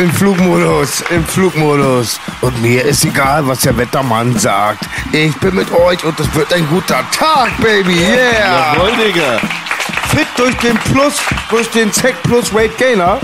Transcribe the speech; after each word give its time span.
im 0.00 0.10
Flugmodus, 0.12 1.02
im 1.10 1.24
Flugmodus. 1.24 2.18
Und 2.40 2.60
mir 2.62 2.84
ist 2.84 3.04
egal, 3.04 3.46
was 3.46 3.60
der 3.60 3.76
Wettermann 3.76 4.38
sagt. 4.38 4.84
Ich 5.12 5.36
bin 5.36 5.54
mit 5.54 5.70
euch 5.72 6.02
und 6.04 6.18
es 6.18 6.34
wird 6.34 6.52
ein 6.54 6.66
guter 6.68 7.04
Tag, 7.16 7.50
Baby. 7.60 7.94
Yeah. 8.00 8.74
Jawohl, 8.74 8.92
Digga. 8.96 9.38
Fit 10.14 10.26
durch 10.36 10.56
den 10.56 10.76
Plus, 10.78 11.14
durch 11.50 11.68
den 11.70 11.92
Zack 11.92 12.14
Plus 12.22 12.52
Weight 12.54 12.76
Gainer. 12.78 13.18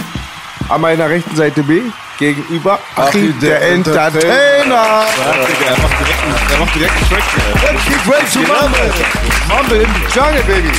An 0.68 0.80
meiner 0.80 1.08
rechten 1.08 1.34
Seite 1.34 1.62
B. 1.62 1.82
Gegenüber 2.18 2.78
Achim, 2.96 3.38
der, 3.40 3.60
Entertainer. 3.62 4.24
Ja, 4.24 5.04
Digga, 5.46 5.66
er 5.68 5.82
macht 5.82 5.98
direkt, 6.00 6.22
einen- 6.22 6.52
er 6.52 6.58
macht 6.58 6.74
direkt 6.74 6.92
einen 6.96 7.08
Track. 7.08 7.22
Let's 7.62 7.84
get 7.84 8.06
ready 8.06 8.26
to 8.32 8.38
mumble. 8.52 8.92
Mumble 9.48 9.82
in 9.82 9.88
the 9.92 10.00
jungle, 10.18 10.42
baby. 10.44 10.72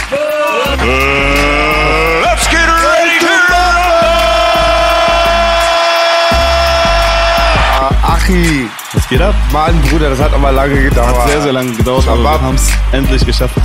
Achi, 8.03 8.69
Was 8.93 9.07
geht 9.09 9.21
ab? 9.21 9.35
Mann, 9.51 9.79
Bruder, 9.83 10.09
das 10.11 10.19
hat 10.19 10.33
aber 10.33 10.51
lange 10.51 10.81
gedauert. 10.83 11.17
Hat 11.17 11.29
sehr, 11.29 11.41
sehr 11.41 11.53
lange 11.53 11.71
gedauert, 11.73 12.07
aber 12.07 12.23
wir 12.23 12.41
haben 12.41 12.55
es 12.55 12.69
endlich 12.91 13.25
geschafft. 13.25 13.55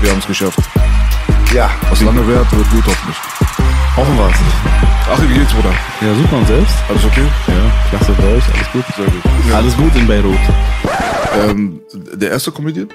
Wir 0.00 0.10
haben 0.10 0.18
es 0.18 0.26
geschafft. 0.26 0.58
Ja, 1.54 1.70
Was 1.90 2.00
lange 2.00 2.26
währt, 2.26 2.50
wird 2.52 2.70
gut 2.70 2.84
hoffentlich. 2.86 3.16
Hoffen 3.96 4.16
wir 4.16 4.26
es. 4.26 4.36
Ach, 5.12 5.20
wie 5.22 5.34
geht's, 5.34 5.52
Bruder? 5.52 5.72
Ja, 6.00 6.14
super 6.14 6.36
und 6.36 6.46
selbst? 6.46 6.74
Alles 6.88 7.04
okay? 7.04 7.24
Ja, 7.48 7.88
klasse 7.90 8.12
bei 8.12 8.24
euch, 8.28 8.44
alles 8.54 8.72
gut? 8.72 8.84
Sehr 8.96 9.04
gut. 9.06 9.54
Alles 9.54 9.76
gut 9.76 9.94
in 9.96 10.06
Beirut. 10.06 10.38
Ähm, 11.46 11.80
der 11.92 12.30
erste 12.30 12.50
Comedian, 12.52 12.88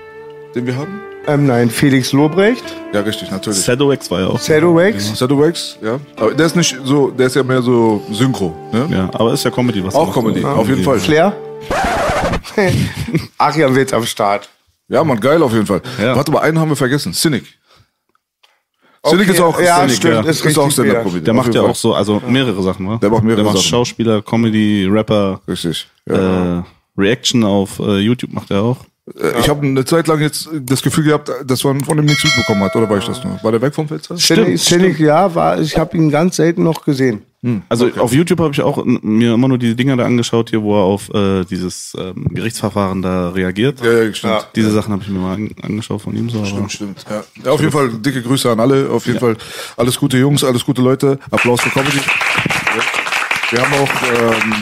den 0.57 0.65
wir 0.67 0.75
haben? 0.75 0.99
ähm, 1.27 1.45
nein, 1.45 1.69
Felix 1.69 2.11
Lobrecht, 2.13 2.63
Ja, 2.93 3.01
richtig, 3.01 3.29
natürlich. 3.31 3.63
Shadow-X 3.63 4.09
war 4.11 4.21
ja 4.21 4.27
auch. 4.27 4.39
Shadow 4.41 4.75
Wax. 4.75 5.17
Shadow 5.19 5.39
Wax, 5.39 5.77
ja. 5.83 5.99
Aber 6.15 6.33
der 6.33 6.45
ist 6.45 6.55
nicht 6.55 6.77
so, 6.85 7.11
der 7.11 7.27
ist 7.27 7.35
ja 7.35 7.43
mehr 7.43 7.61
so 7.61 8.01
Synchro, 8.11 8.53
ne? 8.71 8.87
Ja, 8.89 9.09
aber 9.13 9.33
ist 9.33 9.43
ja 9.43 9.51
Comedy, 9.51 9.83
was 9.83 9.93
er 9.93 9.99
Auch. 9.99 10.13
Comedy, 10.13 10.41
Ja, 10.41 10.53
auf 10.53 10.67
jeden 10.69 10.83
Fall. 10.83 10.99
Flair. 10.99 11.35
Achim 13.37 13.75
Witz 13.75 13.93
am 13.93 14.05
Start. 14.05 14.49
Ja, 14.87 15.03
man, 15.03 15.19
geil 15.19 15.41
auf 15.43 15.51
jeden 15.53 15.65
Fall. 15.65 15.81
Ja. 16.01 16.15
Warte 16.15 16.31
mal, 16.31 16.39
einen 16.39 16.59
haben 16.59 16.69
wir 16.69 16.75
vergessen. 16.75 17.13
Cynic. 17.13 17.43
Cynic 19.05 19.23
Okay, 19.27 19.31
ist 19.31 19.41
auch 19.41 19.59
ja, 19.59 19.79
Cynic, 19.79 19.95
stimmt, 19.97 20.13
ja. 20.13 20.21
ist 20.31 20.45
Ist, 20.45 20.57
auch 20.57 20.71
Stand-Up-Comedy. 20.71 21.23
Der 21.23 21.33
auf 21.33 21.37
macht 21.45 21.53
ja 21.55 21.61
Fall. 21.61 21.71
auch 21.71 21.75
so, 21.75 21.93
also 21.93 22.21
mehrere 22.27 22.61
Sachen, 22.63 22.87
wa? 22.87 22.97
Der 22.97 23.09
macht 23.09 23.23
mehrere 23.23 23.43
Der 23.43 23.45
macht 23.45 23.57
Sachen. 23.57 23.69
Schauspieler, 23.69 24.21
Comedy, 24.21 24.87
Rapper, 24.89 25.41
Richtig. 25.47 25.87
Ja. 26.05 26.59
äh, 26.59 26.63
Reaction 26.97 27.43
auf 27.43 27.79
äh, 27.79 27.97
YouTube 27.99 28.33
macht 28.33 28.49
er 28.51 28.63
auch. 28.63 28.77
Äh, 29.15 29.39
Ich 29.39 29.49
habe 29.49 29.65
eine 29.65 29.85
Zeit 29.85 30.07
lang 30.07 30.19
jetzt 30.21 30.49
das 30.61 30.81
Gefühl 30.81 31.05
gehabt, 31.05 31.31
dass 31.45 31.63
man 31.63 31.83
von 31.83 31.97
dem 31.97 32.05
nichts 32.05 32.23
mitbekommen 32.23 32.63
hat, 32.63 32.75
oder 32.75 32.89
war 32.89 32.97
ich 32.97 33.05
das 33.05 33.23
nur? 33.23 33.41
War 33.43 33.51
der 33.51 33.61
weg 33.61 33.73
vom 33.73 33.87
Fenster? 33.87 34.17
Cynic, 34.17 34.59
Cynic, 34.59 34.99
ja, 34.99 35.33
war, 35.33 35.59
ich 35.59 35.77
habe 35.77 35.95
ihn 35.97 36.09
ganz 36.09 36.35
selten 36.37 36.63
noch 36.63 36.83
gesehen. 36.83 37.21
Also 37.69 37.89
auf 37.99 38.11
YouTube 38.13 38.39
habe 38.41 38.51
ich 38.51 38.61
auch 38.61 38.83
mir 38.83 39.33
immer 39.35 39.47
nur 39.47 39.57
die 39.57 39.73
Dinger 39.73 39.95
da 39.95 40.03
angeschaut 40.05 40.49
hier, 40.49 40.61
wo 40.63 40.75
er 40.75 40.83
auf 40.83 41.09
äh, 41.13 41.45
dieses 41.45 41.95
ähm, 41.97 42.27
Gerichtsverfahren 42.31 43.01
da 43.01 43.29
reagiert. 43.29 43.79
Ja, 43.81 44.03
ja, 44.03 44.13
stimmt. 44.13 44.47
Diese 44.55 44.71
Sachen 44.71 44.91
habe 44.91 45.03
ich 45.03 45.07
mir 45.09 45.19
mal 45.19 45.35
an, 45.35 45.51
angeschaut 45.61 46.01
von 46.01 46.13
ihm 46.17 46.29
so. 46.29 46.39
Aber 46.39 46.47
Stimmt, 46.47 46.71
stimmt. 46.73 47.05
Ja. 47.09 47.23
ja, 47.45 47.51
auf 47.51 47.61
jeden 47.61 47.71
Fall 47.71 47.89
dicke 47.89 48.21
Grüße 48.21 48.51
an 48.51 48.59
alle. 48.59 48.89
Auf 48.89 49.05
jeden 49.05 49.19
Fall 49.19 49.37
alles 49.77 49.97
gute 49.97 50.17
Jungs, 50.17 50.43
alles 50.43 50.65
gute 50.65 50.81
Leute. 50.81 51.19
Applaus 51.31 51.61
für 51.61 51.69
Comedy. 51.69 51.97
Ja. 51.99 52.83
Wir 53.51 53.61
haben 53.61 53.73
auch, 53.75 54.43
ähm, 54.43 54.53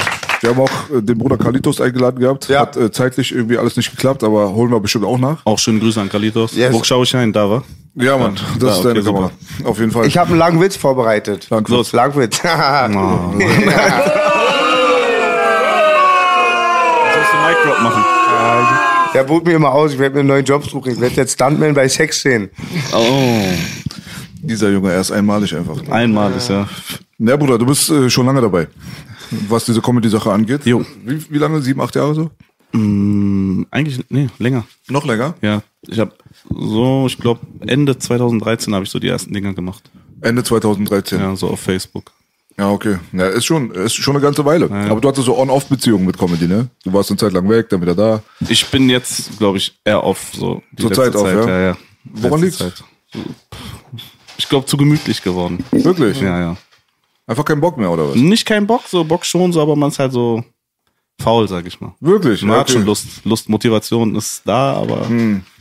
wir 0.45 0.51
haben 0.51 0.59
auch 0.61 0.89
äh, 0.95 1.01
den 1.01 1.17
Bruder 1.17 1.37
Kalitos 1.37 1.81
eingeladen 1.81 2.19
gehabt. 2.19 2.47
Ja. 2.49 2.59
Hat 2.61 2.77
äh, 2.77 2.91
zeitlich 2.91 3.31
irgendwie 3.33 3.57
alles 3.57 3.75
nicht 3.77 3.89
geklappt, 3.91 4.23
aber 4.23 4.53
holen 4.53 4.69
wir 4.71 4.79
bestimmt 4.79 5.05
auch 5.05 5.17
nach. 5.17 5.43
auch 5.45 5.57
schöne 5.57 5.79
Grüße 5.79 5.99
an 5.99 6.07
Kalitos. 6.09 6.55
Yes. 6.55 6.71
Wo 6.73 6.83
schaue 6.83 7.03
ich 7.03 7.15
ein? 7.15 7.33
Da 7.33 7.49
war. 7.49 7.63
Ja, 7.95 8.17
Mann, 8.17 8.35
das 8.59 8.61
Ja, 8.61 8.69
ist 8.73 8.79
okay, 8.79 8.87
deine 8.89 9.01
super. 9.01 9.31
Kamera. 9.57 9.69
Auf 9.69 9.79
jeden 9.79 9.91
Fall. 9.91 10.05
Ich 10.05 10.17
habe 10.17 10.29
einen 10.29 10.39
langen 10.39 10.61
Witz 10.61 10.75
vorbereitet. 10.75 11.47
Langwitz. 11.49 11.93
Langwitz. 11.93 12.41
Sollst 12.41 12.51
du 17.31 17.37
Mic 17.37 17.57
Drop 17.65 17.81
machen? 17.81 18.03
Der 19.13 19.23
bot 19.23 19.45
mir 19.45 19.53
immer 19.53 19.71
aus, 19.71 19.93
ich 19.93 19.99
werde 19.99 20.15
mir 20.15 20.19
einen 20.19 20.27
neuen 20.29 20.43
Job 20.45 20.67
suchen. 20.69 20.91
Ich 20.91 20.99
werde 20.99 21.15
jetzt 21.15 21.33
Stuntman 21.33 21.73
bei 21.73 21.87
Sexszenen. 21.87 22.49
Oh, 22.93 23.39
Dieser 24.41 24.69
Junge, 24.69 24.91
er 24.91 24.99
ist 24.99 25.11
einmalig 25.11 25.55
einfach. 25.55 25.77
einmal 25.89 26.33
ist 26.33 26.49
ja. 26.49 26.67
Ja, 27.17 27.37
Bruder, 27.37 27.57
du 27.57 27.65
bist 27.65 27.89
äh, 27.89 28.09
schon 28.09 28.25
lange 28.25 28.41
dabei, 28.41 28.67
was 29.49 29.65
diese 29.65 29.81
Comedy-Sache 29.81 30.31
angeht. 30.31 30.65
Jo. 30.65 30.85
Wie, 31.05 31.19
wie 31.29 31.37
lange? 31.37 31.61
Sieben, 31.61 31.81
acht 31.81 31.95
Jahre 31.95 32.15
so? 32.15 32.31
Hm, 32.71 33.65
eigentlich, 33.71 33.99
nee, 34.09 34.27
länger. 34.37 34.65
Noch 34.89 35.05
länger? 35.05 35.35
Ja, 35.41 35.61
ich 35.87 35.99
habe 35.99 36.11
so, 36.49 37.05
ich 37.07 37.17
glaube 37.17 37.41
Ende 37.65 37.97
2013 37.97 38.73
habe 38.73 38.83
ich 38.83 38.91
so 38.91 38.99
die 38.99 39.07
ersten 39.07 39.33
Dinger 39.33 39.53
gemacht. 39.53 39.83
Ende 40.21 40.43
2013. 40.43 41.19
Ja, 41.19 41.29
Ja, 41.29 41.35
so 41.35 41.49
auf 41.49 41.59
Facebook. 41.59 42.11
okay. 42.57 42.97
Ja, 43.13 43.27
ist 43.27 43.45
schon, 43.45 43.71
ist 43.71 43.95
schon 43.95 44.15
eine 44.15 44.23
ganze 44.23 44.43
Weile. 44.45 44.67
Ja. 44.69 44.91
Aber 44.91 44.99
du 44.99 45.07
hattest 45.07 45.25
so 45.25 45.37
On-Off-Beziehungen 45.37 46.05
mit 46.05 46.17
Comedy, 46.17 46.47
ne? 46.47 46.69
Du 46.83 46.91
warst 46.91 47.11
eine 47.11 47.17
Zeit 47.17 47.33
lang 47.33 47.47
weg, 47.49 47.69
dann 47.69 47.81
wieder 47.81 47.95
da. 47.95 48.21
Ich 48.47 48.65
bin 48.69 48.89
jetzt, 48.89 49.37
glaube 49.37 49.57
ich, 49.57 49.77
eher 49.85 50.03
auf 50.03 50.31
so 50.33 50.61
die 50.71 50.83
Zur 50.83 50.91
Zeit 50.93 51.15
auf, 51.15 51.27
ja? 51.27 51.47
ja, 51.47 51.59
ja. 51.61 51.77
Woran 52.05 52.41
Letzte 52.41 52.63
liegt's? 52.65 52.79
Zeit. 52.79 53.25
Ich 54.37 54.49
glaube, 54.49 54.65
zu 54.65 54.75
gemütlich 54.77 55.21
geworden. 55.23 55.63
Wirklich? 55.71 56.19
Ja, 56.19 56.39
ja. 56.39 56.57
Einfach 57.27 57.45
keinen 57.45 57.61
Bock 57.61 57.77
mehr, 57.77 57.89
oder 57.91 58.09
was? 58.09 58.15
Nicht 58.15 58.45
kein 58.45 58.67
Bock, 58.67 58.83
so 58.87 59.03
Bock 59.03 59.25
schon, 59.25 59.51
so, 59.51 59.61
aber 59.61 59.75
man 59.75 59.89
ist 59.89 59.99
halt 59.99 60.11
so 60.11 60.43
faul, 61.21 61.47
sag 61.47 61.65
ich 61.65 61.79
mal. 61.81 61.93
Wirklich? 61.99 62.41
Man 62.43 62.57
hat 62.57 62.63
Okay. 62.63 62.73
Hm. 62.73 62.77
schon 62.79 62.85
Lust, 62.85 63.05
Lust, 63.25 63.49
Motivation 63.49 64.15
ist 64.15 64.41
da, 64.45 64.73
aber 64.73 65.07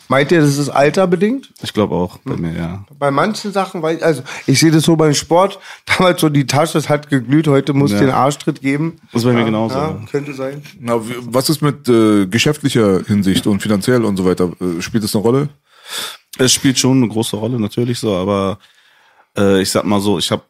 Meint 0.06 0.30
ihr, 0.32 0.42
das 0.42 0.58
ist 0.58 0.68
alterbedingt? 0.68 1.50
ich 1.62 1.72
glaube 1.72 1.94
auch 1.94 2.18
bei 2.18 2.36
mir, 2.36 2.52
ja. 2.54 2.84
Bei 2.98 3.10
manchen 3.10 3.52
Sachen, 3.52 3.80
weil, 3.80 4.02
also 4.04 4.22
ich 4.46 4.60
sehe 4.60 4.70
das 4.70 4.82
so 4.82 4.96
beim 4.96 5.14
Sport, 5.14 5.58
damals 5.86 6.20
so 6.20 6.28
die 6.28 6.46
Tasche, 6.46 6.76
es 6.76 6.90
hat 6.90 7.08
geglüht, 7.08 7.48
heute 7.48 7.72
muss 7.72 7.92
Ja. 7.92 8.00
den 8.00 8.10
Arschtritt 8.10 8.60
geben. 8.60 8.96
Das 9.12 9.22
ist 9.22 9.26
bei 9.28 9.32
mir 9.32 9.44
genauso. 9.46 9.74
Ja, 9.76 9.98
könnte 10.10 10.34
sein. 10.34 10.62
Na, 10.78 11.00
was 11.22 11.48
ist 11.48 11.62
mit 11.62 11.88
äh, 11.88 12.26
geschäftlicher 12.26 13.02
Hinsicht 13.06 13.46
und 13.46 13.62
finanziell 13.62 14.04
und 14.04 14.18
so 14.18 14.26
weiter? 14.26 14.52
Äh, 14.60 14.82
spielt 14.82 15.04
das 15.04 15.14
eine 15.16 15.22
Rolle? 15.24 15.48
Es 16.36 16.52
spielt 16.52 16.78
schon 16.78 16.98
eine 16.98 17.08
große 17.08 17.36
Rolle, 17.36 17.58
natürlich 17.58 17.98
so, 17.98 18.14
aber 18.14 18.58
äh, 19.38 19.62
ich 19.62 19.70
sag 19.70 19.84
mal 19.84 20.00
so, 20.00 20.18
ich 20.18 20.30
habe 20.30 20.42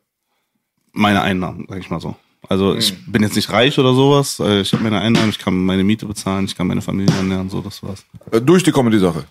meine 0.94 1.20
Einnahmen, 1.20 1.66
sag 1.68 1.78
ich 1.78 1.90
mal 1.90 2.00
so. 2.00 2.16
Also 2.48 2.74
ich 2.74 2.94
bin 3.06 3.22
jetzt 3.22 3.36
nicht 3.36 3.50
reich 3.50 3.78
oder 3.78 3.94
sowas, 3.94 4.38
äh, 4.40 4.60
ich 4.60 4.72
habe 4.72 4.82
meine 4.82 5.00
Einnahmen, 5.00 5.30
ich 5.30 5.38
kann 5.38 5.54
meine 5.64 5.82
Miete 5.84 6.06
bezahlen, 6.06 6.44
ich 6.44 6.54
kann 6.54 6.66
meine 6.66 6.82
Familie 6.82 7.14
ernähren, 7.14 7.48
so, 7.48 7.60
das 7.60 7.82
war's. 7.82 8.04
Äh, 8.30 8.40
durch 8.40 8.62
die 8.62 8.72
Comedy-Sache? 8.72 9.24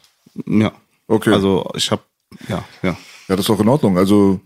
Ja. 0.47 0.71
Okay. 1.07 1.31
Also 1.31 1.69
ich 1.75 1.91
habe, 1.91 2.01
ja, 2.47 2.63
ja. 2.81 2.97
Ja, 3.27 3.35
das 3.35 3.41
ist 3.41 3.49
doch 3.49 3.59
in 3.59 3.67
Ordnung. 3.67 3.97
Also 3.97 4.39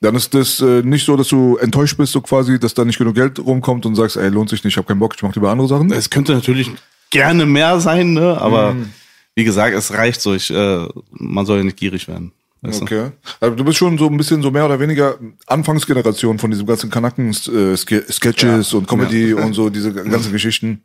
dann 0.00 0.14
ist 0.14 0.32
das 0.32 0.60
äh, 0.60 0.82
nicht 0.82 1.04
so, 1.04 1.16
dass 1.16 1.28
du 1.28 1.56
enttäuscht 1.56 1.96
bist, 1.96 2.12
so 2.12 2.20
quasi, 2.20 2.58
dass 2.58 2.74
da 2.74 2.84
nicht 2.84 2.98
genug 2.98 3.14
Geld 3.14 3.38
rumkommt 3.38 3.84
und 3.84 3.96
sagst, 3.96 4.16
ey, 4.16 4.28
lohnt 4.28 4.48
sich 4.48 4.62
nicht, 4.62 4.74
ich 4.74 4.76
habe 4.76 4.86
keinen 4.86 5.00
Bock, 5.00 5.14
ich 5.16 5.22
mache 5.22 5.34
lieber 5.34 5.50
andere 5.50 5.68
Sachen. 5.68 5.90
Es 5.92 6.08
könnte 6.08 6.34
natürlich 6.34 6.70
gerne 7.10 7.46
mehr 7.46 7.80
sein, 7.80 8.12
ne? 8.12 8.40
aber 8.40 8.76
wie 9.34 9.44
gesagt, 9.44 9.74
es 9.74 9.92
reicht 9.92 10.20
so, 10.20 10.34
ich, 10.34 10.50
äh, 10.50 10.86
man 11.10 11.46
soll 11.46 11.58
ja 11.58 11.64
nicht 11.64 11.76
gierig 11.76 12.06
werden. 12.06 12.32
Weißt 12.60 12.80
du? 12.80 12.84
Okay. 12.84 13.10
Also 13.40 13.54
du 13.54 13.64
bist 13.64 13.78
schon 13.78 13.98
so 13.98 14.06
ein 14.06 14.16
bisschen 14.16 14.42
so 14.42 14.50
mehr 14.50 14.64
oder 14.64 14.80
weniger 14.80 15.16
Anfangsgeneration 15.46 16.38
von 16.38 16.50
diesem 16.50 16.66
ganzen 16.66 16.90
Kanacken 16.90 17.30
äh, 17.30 17.76
Sketches 17.76 18.74
und 18.74 18.88
Comedy 18.88 19.32
und 19.32 19.52
so 19.52 19.70
diese 19.70 19.92
ganzen 20.04 20.32
Geschichten. 20.32 20.82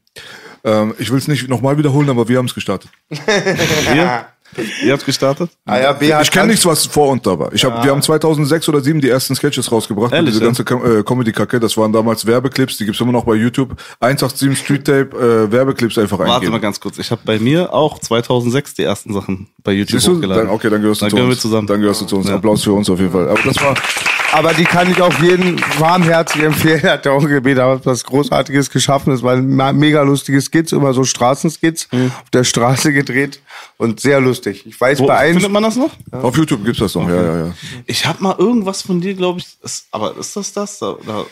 Ähm, 0.63 0.93
ich 0.99 1.11
will 1.11 1.17
es 1.17 1.27
nicht 1.27 1.49
nochmal 1.49 1.77
wiederholen, 1.77 2.09
aber 2.09 2.27
wir 2.29 2.37
haben 2.37 2.45
es 2.45 2.53
gestartet. 2.53 2.91
Ihr? 3.09 4.25
Ihr 4.83 4.93
habt 4.93 5.05
gestartet? 5.05 5.49
Ah 5.65 5.79
ja, 5.79 5.93
B 5.93 6.13
hat 6.13 6.23
Ich 6.23 6.31
kenne 6.31 6.47
nichts, 6.47 6.65
was 6.65 6.85
vor 6.85 7.09
und 7.09 7.25
da 7.25 7.37
war. 7.37 7.53
Ich 7.53 7.63
hab, 7.63 7.83
Wir 7.83 7.91
haben 7.91 8.01
2006 8.01 8.69
oder 8.69 8.77
2007 8.79 9.01
die 9.01 9.09
ersten 9.09 9.35
Sketches 9.35 9.71
rausgebracht. 9.71 10.13
Ehrlich, 10.13 10.31
diese 10.33 10.43
ja? 10.43 10.51
ganze 10.51 10.63
äh, 10.63 11.03
Comedy-Kacke. 11.03 11.59
Das 11.59 11.77
waren 11.77 11.91
damals 11.93 12.25
Werbeclips, 12.25 12.77
die 12.77 12.85
gibt's 12.85 13.01
immer 13.01 13.11
noch 13.11 13.25
bei 13.25 13.35
YouTube. 13.35 13.75
187 13.99 14.57
Street 14.57 14.85
Tape, 14.85 15.09
äh, 15.17 15.51
Werbeclips 15.51 15.97
einfach 15.97 16.19
Warte 16.19 16.33
eingeben. 16.33 16.51
mal 16.53 16.59
ganz 16.59 16.79
kurz. 16.79 16.97
Ich 16.97 17.11
habe 17.11 17.21
bei 17.25 17.39
mir 17.39 17.73
auch 17.73 17.99
2006 17.99 18.73
die 18.75 18.83
ersten 18.83 19.13
Sachen 19.13 19.47
bei 19.63 19.71
YouTube 19.73 19.99
Siehst 19.99 20.07
du? 20.07 20.15
hochgeladen. 20.17 20.45
Dann, 20.47 20.53
okay, 20.55 20.69
dann 20.69 20.81
gehörst 20.81 21.01
du 21.01 21.05
Dann 21.05 21.09
zu 21.11 21.15
gehören 21.15 21.29
uns. 21.31 21.37
wir 21.37 21.41
zusammen. 21.41 21.67
Dann 21.67 21.81
gehörst 21.81 22.01
du 22.01 22.05
zu 22.05 22.17
uns. 22.17 22.27
Ja. 22.29 22.35
Applaus 22.35 22.63
für 22.63 22.73
uns 22.73 22.89
auf 22.89 22.99
jeden 22.99 23.11
Fall. 23.11 23.29
Aber 23.29 23.39
das 23.43 23.55
war, 23.61 23.75
aber 24.33 24.53
die 24.53 24.63
kann 24.63 24.91
ich 24.91 25.01
auch 25.01 25.13
jedem 25.19 25.57
warmherzig 25.79 26.43
empfehlen. 26.43 26.83
Hat 26.83 27.05
der 27.05 27.13
Onkel 27.13 27.41
B 27.41 27.53
da 27.53 27.79
was 27.85 28.03
Großartiges 28.03 28.69
geschaffen. 28.69 29.13
Es 29.13 29.23
waren 29.23 29.47
me- 29.47 29.73
mega 29.73 30.01
lustige 30.01 30.41
Skits, 30.41 30.71
immer 30.71 30.93
so 30.93 31.03
Straßenskits 31.03 31.87
auf 31.91 32.29
der 32.31 32.43
Straße 32.43 32.91
gedreht 32.91 33.39
und 33.77 33.99
sehr 33.99 34.19
lustig. 34.19 34.65
Ich 34.65 34.79
weiß 34.79 34.99
Wo, 34.99 35.07
bei 35.07 35.17
einem, 35.17 35.33
findet 35.35 35.51
man 35.51 35.63
das 35.63 35.75
noch? 35.75 35.91
Auf 36.11 36.35
YouTube 36.37 36.65
gibt's 36.65 36.79
das 36.79 36.95
noch, 36.95 37.07
ja, 37.07 37.21
ja, 37.21 37.37
ja. 37.45 37.53
Ich 37.85 38.05
habe 38.05 38.21
mal 38.23 38.35
irgendwas 38.37 38.81
von 38.81 38.99
dir, 38.99 39.13
glaube 39.13 39.39
ich. 39.39 39.47
Ist, 39.61 39.87
aber 39.91 40.17
ist 40.17 40.35
das 40.35 40.51
das? 40.53 40.79
Da, 40.79 40.95
da, 41.05 41.25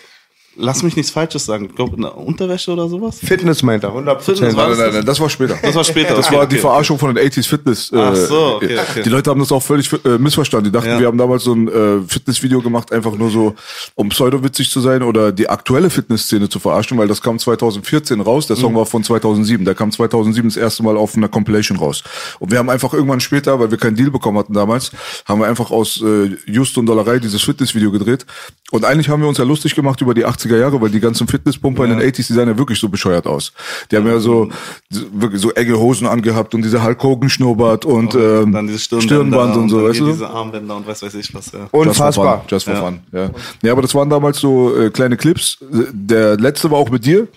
lass 0.57 0.83
mich 0.83 0.95
nichts 0.95 1.11
Falsches 1.11 1.45
sagen. 1.45 1.65
Ich 1.65 1.75
glaube, 1.75 1.95
in 1.95 2.01
der 2.01 2.17
Unterwäsche 2.17 2.71
oder 2.71 2.87
sowas? 2.89 3.19
Fitness 3.19 3.63
meint 3.63 3.83
er, 3.83 3.89
100 3.89 4.21
Fitness 4.21 4.55
war 4.55 4.69
Nein, 4.69 4.77
nein, 4.77 4.93
nein, 4.93 5.05
das 5.05 5.19
war 5.19 5.29
später. 5.29 5.57
Das 5.61 5.75
war 5.75 5.83
später. 5.83 6.15
Das 6.15 6.27
okay, 6.27 6.35
war 6.37 6.45
die 6.47 6.55
okay. 6.55 6.61
Verarschung 6.61 6.99
von 6.99 7.13
den 7.15 7.25
80s 7.25 7.47
Fitness. 7.47 7.91
äh, 7.91 7.97
Ach 7.97 8.15
so, 8.15 8.55
okay, 8.57 8.77
okay. 8.77 9.03
Die 9.03 9.09
Leute 9.09 9.29
haben 9.29 9.39
das 9.39 9.51
auch 9.51 9.63
völlig 9.63 9.89
äh, 10.05 10.17
missverstanden. 10.17 10.65
Die 10.65 10.71
dachten, 10.71 10.89
Ja. 10.89 10.99
wir 10.99 11.07
haben 11.07 11.17
damals 11.17 11.43
so 11.43 11.53
ein 11.53 11.67
äh, 11.67 12.01
Fitnessvideo 12.07 12.61
gemacht, 12.61 12.91
einfach 12.91 13.13
nur 13.15 13.29
so, 13.29 13.55
um 13.95 14.09
pseudowitzig 14.09 14.69
zu 14.69 14.81
sein 14.81 15.03
oder 15.03 15.31
die 15.31 15.49
aktuelle 15.49 15.89
Fitnessszene 15.89 16.49
zu 16.49 16.59
verarschen, 16.59 16.97
weil 16.97 17.07
das 17.07 17.21
kam 17.21 17.39
2014 17.39 18.19
raus. 18.21 18.47
Der 18.47 18.57
Mhm. 18.57 18.61
Song 18.61 18.75
war 18.75 18.85
von 18.85 19.03
2007. 19.03 19.65
Der 19.65 19.75
kam 19.75 19.91
2007 19.91 20.49
das 20.49 20.57
erste 20.57 20.83
Mal 20.83 20.97
auf 20.97 21.15
einer 21.15 21.27
Compilation 21.29 21.77
raus. 21.77 22.03
Und 22.39 22.51
wir 22.51 22.59
haben 22.59 22.69
einfach 22.69 22.93
irgendwann 22.93 23.19
später, 23.21 23.59
weil 23.59 23.71
wir 23.71 23.77
keinen 23.77 23.95
Deal 23.95 24.11
bekommen 24.11 24.37
hatten 24.37 24.53
damals, 24.53 24.91
haben 25.25 25.39
wir 25.41 25.47
einfach 25.47 25.71
aus 25.71 26.01
äh, 26.01 26.35
Just 26.45 26.77
und 26.77 26.85
Dollerei 26.85 27.19
dieses 27.19 27.41
Fitnessvideo 27.41 27.91
gedreht. 27.91 28.25
Und 28.71 28.85
eigentlich 28.85 29.09
haben 29.09 29.21
wir 29.21 29.27
uns 29.29 29.37
ja 29.37 29.43
lustig 29.43 29.75
gemacht 29.75 30.01
über 30.01 30.13
die 30.13 30.25
80er 30.25 30.57
Jahre, 30.57 30.81
weil 30.81 30.89
die 30.89 30.99
ganzen 30.99 31.27
Fitnesspumper 31.27 31.83
in 31.83 31.91
den 31.91 31.99
80s, 31.99 32.27
die 32.27 32.33
sahen 32.33 32.47
ja 32.47 32.57
wirklich 32.57 32.79
so 32.79 32.89
bescheuert 32.89 33.27
aus. 33.27 33.51
Die 33.91 33.97
haben 33.97 34.07
ja 34.07 34.19
so, 34.19 34.49
so 34.89 35.01
wirklich 35.13 35.41
so 35.41 35.51
enge 35.51 35.77
Hosen 35.77 36.07
angehabt 36.07 36.55
und 36.55 36.63
diese 36.63 36.83
Hulk 36.83 37.03
Hogan 37.03 37.29
Schnurrbart 37.29 37.85
und 37.85 38.15
ähm, 38.15 38.51
Dann 38.53 38.67
diese 38.67 38.79
Stirnbänder 38.79 39.15
Stirnband 39.15 39.57
und 39.57 39.69
so, 39.69 39.77
dann 39.81 39.89
weißt 39.89 39.99
du? 39.99 40.05
Diese 40.07 40.29
Armbänder 40.29 40.75
und 40.77 40.87
weiß 40.87 41.03
weiß 41.03 41.13
ich 41.15 41.33
was, 41.35 41.51
ja. 41.51 41.59
Just 41.59 41.71
for 41.71 41.79
unfassbar. 41.81 42.37
fun. 42.39 42.45
Just 42.49 42.65
for 42.65 42.73
Ja. 42.73 42.79
fun. 42.81 42.99
Ja. 43.11 43.29
ja, 43.61 43.71
aber 43.73 43.81
das 43.81 43.93
waren 43.93 44.09
damals 44.09 44.39
so 44.39 44.75
äh, 44.77 44.89
kleine 44.89 45.17
Clips. 45.17 45.57
Der 45.91 46.37
letzte 46.37 46.71
war 46.71 46.77
auch 46.79 46.89
mit 46.89 47.05
dir. 47.05 47.27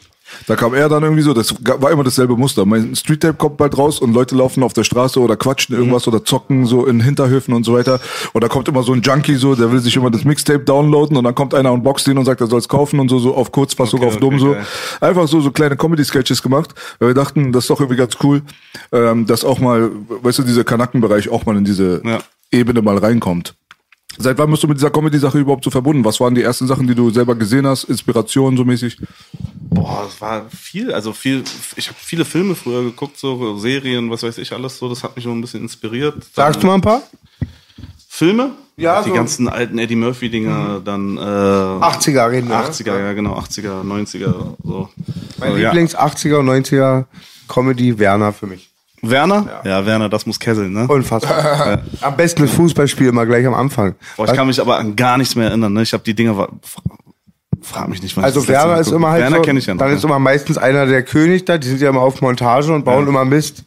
Da 0.47 0.57
kam 0.57 0.75
er 0.75 0.89
dann 0.89 1.03
irgendwie 1.03 1.23
so, 1.23 1.33
das 1.33 1.55
war 1.65 1.91
immer 1.91 2.05
dasselbe 2.05 2.37
Muster. 2.37 2.65
Mein 2.67 2.95
Street 2.95 3.21
Tape 3.21 3.35
kommt 3.35 3.57
bald 3.57 3.77
raus 3.77 4.01
und 4.01 4.13
Leute 4.13 4.35
laufen 4.35 4.63
auf 4.63 4.73
der 4.73 4.85
Straße 4.85 5.21
oder 5.21 5.37
quatschen 5.37 5.75
irgendwas 5.75 6.07
oder 6.09 6.25
zocken 6.25 6.67
so 6.67 6.87
in 6.87 7.01
Hinterhöfen 7.01 7.55
und 7.55 7.65
so 7.65 7.75
weiter. 7.75 8.01
Und 8.33 8.45
da 8.45 8.49
kommt 8.49 8.69
immer 8.69 8.83
so 8.83 8.93
ein 8.93 9.03
Junkie 9.03 9.37
so, 9.37 9.55
der 9.55 9.71
will 9.73 9.81
sich 9.81 9.97
immer 9.97 10.11
das 10.11 10.25
Mixtape 10.25 10.61
downloaden 10.61 11.17
und 11.17 11.25
dann 11.25 11.35
kommt 11.35 11.55
einer 11.55 11.73
und 11.73 11.83
boxt 11.83 12.07
ihn 12.09 12.19
und 12.19 12.25
sagt, 12.25 12.41
er 12.41 12.47
soll 12.47 12.59
es 12.59 12.69
kaufen 12.69 13.01
und 13.01 13.09
so, 13.09 13.19
so 13.19 13.35
auf 13.35 13.53
Kurzfassung, 13.53 14.01
Okay, 14.01 14.09
auf 14.09 14.17
dumm 14.19 14.35
okay, 14.35 14.43
so. 14.45 14.53
geil. 14.53 14.67
Einfach 15.01 15.29
so, 15.29 15.41
so 15.41 15.51
kleine 15.51 15.77
Comedy-Sketches 15.77 16.43
gemacht, 16.43 16.75
weil 16.99 17.09
wir 17.09 17.15
dachten, 17.15 17.53
das 17.53 17.65
ist 17.65 17.71
doch 17.71 17.81
irgendwie 17.81 17.99
ganz 17.99 18.17
cool, 18.23 18.43
ähm, 18.93 19.27
dass 19.27 19.45
auch 19.45 19.59
mal, 19.59 19.91
weißt 20.09 20.39
du, 20.41 20.43
dieser 20.43 20.65
Kanackenbereich 20.65 21.29
auch 21.29 21.47
mal 21.47 21.57
in 21.57 21.65
diese 21.65 22.03
Ja. 22.05 22.19
Ebene 22.51 22.83
mal 22.83 22.99
reinkommt. 22.99 23.55
Seit 24.19 24.39
wann 24.39 24.51
bist 24.51 24.63
du 24.63 24.69
mit 24.69 24.77
dieser 24.79 24.91
Comedy-Sache 24.91 25.39
überhaupt 25.39 25.65
so 25.65 25.71
verbunden? 25.71 26.05
Was 26.05 26.21
waren 26.21 26.35
die 26.35 26.43
ersten 26.43 26.67
Sachen, 26.67 26.87
die 26.87 26.95
du 26.95 27.11
selber 27.11 27.35
gesehen 27.35 27.67
hast? 27.67 27.85
Inspiration 27.85 28.57
so 28.57 28.65
mäßig? 28.65 28.97
Boah, 29.71 30.03
das 30.05 30.21
war 30.21 30.47
viel, 30.51 30.93
also 30.93 31.13
viel, 31.13 31.43
ich 31.77 31.89
habe 31.89 31.97
viele 32.01 32.25
Filme 32.25 32.55
früher 32.55 32.83
geguckt, 32.85 33.19
so 33.19 33.57
Serien, 33.59 34.11
was 34.11 34.23
weiß 34.23 34.39
ich, 34.39 34.53
alles 34.53 34.79
so, 34.79 34.89
das 34.89 35.03
hat 35.03 35.17
mich 35.17 35.25
so 35.25 35.33
ein 35.33 35.41
bisschen 35.41 35.63
inspiriert. 35.63 36.15
Sagst 36.33 36.63
du 36.63 36.67
mal 36.69 36.75
ein 36.75 36.81
paar? 36.81 37.03
Filme? 38.09 38.53
Ja, 38.77 38.93
Die 39.03 39.11
also 39.11 39.15
ganzen 39.15 39.45
so. 39.45 39.51
ganzen 39.51 39.59
alten 39.61 39.79
Eddie 39.79 39.97
Murphy-Dinger, 39.97 40.81
Mhm. 40.81 40.85
dann 40.85 41.17
äh, 41.17 41.21
80er 41.21 42.31
reden 42.31 42.49
wir. 42.49 42.59
ne? 42.59 42.65
80er, 42.65 42.99
ja 42.99 43.13
genau, 43.13 43.37
80er, 43.39 43.83
90er, 43.85 44.57
so. 44.63 44.89
Mein 45.39 45.53
So, 45.53 45.57
ja. 45.59 45.71
Lieblings 45.71 45.97
80er 45.97 46.37
und 46.39 46.49
90er 46.49 47.05
Comedy 47.49 47.99
Werner 47.99 48.33
für 48.33 48.47
mich. 48.47 48.71
Werner? 49.11 49.63
Ja. 49.65 49.87
Werner, 49.87 50.09
das 50.09 50.27
muss 50.27 50.39
kesseln, 50.41 50.73
ne? 50.73 50.87
Unfassbar. 50.89 51.83
Am 52.01 52.17
besten 52.17 52.43
das 52.43 52.53
Fußballspiel 52.53 53.09
immer 53.09 53.27
gleich 53.27 53.47
am 53.47 53.55
Anfang. 53.55 53.95
Boah, 54.17 54.27
ich 54.27 54.33
kann 54.35 54.47
mich 54.47 54.61
aber 54.61 54.79
an 54.79 54.97
gar 54.97 55.19
nichts 55.19 55.35
mehr 55.35 55.49
erinnern, 55.49 55.73
ne? 55.73 55.83
Ich 55.83 55.93
habe 55.93 56.03
die 56.05 56.15
Dinger, 56.15 56.49
frag 57.63 57.89
mich 57.89 58.03
nicht, 58.03 58.17
ich 58.17 58.23
Also 58.25 58.47
Werner 58.47 58.79
ist 58.79 58.91
immer 58.93 59.11
halt 59.11 59.23
Werner 59.23 59.37
so, 59.37 59.43
kenne 59.43 59.59
ich 59.59 59.67
ja 59.67 59.75
noch. 59.75 59.81
dann 59.85 59.93
ist 59.97 60.05
immer 60.05 60.19
meistens 60.19 60.59
einer 60.59 60.87
der 60.87 61.03
König 61.03 61.45
da, 61.45 61.59
die 61.59 61.69
sind 61.69 61.81
ja 61.81 61.89
immer 61.89 62.01
auf 62.03 62.21
Montage 62.21 62.73
und 62.73 62.85
bauen 62.85 63.07
immer 63.09 63.25
Mist. 63.25 63.65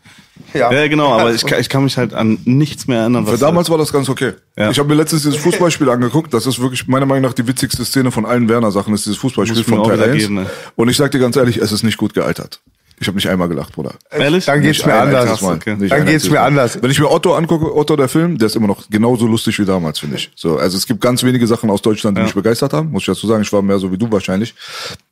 Ja, 0.54 0.72
ja, 0.72 0.88
genau, 0.88 1.13
aber 1.13 1.34
ich, 1.34 1.44
kann- 1.45 1.60
ich 1.60 1.68
kann 1.68 1.84
mich 1.84 1.98
halt 1.98 2.13
an 2.13 2.38
nichts 2.45 2.88
mehr 2.88 3.00
erinnern. 3.00 3.25
Für 3.25 3.34
Was 3.34 3.39
damals 3.39 3.69
war 3.72 3.78
das 3.80 3.92
ganz 3.92 4.07
okay. 4.07 4.34
Ja. 4.56 4.69
Ich 4.69 4.78
habe 4.78 4.88
mir 4.88 4.94
letztens 4.95 5.24
dieses 5.24 5.38
Fußballspiel 5.38 5.89
angeguckt. 5.89 6.31
Das 6.34 6.45
ist 6.45 6.60
wirklich 6.62 6.88
meiner 6.88 7.07
Meinung 7.07 7.24
nach 7.24 7.34
die 7.34 7.48
witzigste 7.48 7.84
Szene 7.84 8.12
von 8.12 8.25
allen 8.25 8.48
Werner-Sachen, 8.48 8.94
ist 8.94 9.06
dieses 9.06 9.18
Fußballspiel 9.18 9.63
von 9.63 9.84
Teil 9.84 9.98
wieder 10.00 10.06
1. 10.12 10.16
geben, 10.22 10.38
ey. 10.38 10.45
Und 10.75 10.89
ich 10.89 10.98
sag 10.98 11.12
dir 11.12 11.19
ganz 11.19 11.36
ehrlich, 11.36 11.57
es 11.57 11.72
ist 11.72 11.81
nicht 11.84 11.98
gut 11.98 12.13
gealtert. 12.13 12.62
Ich 13.00 13.06
habe 13.08 13.16
nicht 13.16 13.30
einmal 13.30 13.48
gelacht, 13.48 13.74
Bruder. 13.74 13.94
Ehrlich? 14.10 14.46
Dann 14.46 14.60
geht's 14.62 14.80
Nicht 14.80 14.88
mir 14.88 14.96
anders. 14.96 15.44
Okay. 15.44 15.78
Dann 15.88 16.06
geht's 16.08 16.28
mir 16.32 16.42
anders. 16.42 16.82
Wenn 16.82 16.90
ich 16.90 17.00
mir 17.00 17.12
Otto 17.12 17.36
angucke, 17.36 17.76
Otto 17.76 17.96
der 17.96 18.08
Film, 18.08 18.40
der 18.40 18.48
ist 18.48 18.56
immer 18.56 18.66
noch 18.66 18.90
genauso 18.90 19.28
lustig 19.28 19.60
wie 19.60 19.66
damals, 19.66 20.00
finde 20.00 20.16
ich. 20.16 20.32
So, 20.36 20.58
also 20.58 20.78
es 20.78 20.88
gibt 20.88 21.00
ganz 21.00 21.22
wenige 21.22 21.46
Sachen 21.46 21.70
aus 21.70 21.82
Deutschland, 21.84 22.18
die 22.18 22.24
mich 22.24 22.34
begeistert 22.34 22.74
haben, 22.74 22.90
muss 22.92 23.04
ich 23.04 23.08
dazu 23.08 23.28
sagen. 23.28 23.44
Ich 23.44 23.54
war 23.54 23.62
mehr 23.62 23.78
so 23.78 23.92
wie 23.92 23.98
du 24.00 24.12
wahrscheinlich. 24.12 24.56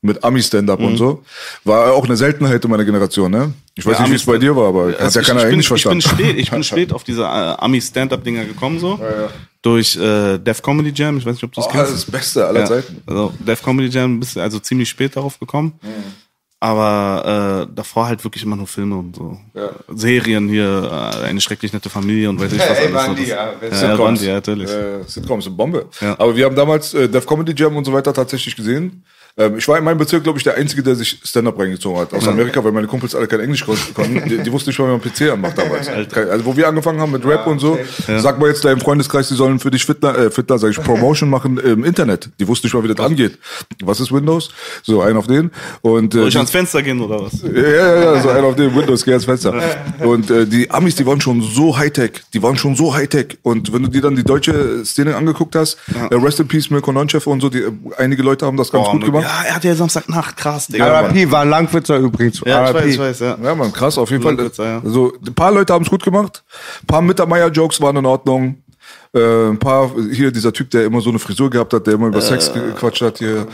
Mit 0.02 0.24
Ami-Stand-Up 0.24 0.80
Mhm. 0.80 0.86
und 0.86 0.98
so. 0.98 1.24
War 1.64 1.94
auch 1.94 2.06
eine 2.06 2.18
Seltenheit 2.18 2.66
in 2.66 2.72
meiner 2.72 2.86
Generation, 2.86 3.30
ne? 3.30 3.54
Ich 3.76 3.86
weiß 3.86 3.98
Ja, 3.98 4.02
nicht, 4.04 4.12
wie 4.14 4.16
es 4.16 4.26
bei 4.26 4.38
dir 4.40 4.56
war, 4.56 4.70
aber 4.70 4.88
hat 4.88 5.02
Also 5.02 5.20
ja 5.20 5.22
ich, 5.22 5.28
keiner 5.28 5.40
ich, 5.42 5.46
bin, 5.46 5.52
Englisch 5.54 5.66
ich, 5.72 5.84
bin 5.84 6.02
verstanden. 6.02 6.02
spät, 6.24 6.38
ich 6.40 6.50
bin 6.50 6.64
spät 6.64 6.92
auf 6.92 7.04
diese 7.04 7.22
äh, 7.22 7.26
Ami-Stand-Up-Dinger 7.26 8.46
gekommen, 8.46 8.80
so. 8.80 9.00
Durch 9.62 9.96
äh, 9.96 10.38
Def 10.40 10.62
Comedy 10.64 10.92
Jam, 10.96 11.18
ich 11.18 11.26
weiß 11.26 11.34
nicht, 11.34 11.44
ob 11.44 11.52
du 11.54 11.62
es 11.62 11.68
Oh, 11.68 11.70
kennst. 11.72 11.92
das 11.92 11.98
ist 12.00 12.08
das 12.08 12.12
Beste 12.12 12.48
aller 12.48 12.62
Ja, 12.62 12.66
Zeiten. 12.66 13.02
Also 13.06 13.32
Def 13.40 13.62
Comedy 13.64 13.90
Jam, 13.90 14.20
bist 14.20 14.38
also 14.38 14.58
ziemlich 14.60 14.90
spät 14.90 15.16
darauf 15.16 15.40
gekommen. 15.40 15.74
Aber 16.66 17.68
äh, 17.70 17.76
davor 17.76 18.08
halt 18.08 18.24
wirklich 18.24 18.42
immer 18.42 18.56
nur 18.56 18.66
Filme 18.66 18.96
und 18.96 19.16
so. 19.16 19.38
Serien 19.94 20.50
hier, 20.50 20.90
äh, 21.22 21.26
eine 21.26 21.40
schrecklich 21.40 21.72
nette 21.72 21.92
Familie 21.92 22.28
und 22.28 22.40
weiß 22.40 22.54
ich 22.54 22.60
was 22.60 22.80
Ey, 22.80 22.92
alles. 22.92 23.18
So. 23.18 23.24
ja, 23.24 23.36
ja, 23.36 23.54
ja, 23.62 23.76
Sitcoms. 23.76 23.98
Bundy, 23.98 24.26
ja, 24.26 24.34
natürlich. 24.34 24.72
Äh, 24.72 25.04
Sitcoms 25.06 25.44
sind 25.44 25.58
Bombe. 25.58 25.86
Ja. 26.02 26.14
Aber 26.18 26.36
wir 26.36 26.44
haben 26.44 26.56
damals 26.56 26.96
äh, 26.96 27.08
Def 27.08 27.28
Comedy 27.28 27.54
Jam 27.56 27.76
und 27.76 27.86
so 27.86 27.94
weiter 27.94 28.12
tatsächlich 28.12 28.56
gesehen. 28.56 29.04
Ähm, 29.38 29.58
ich 29.58 29.68
war 29.68 29.78
in 29.78 29.84
meinem 29.84 29.98
Bezirk, 29.98 30.24
glaube 30.24 30.38
ich, 30.40 30.44
der 30.46 30.56
Einzige, 30.56 30.82
der 30.82 30.96
sich 30.96 31.20
Stand-Up 31.24 31.60
reingezogen 31.60 32.00
hat. 32.00 32.14
Aus 32.14 32.26
Amerika, 32.26 32.64
weil 32.64 32.72
meine 32.72 32.88
Kumpels 32.88 33.14
alle 33.16 33.28
kein 33.28 33.42
Englisch 33.42 33.66
kon- 33.66 33.78
konnten. 33.94 34.30
Die, 34.30 34.38
die 34.38 34.52
wussten 34.52 34.70
nicht, 34.70 34.80
mal, 34.80 34.88
wie 34.88 34.92
man 34.92 35.02
PC 35.02 35.34
anmacht 35.34 35.58
damals. 35.58 35.90
Also, 35.90 36.46
wo 36.46 36.56
wir 36.56 36.68
angefangen 36.70 37.02
haben 37.02 37.12
mit 37.12 37.26
Rap 37.26 37.46
und 37.46 37.60
so, 37.60 37.78
sag 38.18 38.40
mal 38.40 38.48
jetzt 38.48 38.64
deinem 38.64 38.80
Freundeskreis, 38.80 39.28
die 39.28 39.36
sollen 39.36 39.60
für 39.60 39.72
dich 39.72 39.84
Fitner, 39.86 40.18
äh, 40.18 40.32
Fitner, 40.32 40.58
sag 40.58 40.70
ich, 40.72 40.82
Promotion 40.82 41.30
machen 41.30 41.58
im 41.58 41.84
Internet. 41.84 42.30
Die 42.40 42.48
wussten 42.48 42.68
nicht 42.68 42.74
mal, 42.76 42.84
wie 42.84 42.94
das 42.94 43.06
angeht. 43.06 43.38
Was 43.84 44.00
ist 44.00 44.12
Windows? 44.14 44.52
So, 44.84 45.02
ein 45.02 45.18
auf 45.18 45.28
den. 45.28 45.52
Und, 45.82 46.16
äh, 46.16 46.20
Soll 46.20 46.28
ich 46.30 46.38
ans 46.38 46.52
Fenster 46.52 46.82
gehen 46.82 47.02
oder 47.02 47.22
was? 47.24 47.42
ja, 47.42 47.62
ja, 47.62 48.14
ja, 48.16 48.22
so 48.22 48.30
einer 48.30 48.44
auf 48.48 48.56
dem 48.56 48.74
Windows, 48.74 49.04
geh 49.04 49.12
ans 49.12 49.26
Fenster. 49.26 49.54
Und 50.00 50.32
äh, 50.32 50.46
die 50.46 50.72
Amis, 50.72 50.96
die 50.96 51.06
waren 51.06 51.20
schon 51.20 51.42
so 51.42 51.78
Hightech, 51.78 52.22
die 52.34 52.42
waren 52.42 52.56
schon 52.58 52.78
so 52.78 52.94
Hightech. 52.96 53.38
Und 53.44 53.74
wenn 53.74 53.84
du 53.84 53.90
dir 53.90 54.02
dann 54.02 54.16
die 54.16 54.24
deutsche 54.24 54.86
Szene 54.86 55.14
angeguckt 55.18 55.56
hast, 55.56 55.78
äh, 56.10 56.16
Rest 56.16 56.40
in 56.40 56.48
Peace, 56.48 56.70
Mirko 56.70 56.94
Nonchef 56.94 57.28
und 57.28 57.42
so, 57.42 57.50
die, 57.50 57.60
äh, 57.60 57.72
einige 57.98 58.24
Leute 58.24 58.46
haben 58.46 58.56
das 58.56 58.72
ganz 58.72 58.88
Oh, 58.88 58.92
gut 58.94 59.04
gemacht. 59.06 59.25
Ja, 59.26 59.44
er 59.48 59.56
hat 59.56 59.64
ja 59.64 59.74
Samstagnacht, 59.76 60.38
krass, 60.38 60.68
Digga. 60.68 61.00
RIP 61.00 61.32
war 61.32 61.42
ein 61.42 61.50
Langwitzer 61.50 61.98
übrigens. 61.98 62.42
Ja, 62.46 62.64
ich 62.70 62.76
RIP. 62.76 62.76
weiß, 62.84 62.94
ich 62.94 63.00
weiß, 63.00 63.20
ja. 63.22 63.38
Ja, 63.44 63.56
man, 63.56 63.74
krass, 63.74 63.98
auf 63.98 64.12
jeden 64.12 64.22
Fall. 64.22 64.38
Ja. 64.58 64.82
Also, 64.86 65.14
ein 65.26 65.34
paar 65.34 65.52
Leute 65.52 65.74
haben 65.74 65.84
es 65.84 65.90
gut 65.90 66.04
gemacht. 66.04 66.44
Ein 66.84 66.88
paar 66.88 67.02
Mittermeier-Jokes 67.02 67.82
waren 67.82 67.98
in 67.98 68.06
Ordnung. 68.06 68.58
Äh, 69.16 69.48
ein 69.50 69.58
paar, 69.58 69.90
hier 70.12 70.30
dieser 70.32 70.54
Typ, 70.54 70.70
der 70.70 70.86
immer 70.86 71.02
so 71.02 71.10
eine 71.10 71.18
Frisur 71.18 71.50
gehabt 71.50 71.74
hat, 71.74 71.88
der 71.88 71.96
immer 71.96 72.08
über 72.08 72.22
Sex 72.22 72.52
gequatscht 72.54 73.02
hat, 73.02 73.18
hier, 73.18 73.48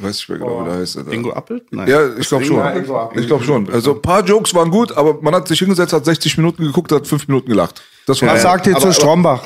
weiß 0.00 0.18
ich 0.18 0.28
mehr 0.30 0.38
genau, 0.38 0.62
wie 0.62 0.70
der 0.70 0.78
heißt. 0.80 0.96
Alter. 0.96 1.10
Bingo 1.10 1.32
Appelt? 1.32 1.62
Nein. 1.70 1.86
Ja, 1.88 2.00
ich 2.18 2.26
glaube 2.26 2.44
schon. 2.44 2.76
Ingo. 2.76 3.10
Ich 3.14 3.26
glaube 3.28 3.44
schon. 3.44 3.70
Also 3.72 3.92
ein 3.94 4.02
paar 4.02 4.24
Jokes 4.24 4.52
waren 4.54 4.70
gut, 4.70 4.96
aber 4.96 5.18
man 5.20 5.34
hat 5.34 5.46
sich 5.46 5.58
hingesetzt, 5.60 5.92
hat 5.92 6.04
60 6.04 6.38
Minuten 6.38 6.64
geguckt, 6.64 6.90
hat 6.90 7.06
5 7.06 7.28
Minuten 7.28 7.48
gelacht. 7.50 7.82
Das 8.06 8.20
war 8.22 8.30
Was 8.34 8.42
sagt 8.42 8.66
ihr 8.66 8.72
Aber- 8.72 8.80
zu 8.80 8.86
aber- 8.88 8.94
Strombach? 8.94 9.42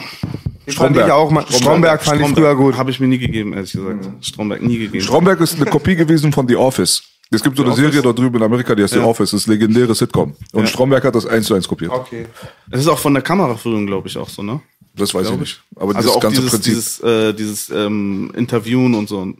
Den 0.69 0.75
fand 0.75 0.97
ich 0.97 1.03
Stromberg. 1.03 1.11
auch 1.11 1.31
mal. 1.31 1.45
Stromberg 1.49 2.03
fand 2.03 2.21
ich 2.21 2.29
früher 2.29 2.55
gut. 2.55 2.77
Habe 2.77 2.91
ich 2.91 3.01
mir 3.01 3.09
nie 3.09 3.19
gegeben, 3.19 3.55
ehrlich 3.55 3.73
gesagt. 3.73 4.09
Stromberg 4.21 4.63
nie 4.63 4.79
gegeben. 4.79 5.03
Stromberg 5.03 5.41
ist 5.41 5.57
eine 5.57 5.65
Kopie 5.71 5.97
gewesen 5.97 6.33
von 6.33 6.47
The 6.47 6.57
Office. 6.57 7.03
Es 7.31 7.43
gibt 7.43 7.57
so 7.57 7.65
eine 7.65 7.75
Serie 7.75 8.01
dort 8.01 8.19
drüben 8.19 8.37
in 8.37 8.43
Amerika, 8.43 8.75
die 8.75 8.83
heißt 8.83 8.95
The 8.95 9.01
Office, 9.01 9.33
das 9.33 9.43
ist 9.43 9.47
legendäre 9.49 9.95
Sitcom. 9.95 10.35
Und 10.53 10.69
Stromberg 10.69 11.05
hat 11.05 11.15
das 11.15 11.27
eins 11.27 11.47
zu 11.47 11.55
eins 11.55 11.69
kopiert. 11.69 11.91
Okay. 11.91 12.27
Es 12.71 12.81
ist 12.81 12.89
auch 12.89 12.99
von 12.99 13.13
der 13.13 13.23
Kameraführung, 13.23 13.87
glaube 13.87 14.09
ich, 14.09 14.17
auch 14.17 14.29
so, 14.29 14.43
ne? 14.43 14.61
Das 14.95 15.15
weiß 15.15 15.31
ich 15.31 15.37
nicht. 15.37 15.63
Aber 15.77 15.95
also 15.95 16.01
dieses 16.01 16.17
auch 16.17 16.21
ganze 16.21 16.41
dieses, 16.41 16.51
Prinzip. 16.51 16.73
dieses, 16.73 17.01
äh, 17.01 17.35
dieses 17.35 17.71
ähm, 17.71 18.33
Interviewen 18.35 18.95
und 18.95 19.09
so. 19.09 19.35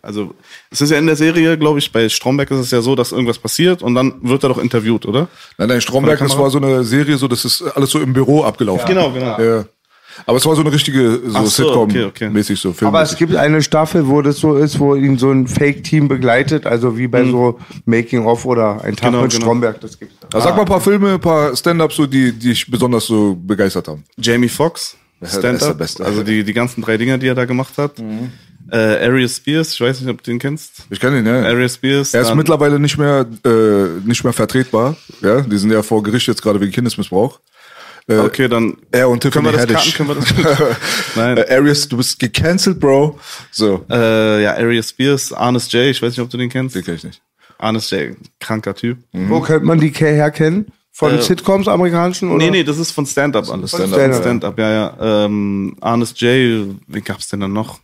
Also 0.00 0.34
es 0.70 0.80
ist 0.80 0.90
ja 0.90 0.98
in 0.98 1.06
der 1.06 1.16
Serie, 1.16 1.58
glaube 1.58 1.78
ich, 1.78 1.90
bei 1.90 2.08
Stromberg 2.08 2.50
ist 2.50 2.58
es 2.58 2.70
ja 2.70 2.80
so, 2.80 2.94
dass 2.94 3.12
irgendwas 3.12 3.38
passiert 3.38 3.82
und 3.82 3.94
dann 3.94 4.14
wird 4.22 4.42
er 4.44 4.50
doch 4.50 4.58
interviewt, 4.58 5.06
oder? 5.06 5.28
nein, 5.58 5.68
nein, 5.68 5.80
Stromberg, 5.80 6.18
das 6.18 6.36
war 6.38 6.50
so 6.50 6.58
eine 6.58 6.84
Serie, 6.84 7.16
so 7.16 7.26
das 7.26 7.44
ist 7.44 7.62
alles 7.62 7.90
so 7.90 8.00
im 8.00 8.12
Büro 8.12 8.44
abgelaufen. 8.44 8.86
Genau, 8.86 9.10
genau. 9.12 9.40
Ja. 9.40 9.64
Aber 10.26 10.38
es 10.38 10.46
war 10.46 10.54
so 10.54 10.60
eine 10.62 10.72
richtige 10.72 11.20
so, 11.26 11.44
so, 11.46 11.80
okay, 11.80 12.04
okay. 12.04 12.26
Sitcom-mäßig 12.26 12.56
so 12.60 12.72
Film. 12.72 12.88
Aber 12.88 13.02
es 13.02 13.16
gibt 13.16 13.34
eine 13.36 13.62
Staffel, 13.62 14.06
wo 14.08 14.22
das 14.22 14.38
so 14.38 14.56
ist, 14.56 14.78
wo 14.78 14.94
ihn 14.94 15.18
so 15.18 15.30
ein 15.30 15.46
Fake-Team 15.46 16.08
begleitet, 16.08 16.66
also 16.66 16.96
wie 16.96 17.08
bei 17.08 17.24
so 17.24 17.58
Making-of 17.84 18.44
oder 18.46 18.82
ein 18.84 18.96
Tag 18.96 19.10
Genau, 19.10 19.22
mit 19.22 19.32
genau. 19.32 19.42
Stromberg, 19.44 19.80
das 19.80 19.98
gibt's. 19.98 20.16
da. 20.20 20.28
also 20.32 20.48
sag 20.48 20.56
mal 20.56 20.62
ein 20.62 20.68
paar 20.68 20.80
Filme, 20.80 21.14
ein 21.14 21.20
paar 21.20 21.56
Stand-Ups, 21.56 21.96
so, 21.96 22.06
die, 22.06 22.32
die 22.32 22.48
dich 22.50 22.70
besonders 22.70 23.06
so 23.06 23.36
begeistert 23.40 23.88
haben. 23.88 24.04
Jamie 24.16 24.48
Foxx, 24.48 24.96
der 25.20 25.28
ist 25.28 25.34
der 25.34 25.40
Stand-up, 25.40 25.78
Beste. 25.78 26.02
Mhm. 26.02 26.08
also 26.08 26.22
die, 26.22 26.44
die 26.44 26.52
ganzen 26.52 26.82
drei 26.82 26.96
Dinger, 26.96 27.18
die 27.18 27.28
er 27.28 27.34
da 27.34 27.44
gemacht 27.44 27.76
hat. 27.78 27.92
Äh, 28.70 28.76
Arias 28.76 29.36
Spears, 29.36 29.74
ich 29.74 29.80
weiß 29.80 30.00
nicht, 30.00 30.10
ob 30.10 30.22
du 30.22 30.30
den 30.30 30.38
kennst. 30.38 30.86
Ich 30.88 30.98
kenne 30.98 31.18
ihn, 31.18 31.26
ja. 31.26 31.42
Arias 31.42 31.74
Spears. 31.74 32.14
Er 32.14 32.22
ist 32.22 32.34
mittlerweile 32.34 32.80
nicht 32.80 32.96
mehr, 32.96 33.26
äh, 33.44 34.06
nicht 34.06 34.24
mehr 34.24 34.32
vertretbar. 34.32 34.96
Ja, 35.20 35.42
die 35.42 35.58
sind 35.58 35.70
ja 35.70 35.82
vor 35.82 36.02
Gericht 36.02 36.26
jetzt 36.28 36.40
gerade 36.42 36.60
wegen 36.60 36.72
Kindesmissbrauch. 36.72 37.40
Äh, 38.06 38.18
Okay, 38.18 38.48
dann 38.48 38.76
er 38.90 39.08
und 39.08 39.20
Tiffany 39.20 39.46
können 39.46 39.56
wir 39.58 39.66
das 39.66 39.82
cutten, 39.84 39.92
können 39.94 40.08
wir 40.10 40.14
das 40.16 40.76
Nein. 41.16 41.38
Äh, 41.38 41.54
Arius, 41.54 41.88
du 41.88 41.96
bist 41.96 42.18
gecancelt, 42.18 42.78
Bro. 42.78 43.18
So, 43.50 43.84
Äh, 43.90 44.42
ja, 44.42 44.54
Arias 44.56 44.90
Spears, 44.90 45.32
Arnes 45.32 45.70
J, 45.72 45.84
ich 45.86 46.02
weiß 46.02 46.10
nicht, 46.10 46.20
ob 46.20 46.28
du 46.30 46.36
den 46.36 46.48
kennst. 46.50 46.74
den 46.76 46.84
kenn 46.84 46.96
ich 46.96 47.04
nicht. 47.04 47.22
Arnes 47.58 47.90
J, 47.90 48.14
kranker 48.40 48.74
Typ. 48.74 48.98
Wo 49.12 49.40
könnte 49.40 49.64
man 49.66 49.78
die 49.80 49.90
ke- 49.90 50.06
herkennen? 50.12 50.66
Von 50.92 51.12
Äh, 51.18 51.22
Sitcoms, 51.22 51.66
amerikanischen? 51.66 52.28
Oder? 52.30 52.44
Nee, 52.44 52.50
nee, 52.50 52.62
das 52.64 52.78
ist 52.78 52.90
von 52.92 53.04
Stand-Up 53.06 53.48
alles. 53.50 53.70
Von 53.72 53.88
Stand-Up. 53.88 54.20
Stand-Up, 54.22 54.58
ja, 54.58 54.70
ja. 54.70 55.24
Ähm, 55.24 55.74
Arnes 55.80 56.14
J, 56.20 56.76
wen 56.86 57.04
gab's 57.04 57.28
denn 57.28 57.40
dann 57.40 57.52
noch? 57.52 57.80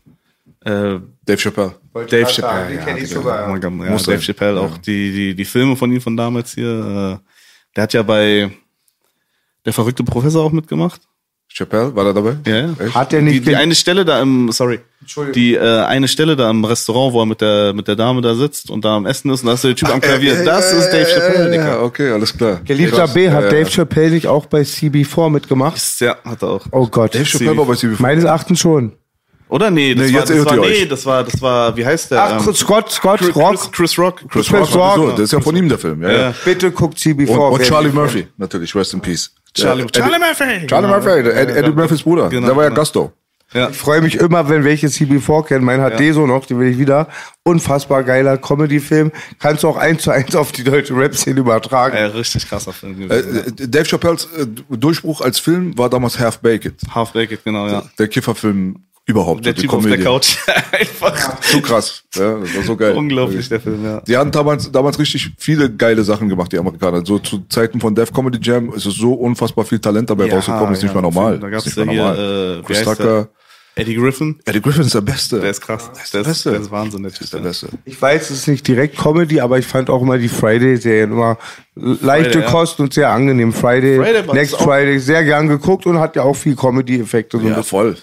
Äh, 0.64 0.98
Dave 1.24 1.38
Chappelle. 1.38 1.74
Wollte 1.92 2.18
Dave 2.20 2.30
Chappelle, 2.30 2.68
den 2.68 2.78
ja, 2.78 2.84
kenn 2.84 2.96
ich 2.98 3.04
Digga. 3.08 3.14
sogar. 3.20 3.46
Oh 3.46 3.50
mein 3.52 3.60
Gott, 3.60 3.72
ja, 3.84 3.90
Muss 3.90 4.02
Dave 4.04 4.18
sein. 4.18 4.26
Chappelle, 4.26 4.60
auch 4.60 4.76
die, 4.78 5.10
die, 5.12 5.34
die 5.34 5.44
Filme 5.44 5.74
von 5.74 5.90
ihm 5.92 6.00
von 6.00 6.16
damals 6.16 6.52
hier. 6.54 7.18
Äh, 7.22 7.26
der 7.74 7.82
hat 7.84 7.92
ja 7.94 8.02
bei 8.02 8.50
Der 9.67 9.73
verrückte 9.73 10.02
Professor 10.05 10.45
auch 10.45 10.52
mitgemacht. 10.52 11.00
Chappelle, 11.52 11.95
war 11.97 12.05
da 12.05 12.12
dabei? 12.12 12.37
Ja, 12.47 12.57
ja. 12.61 12.95
Hat 12.95 13.11
der 13.11 13.19
Die, 13.21 13.26
nicht 13.26 13.47
die 13.47 13.57
eine 13.57 13.75
Stelle 13.75 14.05
da 14.05 14.23
im, 14.23 14.52
sorry, 14.52 14.79
Entschuldigung. 15.00 15.33
die 15.35 15.55
äh, 15.57 15.81
eine 15.83 16.07
Stelle 16.07 16.37
da 16.37 16.49
im 16.49 16.64
Restaurant, 16.64 17.12
wo 17.12 17.21
er 17.23 17.26
mit 17.26 17.40
der 17.40 17.73
mit 17.73 17.88
der 17.88 17.97
Dame 17.97 18.21
da 18.21 18.37
sitzt 18.37 18.71
und 18.71 18.85
da 18.85 18.95
am 18.97 19.05
Essen 19.05 19.33
ist 19.33 19.40
und 19.43 19.49
da 19.49 19.55
ist 19.55 19.64
der 19.64 19.75
Typ 19.75 19.88
am 19.93 20.00
Klavier. 20.00 20.38
Äh, 20.40 20.45
das 20.45 20.73
äh, 20.73 20.79
ist 20.79 20.90
Dave 20.93 21.07
Chappelle, 21.07 21.49
äh, 21.49 21.50
Digga. 21.50 21.69
Ja, 21.71 21.83
okay, 21.83 22.12
alles 22.12 22.37
klar. 22.37 22.61
Geliebter 22.64 22.99
Krass. 22.99 23.14
B, 23.14 23.29
hat 23.31 23.43
Ja, 23.43 23.50
Dave 23.50 23.62
ja. 23.62 23.69
Chappelle 23.69 24.11
nicht 24.11 24.29
auch 24.29 24.47
bei 24.47 24.61
CB4 24.61 25.29
mitgemacht? 25.29 25.83
Ja, 26.00 26.14
hat 26.25 26.40
er 26.43 26.50
auch. 26.50 26.67
Oh 26.71 26.87
Gott. 26.87 27.17
Dave 27.17 27.25
Chappelle 27.25 27.57
war 27.57 27.64
bei 27.67 27.75
CB4. 27.75 27.97
Meines 28.00 28.23
Erachtens 28.25 28.61
schon. 28.61 28.93
Oder 29.49 29.73
nee, 29.73 29.93
das 29.97 30.07
Nee, 30.07 30.12
war, 30.14 30.21
jetzt 30.21 30.31
das 30.31 30.47
war 30.47 30.57
nee, 30.59 30.87
das 30.87 31.07
war 31.07 31.25
das 31.25 31.43
war 31.43 31.76
wie 31.76 31.85
heißt 31.85 32.12
der? 32.12 32.23
Ach, 32.23 32.47
Ähm, 32.47 32.55
Scott, 32.55 32.93
Scott, 32.93 33.19
Chris, 33.19 33.35
Rock. 33.35 33.50
Chris, 33.57 33.73
Chris 33.73 33.99
Rock. 33.99 34.17
Chris 34.31 34.47
Chris 34.47 34.52
Rock, 34.52 34.75
Rock. 34.76 34.95
sowieso, 34.95 35.11
das 35.11 35.21
ist 35.23 35.33
ja 35.33 35.40
von 35.40 35.57
ihm 35.57 35.69
der 35.69 35.79
Film. 35.79 36.00
Ja, 36.05 36.12
ja. 36.12 36.35
Bitte 36.45 36.71
guckt 36.71 36.97
CB4. 36.99 37.26
Und, 37.31 37.38
und 37.55 37.62
Charlie 37.64 37.90
Murphy, 37.90 38.29
natürlich, 38.37 38.73
rest 38.76 38.95
in 38.95 39.00
peace. 39.00 39.33
Charlie, 39.54 39.87
Charlie 39.87 40.14
Eddie- 40.16 40.25
Murphy. 40.25 40.66
Charlie 40.66 40.88
Murphy, 40.88 41.23
der 41.23 41.37
Ed, 41.37 41.50
Eddie 41.57 41.71
Murphys 41.73 42.02
Bruder. 42.02 42.28
Genau, 42.28 42.47
der 42.47 42.57
war 42.57 42.62
ja 42.64 42.69
genau. 42.71 42.80
Gasto. 42.80 43.12
Ja. 43.52 43.69
Ich 43.69 43.76
freue 43.76 44.00
mich 44.00 44.14
immer, 44.14 44.49
wenn 44.49 44.62
welche 44.62 44.87
CB4 44.87 45.45
kennen. 45.45 45.64
Mein 45.64 45.80
hat 45.80 45.99
Deso 45.99 46.25
noch, 46.25 46.47
den 46.47 46.61
will 46.61 46.69
ich 46.69 46.78
wieder. 46.78 47.09
Unfassbar 47.42 48.04
geiler 48.04 48.38
Comedy-Film. 48.38 49.11
Kannst 49.40 49.64
du 49.64 49.69
auch 49.69 49.76
eins 49.76 50.02
zu 50.02 50.12
eins 50.12 50.37
auf 50.37 50.52
die 50.52 50.62
deutsche 50.62 50.95
Rap-Szene 50.97 51.40
übertragen. 51.40 51.97
Äh, 51.97 52.04
richtig 52.04 52.49
krasser 52.49 52.73
Film 52.73 52.92
Äh, 53.02 53.07
gewesen. 53.09 53.54
äh, 53.59 53.66
Dave 53.69 53.87
Chappelles 53.87 54.28
äh, 54.37 54.47
Durchbruch 54.71 55.21
als 55.21 55.40
Film 55.40 55.76
war 55.76 55.90
damals 55.90 56.21
Half 56.21 56.38
Baked. 56.38 56.75
Half 56.95 57.12
Baked, 57.12 57.42
genau, 57.45 57.66
ja. 57.66 57.83
Der 57.99 58.07
Kifferfilm 58.07 58.85
überhaupt. 59.11 59.45
Der 59.45 59.55
Typ 59.55 59.73
auf 59.73 59.83
Komödie. 59.83 59.97
der 59.97 60.05
Couch. 60.05 60.37
Einfach 60.73 61.43
So 61.43 61.61
krass. 61.61 62.02
Ja, 62.14 62.38
das 62.38 62.57
war 62.57 62.62
so 62.62 62.76
geil. 62.76 62.95
unglaublich, 62.97 63.49
der 63.49 63.61
Film, 63.61 63.85
ja. 63.85 64.00
Die 64.00 64.17
hatten 64.17 64.31
damals, 64.31 64.71
damals 64.73 64.99
richtig 64.99 65.31
viele 65.38 65.71
geile 65.71 66.02
Sachen 66.02 66.29
gemacht, 66.29 66.50
die 66.52 66.59
Amerikaner. 66.59 67.05
So 67.05 67.19
zu 67.19 67.45
Zeiten 67.49 67.81
von 67.81 67.95
Def 67.95 68.12
Comedy 68.12 68.38
Jam 68.43 68.73
ist 68.73 68.87
es 68.87 68.95
so 68.95 69.12
unfassbar 69.12 69.64
viel 69.64 69.79
Talent 69.79 70.09
dabei 70.11 70.26
Ja, 70.26 70.35
rausgekommen, 70.37 70.73
ist 70.73 70.83
nicht 70.83 70.95
ja, 70.95 71.00
mehr 71.00 71.11
normal. 71.11 71.38
Da 71.38 71.49
gab's 71.49 71.75
ja 71.75 71.85
nicht 71.85 71.93
hier, 71.95 72.02
normal. 72.02 72.59
äh, 72.61 72.62
Chris 72.64 72.83
Tucker. 72.83 73.29
Eddie 73.80 73.94
Griffin. 73.94 74.38
Eddie 74.44 74.60
Griffin 74.60 74.82
ist 74.82 74.94
der 74.94 75.00
Beste. 75.00 75.40
Der 75.40 75.50
ist 75.50 75.60
krass. 75.60 75.90
Der 75.94 76.02
ist, 76.02 76.14
der 76.14 76.22
Beste. 76.22 76.50
ist 76.50 76.70
Wahnsinn, 76.70 77.02
der 77.02 77.12
Typ. 77.12 77.22
ist 77.22 77.32
der 77.32 77.38
Beste. 77.38 77.68
Ich 77.84 78.00
weiß, 78.00 78.30
es 78.30 78.38
ist 78.38 78.49
nicht 78.49 78.66
direkt 78.68 78.99
Comedy, 78.99 79.40
aber 79.40 79.58
ich 79.58 79.66
fand 79.66 79.88
auch 79.88 80.02
immer 80.02 80.18
die 80.18 80.28
Friday-Serien 80.28 81.12
immer 81.12 81.38
leichte 81.75 82.30
Friday, 82.32 82.42
ja. 82.42 82.50
Kost 82.50 82.80
und 82.80 82.92
sehr 82.92 83.10
angenehm. 83.10 83.52
Friday, 83.52 83.96
Friday 83.96 84.34
Next 84.34 84.56
Friday, 84.56 84.99
sehr 84.99 85.25
gern 85.25 85.49
geguckt 85.49 85.87
und 85.87 85.99
hat 85.99 86.14
ja 86.16 86.22
auch 86.22 86.37
viel 86.37 86.54
Comedy-Effekte. 86.54 87.38
Ja, 87.38 87.62
voll. 87.62 87.96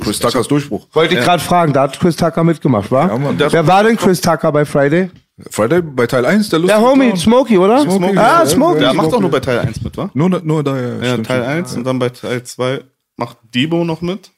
Chris 0.00 0.20
Tuckers 0.20 0.46
Durchbruch. 0.46 0.86
Wollte 0.92 1.14
ich 1.14 1.20
gerade 1.20 1.42
fragen, 1.42 1.72
da 1.72 1.82
hat 1.82 1.98
Chris 1.98 2.14
Tucker 2.16 2.44
mitgemacht, 2.44 2.90
wa? 2.92 3.08
Ja, 3.08 3.18
Mann. 3.18 3.36
Wer 3.38 3.66
war 3.66 3.82
denn 3.82 3.96
Chris 3.96 4.20
Tucker 4.20 4.52
bei 4.52 4.64
Friday? 4.64 5.10
Friday 5.50 5.82
bei 5.82 6.06
Teil 6.06 6.24
1, 6.24 6.48
der 6.48 6.60
Der 6.60 6.68
lustige 6.68 6.88
Homie, 6.88 7.06
Clown. 7.06 7.16
Smokey, 7.16 7.58
oder? 7.58 7.80
Smokey, 7.80 8.18
ah, 8.18 8.40
ja, 8.40 8.46
Smokey. 8.46 8.80
Der 8.80 8.94
macht 8.94 9.12
auch 9.12 9.20
nur 9.20 9.30
bei 9.30 9.40
Teil 9.40 9.58
1 9.58 9.82
mit, 9.82 9.96
wa? 9.96 10.08
Nur, 10.14 10.28
nur 10.28 10.62
da, 10.62 10.76
ja. 10.80 10.94
Ja, 11.02 11.16
Teil 11.16 11.24
stimmt. 11.24 11.30
1 11.30 11.76
und 11.76 11.84
dann 11.84 11.98
bei 11.98 12.10
Teil 12.10 12.44
2 12.44 12.84
macht 13.16 13.38
Debo 13.52 13.84
noch 13.84 14.00
mit. 14.00 14.30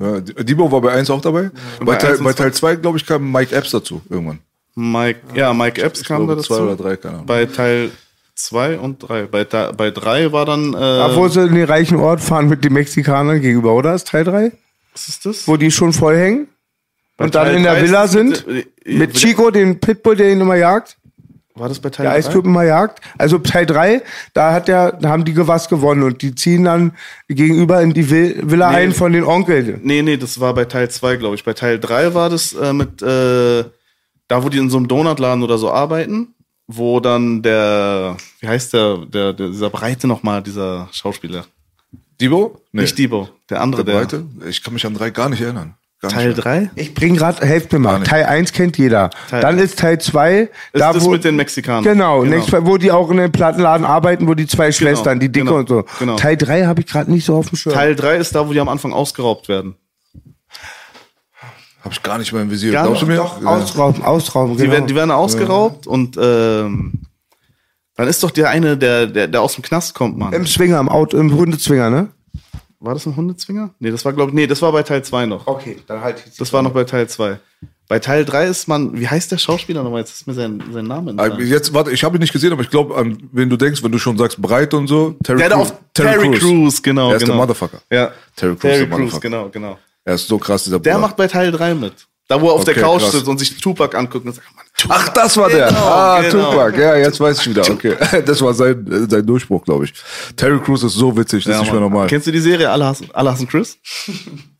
Ja, 0.00 0.20
Debo 0.20 0.70
war 0.70 0.80
bei 0.80 0.92
1 0.92 1.08
auch 1.10 1.20
dabei. 1.22 1.50
Bei, 1.78 1.84
bei 1.86 1.96
Teil, 1.96 2.18
bei 2.18 2.32
Teil 2.34 2.52
2, 2.52 2.76
glaube 2.76 2.98
ich, 2.98 3.06
kam 3.06 3.30
Mike 3.32 3.54
Epps 3.54 3.70
dazu 3.70 4.02
irgendwann. 4.10 4.40
Mike, 4.74 5.20
ja, 5.34 5.52
Mike 5.54 5.80
Epps 5.82 6.04
kam 6.04 6.26
da 6.26 6.34
glaube, 6.34 6.42
dazu. 6.42 6.54
zwei 6.54 6.62
oder 6.62 6.76
drei, 6.76 6.96
keine 6.96 7.14
Ahnung. 7.14 7.26
Bei 7.26 7.46
Teil 7.46 7.90
2 8.34 8.78
und 8.78 8.98
3. 8.98 9.26
Bei, 9.26 9.44
bei 9.44 9.90
3 9.90 10.32
war 10.32 10.44
dann, 10.46 10.72
Da, 10.72 11.12
äh, 11.12 11.16
wo 11.16 11.28
sie 11.28 11.42
in 11.46 11.54
den 11.54 11.64
reichen 11.64 11.96
Ort 11.98 12.20
fahren 12.20 12.48
mit 12.48 12.64
den 12.64 12.72
Mexikanern 12.74 13.40
gegenüber, 13.40 13.74
oder? 13.74 13.94
Ist 13.94 14.08
Teil 14.08 14.24
3? 14.24 14.52
was 14.92 15.08
ist 15.08 15.24
das? 15.24 15.46
Wo 15.48 15.56
die 15.56 15.70
schon 15.70 15.92
voll 15.92 16.16
hängen? 16.16 16.48
Bei 17.16 17.24
Und 17.26 17.34
dann 17.34 17.46
Teil 17.46 17.56
in 17.56 17.62
der 17.62 17.80
Villa 17.82 18.06
sind? 18.08 18.46
mit- 18.46 18.66
äh, 18.84 18.92
Mit 18.98 19.14
Chico, 19.14 19.50
den 19.50 19.78
Pitbull, 19.80 20.16
der 20.16 20.30
ihn 20.32 20.40
immer 20.40 20.56
jagt? 20.56 20.96
War 21.60 21.68
das 21.68 21.78
bei 21.78 21.90
Teil 21.90 22.04
Der 22.04 22.12
3? 22.14 22.18
Eistyp 22.18 22.44
immer 22.44 22.64
jagt. 22.64 23.00
Also 23.18 23.38
Teil 23.38 23.66
3, 23.66 24.02
da 24.32 24.52
hat 24.52 24.66
der, 24.66 24.92
da 24.92 25.10
haben 25.10 25.24
die 25.24 25.36
was 25.36 25.68
gewonnen 25.68 26.02
und 26.02 26.22
die 26.22 26.34
ziehen 26.34 26.64
dann 26.64 26.92
gegenüber 27.28 27.80
in 27.82 27.92
die 27.92 28.04
Vil- 28.10 28.40
Villa 28.50 28.70
Nee. 28.70 28.76
ein 28.76 28.92
von 28.92 29.12
den 29.12 29.24
Onkeln. 29.24 29.80
Nee, 29.84 30.02
nee, 30.02 30.16
das 30.16 30.40
war 30.40 30.54
bei 30.54 30.64
Teil 30.64 30.90
2, 30.90 31.16
glaube 31.16 31.34
ich. 31.36 31.44
Bei 31.44 31.52
Teil 31.52 31.78
3 31.78 32.14
war 32.14 32.30
das 32.30 32.52
äh, 32.54 32.72
mit, 32.72 33.02
äh, 33.02 33.64
da 34.28 34.42
wo 34.42 34.48
die 34.48 34.58
in 34.58 34.70
so 34.70 34.78
einem 34.78 34.88
Donutladen 34.88 35.42
oder 35.44 35.58
so 35.58 35.70
arbeiten, 35.70 36.34
wo 36.66 37.00
dann 37.00 37.42
der, 37.42 38.16
wie 38.40 38.48
heißt 38.48 38.72
der, 38.72 38.98
der, 39.06 39.32
der 39.32 39.48
dieser 39.48 39.70
Breite 39.70 40.06
nochmal, 40.06 40.42
dieser 40.42 40.88
Schauspieler. 40.92 41.44
Debo? 42.20 42.60
Nee. 42.72 42.82
Nicht 42.82 42.98
Debo, 42.98 43.28
der 43.48 43.60
andere, 43.60 43.84
Der 43.84 43.94
der. 43.94 44.00
Breite? 44.00 44.24
Ich 44.48 44.62
kann 44.62 44.74
mich 44.74 44.86
an 44.86 44.94
drei 44.94 45.10
gar 45.10 45.28
nicht 45.28 45.40
erinnern. 45.40 45.74
Gar 46.02 46.12
Teil 46.12 46.28
nicht 46.28 46.44
mehr. 46.44 46.54
3? 46.62 46.70
Ich 46.76 46.94
bring 46.94 47.14
grad, 47.14 47.42
helft 47.42 47.72
mir 47.72 47.78
mal. 47.78 48.02
Teil 48.02 48.24
1 48.24 48.52
kennt 48.54 48.78
jeder. 48.78 49.10
Teil 49.28 49.42
dann 49.42 49.56
eins. 49.56 49.64
ist 49.72 49.78
Teil 49.78 50.00
2, 50.00 50.40
Ist 50.40 50.50
da 50.72 50.92
das 50.94 51.04
wo, 51.04 51.10
mit 51.10 51.24
den 51.24 51.36
Mexikanern. 51.36 51.84
Genau, 51.84 52.24
Next, 52.24 52.50
wo 52.52 52.78
die 52.78 52.90
auch 52.90 53.10
in 53.10 53.18
den 53.18 53.30
Plattenladen 53.30 53.84
arbeiten, 53.84 54.26
wo 54.26 54.32
die 54.32 54.46
zwei 54.46 54.72
Schwestern, 54.72 55.20
die 55.20 55.30
Dicke 55.30 55.44
genau, 55.46 55.58
und 55.58 55.68
so. 55.68 55.84
genau. 55.98 56.16
Teil 56.16 56.38
3 56.38 56.64
habe 56.64 56.80
ich 56.80 56.86
gerade 56.86 57.10
nicht 57.12 57.26
so 57.26 57.36
auf 57.36 57.50
dem 57.50 57.56
Schirm. 57.56 57.74
Teil 57.74 57.94
3 57.94 58.16
ist 58.16 58.34
da, 58.34 58.48
wo 58.48 58.52
die 58.54 58.60
am 58.60 58.70
Anfang 58.70 58.94
ausgeraubt 58.94 59.48
werden. 59.48 59.74
Hab 61.84 61.92
ich 61.92 62.02
gar 62.02 62.16
nicht 62.18 62.32
mehr 62.32 62.42
im 62.42 62.50
Visier. 62.50 62.72
Ja, 62.72 62.82
Glaubst 62.84 63.02
du 63.02 63.06
mir? 63.06 63.16
Doch, 63.16 63.44
ausrauben, 63.44 64.02
ausrauben, 64.02 64.56
Die, 64.56 64.62
genau. 64.62 64.72
werden, 64.72 64.86
die 64.86 64.94
werden 64.94 65.10
ausgeraubt 65.10 65.86
und 65.86 66.16
ähm, 66.20 66.92
dann 67.96 68.08
ist 68.08 68.22
doch 68.22 68.30
der 68.30 68.48
eine, 68.48 68.78
der, 68.78 69.06
der, 69.06 69.28
der 69.28 69.42
aus 69.42 69.54
dem 69.54 69.62
Knast 69.62 69.94
kommt, 69.94 70.16
Mann. 70.16 70.32
Im 70.32 70.46
Zwinger, 70.46 70.80
im 70.80 70.88
Auto, 70.88 71.18
im 71.18 71.34
Hundezwinger, 71.34 71.90
ne? 71.90 72.08
War 72.80 72.94
das 72.94 73.06
ein 73.06 73.14
Hundezwinger? 73.14 73.74
Nee, 73.78 73.90
das 73.90 74.04
war, 74.04 74.12
glaube 74.14 74.30
ich, 74.30 74.34
nee, 74.34 74.46
das 74.46 74.62
war 74.62 74.72
bei 74.72 74.82
Teil 74.82 75.04
2 75.04 75.26
noch. 75.26 75.46
Okay, 75.46 75.76
dann 75.86 76.00
halt 76.00 76.22
ich 76.26 76.36
Das 76.36 76.52
war 76.52 76.62
noch 76.62 76.72
bei 76.72 76.84
Teil 76.84 77.08
2. 77.08 77.38
Bei 77.88 77.98
Teil 77.98 78.24
3 78.24 78.46
ist 78.46 78.68
man, 78.68 78.98
wie 78.98 79.06
heißt 79.08 79.30
der 79.32 79.38
Schauspieler 79.38 79.82
nochmal? 79.82 80.00
Jetzt 80.00 80.12
ist 80.12 80.26
mir 80.26 80.32
sein, 80.34 80.62
sein 80.72 80.86
Name 80.86 81.10
Ah, 81.18 81.24
entfallen. 81.26 81.46
Jetzt, 81.48 81.74
warte, 81.74 81.90
ich 81.90 82.04
habe 82.04 82.16
ihn 82.16 82.20
nicht 82.20 82.32
gesehen, 82.32 82.52
aber 82.52 82.62
ich 82.62 82.70
glaube, 82.70 82.96
an 82.96 83.28
wen 83.32 83.50
du 83.50 83.56
denkst, 83.56 83.82
wenn 83.82 83.92
du 83.92 83.98
schon 83.98 84.16
sagst, 84.16 84.40
breit 84.40 84.72
und 84.74 84.86
so. 84.86 85.16
Terry 85.24 85.38
Der 85.40 85.48
Crews. 85.50 85.60
auf 85.72 85.74
Terry, 85.92 86.30
Crews, 86.38 86.82
genau. 86.82 87.10
Er 87.10 87.16
ist 87.16 87.22
genau. 87.24 87.32
der 87.34 87.40
Motherfucker. 87.42 87.78
Ja. 87.90 88.12
Terry 88.36 88.52
Crews, 88.56 88.60
Terry 88.62 88.78
der 88.78 88.86
Crews, 88.86 88.98
Motherfucker. 88.98 89.20
genau, 89.20 89.48
genau. 89.50 89.78
Er 90.04 90.14
ist 90.14 90.28
so 90.28 90.38
krass, 90.38 90.64
dieser 90.64 90.78
Der 90.78 90.92
Bruder. 90.92 91.02
macht 91.06 91.16
bei 91.16 91.26
Teil 91.26 91.50
3 91.52 91.74
mit. 91.74 91.92
Da, 92.30 92.40
wo 92.40 92.46
er 92.46 92.52
auf 92.52 92.60
Okay, 92.62 92.74
der 92.74 92.82
Couch 92.84 93.00
krass. 93.00 93.10
sitzt 93.10 93.26
und 93.26 93.38
sich 93.38 93.60
Tupac 93.60 93.96
anguckt 93.98 94.24
und 94.24 94.32
sagt, 94.32 94.46
Mann, 94.54 94.64
Tupac. 94.76 95.00
Ach, 95.00 95.08
das 95.08 95.36
war 95.36 95.48
der. 95.48 95.66
Genau, 95.66 95.80
ah, 95.80 96.20
genau. 96.22 96.52
Tupac. 96.52 96.78
Ja, 96.80 96.96
jetzt 96.96 97.18
weiß 97.18 97.40
ich 97.40 97.48
wieder. 97.50 97.68
Okay. 97.68 97.96
Das 98.24 98.40
war 98.40 98.54
sein, 98.54 98.86
sein 99.10 99.26
Durchbruch, 99.26 99.64
glaube 99.64 99.86
ich. 99.86 99.92
Terry 100.36 100.60
Crews 100.60 100.84
ist 100.84 100.94
so 100.94 101.16
witzig, 101.16 101.42
das 101.42 101.50
Ja, 101.50 101.56
ist 101.56 101.62
nicht 101.62 101.72
mehr 101.72 101.80
normal. 101.80 102.06
Kennst 102.06 102.28
du 102.28 102.30
die 102.30 102.38
Serie 102.38 102.70
Alle 102.70 102.86
hassen, 102.86 103.08
Alle 103.12 103.32
hassen 103.32 103.48
Chris? 103.48 103.78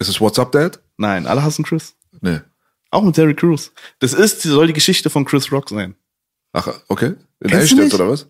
Ist 0.00 0.08
es 0.08 0.20
What's 0.20 0.36
Up, 0.40 0.50
Dad? 0.50 0.80
Nein, 0.96 1.28
Alle 1.28 1.44
hassen 1.44 1.64
Chris. 1.64 1.94
Nee. 2.20 2.40
Auch 2.90 3.04
mit 3.04 3.14
Terry 3.14 3.34
Crews. 3.34 3.70
Das 4.00 4.14
ist, 4.14 4.42
soll 4.42 4.66
die 4.66 4.72
Geschichte 4.72 5.08
von 5.08 5.24
Chris 5.24 5.52
Rock 5.52 5.68
sein. 5.68 5.94
Ach, 6.52 6.66
okay. 6.88 7.14
In 7.38 7.50
Kennst 7.50 7.76
nicht? 7.76 7.94
oder 7.94 8.08
was? 8.08 8.26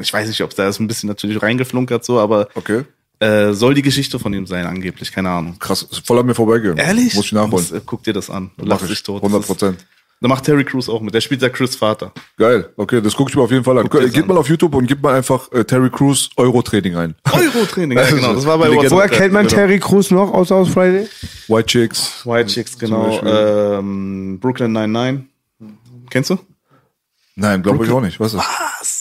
Ich 0.00 0.12
weiß 0.12 0.28
nicht, 0.28 0.40
ob 0.42 0.54
da 0.54 0.68
ist 0.68 0.78
ein 0.78 0.86
bisschen 0.86 1.08
natürlich 1.08 1.42
reingeflunkert 1.42 2.04
so, 2.04 2.20
aber 2.20 2.46
Okay. 2.54 2.84
Äh, 3.24 3.54
soll 3.54 3.74
die 3.74 3.82
Geschichte 3.82 4.18
von 4.18 4.32
ihm 4.34 4.46
sein, 4.46 4.66
angeblich, 4.66 5.12
keine 5.12 5.30
Ahnung. 5.30 5.56
Krass. 5.58 5.86
Voll 6.04 6.18
an 6.18 6.26
mir 6.26 6.34
vorbeigegangen. 6.34 6.78
Ehrlich? 6.78 7.14
Muss 7.14 7.26
ich 7.26 7.32
nachholen. 7.32 7.50
Muss, 7.50 7.72
äh, 7.72 7.80
guck 7.84 8.02
dir 8.02 8.12
das 8.12 8.30
an. 8.30 8.50
Mach 8.56 8.66
lachst 8.66 8.84
dich 8.84 8.92
ich. 8.98 9.02
tot. 9.02 9.22
100 9.22 9.38
Das 9.40 9.44
ist- 9.44 9.46
Prozent. 9.48 9.86
Da 10.20 10.28
macht 10.28 10.44
Terry 10.44 10.64
Crews 10.64 10.88
auch 10.88 11.02
mit. 11.02 11.12
Der 11.12 11.20
spielt 11.20 11.42
ja 11.42 11.50
Chris 11.50 11.76
Vater. 11.76 12.10
Geil. 12.38 12.70
Okay, 12.78 13.02
das 13.02 13.14
gucke 13.14 13.30
ich 13.30 13.36
mir 13.36 13.42
auf 13.42 13.50
jeden 13.50 13.64
Fall 13.64 13.76
an. 13.76 13.90
Geht 13.90 14.16
an. 14.16 14.26
mal 14.26 14.38
auf 14.38 14.48
YouTube 14.48 14.74
und 14.74 14.86
gib 14.86 15.02
mal 15.02 15.14
einfach 15.14 15.52
äh, 15.52 15.64
Terry 15.64 15.90
Crews 15.90 16.30
Euro-Training 16.36 16.96
ein. 16.96 17.14
Euro-Training, 17.32 17.98
ja, 17.98 18.08
genau. 18.08 18.32
Das 18.32 18.46
war 18.46 18.56
bei. 18.56 18.70
Woher 18.70 19.08
kennt 19.10 19.34
man 19.34 19.46
Genau. 19.46 19.56
Terry 19.56 19.78
Crews 19.80 20.10
noch 20.10 20.32
außer 20.32 20.54
aus 20.54 20.68
Friday? 20.70 21.08
White 21.48 21.66
Chicks. 21.66 22.24
White 22.24 22.48
Chicks, 22.48 22.78
genau. 22.78 23.20
Ähm, 23.22 24.38
Brooklyn 24.40 24.72
99. 24.72 25.24
Kennst 26.08 26.30
du? 26.30 26.38
Nein, 27.36 27.62
glaube 27.62 27.84
ich 27.84 27.90
auch 27.90 28.00
nicht. 28.00 28.18
Was 28.18 28.32
ist 28.32 28.38
das? 28.38 28.46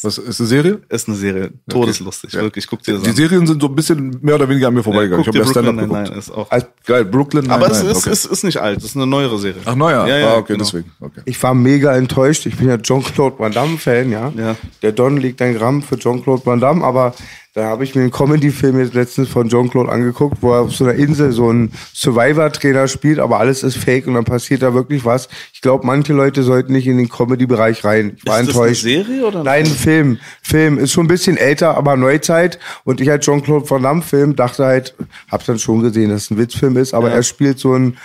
Was 0.03 0.17
ist 0.17 0.39
eine 0.39 0.47
Serie? 0.47 0.79
Ist 0.89 1.07
eine 1.07 1.17
Serie. 1.17 1.51
Todeslustig, 1.69 2.33
Ja. 2.33 2.41
wirklich. 2.41 2.67
Guck 2.67 2.83
dir 2.83 2.93
das 2.95 3.03
Die 3.03 3.09
an. 3.09 3.15
Serien 3.15 3.47
sind 3.47 3.61
so 3.61 3.67
ein 3.67 3.75
bisschen 3.75 4.17
mehr 4.21 4.35
oder 4.35 4.47
weniger 4.49 4.67
an 4.69 4.73
mir 4.73 4.83
vorbeigegangen. 4.83 5.25
Guck 5.25 5.35
ich 5.35 5.41
habe 5.41 5.47
ja 5.47 5.53
Brooklyn 5.53 5.63
Stand-Up 5.65 5.87
99 5.89 6.13
geguckt. 6.15 6.27
ist 6.29 6.67
auch. 6.67 6.85
Geil, 6.85 7.05
Brooklyn 7.05 7.49
Aber 7.49 7.65
es 7.67 7.71
Nine-Nine, 7.79 7.91
ist, 7.91 7.97
okay. 7.97 8.11
ist, 8.11 8.25
ist 8.25 8.43
nicht 8.43 8.57
alt. 8.57 8.77
Es 8.79 8.85
ist 8.85 8.95
eine 8.95 9.07
neuere 9.07 9.37
Serie. 9.39 9.61
Ach, 9.65 9.75
neuer. 9.75 10.07
Ja, 10.07 10.17
ja, 10.17 10.33
ah, 10.33 10.37
okay, 10.37 10.53
genau. 10.53 10.63
deswegen. 10.65 10.91
Okay. 10.99 11.21
Ich 11.25 11.41
war 11.43 11.53
mega 11.53 11.95
enttäuscht. 11.95 12.45
Ich 12.45 12.57
bin 12.57 12.67
ja 12.67 12.75
John-Claude 12.75 13.39
Van 13.39 13.51
Damme-Fan, 13.51 14.11
ja. 14.11 14.31
Ja. 14.37 14.55
Der 14.81 14.91
Don 14.91 15.17
legt 15.17 15.41
ein 15.41 15.55
Gramm 15.55 15.81
für 15.81 15.95
John-Claude 15.95 16.45
Van 16.45 16.59
Damme, 16.59 16.83
aber 16.83 17.13
Da 17.55 17.65
habe 17.65 17.83
ich 17.83 17.93
mir 17.93 18.01
einen 18.01 18.09
Comedy-Film 18.09 18.79
jetzt 18.79 18.95
letztens 18.95 19.29
von 19.29 19.47
Jean-Claude 19.47 19.91
angeguckt, 19.91 20.37
wo 20.41 20.53
er 20.53 20.61
auf 20.61 20.73
so 20.75 20.85
einer 20.85 20.95
Insel 20.95 21.31
so 21.31 21.49
einen 21.49 21.71
Survivor-Trainer 21.93 22.87
spielt, 22.87 23.19
aber 23.19 23.39
alles 23.39 23.61
ist 23.61 23.77
fake 23.77 24.07
und 24.07 24.15
dann 24.15 24.25
passiert 24.25 24.61
da 24.63 24.73
wirklich 24.73 25.05
was. 25.05 25.29
Ich 25.53 25.61
glaube, 25.61 25.85
manche 25.85 26.13
Leute 26.13 26.41
sollten 26.43 26.73
nicht 26.73 26.87
in 26.87 26.97
den 26.97 27.09
Comedy-Bereich 27.09 27.83
rein. 27.83 28.13
Ich 28.17 28.25
war 28.25 28.39
Ist 28.39 28.47
das 28.49 28.55
eine 28.55 28.63
enttäuscht. 28.65 28.81
Serie 28.83 29.25
oder 29.25 29.39
ein 29.39 29.45
Nein, 29.45 29.65
ein 29.73 29.77
Film. 29.77 30.17
Film. 30.41 30.77
Ist 30.77 30.91
schon 30.93 31.05
ein 31.05 31.09
bisschen 31.09 31.37
älter, 31.37 31.75
aber 31.77 31.95
Neuzeit. 31.97 32.59
Und 32.83 33.01
ich 33.01 33.09
als 33.11 33.25
Jean-Claude 33.25 33.69
Van 33.69 33.83
Damme-Film 33.83 34.35
dachte 34.35 34.65
halt, 34.65 34.95
hab's 35.31 35.45
dann 35.45 35.59
schon 35.59 35.81
gesehen, 35.81 36.09
dass 36.09 36.23
es 36.23 36.31
ein 36.31 36.37
Witzfilm 36.37 36.77
ist, 36.77 36.93
aber 36.93 37.11
er 37.11 37.23
spielt 37.23 37.59
so 37.59 37.73
ein 37.73 37.97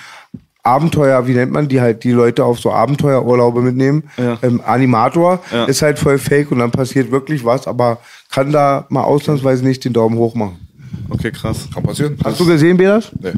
Abenteuer, 0.64 1.26
wie 1.26 1.32
nennt 1.32 1.52
man 1.52 1.68
die 1.68 1.80
halt, 1.80 2.04
die 2.04 2.10
Leute 2.12 2.44
auf 2.44 2.58
so 2.58 2.72
Abenteuerurlaube 2.72 3.62
mitnehmen. 3.62 4.04
Ja. 4.18 4.38
Ähm, 4.42 4.60
Animator 4.64 5.40
Ja. 5.50 5.64
ist 5.64 5.80
halt 5.82 5.98
voll 5.98 6.18
fake 6.18 6.50
und 6.50 6.58
dann 6.58 6.70
passiert 6.70 7.10
wirklich 7.10 7.44
was, 7.44 7.66
aber 7.66 7.98
kann 8.30 8.52
da 8.52 8.84
mal 8.90 9.02
ausnahmsweise 9.04 9.64
nicht 9.64 9.84
den 9.84 9.92
Daumen 9.94 10.18
hoch 10.18 10.34
machen. 10.34 10.58
Okay, 11.08 11.30
krass. 11.30 11.68
Kann 11.72 11.82
passieren. 11.84 12.18
Hast 12.22 12.38
du 12.40 12.44
gesehen, 12.44 12.76
Bedas? 12.76 13.10
Nee, 13.18 13.32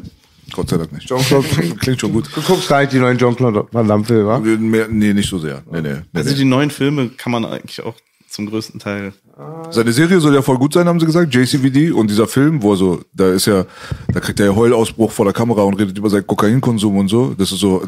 Gott 0.51 0.67
sei 0.69 0.77
Dank 0.77 0.91
nicht. 0.91 1.07
Jean-Claude, 1.07 1.47
Klingt 1.79 2.01
schon 2.01 2.11
gut. 2.11 2.27
du 2.35 2.41
guckst 2.41 2.67
gar 2.67 2.81
nicht 2.81 2.91
die 2.91 2.99
neuen 2.99 3.17
Jean-Claude 3.17 3.65
Van 3.71 3.87
Damme-Filme, 3.87 4.27
wa? 4.27 4.39
Mehr, 4.39 4.87
nee, 4.89 5.13
nicht 5.13 5.29
so 5.29 5.39
sehr. 5.39 5.61
Nee, 5.71 5.79
nee, 5.81 5.89
nee, 5.93 5.99
Also 6.13 6.31
nee. 6.31 6.35
die 6.35 6.45
neuen 6.45 6.69
Filme 6.71 7.11
kann 7.15 7.31
man 7.31 7.45
eigentlich 7.45 7.81
auch 7.81 7.95
zum 8.31 8.47
größten 8.47 8.79
Teil. 8.79 9.13
Seine 9.71 9.91
Serie 9.91 10.19
soll 10.19 10.33
ja 10.33 10.41
voll 10.41 10.57
gut 10.57 10.73
sein, 10.73 10.87
haben 10.87 10.99
sie 10.99 11.05
gesagt, 11.05 11.33
JCVD. 11.33 11.91
Und 11.91 12.09
dieser 12.09 12.27
Film, 12.27 12.61
wo 12.63 12.73
er 12.73 12.77
so, 12.77 13.01
da 13.13 13.31
ist 13.31 13.45
ja, 13.45 13.65
da 14.13 14.19
kriegt 14.19 14.39
er 14.39 14.47
ja 14.47 14.55
Heulausbruch 14.55 15.11
vor 15.11 15.25
der 15.25 15.33
Kamera 15.33 15.63
und 15.63 15.75
redet 15.75 15.97
über 15.97 16.09
seinen 16.09 16.25
Kokainkonsum 16.27 16.97
und 16.97 17.07
so. 17.07 17.33
Das 17.37 17.51
ist 17.51 17.59
so, 17.59 17.83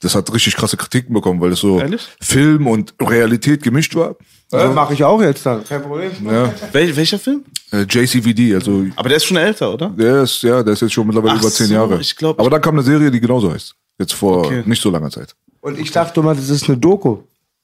das 0.00 0.14
hat 0.14 0.32
richtig 0.32 0.56
krasse 0.56 0.76
Kritiken 0.76 1.14
bekommen, 1.14 1.40
weil 1.40 1.52
es 1.52 1.60
so 1.60 1.78
Ehrlich? 1.78 2.06
Film 2.20 2.66
und 2.66 2.94
Realität 3.00 3.62
gemischt 3.62 3.94
war. 3.94 4.16
Äh, 4.52 4.68
Mach 4.68 4.90
ich 4.90 5.04
auch 5.04 5.20
jetzt 5.22 5.46
dann, 5.46 5.62
kein 5.64 5.82
Problem. 5.82 6.10
Ja. 6.26 6.52
Wel 6.72 6.96
welcher 6.96 7.18
Film? 7.18 7.44
Äh, 7.72 7.82
JCVD, 7.88 8.54
also 8.54 8.84
Aber 8.96 9.08
der 9.08 9.16
ist 9.18 9.24
schon 9.24 9.36
älter, 9.36 9.72
oder? 9.72 9.90
der 9.90 10.22
ist, 10.22 10.42
ja, 10.42 10.62
der 10.62 10.72
ist 10.72 10.80
jetzt 10.82 10.92
schon 10.92 11.06
mittlerweile 11.06 11.34
Ach 11.36 11.40
über 11.40 11.50
zehn 11.50 11.68
so, 11.68 11.74
Jahre. 11.74 12.00
ich 12.00 12.16
glaub, 12.16 12.40
Aber 12.40 12.50
dann 12.50 12.60
kam 12.60 12.74
eine 12.74 12.82
Serie, 12.82 13.10
die 13.10 13.20
genauso 13.20 13.52
heißt. 13.52 13.74
Jetzt 13.98 14.14
vor 14.14 14.38
Okay. 14.46 14.62
nicht 14.66 14.82
so 14.82 14.90
langer 14.90 15.10
Zeit. 15.10 15.36
Und 15.60 15.78
ich 15.78 15.90
dachte 15.92 16.20
mal, 16.22 16.34
das 16.34 16.48
ist 16.48 16.68
eine 16.68 16.78
Doku. 16.78 17.18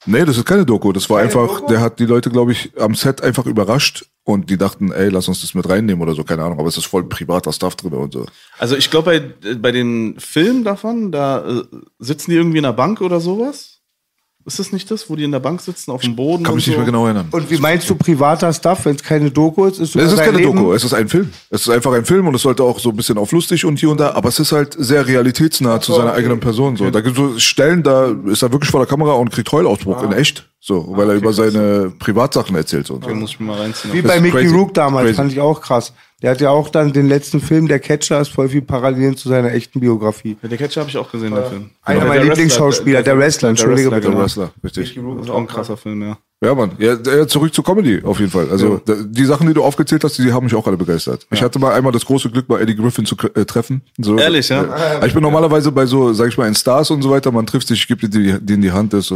Nee, 0.06 0.24
das 0.24 0.36
ist 0.36 0.44
keine 0.44 0.64
Doku. 0.64 0.92
Das 0.92 1.10
war 1.10 1.18
Keine 1.18 1.28
einfach, 1.28 1.60
Doku? 1.60 1.72
der 1.72 1.80
hat 1.80 1.98
die 1.98 2.06
Leute, 2.06 2.30
glaube 2.30 2.52
ich, 2.52 2.72
am 2.78 2.94
Set 2.94 3.22
einfach 3.22 3.44
überrascht 3.46 4.06
und 4.24 4.50
die 4.50 4.56
dachten, 4.56 4.92
ey, 4.92 5.08
lass 5.08 5.28
uns 5.28 5.40
das 5.40 5.54
mit 5.54 5.68
reinnehmen 5.68 6.02
oder 6.02 6.14
so, 6.14 6.24
keine 6.24 6.42
Ahnung, 6.44 6.58
aber 6.58 6.68
es 6.68 6.76
ist 6.76 6.86
voll 6.86 7.04
privater 7.08 7.52
Stuff 7.52 7.76
drin 7.76 7.92
und 7.92 8.12
so. 8.12 8.26
Also 8.58 8.76
ich 8.76 8.90
glaube, 8.90 9.34
bei, 9.42 9.54
bei 9.54 9.72
den 9.72 10.18
Filmen 10.18 10.64
davon, 10.64 11.12
da 11.12 11.46
äh, 11.46 11.62
sitzen 11.98 12.30
die 12.30 12.36
irgendwie 12.36 12.58
in 12.58 12.64
der 12.64 12.72
Bank 12.72 13.00
oder 13.00 13.20
sowas. 13.20 13.75
Ist 14.46 14.60
das 14.60 14.70
nicht 14.70 14.88
das, 14.92 15.10
wo 15.10 15.16
die 15.16 15.24
in 15.24 15.32
der 15.32 15.40
Bank 15.40 15.60
sitzen, 15.60 15.90
auf 15.90 16.02
dem 16.02 16.14
Boden? 16.14 16.44
Kann 16.44 16.52
und 16.52 16.58
mich 16.58 16.68
nicht 16.68 16.76
so? 16.76 16.80
mehr 16.80 16.86
genau 16.86 17.04
erinnern. 17.04 17.26
Und 17.32 17.50
wie 17.50 17.58
meinst 17.58 17.90
du 17.90 17.96
privater 17.96 18.52
Stuff, 18.52 18.84
wenn 18.84 18.94
es 18.94 19.02
keine 19.02 19.28
Doku 19.28 19.64
ist? 19.64 19.80
ist 19.80 19.96
Es 19.96 20.12
ist 20.12 20.18
keine 20.18 20.38
Leben? 20.38 20.56
Doku, 20.56 20.72
es 20.72 20.84
ist 20.84 20.94
ein 20.94 21.08
Film. 21.08 21.32
Es 21.50 21.62
ist 21.62 21.68
einfach 21.68 21.92
ein 21.92 22.04
Film 22.04 22.28
und 22.28 22.34
es 22.36 22.42
sollte 22.42 22.62
auch 22.62 22.78
so 22.78 22.90
ein 22.90 22.96
bisschen 22.96 23.18
auf 23.18 23.32
lustig 23.32 23.64
und 23.64 23.80
hier 23.80 23.90
und 23.90 23.98
da, 23.98 24.12
aber 24.12 24.28
es 24.28 24.38
ist 24.38 24.52
halt 24.52 24.76
sehr 24.78 25.04
realitätsnah 25.04 25.80
zu 25.80 25.94
seiner 25.94 26.10
okay. 26.10 26.18
eigenen 26.18 26.38
Person. 26.38 26.76
So, 26.76 26.88
da 26.90 27.00
gibt 27.00 27.18
es 27.18 27.24
so 27.24 27.38
Stellen, 27.40 27.82
da 27.82 28.14
ist 28.26 28.42
er 28.42 28.52
wirklich 28.52 28.70
vor 28.70 28.78
der 28.78 28.86
Kamera 28.86 29.14
und 29.14 29.32
kriegt 29.32 29.50
Heulausbruch 29.50 30.04
in 30.04 30.12
echt, 30.12 30.48
so, 30.66 30.84
weil 30.96 31.10
er 31.10 31.14
über 31.14 31.32
seine 31.32 31.92
Privatsachen 31.96 32.56
erzählt. 32.56 32.88
So. 32.88 32.94
und 32.94 33.04
so. 33.04 33.08
Den 33.08 33.20
muss 33.20 33.30
ich 33.30 33.38
mir 33.38 33.46
mal 33.46 33.58
reinziehen. 33.60 33.94
Wie 33.94 34.02
Das 34.02 34.10
bei 34.10 34.20
Mickey 34.20 34.38
crazy. 34.38 34.52
Rook 34.52 34.74
damals, 34.74 35.04
Crazy. 35.04 35.14
fand 35.16 35.32
ich 35.32 35.40
auch 35.40 35.60
krass. 35.60 35.92
Der 36.22 36.32
hat 36.32 36.40
ja 36.40 36.50
auch 36.50 36.70
dann 36.70 36.92
den 36.92 37.06
letzten 37.08 37.40
Film, 37.40 37.68
der 37.68 37.78
Catcher, 37.78 38.20
ist 38.20 38.30
voll 38.30 38.48
viel 38.48 38.62
Parallelen 38.62 39.16
zu 39.16 39.28
seiner 39.28 39.52
echten 39.52 39.78
Biografie. 39.78 40.36
Ja, 40.42 40.48
der 40.48 40.58
Catcher 40.58 40.80
habe 40.80 40.90
ich 40.90 40.96
auch 40.96 41.12
gesehen, 41.12 41.36
den 41.36 41.44
Film. 41.44 41.70
Einer 41.82 42.00
Der 42.00 42.08
meiner 42.08 42.20
Wrestler, 42.20 42.34
Lieblingsschauspieler, 42.34 43.02
der 43.04 43.16
Wrestler, 43.16 43.48
entschuldige 43.50 43.92
Wrestler, 43.92 44.00
bitte. 44.00 44.10
Der. 44.10 44.22
Wrestler, 44.22 44.50
richtig. 44.64 44.94
Das 44.96 45.24
ist 45.26 45.30
auch 45.30 45.38
ein 45.38 45.46
krasser 45.46 45.76
Film, 45.76 46.02
ja. 46.02 46.18
Ja, 46.42 46.54
Mann. 46.54 46.72
Ja, 46.78 46.94
ja, 46.94 47.26
zurück 47.26 47.54
zur 47.54 47.64
Comedy 47.64 48.02
auf 48.04 48.20
jeden 48.20 48.30
Fall. 48.30 48.50
Also 48.50 48.78
da, 48.84 48.94
die 49.02 49.24
Sachen, 49.24 49.46
die 49.46 49.54
du 49.54 49.64
aufgezählt 49.64 50.04
hast, 50.04 50.18
die 50.18 50.30
haben 50.34 50.44
mich 50.44 50.54
auch 50.54 50.66
alle 50.66 50.76
begeistert. 50.76 51.26
Ich 51.32 51.40
hatte 51.42 51.58
mal 51.58 51.72
einmal 51.72 51.92
das 51.92 52.04
große 52.04 52.28
Glück, 52.28 52.46
bei 52.46 52.60
Eddie 52.60 52.76
Griffin 52.76 53.06
zu 53.06 53.16
äh, 53.34 53.46
treffen. 53.46 53.80
So, 53.96 54.18
Ehrlich, 54.18 54.50
ja? 54.50 55.02
Ich 55.06 55.14
bin 55.14 55.22
normalerweise 55.22 55.72
bei 55.72 55.86
so, 55.86 56.12
sag 56.12 56.28
ich 56.28 56.36
mal, 56.36 56.46
in 56.46 56.54
Stars 56.54 56.90
und 56.90 57.00
so 57.00 57.10
weiter, 57.10 57.32
man 57.32 57.46
trifft 57.46 57.68
sich, 57.68 57.88
gibt 57.88 58.02
dir 58.02 58.10
die, 58.10 58.38
denen 58.38 58.60
die 58.60 58.70
Hand, 58.70 58.92
das, 58.92 59.10
äh, 59.10 59.14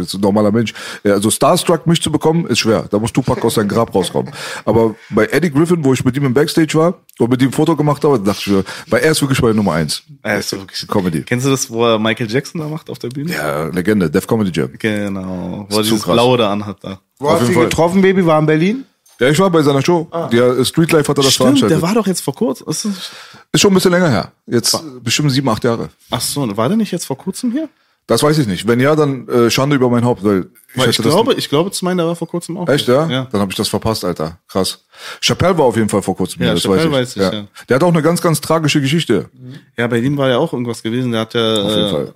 ist 0.00 0.14
ein 0.14 0.20
normaler 0.20 0.52
Mensch. 0.52 0.72
Ja, 1.02 1.14
also 1.14 1.30
Starstruck 1.30 1.84
mich 1.88 2.00
zu 2.00 2.12
bekommen, 2.12 2.46
ist 2.46 2.60
schwer. 2.60 2.86
Da 2.90 3.00
muss 3.00 3.12
Tupac 3.12 3.44
aus 3.44 3.54
seinem 3.54 3.68
Grab 3.68 3.92
rauskommen. 3.92 4.32
Aber 4.64 4.94
bei 5.10 5.26
Eddie 5.26 5.50
Griffin, 5.50 5.84
wo 5.84 5.94
ich 5.94 6.04
mit 6.04 6.16
ihm 6.16 6.26
im 6.26 6.34
Backstage 6.34 6.78
war 6.78 6.94
und 7.18 7.28
mit 7.28 7.42
ihm 7.42 7.48
ein 7.48 7.52
Foto 7.52 7.74
gemacht 7.74 8.04
habe, 8.04 8.20
dachte 8.20 8.40
ich 8.40 8.46
mir, 8.46 8.64
weil 8.88 9.02
er 9.02 9.10
ist 9.10 9.20
wirklich 9.20 9.40
bei 9.40 9.52
Nummer 9.52 9.72
eins. 9.72 10.04
Er 10.22 10.38
ist 10.38 10.52
wirklich 10.52 10.86
Comedy. 10.86 11.22
Kennst 11.22 11.44
du 11.44 11.50
das, 11.50 11.68
wo 11.68 11.84
er 11.84 11.98
Michael 11.98 12.30
Jackson 12.30 12.60
da 12.60 12.68
macht 12.68 12.88
auf 12.88 13.00
der 13.00 13.08
Bühne? 13.08 13.32
Ja, 13.32 13.64
Legende, 13.66 14.08
Def 14.08 14.28
Comedy 14.28 14.52
Jam. 14.54 14.70
Genau. 14.78 15.66
Wo 15.68 15.80
Ist 15.80 15.90
dieses. 15.90 16.06
Blaue 16.06 16.35
da 16.36 16.52
anhat 16.52 16.76
da. 16.82 17.00
Wo 17.18 17.26
Auf 17.28 17.32
hast 17.34 17.40
du 17.40 17.44
jeden 17.46 17.52
ihn 17.52 17.54
Fall. 17.60 17.64
getroffen, 17.68 18.02
Baby? 18.02 18.24
War 18.26 18.38
in 18.38 18.46
Berlin? 18.46 18.84
Ja, 19.18 19.28
ich 19.30 19.38
war 19.38 19.48
bei 19.50 19.62
seiner 19.62 19.82
Show. 19.82 20.08
Der 20.30 20.62
Streetlife 20.64 21.08
hat 21.08 21.16
er 21.18 21.24
das 21.24 21.32
Stimmt, 21.32 21.46
veranstaltet. 21.58 21.76
der 21.78 21.82
war 21.82 21.94
doch 21.94 22.06
jetzt 22.06 22.20
vor 22.20 22.34
kurzem. 22.34 22.68
Ist 22.68 22.84
das, 22.84 23.10
ist 23.52 23.60
schon 23.60 23.70
ein 23.70 23.74
bisschen 23.74 23.92
länger 23.92 24.10
her. 24.10 24.32
Jetzt 24.46 24.78
bestimmt 25.02 25.32
sieben, 25.32 25.48
acht 25.48 25.64
Jahre. 25.64 25.88
ach 26.10 26.20
so, 26.20 26.54
war 26.56 26.68
der 26.68 26.76
nicht 26.76 26.92
jetzt 26.92 27.06
vor 27.06 27.16
kurzem 27.16 27.50
hier? 27.52 27.68
Das 28.08 28.22
weiß 28.22 28.38
ich 28.38 28.46
nicht. 28.46 28.68
Wenn 28.68 28.78
ja, 28.78 28.94
dann 28.94 29.26
äh, 29.28 29.50
Schande 29.50 29.74
über 29.74 29.90
mein 29.90 30.04
Haupt, 30.04 30.22
weil 30.22 30.46
ich, 30.72 30.80
Weil 30.80 30.90
ich 30.90 30.98
glaube, 30.98 31.34
ich 31.34 31.48
glaube 31.48 31.72
zu 31.72 31.84
meinen, 31.84 31.98
der 31.98 32.06
war 32.06 32.14
vor 32.14 32.28
kurzem 32.28 32.56
auch. 32.56 32.68
Echt, 32.68 32.86
ja? 32.86 33.08
Ja. 33.08 33.28
Dann 33.32 33.40
habe 33.40 33.50
ich 33.50 33.56
das 33.56 33.66
verpasst, 33.66 34.04
Alter. 34.04 34.38
Krass. 34.46 34.84
Chappelle 35.20 35.58
war 35.58 35.64
auf 35.64 35.76
jeden 35.76 35.88
Fall 35.88 36.02
vor 36.02 36.16
kurzem. 36.16 36.40
Ja, 36.40 36.46
hier, 36.46 36.54
das 36.54 36.62
Chappelle 36.62 36.92
weiß 36.92 37.16
ich. 37.16 37.22
weiß 37.22 37.32
ich, 37.32 37.38
ja. 37.38 37.46
Der 37.68 37.74
hat 37.74 37.82
auch 37.82 37.92
eine 37.92 38.02
ganz, 38.02 38.22
ganz 38.22 38.40
tragische 38.40 38.80
Geschichte. 38.80 39.28
ja, 39.76 39.88
bei 39.88 39.98
ihm 39.98 40.16
war 40.16 40.28
ja 40.28 40.38
auch 40.38 40.52
irgendwas 40.52 40.84
gewesen. 40.84 41.10
Der 41.10 41.22
hat 41.22 41.34
ja 41.34 42.02
äh, 42.02 42.06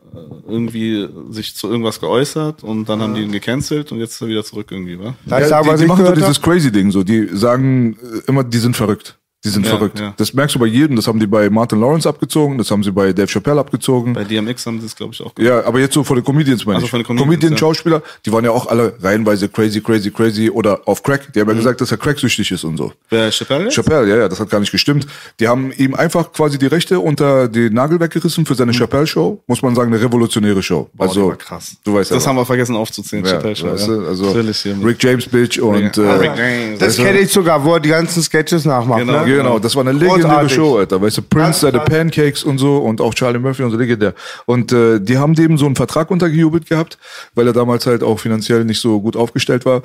irgendwie 0.48 1.08
sich 1.30 1.56
zu 1.56 1.68
irgendwas 1.68 1.98
geäußert 1.98 2.62
und 2.62 2.88
dann 2.88 3.02
haben 3.02 3.14
die 3.14 3.22
ihn 3.22 3.32
gecancelt 3.32 3.90
und 3.90 3.98
jetzt 3.98 4.14
ist 4.14 4.20
er 4.20 4.28
wieder 4.28 4.44
zurück 4.44 4.68
irgendwie, 4.70 4.96
wa? 4.96 5.14
Ja, 5.26 5.40
die 5.40 5.68
was 5.68 5.78
die 5.78 5.84
ich 5.84 5.88
machen 5.88 6.06
so 6.06 6.12
dieses 6.12 6.36
hab? 6.36 6.42
crazy 6.44 6.70
Ding 6.70 6.92
so. 6.92 7.02
Die 7.02 7.28
sagen 7.32 7.98
äh, 8.00 8.28
immer, 8.28 8.44
die 8.44 8.58
sind 8.58 8.76
verrückt. 8.76 9.18
Die 9.42 9.48
sind 9.48 9.64
Ja, 9.64 9.70
verrückt. 9.76 9.98
ja. 9.98 10.12
Das 10.18 10.34
merkst 10.34 10.54
du 10.54 10.58
bei 10.58 10.66
jedem. 10.66 10.96
Das 10.96 11.06
haben 11.06 11.18
die 11.18 11.26
bei 11.26 11.48
Martin 11.48 11.80
Lawrence 11.80 12.06
abgezogen. 12.06 12.58
Das 12.58 12.70
haben 12.70 12.82
sie 12.82 12.92
bei 12.92 13.14
Dave 13.14 13.26
Chappelle 13.26 13.58
abgezogen. 13.58 14.12
Bei 14.12 14.22
DMX 14.24 14.66
haben 14.66 14.80
sie 14.80 14.86
es, 14.86 14.94
glaube 14.94 15.14
ich, 15.14 15.20
auch 15.22 15.34
gemacht. 15.34 15.50
Ja, 15.50 15.64
aber 15.66 15.80
jetzt 15.80 15.94
so 15.94 16.04
von 16.04 16.16
den 16.16 16.24
Comedians 16.24 16.66
meine 16.66 16.74
Also 16.76 16.84
ich. 16.84 16.90
von 16.90 17.00
den 17.00 17.06
Comedians, 17.06 17.26
Comedian, 17.26 17.52
ja. 17.52 17.58
Schauspieler, 17.58 18.02
die 18.26 18.32
waren 18.32 18.44
ja 18.44 18.50
auch 18.50 18.66
alle 18.66 18.92
reihenweise 19.00 19.48
crazy, 19.48 19.80
crazy, 19.80 20.10
crazy 20.10 20.50
oder 20.50 20.82
auf 20.84 21.02
Crack. 21.02 21.32
Die 21.32 21.40
haben 21.40 21.46
Mhm. 21.46 21.52
ja 21.54 21.56
gesagt, 21.58 21.80
dass 21.80 21.90
er 21.90 21.96
cracksüchtig 21.96 22.50
ist 22.50 22.64
und 22.64 22.76
so. 22.76 22.92
Wer 23.08 23.30
Chappelle? 23.30 23.64
jetzt? 23.64 23.74
Chappelle, 23.76 24.06
ja, 24.10 24.16
ja, 24.18 24.28
das 24.28 24.38
hat 24.40 24.50
gar 24.50 24.60
nicht 24.60 24.72
gestimmt. 24.72 25.06
Die 25.40 25.48
haben 25.48 25.72
ihm 25.72 25.94
einfach 25.94 26.32
quasi 26.32 26.58
die 26.58 26.66
Rechte 26.66 27.00
unter 27.00 27.48
den 27.48 27.72
Nagel 27.72 27.98
weggerissen 27.98 28.44
für 28.44 28.54
seine 28.54 28.72
Chappelle-Show. 28.72 29.40
Muss 29.46 29.62
man 29.62 29.74
sagen, 29.74 29.90
eine 29.90 30.02
revolutionäre 30.04 30.62
Show. 30.62 30.82
Mhm. 30.92 30.98
Boah, 30.98 31.08
also, 31.08 31.34
krass. 31.38 31.76
du 31.82 31.94
weißt 31.94 32.10
Das 32.10 32.24
ja. 32.24 32.28
haben 32.28 32.36
wir 32.36 32.44
vergessen 32.44 32.76
aufzuzählen. 32.76 33.24
ja, 33.24 33.30
Chappelle 33.30 33.56
Show, 33.56 33.68
weißt 33.72 33.88
ja. 33.88 33.94
du, 33.94 34.06
also 34.06 34.32
Rick 34.84 35.02
James 35.02 35.26
Bitch 35.26 35.58
und 35.58 35.96
Ja. 35.96 36.02
äh, 36.02 36.10
Rick 36.18 36.30
James. 36.36 36.78
Das 36.78 36.96
kenne 36.98 37.20
ich 37.20 37.32
sogar, 37.32 37.64
wo 37.64 37.72
er 37.72 37.80
die 37.80 37.88
ganzen 37.88 38.22
Sketches 38.22 38.66
nachmacht. 38.66 39.00
Genau. 39.00 39.24
ne? 39.24 39.29
Genau, 39.36 39.58
das 39.58 39.74
war 39.76 39.82
eine 39.82 39.92
legendäre 39.92 40.20
Großartig. 40.22 40.54
Show, 40.54 40.78
Alter. 40.78 41.00
Weißt 41.00 41.18
du, 41.18 41.22
Prince, 41.22 41.60
seine 41.60 41.80
Pancakes 41.80 42.44
und 42.44 42.58
so 42.58 42.78
und 42.78 43.00
auch 43.00 43.14
Charlie 43.14 43.38
Murphy 43.38 43.62
und 43.62 43.70
so 43.70 43.76
legendär. 43.76 44.14
Und 44.46 44.72
äh, 44.72 45.00
die 45.00 45.18
haben 45.18 45.34
dem 45.34 45.58
so 45.58 45.66
einen 45.66 45.76
Vertrag 45.76 46.10
untergejubelt 46.10 46.66
gehabt, 46.68 46.98
weil 47.34 47.46
er 47.46 47.52
damals 47.52 47.86
halt 47.86 48.02
auch 48.02 48.18
finanziell 48.18 48.64
nicht 48.64 48.80
so 48.80 49.00
gut 49.00 49.16
aufgestellt 49.16 49.64
war. 49.64 49.82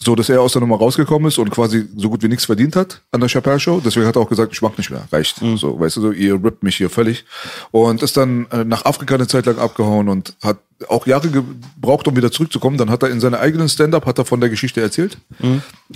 So, 0.00 0.14
dass 0.14 0.28
er 0.28 0.40
aus 0.40 0.52
der 0.52 0.60
Nummer 0.60 0.76
rausgekommen 0.76 1.28
ist 1.28 1.38
und 1.38 1.50
quasi 1.50 1.86
so 1.96 2.10
gut 2.10 2.22
wie 2.22 2.28
nichts 2.28 2.44
verdient 2.44 2.76
hat 2.76 3.00
an 3.12 3.20
der 3.20 3.28
Chappelle 3.28 3.60
Show. 3.60 3.80
Deswegen 3.84 4.06
hat 4.06 4.16
er 4.16 4.22
auch 4.22 4.28
gesagt, 4.28 4.52
ich 4.52 4.62
mach 4.62 4.76
nicht 4.76 4.90
mehr, 4.90 5.02
reicht. 5.10 5.40
So, 5.56 5.78
weißt 5.80 5.96
du, 5.96 6.00
so, 6.00 6.12
ihr 6.12 6.34
rippt 6.34 6.62
mich 6.62 6.76
hier 6.76 6.90
völlig. 6.90 7.24
Und 7.70 8.02
ist 8.02 8.16
dann 8.16 8.46
äh, 8.50 8.64
nach 8.64 8.84
Afrika 8.84 9.14
eine 9.14 9.26
Zeit 9.26 9.46
lang 9.46 9.58
abgehauen 9.58 10.08
und 10.08 10.34
hat 10.42 10.58
auch 10.88 11.06
Jahre 11.06 11.28
gebraucht, 11.28 12.06
um 12.06 12.16
wieder 12.16 12.30
zurückzukommen. 12.30 12.76
Dann 12.76 12.90
hat 12.90 13.02
er 13.02 13.10
in 13.10 13.20
seiner 13.20 13.40
eigenen 13.40 13.68
Stand-up 13.68 14.04
hat 14.06 14.18
er 14.18 14.24
von 14.24 14.40
der 14.40 14.50
Geschichte 14.50 14.80
erzählt 14.80 15.16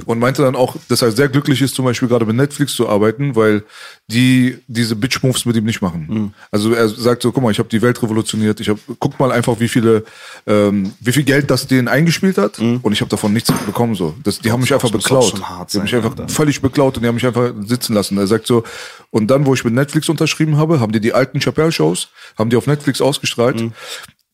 und 0.06 0.18
meinte 0.18 0.42
dann 0.42 0.56
auch, 0.56 0.76
dass 0.88 1.02
er 1.02 1.12
sehr 1.12 1.28
glücklich 1.28 1.60
ist, 1.60 1.74
zum 1.74 1.84
Beispiel 1.84 2.08
gerade 2.08 2.24
mit 2.24 2.36
Netflix 2.36 2.74
zu 2.74 2.88
arbeiten, 2.88 3.36
weil 3.36 3.62
die 4.08 4.58
diese 4.68 4.96
Bitch-Moves 4.96 5.44
mit 5.44 5.56
ihm 5.56 5.64
nicht 5.64 5.82
machen. 5.82 6.32
Also 6.50 6.72
er 6.72 6.88
sagt 6.88 7.22
so, 7.22 7.30
guck 7.32 7.42
mal, 7.42 7.50
ich 7.50 7.58
habe 7.58 7.68
die 7.68 7.82
Welt 7.82 8.02
revolutioniert. 8.02 8.60
Ich 8.60 8.68
hab, 8.70 8.78
guck 8.98 9.18
mal 9.20 9.32
einfach, 9.32 9.60
wie 9.60 9.68
viele, 9.68 10.04
ähm, 10.46 10.92
wie 11.00 11.12
viel 11.12 11.24
Geld 11.24 11.50
das 11.50 11.66
denen 11.66 11.88
eingespielt 11.88 12.38
hat 12.38 12.58
und 12.82 12.92
ich 12.92 13.00
habe 13.00 13.10
davon 13.10 13.32
nichts 13.32 13.52
bekommen. 13.66 13.94
So, 13.94 14.14
das, 14.22 14.38
die 14.38 14.50
haben 14.50 14.60
mich 14.60 14.72
einfach 14.72 14.90
beklaut. 14.90 15.34
die 15.72 15.78
haben 15.78 15.84
mich 15.84 15.94
einfach 15.94 16.10
Alter. 16.10 16.28
völlig 16.28 16.60
beklaut 16.62 16.96
und 16.96 17.02
die 17.02 17.08
haben 17.08 17.16
mich 17.16 17.26
einfach 17.26 17.52
sitzen 17.66 17.94
lassen. 17.94 18.16
Er 18.18 18.26
sagt 18.26 18.46
so, 18.46 18.64
und 19.10 19.26
dann, 19.28 19.44
wo 19.44 19.54
ich 19.54 19.64
mit 19.64 19.74
Netflix 19.74 20.08
unterschrieben 20.08 20.56
habe, 20.56 20.80
haben 20.80 20.92
die 20.92 21.00
die 21.00 21.12
alten 21.12 21.40
Chappelle-Shows, 21.40 22.08
haben 22.38 22.48
die 22.50 22.56
auf 22.56 22.66
Netflix 22.66 23.00
ausgestrahlt. 23.00 23.60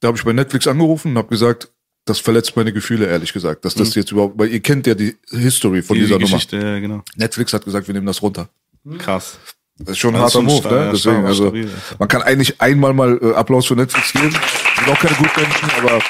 Da 0.00 0.08
habe 0.08 0.18
ich 0.18 0.24
bei 0.24 0.32
Netflix 0.32 0.66
angerufen 0.66 1.12
und 1.12 1.18
habe 1.18 1.28
gesagt, 1.28 1.72
das 2.04 2.20
verletzt 2.20 2.56
meine 2.56 2.72
Gefühle, 2.72 3.06
ehrlich 3.06 3.32
gesagt, 3.32 3.64
dass 3.64 3.74
das 3.74 3.94
jetzt 3.94 4.12
überhaupt, 4.12 4.38
weil 4.38 4.48
ihr 4.48 4.60
kennt 4.60 4.86
ja 4.86 4.94
die 4.94 5.16
History 5.30 5.82
von 5.82 5.94
Die, 5.96 6.02
die 6.02 6.06
dieser 6.06 6.18
Nummer. 6.20 6.36
Geschichte, 6.36 6.56
ja, 6.56 6.78
genau. 6.78 7.02
Netflix 7.16 7.52
hat 7.52 7.64
gesagt, 7.64 7.88
wir 7.88 7.94
nehmen 7.94 8.06
das 8.06 8.22
runter. 8.22 8.48
Krass. 8.98 9.38
Das 9.78 9.90
ist 9.90 9.98
schon 9.98 10.14
ein 10.14 10.20
ist 10.24 10.34
harter 10.34 10.42
Move, 10.42 10.68
ne? 10.68 10.90
Deswegen, 10.92 11.26
also 11.26 11.52
man 11.98 12.08
kann 12.08 12.22
eigentlich 12.22 12.60
einmal 12.60 12.94
mal 12.94 13.18
äh, 13.20 13.34
Applaus 13.34 13.66
für 13.66 13.74
Netflix 13.74 14.12
geben. 14.12 14.30
Sind 14.30 14.88
auch 14.88 14.98
keine 14.98 15.16
Gutmenschen, 15.16 15.70
aber 15.78 16.00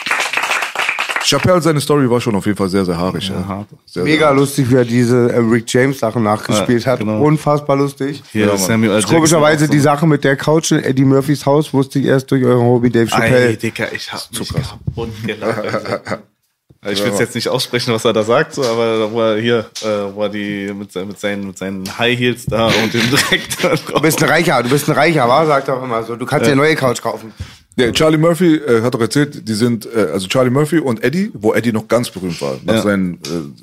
Chappelle, 1.26 1.60
seine 1.60 1.80
Story 1.80 2.08
war 2.08 2.20
schon 2.20 2.34
auf 2.36 2.46
jeden 2.46 2.56
Fall 2.56 2.68
sehr, 2.68 2.84
sehr 2.84 2.96
haarig. 2.96 3.28
Ja, 3.28 3.46
hart. 3.46 3.68
Sehr, 3.84 4.04
Mega 4.04 4.28
sehr 4.28 4.36
lustig, 4.36 4.70
wie 4.70 4.76
er 4.76 4.84
diese 4.84 5.32
äh, 5.32 5.38
Rick 5.38 5.64
James 5.66 5.98
Sachen 5.98 6.22
nachgespielt 6.22 6.84
Ja, 6.84 6.92
hat. 6.92 7.00
genau. 7.00 7.20
Unfassbar 7.20 7.76
lustig. 7.76 8.22
Hier, 8.32 8.46
Mann. 8.46 8.58
Samuel 8.58 8.92
L. 8.92 9.02
Komischerweise 9.02 9.66
so. 9.66 9.72
die 9.72 9.80
Sache 9.80 10.06
mit 10.06 10.22
der 10.24 10.36
Couch 10.36 10.70
in 10.72 10.82
Eddie 10.82 11.04
Murphys 11.04 11.44
Haus 11.44 11.74
wusste 11.74 11.98
ich 11.98 12.06
erst 12.06 12.30
durch 12.30 12.44
euren 12.44 12.64
Hobby 12.64 12.90
Dave 12.90 13.08
Chappelle. 13.08 13.48
Ey, 13.48 13.56
Dicker, 13.56 13.92
ich 13.92 14.12
hab 14.12 14.20
mich 14.38 14.48
kaputt 14.48 15.10
gelacht. 15.26 16.22
Ich 16.88 17.02
will 17.02 17.10
es 17.12 17.18
jetzt 17.18 17.34
nicht 17.34 17.48
aussprechen, 17.48 17.92
was 17.92 18.04
er 18.04 18.12
da 18.12 18.22
sagt, 18.22 18.54
so, 18.54 18.62
aber 18.62 19.10
wo 19.10 19.20
er 19.20 19.40
hier, 19.40 19.66
äh, 19.82 20.14
wo 20.14 20.22
er 20.22 20.28
die 20.28 20.72
mit, 20.72 20.94
mit, 20.94 21.18
seinen, 21.18 21.48
mit 21.48 21.58
seinen 21.58 21.98
High 21.98 22.16
Heels 22.16 22.46
da 22.46 22.66
und 22.66 22.94
dem 22.94 23.10
direkt 23.10 23.64
Du 23.92 24.00
bist 24.00 24.22
ein 24.22 24.28
Reicher, 24.28 24.62
du 24.62 24.68
bist 24.68 24.88
ein 24.88 24.92
Reicher, 24.92 25.28
wa? 25.28 25.44
Sagt 25.46 25.68
er 25.68 25.78
auch 25.78 25.82
immer 25.82 26.04
so. 26.04 26.14
Du 26.14 26.26
kannst 26.26 26.46
dir 26.46 26.52
eine 26.52 26.60
neue 26.60 26.76
Couch 26.76 27.02
kaufen. 27.02 27.32
Ja, 27.78 27.92
Charlie 27.92 28.16
Murphy 28.16 28.54
äh, 28.56 28.80
hat 28.80 28.94
doch 28.94 29.00
erzählt, 29.00 29.46
die 29.46 29.52
sind, 29.52 29.86
äh, 29.86 30.08
also 30.12 30.26
Charlie 30.28 30.50
Murphy 30.50 30.78
und 30.78 31.04
Eddie, 31.04 31.30
wo 31.34 31.52
Eddie 31.52 31.72
noch 31.72 31.86
ganz 31.88 32.08
berühmt 32.08 32.40
war, 32.40 32.58
nach 32.64 32.76
Ja. 32.76 32.82
seinen 32.82 33.14
äh, 33.14 33.18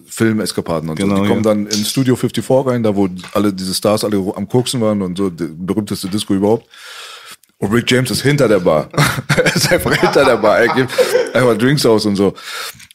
Film-Eskapaden 0.07 0.87
und 0.89 0.97
Genau, 0.97 1.15
so. 1.15 1.21
Die 1.23 1.27
kommen 1.29 1.43
ja. 1.43 1.49
dann 1.49 1.65
in 1.65 1.83
Studio 1.83 2.15
54 2.15 2.67
rein, 2.67 2.83
da 2.83 2.95
wo 2.95 3.09
alle 3.33 3.51
diese 3.51 3.73
Stars 3.73 4.03
alle 4.03 4.17
am 4.35 4.47
Koksen 4.47 4.79
waren 4.81 5.01
und 5.01 5.17
so, 5.17 5.31
die 5.31 5.45
berühmteste 5.45 6.07
Disco 6.09 6.35
überhaupt. 6.35 6.67
Und 7.57 7.71
Rick 7.71 7.89
James 7.89 8.11
ist 8.11 8.21
hinter 8.21 8.47
der 8.47 8.59
Bar. 8.59 8.89
er 9.35 9.55
ist 9.55 9.71
einfach 9.71 9.95
hinter 9.95 10.25
der 10.25 10.37
Bar. 10.37 10.59
Er 10.59 10.75
gibt 10.75 10.91
einfach 11.33 11.57
Drinks 11.57 11.85
aus 11.85 12.05
und 12.05 12.15
so. 12.15 12.33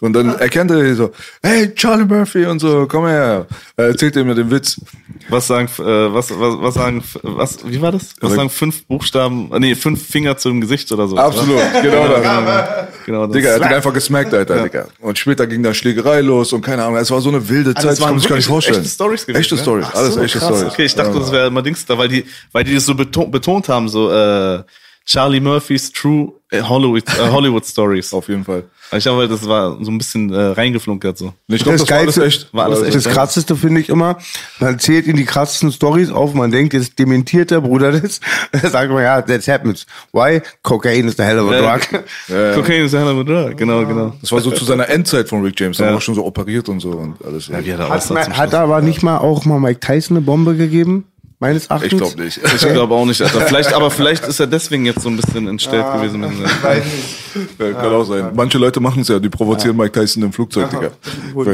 Und 0.01 0.13
dann 0.13 0.37
erkennt 0.39 0.71
er 0.71 0.95
so, 0.95 1.11
hey, 1.43 1.75
Charlie 1.75 2.05
Murphy 2.05 2.47
und 2.47 2.61
so, 2.61 2.87
komm 2.87 3.07
her. 3.07 3.47
Er 3.77 3.87
erzählt 3.87 4.15
ihm 4.15 4.33
den 4.33 4.49
Witz. 4.51 4.81
Was 5.29 5.49
sagen, 5.49 5.69
äh, 5.79 5.83
was, 5.83 6.31
was, 6.31 6.55
was 6.61 6.75
sagen, 6.75 7.03
was, 7.23 7.59
wie 7.69 7.83
war 7.83 7.91
das? 7.91 8.15
Was 8.21 8.33
sagen 8.35 8.49
fünf 8.49 8.87
Buchstaben, 8.87 9.51
äh, 9.53 9.59
nee, 9.59 9.75
fünf 9.75 10.07
Finger 10.07 10.37
zum 10.37 10.61
Gesicht 10.61 10.91
oder 10.93 11.09
so? 11.09 11.17
Absolut, 11.17 11.57
oder? 11.57 11.83
genau 11.83 12.09
das. 12.09 12.89
Genau 13.07 13.27
das. 13.27 13.37
Digga, 13.37 13.49
er 13.49 13.55
hat 13.55 13.71
ihn 13.71 13.75
einfach 13.75 13.95
gesmackt, 13.95 14.35
Alter, 14.35 14.65
Digga. 14.65 14.87
Und 15.01 15.19
später 15.19 15.47
ging 15.47 15.63
da 15.63 15.73
Schlägerei 15.73 16.21
los 16.21 16.53
und 16.53 16.61
keine 16.61 16.85
Ahnung, 16.85 16.99
es 16.99 17.11
war 17.11 17.23
so 17.23 17.31
eine 17.31 17.49
wilde 17.49 17.73
Zeit, 17.75 17.85
das 17.87 17.99
kann 18.01 18.11
man 18.11 18.19
sich 18.21 18.29
gar 18.29 18.37
nicht 18.37 18.47
vorstellen. 18.47 18.81
Echte 18.81 18.91
Stories 18.91 19.25
gewesen, 19.25 19.41
Echte 19.41 19.55
ne? 19.55 19.63
Stories, 19.63 19.87
Ach 19.89 19.95
alles 19.95 20.15
so, 20.15 20.21
echte 20.21 20.39
krass. 20.39 20.49
Stories. 20.59 20.73
Okay, 20.75 20.85
ich 20.85 20.95
dachte, 20.95 21.15
Ja. 21.15 21.19
das 21.21 21.33
wäre 21.33 21.47
immer 21.47 21.63
Dings 21.63 21.87
da, 21.87 21.97
weil 21.97 22.09
die, 22.09 22.27
weil 22.53 22.65
die 22.65 22.75
das 22.75 22.85
so 22.85 22.95
betont, 22.95 23.33
betont 23.33 23.69
haben, 23.71 23.89
so, 23.89 24.11
äh, 24.13 24.63
Charlie 25.09 25.41
Murphys 25.41 25.91
True 25.91 26.33
äh, 26.51 26.63
Hollywood, 26.63 27.03
äh, 27.09 27.31
Hollywood 27.31 27.65
Stories. 27.65 28.13
Auf 28.13 28.29
jeden 28.29 28.45
Fall. 28.45 28.65
Ich 28.93 29.05
glaube, 29.05 29.27
das 29.29 29.47
war 29.47 29.77
so 29.83 29.91
ein 29.91 29.99
bisschen 29.99 30.33
äh, 30.33 30.39
reingeflunkert 30.39 31.17
so. 31.19 31.33
Ich 31.49 31.63
glaube, 31.63 31.79
Das 31.79 31.87
das, 31.87 31.91
war 31.91 31.99
alles 31.99 32.17
echt. 32.19 32.55
war 32.55 32.65
alles 32.67 32.83
echt. 32.83 32.95
Das 32.95 33.05
krasseste 33.05 33.55
finde 33.57 33.81
ich 33.83 33.89
immer, 33.91 34.17
man 34.61 34.79
zählt 34.79 35.07
ihm 35.07 35.17
die 35.17 35.25
krassesten 35.27 35.73
Stories 35.73 36.11
auf, 36.11 36.33
man 36.35 36.51
denkt, 36.51 36.73
jetzt 36.75 36.99
dementiert 36.99 37.51
der 37.51 37.61
Bruder 37.63 37.93
das. 37.93 38.21
Dann 38.53 38.71
sagt 38.71 38.91
man, 38.91 39.03
ja, 39.03 39.21
that 39.23 39.47
happens. 39.49 39.87
Why? 40.13 40.41
Cocaine 40.63 41.09
is 41.09 41.17
the 41.17 41.23
hell 41.23 41.39
of 41.39 41.51
a 41.53 41.59
drug. 41.61 42.05
Cocaine 42.55 42.85
ist 42.85 42.93
ja 42.93 43.01
einer 43.01 43.15
mit 43.15 43.29
Drug. 43.29 43.57
Genau, 43.57 43.85
genau. 43.87 44.15
Das 44.21 44.33
war 44.33 44.41
so 44.41 44.51
zu 44.51 44.65
seiner 44.65 44.89
Endzeit 44.89 45.29
von 45.29 45.43
Rick 45.43 45.59
James. 45.61 45.77
Da 45.79 45.87
Ja. 45.87 45.93
war 45.95 46.01
schon 46.01 46.15
so 46.15 46.25
operiert 46.25 46.69
und 46.71 46.81
so 46.81 46.91
und 46.91 47.17
alles. 47.27 47.49
Ja, 47.49 47.59
er 47.61 47.89
Hat, 47.91 48.11
man, 48.11 48.37
hat 48.37 48.55
aber 48.55 48.81
nicht 48.83 49.03
mal 49.03 49.19
auch 49.19 49.45
mal 49.47 49.59
Mike 49.61 49.81
Tyson 49.81 50.17
eine 50.19 50.25
Bombe 50.25 50.55
gegeben? 50.57 51.05
Meines 51.41 51.67
Erachtens? 51.67 51.93
ich 51.93 51.99
glaube 51.99 52.21
nicht. 52.21 52.41
Ich 52.43 52.61
glaube 52.61 52.95
auch 52.95 53.07
nicht, 53.07 53.23
Alter. 53.23 53.43
Vielleicht, 53.43 53.73
aber 53.73 53.91
vielleicht 53.93 54.27
ist 54.27 54.41
er 54.41 54.49
deswegen 54.49 54.85
jetzt 54.87 55.03
so 55.03 55.09
ein 55.09 55.17
bisschen 55.17 55.47
entstellt 55.47 55.87
gewesen. 55.93 56.21
Mit 56.21 56.31
Weiß 56.63 56.85
nicht. 56.85 57.59
Ja, 57.61 57.73
kann 57.73 57.93
auch 57.93 58.05
sein. 58.05 58.31
Manche 58.35 58.59
Leute 58.59 58.81
machen 58.81 59.03
es 59.03 59.09
ja, 59.09 59.21
die 59.21 59.29
provozieren 59.29 59.77
Mike 59.77 59.93
Tyson 59.93 60.25
im 60.25 60.33
Flugzeug, 60.33 60.69
Digga. 60.71 60.91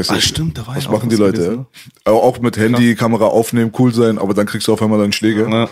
Ah, 0.07 0.19
stimmt, 0.19 0.57
da 0.57 0.65
war 0.65 0.75
Was 0.75 0.85
ja 0.85 0.89
auch 0.89 0.93
machen 0.93 1.09
die 1.09 1.15
was 1.15 1.19
Leute, 1.19 1.37
gewesen, 1.37 1.65
ja? 1.69 1.81
Aber 2.05 2.23
auch 2.23 2.39
mit 2.39 2.57
Handy, 2.57 2.95
Kamera 2.95 3.25
aufnehmen, 3.25 3.71
cool 3.77 3.93
sein, 3.93 4.17
aber 4.17 4.33
dann 4.33 4.47
kriegst 4.47 4.67
du 4.67 4.73
auf 4.73 4.81
einmal 4.81 4.99
deinen 4.99 5.13
Schläger. 5.13 5.47
ne? 5.47 5.69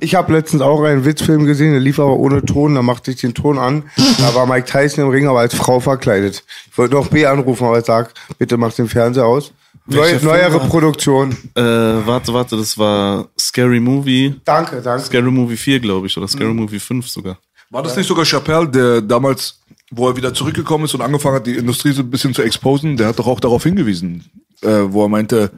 Ich 0.00 0.16
habe 0.16 0.32
letztens 0.32 0.62
auch 0.62 0.82
einen 0.82 1.04
Witzfilm 1.04 1.46
gesehen, 1.46 1.70
der 1.70 1.80
lief 1.80 2.00
aber 2.00 2.16
ohne 2.16 2.44
Ton, 2.44 2.74
da 2.74 2.82
machte 2.82 3.12
ich 3.12 3.18
den 3.20 3.34
Ton 3.34 3.56
an. 3.58 3.84
Da 4.18 4.34
war 4.34 4.44
Mike 4.46 4.66
Tyson 4.66 5.04
im 5.04 5.10
Ring, 5.10 5.28
aber 5.28 5.38
als 5.38 5.54
Frau 5.54 5.78
verkleidet. 5.78 6.42
Ich 6.68 6.76
wollte 6.76 6.96
noch 6.96 7.06
B 7.06 7.24
anrufen, 7.26 7.64
aber 7.64 7.78
ich 7.78 7.84
sag, 7.84 8.12
bitte 8.38 8.56
mach 8.56 8.72
den 8.72 8.88
Fernseher 8.88 9.26
aus. 9.26 9.52
Neu, 9.86 10.18
neuere 10.22 10.54
war- 10.54 10.68
Produktion. 10.68 11.30
Äh, 11.54 11.62
warte, 11.62 12.32
warte, 12.34 12.56
das 12.56 12.76
war 12.76 13.28
Scary 13.38 13.80
Movie. 13.80 14.34
Danke, 14.44 14.80
danke. 14.82 15.04
Scary 15.04 15.30
Movie 15.30 15.56
4, 15.56 15.80
glaube 15.80 16.06
ich, 16.06 16.16
oder 16.16 16.26
Scary 16.28 16.52
Movie 16.52 16.80
5 16.80 17.08
sogar. 17.08 17.38
War 17.70 17.82
das 17.82 17.96
nicht 17.96 18.06
sogar 18.06 18.24
Chappelle, 18.24 18.68
der 18.68 19.00
damals, 19.00 19.60
wo 19.90 20.08
er 20.08 20.16
wieder 20.16 20.32
zurückgekommen 20.34 20.84
ist 20.84 20.94
und 20.94 21.00
angefangen 21.02 21.36
hat, 21.36 21.46
die 21.46 21.56
Industrie 21.56 21.92
so 21.92 22.02
ein 22.02 22.10
bisschen 22.10 22.34
zu 22.34 22.42
exposen, 22.42 22.96
der 22.96 23.08
hat 23.08 23.18
doch 23.18 23.26
auch 23.26 23.40
darauf 23.40 23.62
hingewiesen, 23.64 24.24
äh, 24.62 24.82
wo 24.88 25.04
er 25.04 25.08
meinte, 25.08 25.50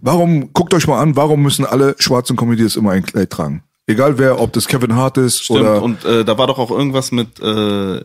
warum, 0.00 0.52
guckt 0.52 0.72
euch 0.74 0.86
mal 0.86 1.00
an, 1.00 1.14
warum 1.16 1.42
müssen 1.42 1.64
alle 1.66 1.94
schwarzen 1.98 2.36
Comedians 2.36 2.76
immer 2.76 2.92
ein 2.92 3.04
Kleid 3.04 3.30
tragen? 3.30 3.62
Egal 3.86 4.16
wer, 4.18 4.40
ob 4.40 4.52
das 4.52 4.66
Kevin 4.66 4.94
Hart 4.94 5.18
ist 5.18 5.44
Stimmt, 5.44 5.60
oder... 5.60 5.82
und 5.82 6.04
äh, 6.04 6.24
da 6.24 6.38
war 6.38 6.46
doch 6.46 6.58
auch 6.58 6.70
irgendwas 6.70 7.12
mit, 7.12 7.38
äh, 7.40 8.00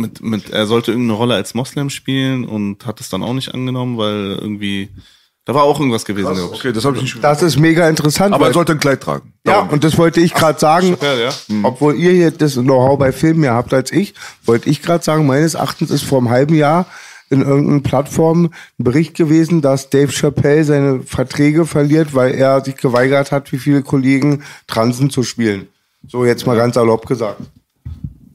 mit, 0.00 0.22
mit, 0.22 0.50
er 0.50 0.66
sollte 0.66 0.92
irgendeine 0.92 1.18
Rolle 1.18 1.34
als 1.34 1.54
Moslem 1.54 1.90
spielen 1.90 2.44
und 2.44 2.86
hat 2.86 3.00
es 3.00 3.08
dann 3.08 3.22
auch 3.22 3.32
nicht 3.32 3.54
angenommen, 3.54 3.98
weil 3.98 4.38
irgendwie, 4.40 4.88
da 5.44 5.54
war 5.54 5.64
auch 5.64 5.78
irgendwas 5.78 6.04
gewesen, 6.04 6.32
ich. 6.32 6.42
okay, 6.42 6.72
das 6.72 6.84
habe 6.84 6.96
ich 6.96 7.02
nicht 7.02 7.22
Das 7.22 7.42
ist 7.42 7.58
mega 7.58 7.88
interessant. 7.88 8.34
Aber 8.34 8.48
er 8.48 8.52
sollte 8.52 8.72
ein 8.72 8.78
Kleid 8.78 9.02
tragen. 9.02 9.32
Ja, 9.46 9.54
Darum. 9.54 9.70
und 9.70 9.84
das 9.84 9.98
wollte 9.98 10.20
ich 10.20 10.34
gerade 10.34 10.58
sagen. 10.58 10.88
Chappelle, 10.88 11.24
ja. 11.24 11.30
Obwohl 11.62 11.94
ihr 11.94 12.12
hier 12.12 12.30
das 12.30 12.54
Know-how 12.54 12.98
bei 12.98 13.12
Filmen 13.12 13.40
mehr 13.40 13.54
habt 13.54 13.72
als 13.72 13.92
ich, 13.92 14.14
wollte 14.44 14.68
ich 14.68 14.82
gerade 14.82 15.04
sagen, 15.04 15.26
meines 15.26 15.54
Erachtens 15.54 15.90
ist 15.90 16.04
vor 16.04 16.18
einem 16.18 16.30
halben 16.30 16.54
Jahr 16.54 16.86
in 17.30 17.42
irgendeiner 17.42 17.80
Plattform 17.80 18.46
ein 18.46 18.84
Bericht 18.84 19.14
gewesen, 19.14 19.62
dass 19.62 19.88
Dave 19.88 20.10
Chappelle 20.10 20.64
seine 20.64 21.00
Verträge 21.02 21.64
verliert, 21.64 22.12
weil 22.12 22.34
er 22.34 22.62
sich 22.64 22.76
geweigert 22.76 23.30
hat, 23.30 23.52
wie 23.52 23.58
viele 23.58 23.82
Kollegen 23.82 24.42
Transen 24.66 25.10
zu 25.10 25.22
spielen. 25.22 25.68
So 26.08 26.24
jetzt 26.24 26.46
mal 26.46 26.56
ganz 26.56 26.74
salopp 26.74 27.06
gesagt. 27.06 27.40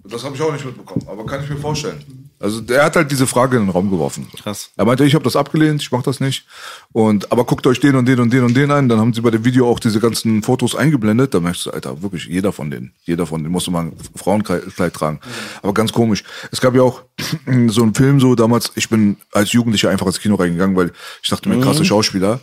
Das 0.10 0.24
habe 0.24 0.36
ich 0.36 0.42
auch 0.42 0.54
nicht 0.54 0.66
mitbekommen, 0.66 1.06
aber 1.08 1.26
kann 1.26 1.44
ich 1.44 1.50
mir 1.50 1.58
vorstellen. 1.58 2.04
Also 2.38 2.60
der 2.60 2.84
hat 2.84 2.96
halt 2.96 3.10
diese 3.12 3.28
Frage 3.28 3.58
in 3.58 3.64
den 3.64 3.70
Raum 3.70 3.90
geworfen. 3.90 4.28
Krass. 4.44 4.70
Er 4.76 4.86
meinte, 4.86 5.06
ich 5.06 5.16
habe 5.16 5.24
das 5.24 5.36
abgelehnt, 5.36 5.82
ich 5.82 5.92
mache 5.92 6.04
das 6.04 6.20
nicht. 6.20 6.46
Und 6.92 7.32
aber 7.32 7.46
guckt 7.46 7.66
euch 7.66 7.80
den 7.80 7.96
und 7.96 8.06
den 8.08 8.20
und 8.20 8.32
den 8.32 8.44
und 8.44 8.56
den 8.56 8.72
an. 8.72 8.90
Dann 8.90 9.00
haben 9.00 9.14
sie 9.14 9.22
bei 9.22 9.32
dem 9.32 9.46
Video 9.46 9.70
auch 9.70 9.80
diese 9.80 10.02
ganzen 10.02 10.44
Fotos 10.44 10.76
eingeblendet. 10.76 11.34
Da 11.34 11.40
merkst 11.40 11.66
du, 11.66 11.72
Alter, 11.72 12.02
wirklich 12.02 12.26
jeder 12.26 12.52
von 12.52 12.70
denen, 12.70 12.94
jeder 13.04 13.26
von 13.26 13.42
denen 13.42 13.54
musste 13.54 13.72
mal 13.72 13.86
ein 13.86 13.94
Frauenkleid 14.16 14.94
tragen. 14.94 15.22
Aber 15.64 15.74
ganz 15.74 15.94
komisch. 15.94 16.24
Es 16.52 16.60
gab 16.60 16.76
ja 16.76 16.82
auch 16.82 17.02
so 17.68 17.82
einen 17.82 17.96
Film 17.96 18.20
so 18.20 18.36
damals. 18.36 18.72
Ich 18.76 18.90
bin 18.90 19.16
als 19.32 19.54
Jugendlicher 19.54 19.90
einfach 19.90 20.08
ins 20.08 20.20
Kino 20.20 20.36
reingegangen, 20.36 20.76
weil 20.76 20.92
ich 21.24 21.30
dachte 21.30 21.48
mir, 21.48 21.62
krasse 21.62 21.86
Schauspieler. 21.86 22.42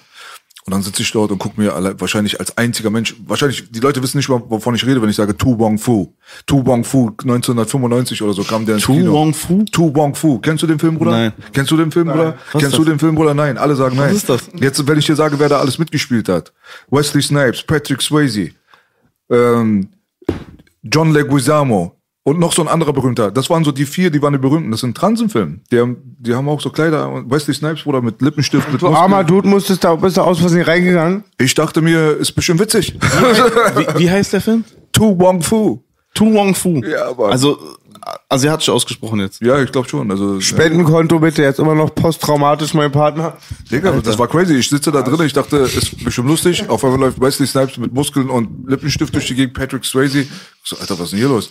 Und 0.64 0.72
dann 0.72 0.82
sitze 0.82 1.02
ich 1.02 1.10
dort 1.10 1.32
und 1.32 1.38
gucke 1.38 1.60
mir 1.60 1.74
alle, 1.74 2.00
wahrscheinlich 2.00 2.38
als 2.38 2.56
einziger 2.56 2.88
Mensch, 2.88 3.16
wahrscheinlich, 3.26 3.68
die 3.72 3.80
Leute 3.80 4.00
wissen 4.00 4.18
nicht 4.18 4.28
mal, 4.28 4.40
wovon 4.48 4.76
ich 4.76 4.86
rede, 4.86 5.02
wenn 5.02 5.08
ich 5.08 5.16
sage 5.16 5.36
Tu 5.36 5.58
Wong 5.58 5.76
Fu. 5.76 6.14
Tu 6.46 6.64
Wong 6.64 6.84
Fu, 6.84 7.08
1995 7.08 8.22
oder 8.22 8.32
so 8.32 8.44
kam 8.44 8.64
der 8.64 8.76
ins 8.76 8.84
Tu 8.84 8.92
Kino. 8.92 9.12
Wong 9.12 9.34
Fu? 9.34 9.64
Tu 9.64 9.92
Wong 9.92 10.14
Fu. 10.14 10.38
Kennst 10.38 10.62
du 10.62 10.68
den 10.68 10.78
Film, 10.78 10.98
Bruder? 10.98 11.10
Nein. 11.10 11.32
Kennst 11.52 11.72
du 11.72 11.76
den 11.76 11.90
Film, 11.90 12.06
Bruder? 12.06 12.38
Was 12.52 12.62
Kennst 12.62 12.78
du 12.78 12.84
den 12.84 13.00
Film, 13.00 13.16
Bruder? 13.16 13.34
Nein. 13.34 13.58
Alle 13.58 13.74
sagen 13.74 13.96
nein. 13.96 14.14
ist 14.14 14.28
das? 14.28 14.48
Jetzt, 14.54 14.86
wenn 14.86 14.98
ich 14.98 15.06
dir 15.06 15.16
sage, 15.16 15.36
wer 15.40 15.48
da 15.48 15.58
alles 15.58 15.78
mitgespielt 15.78 16.28
hat. 16.28 16.52
Wesley 16.90 17.22
Snipes, 17.22 17.64
Patrick 17.64 18.00
Swayze, 18.00 18.50
ähm, 19.30 19.88
John 20.84 21.12
Leguizamo 21.12 21.96
und 22.24 22.38
noch 22.38 22.52
so 22.52 22.62
ein 22.62 22.68
anderer 22.68 22.92
berühmter. 22.92 23.30
Das 23.30 23.50
waren 23.50 23.64
so 23.64 23.72
die 23.72 23.84
vier, 23.86 24.10
die 24.10 24.22
waren 24.22 24.32
die 24.32 24.38
berühmten. 24.38 24.70
Das 24.70 24.80
sind 24.80 24.96
Transenfilme. 24.96 25.58
Die 25.72 25.78
haben, 25.80 25.96
die 26.18 26.34
haben 26.34 26.48
auch 26.48 26.60
so 26.60 26.70
Kleider. 26.70 27.24
Wesley 27.28 27.54
Snipes, 27.54 27.82
Bruder, 27.82 28.00
mit 28.00 28.22
Lippenstift, 28.22 28.70
mit 28.72 28.80
Du 28.80 28.86
Muskeln. 28.86 29.02
armer 29.02 29.24
Dude, 29.24 29.48
musstest 29.48 29.82
da, 29.82 29.94
bist 29.96 30.16
du 30.16 30.20
aus 30.22 30.38
Versehen 30.38 30.62
reingegangen? 30.62 31.24
Ich 31.38 31.54
dachte 31.54 31.80
mir, 31.82 32.16
ist 32.16 32.32
bestimmt 32.32 32.60
witzig. 32.60 32.94
Wie, 33.00 33.98
wie 34.04 34.10
heißt 34.10 34.32
der 34.32 34.40
Film? 34.40 34.64
Tu 34.92 35.18
Wong 35.18 35.42
Fu. 35.42 35.82
Tu 36.14 36.32
Wong 36.32 36.54
Fu. 36.54 36.80
Ja, 36.84 37.08
aber- 37.08 37.30
Also, 37.30 37.58
asiatisch 38.28 38.68
ausgesprochen 38.68 39.18
jetzt. 39.20 39.40
Ja, 39.42 39.60
ich 39.62 39.72
glaube 39.72 39.88
schon. 39.88 40.10
Also, 40.10 40.40
Spendenkonto 40.40 41.18
bitte, 41.18 41.42
jetzt 41.42 41.58
immer 41.58 41.74
noch 41.74 41.92
posttraumatisch, 41.94 42.74
mein 42.74 42.92
Partner. 42.92 43.36
Digga, 43.70 43.92
das 44.02 44.18
war 44.18 44.28
crazy. 44.28 44.54
Ich 44.54 44.68
sitze 44.68 44.92
da 44.92 45.02
drin, 45.02 45.24
ich 45.26 45.32
dachte, 45.32 45.56
ist 45.58 46.04
bestimmt 46.04 46.28
lustig. 46.28 46.68
Auf 46.68 46.84
einmal 46.84 47.00
läuft 47.00 47.20
Wesley 47.20 47.46
Snipes 47.48 47.78
mit 47.78 47.92
Muskeln 47.92 48.28
und 48.30 48.68
Lippenstift 48.68 49.12
durch 49.14 49.26
die 49.26 49.34
Gegend, 49.34 49.54
Patrick 49.54 49.84
Swayze. 49.84 50.20
Ich 50.20 50.28
so, 50.64 50.76
Alter, 50.76 50.94
was 50.98 51.06
ist 51.06 51.10
denn 51.12 51.18
hier 51.20 51.28
los? 51.28 51.50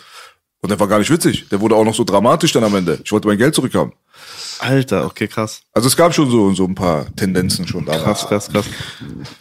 Und 0.62 0.70
der 0.70 0.80
war 0.80 0.88
gar 0.88 1.00
nicht 1.00 1.10
witzig. 1.10 1.50
Der 1.50 1.60
wurde 1.60 1.76
auch 1.76 1.84
noch 1.84 1.96
so 1.96 2.04
dramatisch 2.04 2.52
dann 2.52 2.64
am 2.64 2.76
Ende. 2.76 3.00
Ich 3.04 3.12
wollte 3.12 3.28
mein 3.28 3.38
Geld 3.38 3.56
zurückhaben. 3.56 3.94
Alter, 4.60 5.06
okay, 5.06 5.28
krass. 5.28 5.62
Also 5.74 5.88
es 5.88 5.98
gab 5.98 6.14
schon 6.14 6.30
so, 6.30 6.54
so 6.54 6.66
ein 6.66 6.76
paar 6.76 7.08
Tendenzen 7.16 7.68
schon 7.68 7.86
da. 7.86 7.98
Krass, 7.98 8.28
krass, 8.28 8.48
krass. 8.48 8.66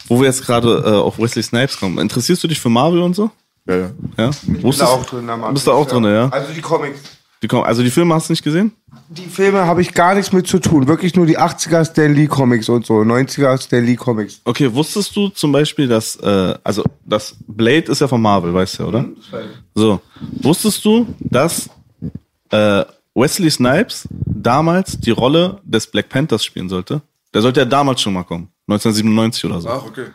Wo 0.07 0.19
wir 0.19 0.25
jetzt 0.25 0.45
gerade 0.45 0.83
äh, 0.83 0.89
auf 0.89 1.19
Wesley 1.19 1.43
Snipes 1.43 1.77
kommen. 1.79 1.99
Interessierst 1.99 2.43
du 2.43 2.47
dich 2.47 2.59
für 2.59 2.69
Marvel 2.69 3.03
und 3.03 3.15
so? 3.15 3.29
Ja, 3.67 3.75
ja. 3.75 3.91
Ja? 4.17 4.31
Wusstest, 4.61 4.89
auch 4.89 5.05
drin, 5.05 5.27
da 5.27 5.37
Mann. 5.37 5.53
Bist 5.53 5.67
du 5.67 5.71
auch 5.71 5.87
drin, 5.87 6.03
ja? 6.05 6.27
Also 6.29 6.53
die 6.53 6.61
Comics. 6.61 6.99
Die 7.41 7.47
kommen, 7.47 7.63
also 7.63 7.81
die 7.81 7.89
Filme 7.89 8.13
hast 8.13 8.29
du 8.29 8.33
nicht 8.33 8.43
gesehen? 8.43 8.71
Die 9.09 9.25
Filme 9.25 9.65
habe 9.65 9.81
ich 9.81 9.93
gar 9.93 10.13
nichts 10.13 10.31
mit 10.31 10.45
zu 10.45 10.59
tun. 10.59 10.87
Wirklich 10.87 11.15
nur 11.15 11.25
die 11.25 11.39
80er 11.39 11.89
Stan 11.89 12.13
Lee 12.13 12.27
Comics 12.27 12.69
und 12.69 12.85
so. 12.85 12.99
90er 12.99 13.59
Stan 13.59 13.83
Lee 13.83 13.95
Comics. 13.95 14.41
Okay, 14.45 14.71
wusstest 14.71 15.15
du 15.15 15.29
zum 15.29 15.51
Beispiel, 15.51 15.87
dass, 15.87 16.17
äh, 16.17 16.55
also 16.63 16.83
das 17.03 17.35
Blade 17.47 17.91
ist 17.91 18.01
ja 18.01 18.07
von 18.07 18.21
Marvel, 18.21 18.53
weißt 18.53 18.79
du, 18.79 18.85
oder? 18.85 19.05
So, 19.73 20.01
wusstest 20.41 20.85
du, 20.85 21.07
dass 21.19 21.69
äh, 22.51 22.85
Wesley 23.15 23.49
Snipes 23.49 24.07
damals 24.11 24.99
die 24.99 25.11
Rolle 25.11 25.59
des 25.63 25.87
Black 25.87 26.09
Panthers 26.09 26.45
spielen 26.45 26.69
sollte? 26.69 27.01
Der 27.33 27.41
sollte 27.41 27.61
ja 27.61 27.65
damals 27.65 28.01
schon 28.01 28.13
mal 28.13 28.23
kommen, 28.23 28.49
1997 28.67 29.45
oder 29.45 29.61
so. 29.61 29.69
Ach, 29.69 29.85
okay. 29.85 30.07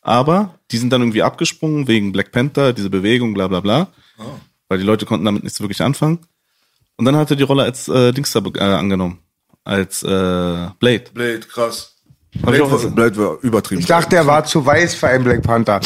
Aber 0.00 0.54
die 0.70 0.78
sind 0.78 0.92
dann 0.92 1.02
irgendwie 1.02 1.22
abgesprungen 1.22 1.88
wegen 1.88 2.12
Black 2.12 2.30
Panther, 2.30 2.72
diese 2.72 2.90
Bewegung, 2.90 3.34
bla 3.34 3.48
bla 3.48 3.60
bla. 3.60 3.88
Weil 4.68 4.78
die 4.78 4.84
Leute 4.84 5.06
konnten 5.06 5.24
damit 5.24 5.44
nichts 5.44 5.60
wirklich 5.60 5.82
anfangen. 5.82 6.20
Und 6.96 7.04
dann 7.06 7.16
hat 7.16 7.30
er 7.30 7.36
die 7.36 7.42
Rolle 7.42 7.64
als 7.64 7.88
äh, 7.88 8.12
Dings 8.12 8.32
da 8.32 8.40
be- 8.40 8.58
äh, 8.58 8.62
angenommen. 8.62 9.18
Als 9.64 10.02
äh, 10.02 10.06
Blade. 10.06 11.04
Blade, 11.12 11.40
krass. 11.40 11.90
Blade 12.42 12.70
war. 12.70 12.78
Blade 12.90 13.16
war 13.16 13.38
übertrieben. 13.42 13.80
Ich 13.80 13.86
dachte, 13.86 14.16
er 14.16 14.26
war 14.26 14.44
zu 14.44 14.64
weiß 14.66 14.94
für 14.96 15.06
einen 15.08 15.22
Black 15.24 15.42
Panther. 15.42 15.80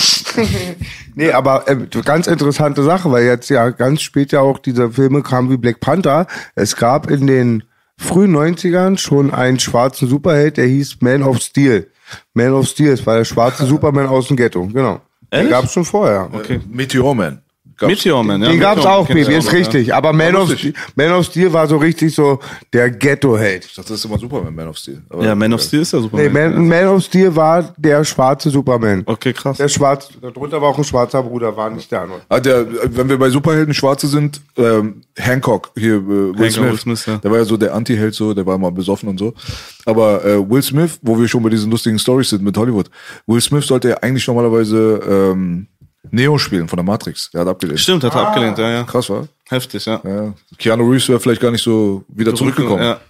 nee, 1.15 1.31
aber 1.31 1.69
äh, 1.69 1.77
ganz 2.05 2.27
interessante 2.27 2.83
Sache, 2.83 3.11
weil 3.13 3.25
jetzt 3.27 3.51
ja 3.51 3.69
ganz 3.71 4.01
spät 4.03 4.33
ja 4.33 4.41
auch 4.41 4.59
diese 4.59 4.91
Filme 4.91 5.23
kamen 5.23 5.51
wie 5.51 5.57
Black 5.59 5.81
Panther. 5.81 6.27
Es 6.55 6.75
gab 6.77 7.11
in 7.11 7.27
den 7.27 7.65
frühen 7.99 8.35
90ern 8.35 8.97
schon 8.99 9.33
einen 9.33 9.59
schwarzen 9.61 10.09
Superheld, 10.09 10.57
der 10.57 10.67
hieß 10.67 10.99
Man 11.01 11.23
of 11.23 11.39
Steel. 11.41 11.91
Man 12.33 12.53
of 12.55 12.67
Steel, 12.67 12.93
das 12.93 13.05
war 13.07 13.17
der 13.17 13.25
schwarze 13.27 13.67
Superman 13.67 14.07
aus 14.07 14.29
dem 14.29 14.37
Ghetto, 14.37 14.67
genau. 14.67 15.01
Den 15.31 15.39
Ehrlich? 15.41 15.51
gab's 15.51 15.73
schon 15.73 15.85
vorher. 15.85 16.31
Okay. 16.33 16.61
Meteor 16.71 17.15
Man. 17.15 17.43
Gab's- 17.79 17.91
Meteor 17.91 18.25
Man, 18.25 18.43
ja. 18.43 18.49
Den 18.51 18.61
gab's 18.61 18.77
Meteor 18.79 18.95
auch, 18.97 19.07
Baby, 19.07 19.35
ist 19.37 19.53
richtig. 19.53 19.95
Aber 19.95 20.13
Man 20.13 20.35
of, 20.35 20.51
lustig. 20.51 20.75
Man 20.97 21.13
of 21.13 21.25
Steel 21.27 21.53
war 21.53 21.67
so 21.69 21.77
richtig 21.77 22.15
so 22.15 22.41
der 22.73 22.91
Ghetto-Held. 22.91 23.65
Ich 23.67 23.75
dachte, 23.75 23.91
das 23.91 24.01
ist 24.01 24.05
immer 24.05 24.19
Superman, 24.19 24.55
Man 24.55 24.69
of 24.69 24.77
Steel. 24.77 25.01
Aber- 25.09 25.23
Ja, 25.23 25.29
ja 25.29 25.35
Man 25.35 25.53
of 25.53 25.63
Steel 25.63 25.83
ist 25.83 25.93
ja 25.93 26.01
super. 26.01 26.17
Nee, 26.17 26.29
Man, 26.29 26.67
Man 26.67 26.87
of 26.89 27.05
Steel 27.05 27.35
war 27.35 27.73
der 27.77 28.05
schwarze 28.05 28.51
Superman. 28.51 29.03
Okay, 29.07 29.33
krass. 29.33 29.57
Der 29.59 29.69
schwarze, 29.69 30.13
darunter 30.21 30.61
war 30.61 30.71
auch 30.71 30.79
ein 30.79 30.85
schwarzer 30.85 31.23
Bruder, 31.23 31.57
war 31.57 31.71
nicht 31.71 31.91
der 31.93 32.03
andere. 32.03 32.21
Ah, 32.29 32.41
der, 32.41 32.67
wenn 32.97 33.09
wir 33.09 33.19
bei 33.19 33.31
Superhelden 33.31 33.73
Schwarze 33.75 34.09
sind, 34.09 34.41
ähm, 34.57 35.03
Hancock, 35.17 35.71
hier, 35.77 35.95
äh, 35.97 36.07
Will, 36.07 36.35
Hancock, 36.37 36.51
Smith, 36.51 36.71
Will 36.71 36.79
Smith, 36.79 37.07
ja. 37.07 37.17
der 37.19 37.31
war 37.31 37.39
ja 37.39 37.45
so 37.45 37.57
der 37.57 37.75
Anti-Held, 37.75 38.15
so, 38.15 38.35
der 38.35 38.45
war 38.45 38.57
immer 38.57 38.73
besoffen 38.73 39.09
und 39.09 39.19
so. 39.19 39.35
Aber 39.87 40.25
äh, 40.25 40.51
Will 40.51 40.63
Smith, 40.63 40.99
wo 41.03 41.19
wir 41.19 41.29
schon 41.29 41.43
bei 41.43 41.49
diesen 41.51 41.71
lustigen 41.71 41.99
Stories 41.99 42.31
sind 42.31 42.43
mit 42.43 42.57
Hollywood, 42.57 42.91
Will 43.27 43.41
Smith 43.41 43.67
sollte 43.67 43.91
ja 43.91 43.97
eigentlich 43.99 44.27
normalerweise 44.27 45.01
ähm, 45.09 45.67
Neo 46.11 46.39
spielen 46.39 46.69
von 46.69 46.77
der 46.77 46.85
Matrix. 46.85 47.31
Der 47.33 47.43
hat 47.43 47.49
abgelehnt. 47.49 47.81
Stimmt, 47.81 48.05
hat 48.05 48.15
er 48.15 48.29
abgelehnt, 48.29 48.57
ja, 48.59 48.71
ja. 48.71 48.85
Krass, 48.85 49.11
war? 49.11 49.29
Heftig, 49.49 49.85
ja. 49.87 50.01
Ja. 50.05 50.33
Keanu 50.59 50.89
Reeves 50.91 51.09
wäre 51.09 51.21
vielleicht 51.21 51.41
gar 51.41 51.51
nicht 51.51 51.63
so 51.63 52.05
wieder 52.09 52.35
zurückgekommen. 52.35 52.83
Ja. 52.83 53.01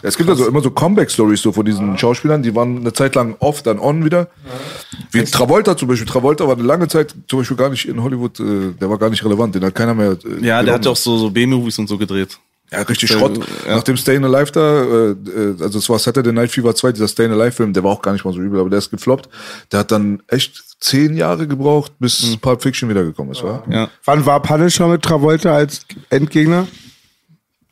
Es 0.00 0.16
gibt 0.16 0.28
also 0.30 0.46
immer 0.48 0.62
so 0.62 0.70
Comeback-Stories 0.70 1.42
so 1.42 1.52
von 1.52 1.64
diesen 1.66 1.96
Schauspielern, 1.98 2.42
die 2.42 2.54
waren 2.54 2.78
eine 2.78 2.92
Zeit 2.94 3.14
lang 3.14 3.36
off, 3.40 3.62
dann 3.62 3.78
on 3.78 4.04
wieder. 4.04 4.28
Wie 5.10 5.22
Travolta 5.22 5.76
zum 5.76 5.88
Beispiel. 5.88 6.06
Travolta 6.08 6.46
war 6.46 6.54
eine 6.54 6.62
lange 6.62 6.88
Zeit 6.88 7.14
zum 7.28 7.40
Beispiel 7.40 7.56
gar 7.58 7.68
nicht 7.68 7.86
in 7.86 8.02
Hollywood, 8.02 8.40
äh, 8.40 8.72
der 8.80 8.88
war 8.88 8.98
gar 8.98 9.10
nicht 9.10 9.22
relevant, 9.24 9.54
den 9.54 9.64
hat 9.64 9.74
keiner 9.74 9.94
mehr. 9.94 10.12
Äh, 10.12 10.14
Ja, 10.14 10.16
der 10.16 10.40
genommen. 10.40 10.70
hat 10.72 10.84
ja 10.86 10.90
auch 10.92 10.96
so, 10.96 11.18
so 11.18 11.30
B-Movies 11.30 11.78
und 11.78 11.88
so 11.88 11.98
gedreht. 11.98 12.38
Ja, 12.72 12.82
richtig 12.82 13.10
Der- 13.10 13.18
Schrott. 13.18 13.38
ja. 13.66 13.76
Nach 13.76 13.82
dem 13.82 13.96
Staying 13.96 14.24
Alive 14.24 14.50
da, 14.50 14.82
äh, 14.82 15.10
äh, 15.10 15.62
also 15.62 15.78
es 15.78 15.88
war 15.88 15.98
Saturday 15.98 16.32
Night 16.32 16.50
Fever 16.50 16.74
2, 16.74 16.92
dieser 16.92 17.06
Staying 17.08 17.32
Alive 17.32 17.52
Film, 17.52 17.72
der 17.72 17.84
war 17.84 17.92
auch 17.92 18.02
gar 18.02 18.12
nicht 18.12 18.24
mal 18.24 18.32
so 18.32 18.40
übel, 18.40 18.58
aber 18.60 18.70
der 18.70 18.78
ist 18.78 18.90
gefloppt. 18.90 19.28
Der 19.70 19.80
hat 19.80 19.90
dann 19.92 20.22
echt 20.28 20.62
zehn 20.80 21.14
Jahre 21.16 21.46
gebraucht, 21.46 21.92
bis 21.98 22.36
Pulp 22.40 22.62
Fiction 22.62 22.88
wiedergekommen 22.88 23.32
ist, 23.32 23.42
wa? 23.44 23.62
Hm. 23.66 23.72
Ja. 23.72 23.90
Wann 24.04 24.24
war 24.26 24.40
Punisher 24.40 24.88
mit 24.88 25.02
Travolta 25.02 25.54
als 25.54 25.82
Endgegner? 26.10 26.66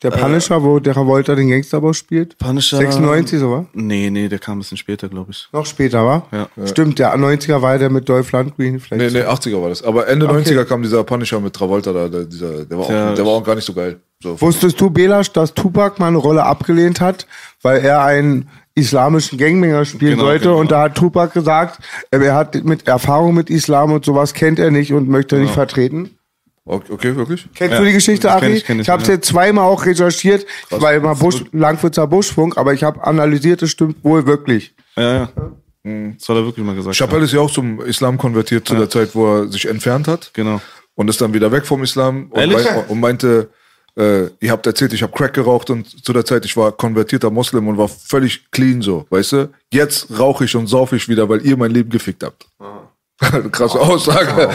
Der 0.02 0.10
Punisher, 0.10 0.62
wo 0.62 0.78
der 0.80 0.94
Travolta 0.94 1.34
den 1.34 1.50
Gangsterboss 1.50 1.98
spielt? 1.98 2.38
Punisher. 2.38 2.78
96 2.78 3.38
so, 3.38 3.50
war? 3.50 3.66
Nee, 3.74 4.08
nee, 4.08 4.28
der 4.28 4.38
kam 4.38 4.56
ein 4.56 4.60
bisschen 4.60 4.78
später, 4.78 5.08
glaube 5.10 5.32
ich. 5.32 5.46
Noch 5.52 5.66
später, 5.66 6.04
war? 6.06 6.26
Ja. 6.32 6.48
Stimmt, 6.66 6.98
der 6.98 7.14
90er 7.16 7.60
war 7.60 7.76
der 7.76 7.90
mit 7.90 8.08
Dolph 8.08 8.32
Lundgren 8.32 8.80
vielleicht. 8.80 9.12
Nee, 9.12 9.20
nee, 9.20 9.26
80er 9.26 9.60
war 9.60 9.68
das. 9.68 9.82
Aber 9.82 10.08
Ende 10.08 10.26
Okay. 10.26 10.38
90er 10.54 10.64
kam 10.64 10.82
dieser 10.82 11.04
Punisher 11.04 11.38
mit 11.40 11.52
Travolta 11.54 11.92
da, 11.92 12.08
der, 12.08 12.24
dieser, 12.24 12.64
der 12.64 12.78
war, 12.78 12.90
Ja. 12.90 13.10
auch, 13.10 13.14
der 13.14 13.26
war 13.26 13.32
auch 13.32 13.44
gar 13.44 13.54
nicht 13.56 13.66
so 13.66 13.74
geil. 13.74 14.00
So. 14.22 14.40
Wusstest 14.40 14.80
du, 14.80 14.88
Belasch, 14.90 15.32
dass 15.32 15.52
Tupac 15.52 15.98
mal 16.00 16.08
eine 16.08 16.16
Rolle 16.18 16.44
abgelehnt 16.44 17.00
hat, 17.02 17.26
weil 17.62 17.80
er 17.84 18.02
einen 18.02 18.48
islamischen 18.74 19.36
Gangbanger 19.38 19.84
spielen 19.84 20.12
Genau, 20.12 20.24
sollte? 20.24 20.44
genau. 20.44 20.60
Und 20.60 20.70
da 20.70 20.82
hat 20.82 20.94
Tupac 20.94 21.34
gesagt, 21.34 21.78
äh, 22.10 22.18
er 22.18 22.34
hat 22.34 22.54
mit 22.64 22.86
Erfahrung 22.88 23.34
mit 23.34 23.50
Islam 23.50 23.92
und 23.92 24.04
sowas 24.04 24.32
kennt 24.32 24.58
er 24.58 24.70
nicht 24.70 24.92
und 24.94 25.08
möchte 25.08 25.36
Genau. 25.36 25.46
nicht 25.46 25.54
vertreten. 25.54 26.10
Okay, 26.70 27.16
wirklich? 27.16 27.48
Kennst 27.54 27.72
Ja, 27.72 27.80
du 27.80 27.84
die 27.86 27.92
Geschichte, 27.92 28.30
Ari? 28.30 28.52
ich, 28.52 28.68
ich, 28.68 28.78
ich 28.78 28.88
habe 28.88 29.02
es 29.02 29.08
ja. 29.08 29.14
jetzt 29.14 29.26
zweimal 29.28 29.64
auch 29.64 29.84
recherchiert. 29.84 30.46
Ich 30.70 30.80
war 30.80 30.92
immer 30.94 31.14
Busch, 31.16 31.44
Langwitzer 31.52 32.06
Buschfunk, 32.06 32.56
aber 32.56 32.72
ich 32.74 32.84
habe 32.84 33.02
analysiert, 33.04 33.62
es 33.62 33.70
stimmt 33.70 34.02
wohl 34.04 34.24
wirklich. 34.26 34.74
Ja, 34.96 35.12
ja. 35.14 35.28
Das 35.82 36.28
hat 36.28 36.36
er 36.36 36.44
wirklich 36.44 36.64
mal 36.64 36.74
gesagt. 36.76 36.94
Chappelle 36.96 37.24
ist 37.24 37.32
ja 37.32 37.40
auch 37.40 37.50
zum 37.50 37.80
Islam 37.80 38.18
konvertiert 38.18 38.68
zu 38.68 38.74
der 38.76 38.88
Zeit, 38.88 39.14
wo 39.14 39.38
er 39.38 39.48
sich 39.48 39.66
entfernt 39.66 40.06
hat. 40.08 40.30
Genau. 40.34 40.60
Und 40.94 41.08
ist 41.08 41.20
dann 41.20 41.32
wieder 41.32 41.50
weg 41.50 41.66
vom 41.66 41.82
Islam 41.82 42.26
und, 42.30 42.38
Ehrlich? 42.38 42.64
mei- 42.64 42.84
und 42.88 43.00
meinte, 43.00 43.48
äh, 43.96 44.26
ihr 44.40 44.50
habt 44.50 44.66
erzählt, 44.66 44.92
ich 44.92 45.02
habe 45.02 45.12
Crack 45.12 45.32
geraucht 45.32 45.70
und 45.70 46.04
zu 46.04 46.12
der 46.12 46.24
Zeit, 46.24 46.44
ich 46.44 46.56
war 46.56 46.70
konvertierter 46.72 47.30
Muslim 47.30 47.66
und 47.66 47.78
war 47.78 47.88
völlig 47.88 48.50
clean 48.50 48.82
so, 48.82 49.06
weißt 49.10 49.32
du? 49.32 49.50
Jetzt 49.72 50.18
rauche 50.18 50.44
ich 50.44 50.54
und 50.54 50.66
saufe 50.66 50.96
ich 50.96 51.08
wieder, 51.08 51.28
weil 51.28 51.44
ihr 51.44 51.56
mein 51.56 51.70
Leben 51.70 51.90
gefickt 51.90 52.22
habt. 52.22 52.46
Krasse 53.52 53.78
Aussage. 53.78 54.48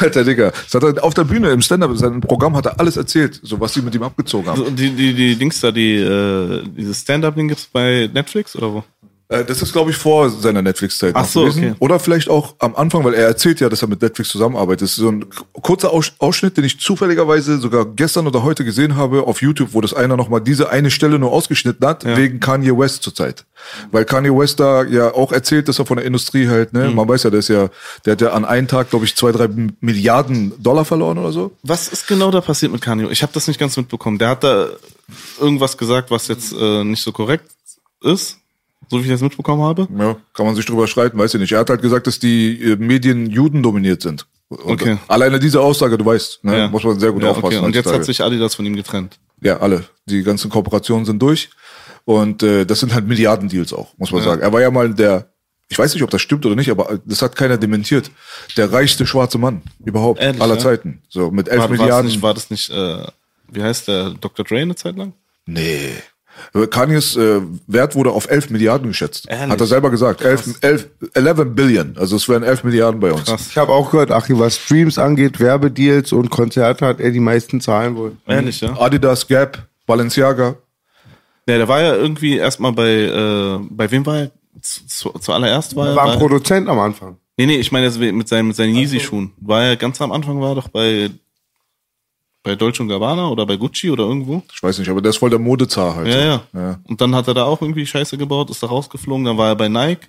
Alter 0.00 0.24
Digga. 0.24 0.50
Das 0.50 0.74
hat 0.74 0.82
er 0.82 1.04
auf 1.04 1.14
der 1.14 1.24
Bühne 1.24 1.50
im 1.50 1.62
Stand-Up, 1.62 1.90
in 1.90 1.96
seinem 1.96 2.20
Programm 2.20 2.56
hat 2.56 2.66
er 2.66 2.80
alles 2.80 2.96
erzählt, 2.96 3.40
so 3.42 3.60
was 3.60 3.74
sie 3.74 3.82
mit 3.82 3.94
ihm 3.94 4.02
abgezogen 4.02 4.48
haben. 4.48 4.74
Die, 4.74 4.90
die, 4.90 5.14
die 5.14 5.36
Dings 5.36 5.60
da, 5.60 5.70
die, 5.70 5.96
äh, 5.96 6.64
dieses 6.76 7.00
Stand-Up-Ding 7.00 7.48
gibt's 7.48 7.66
bei 7.66 8.10
Netflix 8.12 8.56
oder 8.56 8.74
wo? 8.74 8.84
Äh, 9.30 9.44
Das 9.44 9.62
ist, 9.62 9.72
glaube 9.72 9.90
ich, 9.92 9.96
vor 9.96 10.28
seiner 10.28 10.60
Netflix-Zeit. 10.60 11.14
Ach 11.16 11.24
so, 11.24 11.42
gewesen. 11.44 11.64
okay. 11.70 11.74
Oder 11.78 11.98
vielleicht 12.00 12.28
auch 12.28 12.54
am 12.58 12.74
Anfang, 12.76 13.04
weil 13.04 13.14
er 13.14 13.26
erzählt 13.26 13.60
ja, 13.60 13.68
dass 13.68 13.80
er 13.80 13.88
mit 13.88 14.02
Netflix 14.02 14.28
zusammenarbeitet. 14.30 14.82
Das 14.82 14.90
ist 14.90 14.96
so 14.96 15.08
ein 15.10 15.24
kurzer 15.52 15.92
Aus- 15.92 16.12
Ausschnitt, 16.18 16.56
den 16.56 16.64
ich 16.64 16.80
zufälligerweise 16.80 17.58
sogar 17.58 17.86
gestern 17.86 18.26
oder 18.26 18.42
heute 18.42 18.64
gesehen 18.64 18.96
habe 18.96 19.22
auf 19.26 19.40
YouTube, 19.40 19.68
wo 19.72 19.80
das 19.80 19.94
einer 19.94 20.16
nochmal 20.16 20.40
diese 20.40 20.68
eine 20.70 20.90
Stelle 20.90 21.18
nur 21.18 21.30
ausgeschnitten 21.32 21.86
hat, 21.86 22.04
Ja. 22.04 22.16
wegen 22.16 22.40
Kanye 22.40 22.76
West 22.76 23.02
zurzeit. 23.04 23.44
Weil 23.92 24.04
Kanye 24.04 24.30
West 24.36 24.58
da 24.58 24.82
ja 24.84 25.14
auch 25.14 25.32
erzählt, 25.32 25.68
dass 25.68 25.78
er 25.78 25.86
von 25.86 25.96
der 25.96 26.06
Industrie 26.06 26.48
halt, 26.48 26.72
Mhm. 26.72 26.80
ne, 26.80 26.90
man 26.90 27.08
weiß 27.08 27.22
ja, 27.22 27.30
der 27.30 27.38
ist 27.38 27.48
ja, 27.48 27.68
der 28.04 28.12
hat 28.12 28.20
ja 28.20 28.32
an 28.32 28.44
einem 28.44 28.66
Tag, 28.66 28.90
glaube 28.90 29.04
ich, 29.04 29.14
zwei, 29.14 29.30
drei 29.32 29.48
Milliarden 29.80 30.52
Dollar 30.60 30.84
verloren 30.84 31.18
oder 31.18 31.30
so. 31.32 31.52
Was 31.62 31.88
ist 31.88 32.08
genau 32.08 32.30
da 32.32 32.40
passiert 32.40 32.72
mit 32.72 32.80
Kanye? 32.82 33.08
Ich 33.10 33.22
habe 33.22 33.32
das 33.32 33.46
nicht 33.46 33.60
ganz 33.60 33.76
mitbekommen. 33.76 34.18
Der 34.18 34.28
hat 34.30 34.42
da 34.44 34.66
irgendwas 35.40 35.76
gesagt, 35.76 36.10
was 36.10 36.28
jetzt 36.28 36.52
äh, 36.52 36.84
nicht 36.84 37.02
so 37.02 37.12
korrekt 37.12 37.44
ist, 38.02 38.38
so 38.90 38.98
wie 38.98 39.04
ich 39.04 39.10
das 39.10 39.20
mitbekommen 39.20 39.62
habe. 39.62 39.86
Ja, 39.98 40.16
kann 40.34 40.46
man 40.46 40.54
sich 40.54 40.66
drüber 40.66 40.86
streiten, 40.86 41.16
weiß 41.18 41.34
ich 41.34 41.40
nicht. 41.40 41.52
Er 41.52 41.60
hat 41.60 41.70
halt 41.70 41.80
gesagt, 41.82 42.06
dass 42.06 42.18
die 42.18 42.60
äh, 42.72 42.76
Medien 42.76 43.30
Juden 43.30 43.62
dominiert 43.62 44.02
sind. 44.02 44.26
Und 44.48 44.60
Okay. 44.64 44.98
Alleine 45.06 45.38
diese 45.38 45.60
Aussage, 45.60 45.96
du 45.96 46.04
weißt, 46.04 46.44
ne, 46.44 46.58
Ja. 46.58 46.68
muss 46.68 46.82
man 46.82 46.98
sehr 46.98 47.12
gut 47.12 47.22
ja, 47.22 47.30
aufpassen. 47.30 47.58
Okay. 47.58 47.64
Und 47.66 47.74
jetzt 47.74 47.90
hat 47.92 48.04
sich 48.04 48.20
Adidas 48.22 48.54
von 48.56 48.66
ihm 48.66 48.74
getrennt. 48.74 49.18
Ja, 49.40 49.58
alle. 49.58 49.84
Die 50.06 50.22
ganzen 50.22 50.50
Kooperationen 50.50 51.04
sind 51.06 51.22
durch. 51.22 51.48
Und 52.04 52.42
äh, 52.42 52.64
das 52.66 52.80
sind 52.80 52.92
halt 52.92 53.06
Milliardendeals 53.06 53.72
auch, 53.72 53.96
muss 53.96 54.10
man 54.10 54.22
sagen. 54.22 54.42
Er 54.42 54.52
war 54.52 54.60
ja 54.60 54.70
mal 54.70 54.92
der, 54.92 55.28
ich 55.68 55.78
weiß 55.78 55.94
nicht, 55.94 56.02
ob 56.02 56.10
das 56.10 56.20
stimmt 56.20 56.44
oder 56.46 56.56
nicht, 56.56 56.70
aber 56.70 56.98
das 57.04 57.22
hat 57.22 57.36
keiner 57.36 57.56
dementiert. 57.58 58.10
Der 58.56 58.72
reichste 58.72 59.06
schwarze 59.06 59.38
Mann 59.38 59.62
überhaupt 59.84 60.18
Ehrlich, 60.20 60.42
aller 60.42 60.54
ja? 60.54 60.60
Zeiten. 60.60 61.02
So 61.08 61.30
mit 61.30 61.46
elf 61.48 61.60
War, 61.60 61.68
war, 61.70 61.76
das 61.76 61.80
Milliarden. 61.80 62.10
nicht, 62.10 62.22
war 62.22 62.34
das 62.34 62.50
nicht, 62.50 62.70
äh, 62.70 63.04
wie 63.52 63.62
heißt 63.62 63.86
der, 63.86 64.10
Dr. 64.20 64.44
Dre 64.44 64.58
eine 64.58 64.74
Zeit 64.74 64.96
lang? 64.96 65.12
nee. 65.46 65.90
Kanyes 66.70 67.16
äh, 67.16 67.40
Wert 67.66 67.94
wurde 67.94 68.10
auf 68.10 68.30
11 68.30 68.50
Milliarden 68.50 68.88
geschätzt. 68.88 69.26
Ehrlich? 69.28 69.50
Hat 69.50 69.60
er 69.60 69.66
selber 69.66 69.90
gesagt. 69.90 70.22
11, 70.22 70.58
11, 70.60 70.88
11 71.14 71.54
Billion. 71.54 71.96
Also 71.98 72.16
es 72.16 72.28
wären 72.28 72.42
11 72.42 72.64
Milliarden 72.64 73.00
bei 73.00 73.12
uns. 73.12 73.24
Krass. 73.24 73.48
Ich 73.50 73.56
habe 73.56 73.72
auch 73.72 73.90
gehört, 73.90 74.10
Achim, 74.10 74.38
was 74.38 74.56
Streams 74.56 74.98
angeht, 74.98 75.40
Werbedeals 75.40 76.12
und 76.12 76.30
Konzerte 76.30 76.86
hat 76.86 77.00
er 77.00 77.10
die 77.10 77.20
meisten 77.20 77.60
Zahlen 77.60 77.96
wohl. 77.96 78.16
Ehrlich, 78.26 78.60
ja? 78.60 78.78
Adidas, 78.78 79.26
Gap, 79.26 79.58
Balenciaga. 79.86 80.56
Ja, 81.46 81.56
der 81.58 81.68
war 81.68 81.80
ja 81.80 81.94
irgendwie 81.94 82.36
erstmal 82.36 82.72
bei, 82.72 82.90
äh, 82.90 83.58
bei 83.70 83.90
wem 83.90 84.06
war 84.06 84.18
er? 84.18 84.30
Zu, 84.60 84.86
zu, 84.86 85.10
zuallererst 85.18 85.74
war 85.74 85.88
er. 85.88 85.96
War 85.96 86.12
ein 86.12 86.18
Produzent 86.18 86.68
am 86.68 86.78
Anfang. 86.78 87.16
nee, 87.36 87.46
nee, 87.46 87.56
ich 87.56 87.72
meine 87.72 87.86
jetzt 87.86 87.98
mit 87.98 88.28
seinen, 88.28 88.48
mit 88.48 88.56
seinen 88.56 88.74
Yeezy-Schuhen. 88.74 89.32
War 89.40 89.64
er 89.64 89.76
ganz 89.76 90.00
am 90.00 90.12
Anfang, 90.12 90.40
war 90.40 90.50
er 90.50 90.54
doch 90.56 90.68
bei, 90.68 91.10
bei 92.42 92.54
Dolce 92.56 92.86
Gabbana 92.86 93.28
oder 93.28 93.44
bei 93.44 93.56
Gucci 93.56 93.90
oder 93.90 94.04
irgendwo? 94.04 94.42
Ich 94.54 94.62
weiß 94.62 94.78
nicht, 94.78 94.88
aber 94.88 95.02
der 95.02 95.10
ist 95.10 95.18
voll 95.18 95.28
der 95.30 95.38
Modezar 95.38 95.94
halt. 95.94 96.08
Ja, 96.08 96.14
so. 96.14 96.18
ja, 96.18 96.42
ja. 96.54 96.78
Und 96.88 97.00
dann 97.00 97.14
hat 97.14 97.28
er 97.28 97.34
da 97.34 97.44
auch 97.44 97.60
irgendwie 97.60 97.84
Scheiße 97.84 98.16
gebaut, 98.16 98.48
ist 98.50 98.62
da 98.62 98.68
rausgeflogen, 98.68 99.24
dann 99.26 99.36
war 99.36 99.48
er 99.48 99.56
bei 99.56 99.68
Nike. 99.68 100.06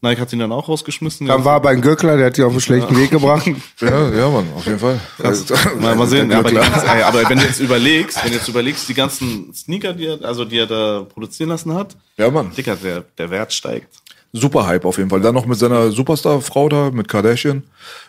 Nike 0.00 0.20
hat 0.20 0.32
ihn 0.32 0.38
dann 0.38 0.52
auch 0.52 0.68
rausgeschmissen. 0.68 1.26
Dann 1.26 1.44
war 1.44 1.54
er 1.56 1.60
bei 1.60 1.74
Göckler, 1.74 2.16
der 2.16 2.26
hat 2.26 2.36
die 2.36 2.42
auf 2.44 2.52
einen 2.52 2.60
schlechten 2.60 2.96
Weg 2.96 3.10
gebracht. 3.10 3.44
Ja, 3.80 4.08
ja, 4.10 4.30
Mann, 4.30 4.46
auf 4.56 4.64
jeden 4.66 4.78
Fall. 4.78 5.00
Mal, 5.80 5.94
mal 5.96 6.06
sehen, 6.06 6.30
Ja, 6.30 6.38
aber, 6.38 6.52
ganzen, 6.52 6.88
ey, 6.88 7.02
aber 7.02 7.28
wenn 7.28 7.38
du 7.38 7.44
jetzt 7.44 7.60
überlegst, 7.60 8.22
wenn 8.22 8.30
du 8.30 8.36
jetzt 8.38 8.48
überlegst, 8.48 8.88
die 8.88 8.94
ganzen 8.94 9.52
Sneaker, 9.52 9.92
die 9.92 10.06
er, 10.06 10.24
also 10.24 10.44
die 10.44 10.58
er 10.58 10.66
da 10.66 11.04
produzieren 11.12 11.50
lassen 11.50 11.74
hat, 11.74 11.96
Ja, 12.16 12.30
Mann. 12.30 12.52
Dicker, 12.56 12.76
der, 12.76 13.04
der 13.18 13.30
Wert 13.30 13.52
steigt. 13.52 13.88
Super 14.36 14.66
Hype 14.66 14.84
auf 14.84 14.98
jeden 14.98 15.08
Fall. 15.10 15.20
Dann 15.20 15.32
noch 15.32 15.46
mit 15.46 15.56
seiner 15.58 15.92
Superstar-Frau 15.92 16.68
da, 16.68 16.90
mit 16.90 17.06
Kardashian. 17.06 17.62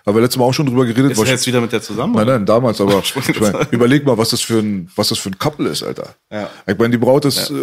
Haben 0.05 0.15
wir 0.15 0.21
letztes 0.23 0.39
Mal 0.39 0.45
auch 0.45 0.53
schon 0.53 0.65
drüber 0.65 0.83
geredet. 0.85 1.11
Ist 1.11 1.19
er 1.19 1.21
was- 1.23 1.29
jetzt 1.29 1.45
wieder 1.45 1.61
mit 1.61 1.71
der 1.71 1.83
zusammen? 1.83 2.15
nein, 2.15 2.25
nein, 2.25 2.45
damals, 2.47 2.81
aber 2.81 3.03
Ich 3.29 3.39
mein, 3.39 3.53
überleg 3.69 4.05
mal, 4.07 4.17
was 4.17 4.29
das 4.31 4.41
für 4.41 4.57
ein, 4.57 4.89
was 4.95 5.09
das 5.09 5.19
für 5.19 5.29
ein 5.29 5.37
Couple 5.37 5.69
ist, 5.69 5.83
Alter. 5.83 6.15
Ja. 6.31 6.49
Ich 6.65 6.77
meine, 6.79 6.89
die 6.89 6.97
Braut 6.97 7.25
ist, 7.25 7.51
äh, 7.51 7.53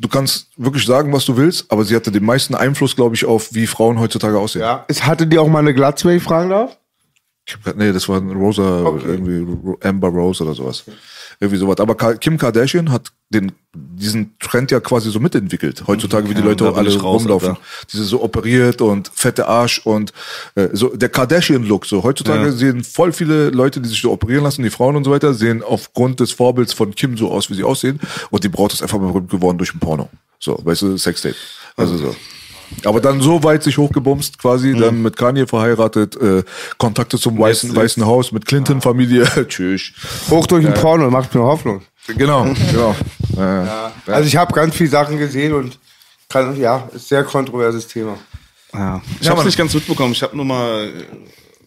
du 0.00 0.08
kannst 0.08 0.46
wirklich 0.56 0.86
sagen, 0.86 1.12
was 1.12 1.24
du 1.24 1.36
willst, 1.36 1.66
aber 1.72 1.84
sie 1.84 1.96
hatte 1.96 2.12
den 2.12 2.24
meisten 2.24 2.54
Einfluss, 2.54 2.94
glaube 2.94 3.16
ich, 3.16 3.24
auf 3.24 3.52
wie 3.54 3.66
Frauen 3.66 3.98
heutzutage 3.98 4.38
aussehen. 4.38 4.62
Ja. 4.62 4.84
Es 4.86 5.04
hatte 5.04 5.26
die 5.26 5.38
auch 5.38 5.48
mal 5.48 5.58
eine 5.58 5.74
Glatze, 5.74 6.06
wenn 6.08 6.16
ich 6.16 6.22
fragen 6.22 6.50
darf? 6.50 6.76
Ich 7.44 7.54
hab 7.54 7.64
grad, 7.64 7.76
nee, 7.76 7.92
das 7.92 8.08
war 8.08 8.18
ein 8.20 8.30
Rosa, 8.30 8.84
irgendwie 9.04 9.40
Ro- 9.40 9.76
Amber 9.82 10.08
Rose 10.10 10.44
oder 10.44 10.54
sowas. 10.54 10.84
Irgendwie 11.42 11.58
sowas. 11.58 11.80
Aber 11.80 11.96
Kim 11.96 12.38
Kardashian 12.38 12.92
hat 12.92 13.10
den, 13.30 13.50
diesen 13.74 14.38
Trend 14.38 14.70
ja 14.70 14.78
quasi 14.78 15.10
so 15.10 15.18
mitentwickelt. 15.18 15.82
Heutzutage, 15.88 16.28
wie 16.30 16.34
die 16.34 16.40
Ja, 16.40 16.46
Leute 16.46 16.62
bin 16.66 16.74
alle 16.76 17.00
raus, 17.00 17.22
rumlaufen. 17.22 17.48
Alter. 17.48 17.60
Diese 17.92 18.04
so 18.04 18.22
operiert 18.22 18.80
und 18.80 19.10
fette 19.12 19.48
Arsch 19.48 19.80
und 19.84 20.12
äh, 20.54 20.68
so 20.72 20.94
der 20.94 21.08
Kardashian-Look. 21.08 21.84
So 21.86 22.04
heutzutage 22.04 22.44
Ja. 22.44 22.52
sehen 22.52 22.84
voll 22.84 23.12
viele 23.12 23.50
Leute, 23.50 23.80
die 23.80 23.88
sich 23.88 24.00
so 24.00 24.12
operieren 24.12 24.44
lassen, 24.44 24.62
die 24.62 24.70
Frauen 24.70 24.94
und 24.94 25.02
so 25.02 25.10
weiter, 25.10 25.34
sehen 25.34 25.64
aufgrund 25.64 26.20
des 26.20 26.30
Vorbilds 26.30 26.74
von 26.74 26.94
Kim 26.94 27.16
so 27.16 27.32
aus, 27.32 27.50
wie 27.50 27.54
sie 27.54 27.64
aussehen. 27.64 27.98
Und 28.30 28.44
die 28.44 28.48
Braut 28.48 28.72
ist 28.72 28.80
einfach 28.80 29.00
berühmt 29.00 29.28
geworden 29.28 29.58
durch 29.58 29.74
ein 29.74 29.80
Porno. 29.80 30.08
So, 30.38 30.60
weißt 30.62 30.82
du, 30.82 30.96
Sextape. 30.96 31.34
Also 31.76 31.96
so. 31.96 32.14
Aber 32.84 33.00
dann 33.00 33.20
so 33.20 33.42
weit 33.44 33.62
sich 33.62 33.78
hochgebumst, 33.78 34.38
quasi, 34.38 34.74
dann 34.76 35.02
mit 35.02 35.16
Kanye 35.16 35.46
verheiratet, 35.46 36.16
äh, 36.20 36.42
Kontakte 36.78 37.18
zum 37.18 37.38
Weißen, 37.38 37.70
Jetzt- 37.70 37.76
Weißen 37.78 38.04
Haus, 38.06 38.32
mit 38.32 38.46
Clinton-Familie. 38.46 39.24
Tschüss. 39.48 39.92
Hoch 40.30 40.46
durch 40.46 40.64
den 40.64 40.74
Porno, 40.74 41.10
macht 41.10 41.34
mir 41.34 41.42
Hoffnung. 41.42 41.82
Genau, 42.06 42.44
genau. 42.70 42.94
Ja. 43.36 43.92
Also 44.06 44.26
ich 44.26 44.36
habe 44.36 44.52
ganz 44.52 44.74
viele 44.74 44.90
Sachen 44.90 45.18
gesehen 45.18 45.52
und 45.52 45.78
kann, 46.28 46.56
ja, 46.58 46.88
ist 46.88 46.94
ein 46.94 46.98
sehr 47.00 47.24
kontroverses 47.24 47.86
Thema. 47.86 48.16
Ja. 48.74 49.00
Ich 49.20 49.26
Ja, 49.26 49.30
hab's 49.30 49.38
Mann. 49.38 49.46
nicht 49.46 49.58
ganz 49.58 49.74
mitbekommen. 49.74 50.12
Ich 50.12 50.22
habe 50.22 50.34
nur 50.34 50.44
mal 50.44 50.86
äh, 50.86 50.90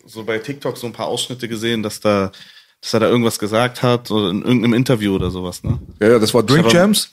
so 0.06 0.24
bei 0.24 0.40
TikTok 0.40 0.76
so 0.78 0.88
ein 0.88 0.94
paar 0.94 1.08
Ausschnitte 1.08 1.48
gesehen, 1.48 1.84
dass 1.84 2.00
da, 2.00 2.32
dass 2.82 2.94
er 2.94 3.00
da 3.00 3.08
irgendwas 3.08 3.40
gesagt 3.40 3.82
hat 3.84 4.12
oder 4.12 4.30
in 4.32 4.42
irgendeinem 4.42 4.74
Interview 4.74 5.16
oder 5.16 5.30
sowas, 5.32 5.64
ne? 5.64 5.80
Ja, 6.02 6.10
ja, 6.10 6.20
das 6.20 6.34
war 6.34 6.44
Drink 6.44 6.68
Champs. 6.70 7.10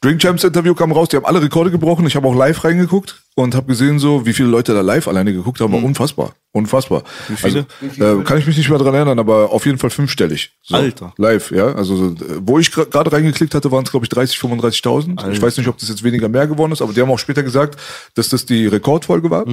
Drink 0.00 0.20
Champs 0.20 0.42
Interview 0.44 0.74
kam 0.74 0.90
raus, 0.92 1.08
die 1.08 1.16
haben 1.16 1.24
alle 1.26 1.40
Rekorde 1.42 1.70
gebrochen. 1.70 2.06
Ich 2.06 2.16
habe 2.16 2.26
auch 2.28 2.34
live 2.34 2.64
reingeguckt 2.64 3.22
und 3.38 3.54
habe 3.54 3.66
gesehen, 3.66 3.98
so 3.98 4.24
wie 4.24 4.32
viele 4.32 4.48
Leute 4.48 4.72
da 4.72 4.80
live 4.80 5.06
alleine 5.08 5.30
geguckt 5.32 5.60
haben. 5.60 5.70
War 5.72 5.84
unfassbar, 5.84 6.32
unfassbar. 6.52 7.02
Wie 7.28 7.36
viele? 7.36 7.66
Also, 8.00 8.20
äh, 8.20 8.24
kann 8.24 8.38
ich 8.38 8.46
mich 8.46 8.56
nicht 8.56 8.70
mehr 8.70 8.78
dran 8.78 8.94
erinnern, 8.94 9.18
aber 9.18 9.52
auf 9.52 9.66
jeden 9.66 9.76
Fall 9.76 9.90
fünfstellig. 9.90 10.52
So, 10.62 10.74
Alter. 10.74 11.12
Live, 11.18 11.50
ja. 11.50 11.66
Also 11.74 11.96
so, 11.96 12.14
wo 12.40 12.58
ich 12.58 12.72
gerade 12.72 13.12
reingeklickt 13.12 13.54
hatte, 13.54 13.70
waren 13.70 13.84
es 13.84 13.90
glaube 13.90 14.04
ich 14.06 14.10
30, 14.10 14.38
35.000. 14.38 15.30
Ich 15.32 15.42
weiß 15.42 15.58
nicht, 15.58 15.68
ob 15.68 15.76
das 15.76 15.90
jetzt 15.90 16.02
weniger 16.02 16.30
mehr 16.30 16.46
geworden 16.46 16.72
ist, 16.72 16.80
aber 16.80 16.94
die 16.94 17.00
haben 17.02 17.10
auch 17.10 17.18
später 17.18 17.42
gesagt, 17.42 17.78
dass 18.14 18.30
das 18.30 18.46
die 18.46 18.66
Rekordfolge 18.66 19.28
war. 19.30 19.44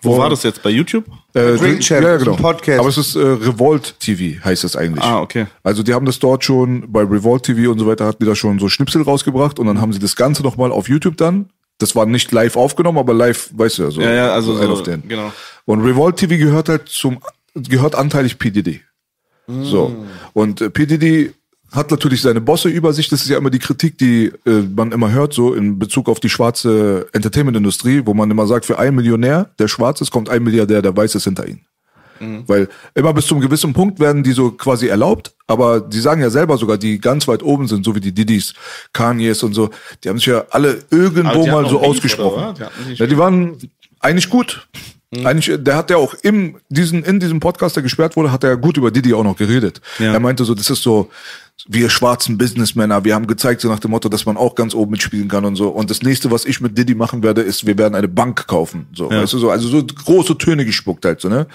Wo 0.00 0.12
Und- 0.12 0.18
war 0.18 0.30
das 0.30 0.42
jetzt? 0.42 0.62
Bei 0.62 0.70
YouTube? 0.70 1.04
Äh, 1.34 1.56
Drink 1.56 1.80
Champ, 1.80 2.02
ja, 2.04 2.16
genau. 2.16 2.34
Podcast. 2.36 2.80
Aber 2.80 2.88
es 2.88 2.96
ist 2.96 3.14
äh, 3.14 3.20
Revolt 3.20 4.00
TV, 4.00 4.42
heißt 4.42 4.64
es 4.64 4.74
eigentlich. 4.74 5.04
Ah, 5.04 5.20
okay. 5.20 5.46
Also 5.62 5.82
die 5.82 5.92
haben 5.92 6.06
das 6.06 6.18
dort 6.18 6.44
schon, 6.44 6.90
bei 6.90 7.02
Revolt 7.02 7.42
TV 7.42 7.70
und 7.70 7.78
so 7.78 7.86
weiter, 7.86 8.06
hatten 8.06 8.24
die 8.24 8.26
da 8.28 8.34
schon 8.34 8.58
so 8.58 8.70
Schnipsel 8.70 9.02
rausgebracht 9.02 9.58
und 9.58 9.66
dann 9.66 9.82
haben 9.82 9.92
sie 9.92 9.98
das 9.98 10.16
Ganze 10.16 10.42
nochmal 10.42 10.72
auf 10.72 10.88
YouTube 10.88 11.18
dann. 11.18 11.50
Das 11.78 11.94
war 11.94 12.06
nicht 12.06 12.32
live 12.32 12.56
aufgenommen, 12.56 12.98
aber 12.98 13.14
live, 13.14 13.50
weißt 13.54 13.78
du 13.78 13.82
ja, 13.84 13.90
so. 13.90 14.00
Ja, 14.00 14.12
ja, 14.12 14.32
also 14.32 14.56
ein 14.56 14.66
so, 14.66 14.72
auf 14.72 14.82
den. 14.82 15.06
genau. 15.08 15.32
Und 15.64 15.82
Revolt 15.82 16.16
TV 16.16 16.36
gehört 16.36 16.68
halt 16.68 16.88
zum, 16.88 17.18
gehört 17.54 17.94
anteilig 17.94 18.38
PDD. 18.38 18.80
So. 19.48 20.04
Und 20.34 20.60
äh, 20.60 20.70
PDD 20.70 21.32
hat 21.72 21.90
natürlich 21.90 22.22
seine 22.22 22.40
Bosse 22.40 22.68
über 22.68 22.92
sich. 22.92 23.08
Das 23.08 23.22
ist 23.22 23.28
ja 23.28 23.38
immer 23.38 23.50
die 23.50 23.58
Kritik, 23.58 23.98
die 23.98 24.32
äh, 24.46 24.62
man 24.74 24.92
immer 24.92 25.10
hört, 25.10 25.32
so 25.32 25.54
in 25.54 25.78
Bezug 25.78 26.08
auf 26.08 26.20
die 26.20 26.28
schwarze 26.28 27.06
Entertainment-Industrie, 27.12 28.02
wo 28.04 28.14
man 28.14 28.30
immer 28.30 28.46
sagt, 28.46 28.66
für 28.66 28.78
einen 28.78 28.96
Millionär, 28.96 29.50
der 29.58 29.68
schwarz 29.68 30.00
ist, 30.00 30.10
kommt 30.10 30.28
ein 30.28 30.42
Milliardär, 30.42 30.82
der 30.82 30.96
weiß 30.96 31.14
ist 31.14 31.24
hinter 31.24 31.46
ihm. 31.46 31.60
Weil 32.46 32.68
immer 32.94 33.12
bis 33.12 33.26
zum 33.26 33.40
gewissen 33.40 33.72
Punkt 33.72 34.00
werden 34.00 34.22
die 34.22 34.32
so 34.32 34.50
quasi 34.50 34.88
erlaubt, 34.88 35.34
aber 35.46 35.80
die 35.80 36.00
sagen 36.00 36.20
ja 36.20 36.30
selber 36.30 36.58
sogar, 36.58 36.78
die 36.78 37.00
ganz 37.00 37.26
weit 37.28 37.42
oben 37.42 37.68
sind, 37.68 37.84
so 37.84 37.94
wie 37.94 38.00
die 38.00 38.12
Didis, 38.12 38.54
Kanyes 38.92 39.42
und 39.42 39.54
so, 39.54 39.70
die 40.02 40.08
haben 40.08 40.18
sich 40.18 40.26
ja 40.26 40.44
alle 40.50 40.78
irgendwo 40.90 41.46
mal 41.46 41.68
so 41.68 41.78
Beef, 41.78 41.88
ausgesprochen. 41.88 42.54
Die 42.88 42.94
ja, 42.94 43.06
die 43.06 43.18
waren 43.18 43.56
eigentlich 44.00 44.30
gut. 44.30 44.66
Eigentlich, 45.24 45.56
der 45.62 45.76
hat 45.76 45.88
ja 45.88 45.96
auch 45.96 46.12
im, 46.22 46.56
diesen, 46.68 47.02
in 47.02 47.18
diesem 47.18 47.40
Podcast, 47.40 47.76
der 47.76 47.82
gesperrt 47.82 48.14
wurde, 48.14 48.30
hat 48.30 48.44
er 48.44 48.58
gut 48.58 48.76
über 48.76 48.90
Didi 48.90 49.14
auch 49.14 49.24
noch 49.24 49.36
geredet. 49.36 49.80
Ja. 49.98 50.12
Er 50.12 50.20
meinte 50.20 50.44
so, 50.44 50.54
das 50.54 50.68
ist 50.68 50.82
so, 50.82 51.08
wir 51.66 51.88
schwarzen 51.88 52.36
Businessmänner, 52.36 53.04
wir 53.04 53.14
haben 53.14 53.26
gezeigt 53.26 53.62
so 53.62 53.68
nach 53.68 53.78
dem 53.78 53.90
Motto, 53.90 54.10
dass 54.10 54.26
man 54.26 54.36
auch 54.36 54.54
ganz 54.54 54.74
oben 54.74 54.92
mitspielen 54.92 55.28
kann 55.28 55.46
und 55.46 55.56
so. 55.56 55.68
Und 55.68 55.90
das 55.90 56.02
nächste, 56.02 56.30
was 56.30 56.44
ich 56.44 56.60
mit 56.60 56.76
Didi 56.76 56.94
machen 56.94 57.22
werde, 57.22 57.40
ist, 57.40 57.66
wir 57.66 57.78
werden 57.78 57.94
eine 57.94 58.08
Bank 58.08 58.46
kaufen. 58.46 58.86
So, 58.94 59.10
weißt 59.10 59.32
du 59.32 59.38
so, 59.38 59.50
also 59.50 59.68
so 59.68 59.82
große 59.82 60.36
Töne 60.36 60.66
gespuckt 60.66 61.06
halt 61.06 61.22
so, 61.22 61.28
ne? 61.30 61.46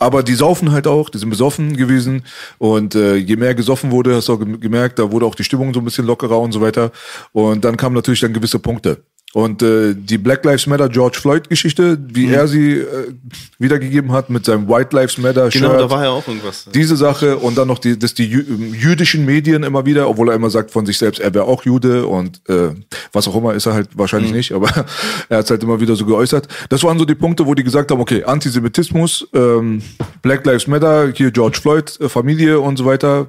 Aber 0.00 0.22
die 0.24 0.34
saufen 0.34 0.72
halt 0.72 0.86
auch, 0.86 1.10
die 1.10 1.18
sind 1.18 1.30
besoffen 1.30 1.76
gewesen. 1.76 2.24
Und 2.58 2.94
äh, 2.94 3.16
je 3.16 3.36
mehr 3.36 3.54
gesoffen 3.54 3.90
wurde, 3.92 4.16
hast 4.16 4.28
du 4.28 4.32
auch 4.32 4.38
gem- 4.38 4.58
gemerkt, 4.58 4.98
da 4.98 5.12
wurde 5.12 5.26
auch 5.26 5.34
die 5.36 5.44
Stimmung 5.44 5.72
so 5.74 5.80
ein 5.80 5.84
bisschen 5.84 6.06
lockerer 6.06 6.40
und 6.40 6.52
so 6.52 6.60
weiter. 6.60 6.90
Und 7.32 7.64
dann 7.64 7.76
kamen 7.76 7.94
natürlich 7.94 8.20
dann 8.20 8.32
gewisse 8.32 8.58
Punkte. 8.58 9.04
Und 9.32 9.62
äh, 9.62 9.94
die 9.94 10.18
Black 10.18 10.44
Lives 10.44 10.66
Matter 10.66 10.88
George 10.88 11.18
Floyd 11.20 11.48
Geschichte, 11.48 11.96
wie 12.12 12.26
er 12.32 12.48
sie 12.48 12.78
äh, 12.78 13.12
wiedergegeben 13.60 14.10
hat 14.10 14.28
mit 14.28 14.44
seinem 14.44 14.68
White 14.68 14.94
Lives 14.96 15.18
Matter 15.18 15.50
Genau, 15.50 15.70
Shirt. 15.70 15.80
da 15.80 15.88
war 15.90 16.02
ja 16.02 16.10
auch 16.10 16.26
irgendwas. 16.26 16.66
Diese 16.74 16.96
Sache 16.96 17.36
und 17.36 17.56
dann 17.56 17.68
noch 17.68 17.78
die, 17.78 17.96
dass 17.96 18.12
die 18.12 18.32
ähm, 18.32 18.74
jüdischen 18.74 19.24
Medien 19.24 19.62
immer 19.62 19.86
wieder, 19.86 20.08
obwohl 20.08 20.30
er 20.30 20.34
immer 20.34 20.50
sagt 20.50 20.72
von 20.72 20.84
sich 20.84 20.98
selbst, 20.98 21.20
er 21.20 21.32
wäre 21.32 21.44
auch 21.44 21.64
Jude 21.64 22.06
und 22.08 22.40
äh, 22.48 22.70
was 23.12 23.28
auch 23.28 23.36
immer, 23.36 23.54
ist 23.54 23.66
er 23.66 23.74
halt 23.74 23.90
wahrscheinlich 23.96 24.32
nicht, 24.32 24.50
aber 24.52 24.66
er 25.28 25.38
hat 25.38 25.44
es 25.44 25.50
halt 25.50 25.62
immer 25.62 25.80
wieder 25.80 25.94
so 25.94 26.04
geäußert. 26.06 26.48
Das 26.68 26.82
waren 26.82 26.98
so 26.98 27.04
die 27.04 27.14
Punkte, 27.14 27.46
wo 27.46 27.54
die 27.54 27.62
gesagt 27.62 27.92
haben, 27.92 28.00
okay, 28.00 28.24
Antisemitismus, 28.24 29.28
ähm, 29.32 29.80
Black 30.22 30.44
Lives 30.44 30.66
Matter, 30.66 31.12
hier 31.14 31.30
George 31.30 31.58
Floyd, 31.62 31.96
äh, 32.00 32.08
Familie 32.08 32.58
und 32.58 32.76
so 32.78 32.84
weiter, 32.84 33.28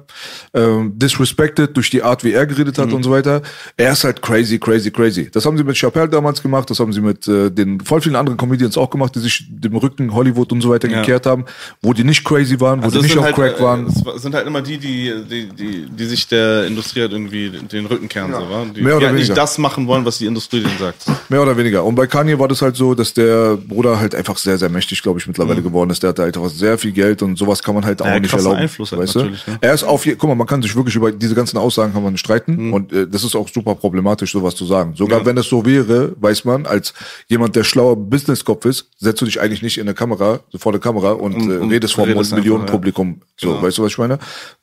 ähm, 0.52 0.98
disrespected 0.98 1.76
durch 1.76 1.90
die 1.90 2.02
Art, 2.02 2.24
wie 2.24 2.32
er 2.32 2.44
geredet 2.46 2.76
hat 2.78 2.92
und 2.92 3.04
so 3.04 3.10
weiter. 3.12 3.40
Er 3.76 3.92
ist 3.92 4.02
halt 4.02 4.20
crazy, 4.20 4.58
crazy, 4.58 4.90
crazy. 4.90 5.30
Das 5.30 5.46
haben 5.46 5.56
sie 5.56 5.62
mit 5.62 5.76
Chappelle 5.92 6.08
damals 6.08 6.42
gemacht, 6.42 6.70
das 6.70 6.80
haben 6.80 6.92
sie 6.92 7.00
mit 7.00 7.28
äh, 7.28 7.50
den 7.50 7.80
voll 7.80 8.00
vielen 8.00 8.16
anderen 8.16 8.36
Comedians 8.38 8.76
auch 8.78 8.88
gemacht, 8.90 9.14
die 9.14 9.20
sich 9.20 9.44
dem 9.50 9.76
Rücken 9.76 10.12
Hollywood 10.14 10.50
und 10.52 10.60
so 10.62 10.70
weiter 10.70 10.88
Ja. 10.88 11.00
gekehrt 11.00 11.26
haben, 11.26 11.44
wo 11.82 11.92
die 11.92 12.04
nicht 12.04 12.24
crazy 12.24 12.58
waren, 12.60 12.80
wo 12.80 12.84
Also 12.86 12.98
die 12.98 13.04
nicht 13.04 13.18
auf 13.18 13.24
halt, 13.24 13.34
Crack 13.36 13.58
äh, 13.58 13.62
waren. 13.62 13.86
Es 13.86 14.22
sind 14.22 14.34
halt 14.34 14.46
immer 14.46 14.62
die, 14.62 14.78
die, 14.78 15.12
die, 15.28 15.48
die, 15.48 15.86
die 15.90 16.04
sich 16.06 16.26
der 16.28 16.66
Industrie 16.66 17.00
halt 17.02 17.12
irgendwie 17.12 17.50
den 17.50 17.86
Rücken 17.86 18.08
kehren, 18.08 18.32
so, 18.32 18.38
wa? 18.38 18.64
Die, 18.74 18.80
Mehr 18.80 18.96
oder 18.96 19.00
die 19.00 19.06
halt 19.06 19.16
weniger. 19.16 19.16
nicht 19.18 19.36
das 19.36 19.58
machen 19.58 19.86
wollen, 19.86 20.04
was 20.04 20.18
die 20.18 20.26
Industrie 20.26 20.60
denen 20.60 20.78
sagt. 20.78 21.04
Mehr 21.28 21.42
oder 21.42 21.56
weniger. 21.56 21.84
Und 21.84 21.94
bei 21.94 22.06
Kanye 22.06 22.38
war 22.38 22.48
das 22.48 22.62
halt 22.62 22.76
so, 22.76 22.94
dass 22.94 23.12
der 23.12 23.56
Bruder 23.56 23.98
halt 24.00 24.14
einfach 24.14 24.38
sehr, 24.38 24.56
sehr 24.58 24.68
mächtig, 24.70 25.02
glaube 25.02 25.18
ich, 25.20 25.26
mittlerweile 25.26 25.62
geworden 25.62 25.90
ist. 25.90 26.02
Der 26.02 26.10
hatte 26.10 26.22
halt 26.22 26.36
auch 26.36 26.48
sehr 26.48 26.78
viel 26.78 26.92
Geld 26.92 27.22
und 27.22 27.36
sowas 27.36 27.62
kann 27.62 27.74
man 27.74 27.84
halt 27.84 28.00
auch 28.00 28.06
Ja, 28.06 28.18
nicht 28.18 28.32
erlauben. 28.32 28.56
Einfluss 28.56 28.92
halt 28.92 29.02
weißt 29.02 29.14
du? 29.16 29.24
ne? 29.24 29.32
Er 29.60 29.74
ist 29.74 29.84
auf 29.84 30.04
guck 30.04 30.24
mal, 30.24 30.34
man 30.34 30.46
kann 30.46 30.62
sich 30.62 30.74
wirklich 30.74 30.94
über 30.96 31.12
diese 31.12 31.34
ganzen 31.34 31.58
Aussagen 31.58 31.92
kann 31.92 32.02
man 32.02 32.16
streiten 32.16 32.72
und 32.72 32.92
äh, 32.92 33.06
das 33.06 33.24
ist 33.24 33.34
auch 33.36 33.48
super 33.48 33.74
problematisch, 33.74 34.32
sowas 34.32 34.54
zu 34.54 34.64
sagen. 34.64 34.94
Sogar 34.96 35.24
wenn 35.26 35.36
es 35.38 35.48
so 35.48 35.64
wäre, 35.64 35.81
weiß 35.88 36.44
man, 36.44 36.66
als 36.66 36.94
jemand, 37.28 37.56
der 37.56 37.64
schlauer 37.64 37.96
Businesskopf 37.96 38.64
ist, 38.66 38.88
setzt 38.98 39.20
du 39.20 39.24
dich 39.24 39.40
eigentlich 39.40 39.62
nicht 39.62 39.78
in 39.78 39.82
eine 39.86 39.94
Kamera, 39.94 40.40
so 40.50 40.58
vor 40.58 40.72
der 40.72 40.80
Kamera 40.80 41.12
und, 41.12 41.34
Und- 41.34 41.50
äh, 41.50 41.56
und 41.58 41.70
redest 41.70 41.94
vor 41.94 42.04
einem 42.04 42.14
redest 42.16 42.32
Millionen 42.34 42.62
einfach, 42.62 42.74
ja. 42.74 43.26
So, 43.36 43.48
Genau. 43.50 43.62
weißt 43.62 43.78
du, 43.78 43.82
was 43.82 43.92
ich 43.92 43.98
meine? 43.98 44.18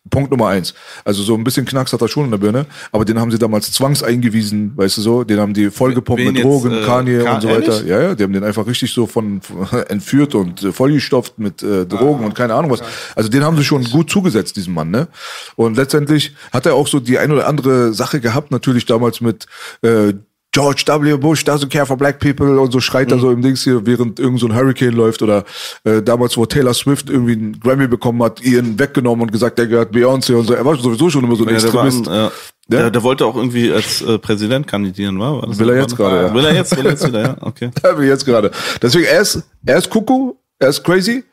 Punkt 0.09 0.31
Nummer 0.31 0.47
eins. 0.47 0.73
Also 1.05 1.21
so 1.23 1.35
ein 1.35 1.43
bisschen 1.43 1.65
Knacks 1.65 1.93
hat 1.93 2.01
er 2.01 2.07
schon 2.07 2.25
in 2.25 2.31
der 2.31 2.37
Birne, 2.39 2.65
aber 2.91 3.05
den 3.05 3.19
haben 3.19 3.29
sie 3.31 3.37
damals 3.37 3.71
zwangseingewiesen, 3.71 4.73
weißt 4.75 4.97
du 4.97 5.01
so, 5.01 5.23
den 5.23 5.39
haben 5.39 5.53
die 5.53 5.69
vollgepumpt 5.69 6.19
Wen 6.21 6.27
mit 6.27 6.37
jetzt, 6.37 6.45
Drogen, 6.45 6.71
äh, 6.71 6.83
Kanye 6.85 7.19
Ka- 7.23 7.35
und 7.35 7.41
so 7.41 7.49
weiter. 7.49 7.85
Ja, 7.85 8.01
ja, 8.01 8.15
die 8.15 8.23
haben 8.23 8.33
den 8.33 8.43
einfach 8.43 8.65
richtig 8.65 8.91
so 8.93 9.05
von, 9.07 9.41
entführt 9.89 10.35
und 10.35 10.63
äh, 10.63 10.71
vollgestopft 10.71 11.37
mit 11.37 11.61
äh, 11.61 11.85
Drogen 11.85 12.25
und 12.25 12.33
keine 12.35 12.55
Ahnung 12.55 12.71
was. 12.71 12.81
Also 13.15 13.29
den 13.29 13.43
haben 13.43 13.57
sie 13.57 13.63
schon 13.63 13.83
gut 13.83 14.09
zugesetzt, 14.09 14.55
diesem 14.55 14.73
Mann, 14.73 14.89
ne? 14.89 15.07
Und 15.55 15.77
letztendlich 15.77 16.33
hat 16.51 16.65
er 16.65 16.75
auch 16.75 16.87
so 16.87 16.99
die 16.99 17.17
ein 17.19 17.31
oder 17.31 17.47
andere 17.47 17.93
Sache 17.93 18.19
gehabt, 18.19 18.51
natürlich 18.51 18.85
damals 18.85 19.21
mit 19.21 19.45
äh, 19.81 20.13
George 20.51 20.83
W. 20.87 21.15
Bush 21.17 21.43
doesn't 21.43 21.69
care 21.69 21.85
for 21.85 21.95
black 21.95 22.19
people 22.19 22.59
und 22.59 22.71
so 22.71 22.79
schreit 22.79 23.11
er 23.11 23.19
so 23.19 23.29
im 23.31 23.41
Dings 23.41 23.63
hier, 23.63 23.85
während 23.85 24.19
irgend 24.19 24.39
so 24.39 24.47
ein 24.47 24.55
Hurricane 24.55 24.93
läuft 24.95 25.21
oder 25.21 25.45
äh, 25.83 26.01
damals, 26.01 26.35
wo 26.37 26.45
Taylor 26.47 26.73
Swift 26.73 27.09
irgendwie 27.09 27.33
einen 27.33 27.59
Grammy 27.59 27.87
bekommen 27.87 28.23
hat, 28.23 28.41
ihren 28.41 28.79
weggenommen 28.79 29.21
und 29.23 29.31
gesagt, 29.31 29.59
der 29.59 29.67
gehört 29.67 29.93
Beyoncé 29.93 30.33
und 30.33 30.45
so. 30.47 30.53
Er 30.55 30.65
war 30.65 30.75
sowieso 30.75 31.09
schon 31.09 31.23
immer 31.23 31.35
so 31.35 31.43
ein 31.45 31.49
Ja, 31.53 31.55
der, 31.59 31.63
Extremist. 31.65 32.07
ein, 32.07 32.27
äh, 32.27 32.29
der, 32.67 32.89
der 32.91 33.03
wollte 33.03 33.25
auch 33.25 33.35
irgendwie 33.35 33.71
als 33.71 34.01
äh, 34.01 34.17
Präsident 34.17 34.65
kandidieren, 34.65 35.19
war? 35.19 35.41
war 35.41 35.59
Will 35.59 35.69
er 35.69 35.81
jetzt 35.81 35.95
gerade, 35.95 36.27
ja. 36.27 36.33
Will 36.33 36.45
er 36.45 36.55
jetzt, 36.55 36.75
will 36.75 36.85
er 36.85 36.91
jetzt 36.93 37.07
wieder, 37.07 37.21
ja, 37.21 37.37
okay. 37.41 37.69
Da 37.81 37.99
ich 37.99 38.07
jetzt 38.07 38.25
gerade. 38.25 38.49
Deswegen, 38.81 39.05
er 39.05 39.21
ist, 39.21 39.43
er 39.65 39.77
ist 39.77 39.89
Kuckuck, 39.89 40.35
er 40.57 40.69
ist 40.69 40.83
crazy, 40.83 41.23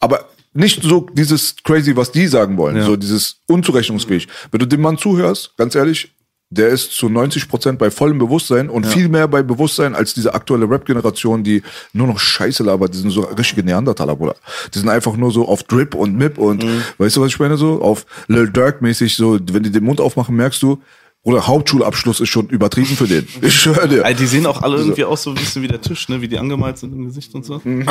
aber 0.00 0.26
nicht 0.54 0.82
so 0.82 1.06
dieses 1.12 1.56
crazy, 1.62 1.94
was 1.96 2.10
die 2.10 2.26
sagen 2.26 2.56
wollen, 2.56 2.76
Ja. 2.76 2.84
so 2.84 2.96
dieses 2.96 3.36
unzurechnungsfähig. 3.48 4.28
Wenn 4.50 4.60
du 4.60 4.66
dem 4.66 4.80
Mann 4.80 4.96
zuhörst, 4.98 5.52
ganz 5.56 5.74
ehrlich, 5.74 6.12
der 6.52 6.68
ist 6.68 6.92
zu 6.92 7.08
90 7.08 7.48
Prozent 7.48 7.78
bei 7.78 7.90
vollem 7.90 8.18
Bewusstsein 8.18 8.68
und 8.68 8.86
viel 8.86 9.08
mehr 9.08 9.26
bei 9.26 9.42
Bewusstsein 9.42 9.94
als 9.94 10.12
diese 10.12 10.34
aktuelle 10.34 10.68
Rap-Generation, 10.68 11.42
die 11.42 11.62
nur 11.94 12.06
noch 12.06 12.18
Scheiße 12.18 12.62
labert. 12.62 12.92
Die 12.92 12.98
sind 12.98 13.10
so 13.10 13.22
richtige 13.22 13.64
Neandertaler, 13.64 14.16
Bruder. 14.16 14.36
Die 14.74 14.78
sind 14.78 14.90
einfach 14.90 15.16
nur 15.16 15.32
so 15.32 15.48
auf 15.48 15.62
Drip 15.62 15.94
und 15.94 16.14
Mip 16.14 16.36
und, 16.36 16.64
weißt 16.98 17.16
du, 17.16 17.22
was 17.22 17.28
ich 17.28 17.38
meine, 17.38 17.56
so 17.56 17.80
auf 17.80 18.04
Lil 18.28 18.50
Durk-mäßig, 18.50 19.16
so, 19.16 19.38
wenn 19.50 19.62
die 19.62 19.70
den 19.70 19.84
Mund 19.84 20.00
aufmachen, 20.00 20.36
merkst 20.36 20.62
du, 20.62 20.78
Bruder, 21.22 21.46
Hauptschulabschluss 21.46 22.18
ist 22.20 22.30
schon 22.30 22.48
übertrieben 22.48 22.96
für 22.96 23.06
den. 23.06 23.26
Ich 23.42 23.54
schwöre 23.54 23.88
dir. 23.88 24.04
Also 24.04 24.18
die 24.18 24.26
sehen 24.26 24.44
auch 24.44 24.60
alle 24.60 24.76
irgendwie 24.76 25.04
aus 25.04 25.22
so 25.22 25.30
ein 25.30 25.36
bisschen 25.36 25.62
wie 25.62 25.68
der 25.68 25.80
Tisch, 25.80 26.08
ne? 26.08 26.20
Wie 26.20 26.26
die 26.26 26.36
angemalt 26.36 26.78
sind 26.78 26.92
im 26.92 27.06
Gesicht 27.06 27.32
und 27.34 27.44
so. 27.44 27.60
Mhm. 27.62 27.88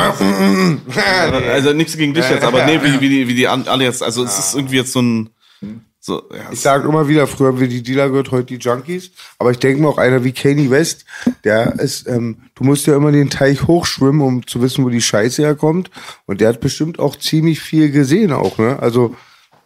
also 1.49 1.71
nichts 1.71 1.95
gegen 1.95 2.13
dich 2.13 2.29
jetzt, 2.29 2.43
aber 2.43 2.65
nee, 2.65 2.79
wie, 2.83 2.99
wie 2.99 3.09
die, 3.09 3.27
wie 3.29 3.35
die 3.35 3.47
alle 3.47 3.85
jetzt, 3.85 4.03
also 4.03 4.23
es 4.25 4.37
ist 4.37 4.53
irgendwie 4.53 4.75
jetzt 4.75 4.91
so 4.91 5.01
ein, 5.01 5.29
so, 6.03 6.23
ja, 6.33 6.51
Ich 6.51 6.59
sage 6.59 6.87
immer 6.87 7.07
wieder, 7.07 7.27
früher 7.27 7.49
haben 7.49 7.59
wir 7.59 7.67
die 7.67 7.83
Dealer 7.83 8.09
gehört, 8.09 8.31
heute 8.31 8.57
die 8.57 8.63
Junkies. 8.63 9.11
Aber 9.37 9.51
ich 9.51 9.59
denke 9.59 9.83
mir 9.83 9.87
auch 9.87 9.99
einer 9.99 10.23
wie 10.23 10.31
Kanye 10.31 10.71
West, 10.71 11.05
der 11.43 11.79
ist, 11.79 12.07
ähm, 12.07 12.37
du 12.55 12.63
musst 12.63 12.87
ja 12.87 12.95
immer 12.95 13.11
den 13.11 13.29
Teich 13.29 13.67
hochschwimmen, 13.67 14.21
um 14.21 14.47
zu 14.47 14.63
wissen, 14.63 14.83
wo 14.83 14.89
die 14.89 15.01
Scheiße 15.01 15.43
herkommt. 15.43 15.91
Und 16.25 16.41
der 16.41 16.49
hat 16.49 16.59
bestimmt 16.59 16.97
auch 16.97 17.15
ziemlich 17.15 17.59
viel 17.61 17.91
gesehen 17.91 18.31
auch, 18.33 18.57
ne? 18.57 18.79
Also, 18.79 19.15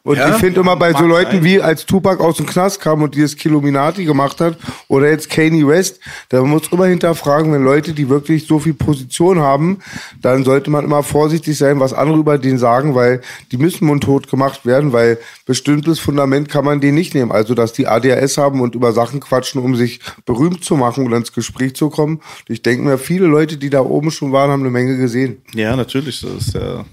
und 0.05 0.17
Ja, 0.17 0.29
ich 0.29 0.35
finde 0.35 0.59
immer 0.59 0.75
bei 0.75 0.93
so 0.93 1.03
Leuten 1.03 1.43
wie 1.43 1.59
als 1.59 1.87
Tupac 1.87 2.23
aus 2.23 2.37
dem 2.37 2.45
Knast 2.45 2.79
kam 2.79 3.01
und 3.01 3.15
dieses 3.15 3.35
Kilominati 3.35 4.05
gemacht 4.05 4.39
hat 4.39 4.55
oder 4.87 5.09
jetzt 5.09 5.31
Kanye 5.31 5.67
West, 5.67 5.99
da 6.29 6.41
man 6.41 6.51
muss 6.51 6.67
immer 6.71 6.85
hinterfragen, 6.85 7.51
wenn 7.51 7.63
Leute, 7.63 7.93
die 7.93 8.07
wirklich 8.07 8.45
so 8.45 8.59
viel 8.59 8.75
Position 8.75 9.39
haben, 9.39 9.79
dann 10.21 10.43
sollte 10.43 10.69
man 10.69 10.85
immer 10.85 11.01
vorsichtig 11.01 11.57
sein, 11.57 11.79
was 11.79 11.91
andere 11.91 12.19
über 12.19 12.37
den 12.37 12.59
sagen, 12.59 12.93
weil 12.93 13.21
die 13.51 13.57
müssen 13.57 13.87
mundtot 13.87 14.29
gemacht 14.29 14.67
werden, 14.67 14.93
weil 14.93 15.17
bestimmtes 15.47 15.99
Fundament 15.99 16.49
kann 16.49 16.65
man 16.65 16.81
denen 16.81 16.95
nicht 16.95 17.15
nehmen. 17.15 17.31
Also, 17.31 17.55
dass 17.55 17.73
die 17.73 17.87
ADHS 17.87 18.37
haben 18.37 18.61
und 18.61 18.75
über 18.75 18.91
Sachen 18.93 19.19
quatschen, 19.19 19.59
um 19.59 19.75
sich 19.75 20.01
berühmt 20.27 20.63
zu 20.63 20.75
machen 20.75 21.07
oder 21.07 21.17
ins 21.17 21.33
Gespräch 21.33 21.75
zu 21.75 21.89
kommen. 21.89 22.21
Ich 22.47 22.61
denke 22.61 22.83
mir, 22.83 22.99
viele 22.99 23.25
Leute, 23.25 23.57
die 23.57 23.71
da 23.71 23.81
oben 23.81 24.11
schon 24.11 24.31
waren, 24.31 24.51
haben 24.51 24.61
eine 24.61 24.69
Menge 24.69 24.97
gesehen. 24.97 25.41
ja, 25.55 25.75
natürlich, 25.75 26.21
das 26.21 26.47
ist 26.47 26.53
ja, 26.53 26.85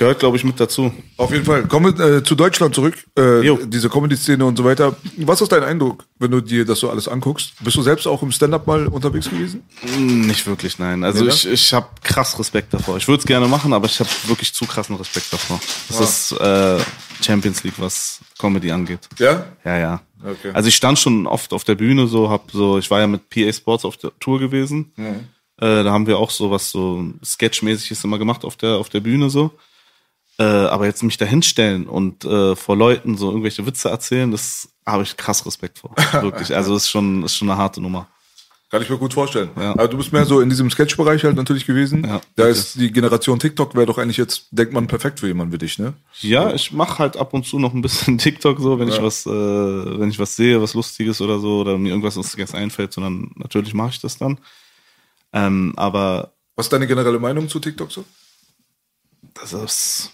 Gehört, 0.00 0.18
glaube 0.18 0.38
ich, 0.38 0.44
mit 0.44 0.58
dazu. 0.58 0.90
Auf 1.18 1.30
jeden 1.30 1.44
Fall. 1.44 1.66
Kommen 1.66 1.94
wir 1.98 2.16
äh, 2.16 2.24
zu 2.24 2.34
Deutschland 2.34 2.74
zurück. 2.74 2.94
Äh, 3.18 3.42
Jo. 3.42 3.58
diese 3.66 3.90
Comedy-Szene 3.90 4.42
und 4.42 4.56
so 4.56 4.64
weiter. 4.64 4.96
Was 5.18 5.42
ist 5.42 5.52
dein 5.52 5.62
Eindruck, 5.62 6.06
wenn 6.18 6.30
du 6.30 6.40
dir 6.40 6.64
das 6.64 6.80
so 6.80 6.88
alles 6.88 7.06
anguckst? 7.06 7.52
Bist 7.60 7.76
du 7.76 7.82
selbst 7.82 8.06
auch 8.06 8.22
im 8.22 8.32
Stand-up 8.32 8.66
mal 8.66 8.86
unterwegs 8.86 9.28
gewesen? 9.28 9.62
Hm, 9.82 10.26
Nicht 10.26 10.46
wirklich, 10.46 10.78
nein. 10.78 11.04
Also 11.04 11.20
Nee, 11.20 11.26
ne? 11.28 11.34
ich, 11.34 11.46
ich 11.46 11.72
habe 11.74 11.86
krass 12.02 12.38
Respekt 12.38 12.72
davor. 12.72 12.96
Ich 12.96 13.06
würde 13.08 13.20
es 13.20 13.26
gerne 13.26 13.46
machen, 13.46 13.74
aber 13.74 13.84
ich 13.88 14.00
habe 14.00 14.08
wirklich 14.26 14.54
zu 14.54 14.64
krassen 14.64 14.96
Respekt 14.96 15.30
davor. 15.34 15.60
Das 15.88 16.00
ist 16.00 16.32
äh, 16.40 16.78
Champions 17.22 17.62
League, 17.62 17.74
was 17.76 18.20
Comedy 18.38 18.72
angeht. 18.72 19.00
Ja? 19.18 19.44
Ja, 19.66 19.78
ja. 19.78 20.00
Okay. 20.24 20.50
Also 20.54 20.70
ich 20.70 20.76
stand 20.76 20.98
schon 20.98 21.26
oft 21.26 21.52
auf 21.52 21.64
der 21.64 21.74
Bühne, 21.74 22.06
so 22.06 22.30
hab 22.30 22.50
so, 22.52 22.78
ich 22.78 22.90
war 22.90 23.00
ja 23.00 23.06
mit 23.06 23.28
PA 23.28 23.52
Sports 23.52 23.84
auf 23.84 23.98
der 23.98 24.12
Tour 24.18 24.38
gewesen. 24.38 24.92
Äh, 24.96 25.84
da 25.84 25.92
haben 25.92 26.06
wir 26.06 26.16
auch 26.16 26.30
so 26.30 26.50
was 26.50 26.70
so 26.70 27.04
Sketchmäßiges 27.22 28.02
immer 28.04 28.16
gemacht 28.18 28.46
auf 28.46 28.56
der 28.56 28.76
auf 28.76 28.88
der 28.88 29.00
Bühne 29.00 29.28
so. 29.28 29.50
Äh, 30.40 30.42
aber 30.42 30.86
jetzt 30.86 31.02
mich 31.02 31.18
da 31.18 31.26
hinstellen 31.26 31.86
und 31.86 32.24
äh, 32.24 32.56
vor 32.56 32.74
Leuten 32.74 33.18
so 33.18 33.28
irgendwelche 33.28 33.66
Witze 33.66 33.90
erzählen, 33.90 34.30
das 34.30 34.70
habe 34.86 35.02
ich 35.02 35.18
krass 35.18 35.44
Respekt 35.44 35.80
vor. 35.80 35.94
Wirklich. 36.22 36.56
Also 36.56 36.74
ist 36.74 36.88
schon 36.88 37.24
ist 37.24 37.36
schon 37.36 37.50
eine 37.50 37.58
harte 37.58 37.82
Nummer. 37.82 38.08
Kann 38.70 38.80
ich 38.80 38.88
mir 38.88 38.96
gut 38.96 39.12
vorstellen. 39.12 39.50
Ja. 39.58 39.72
Aber 39.72 39.88
du 39.88 39.98
bist 39.98 40.14
mehr 40.14 40.24
so 40.24 40.40
in 40.40 40.48
diesem 40.48 40.70
Sketch-Bereich 40.70 41.24
halt 41.24 41.36
natürlich 41.36 41.66
gewesen. 41.66 42.04
Ja, 42.06 42.22
da 42.36 42.46
ist 42.46 42.76
die 42.76 42.90
Generation 42.90 43.38
TikTok 43.38 43.74
wäre 43.74 43.84
doch 43.84 43.98
eigentlich 43.98 44.16
jetzt, 44.16 44.46
denkt 44.52 44.72
man, 44.72 44.86
perfekt 44.86 45.20
für 45.20 45.26
jemanden 45.26 45.52
wie 45.52 45.58
dich, 45.58 45.78
ne? 45.78 45.92
Ja, 46.20 46.54
ich 46.54 46.72
mache 46.72 47.00
halt 47.00 47.18
ab 47.18 47.34
und 47.34 47.44
zu 47.44 47.58
noch 47.58 47.74
ein 47.74 47.82
bisschen 47.82 48.16
TikTok 48.18 48.60
so, 48.60 48.78
wenn 48.78 48.88
ich 48.88 49.02
was, 49.02 49.26
äh, 49.26 49.30
wenn 49.30 50.08
ich 50.08 50.20
was 50.20 50.36
sehe, 50.36 50.62
was 50.62 50.74
Lustiges 50.74 51.20
oder 51.20 51.40
so, 51.40 51.60
oder 51.60 51.76
mir 51.76 51.90
irgendwas 51.90 52.14
Lustiges 52.14 52.54
einfällt, 52.54 52.92
sondern 52.92 53.32
natürlich 53.34 53.74
mache 53.74 53.90
ich 53.90 54.00
das 54.00 54.16
dann. 54.16 54.38
Ähm, 55.32 55.74
aber 55.76 56.32
Was 56.54 56.66
ist 56.66 56.72
deine 56.72 56.86
generelle 56.86 57.18
Meinung 57.18 57.48
zu 57.48 57.58
TikTok 57.58 57.90
so? 57.90 58.04
das 59.34 59.52
ist, 59.52 60.10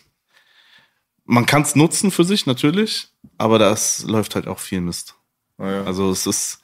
man 1.27 1.45
kann 1.45 1.63
es 1.63 1.75
nutzen 1.75 2.11
für 2.11 2.25
sich 2.25 2.47
natürlich, 2.47 3.09
aber 3.37 3.59
das 3.59 4.05
läuft 4.05 4.35
halt 4.35 4.47
auch 4.47 4.61
viel 4.61 4.81
Mist. 4.81 5.15
Ah, 5.59 5.71
ja. 5.71 5.85
Also 5.85 6.11
es 6.11 6.27
ist, 6.27 6.61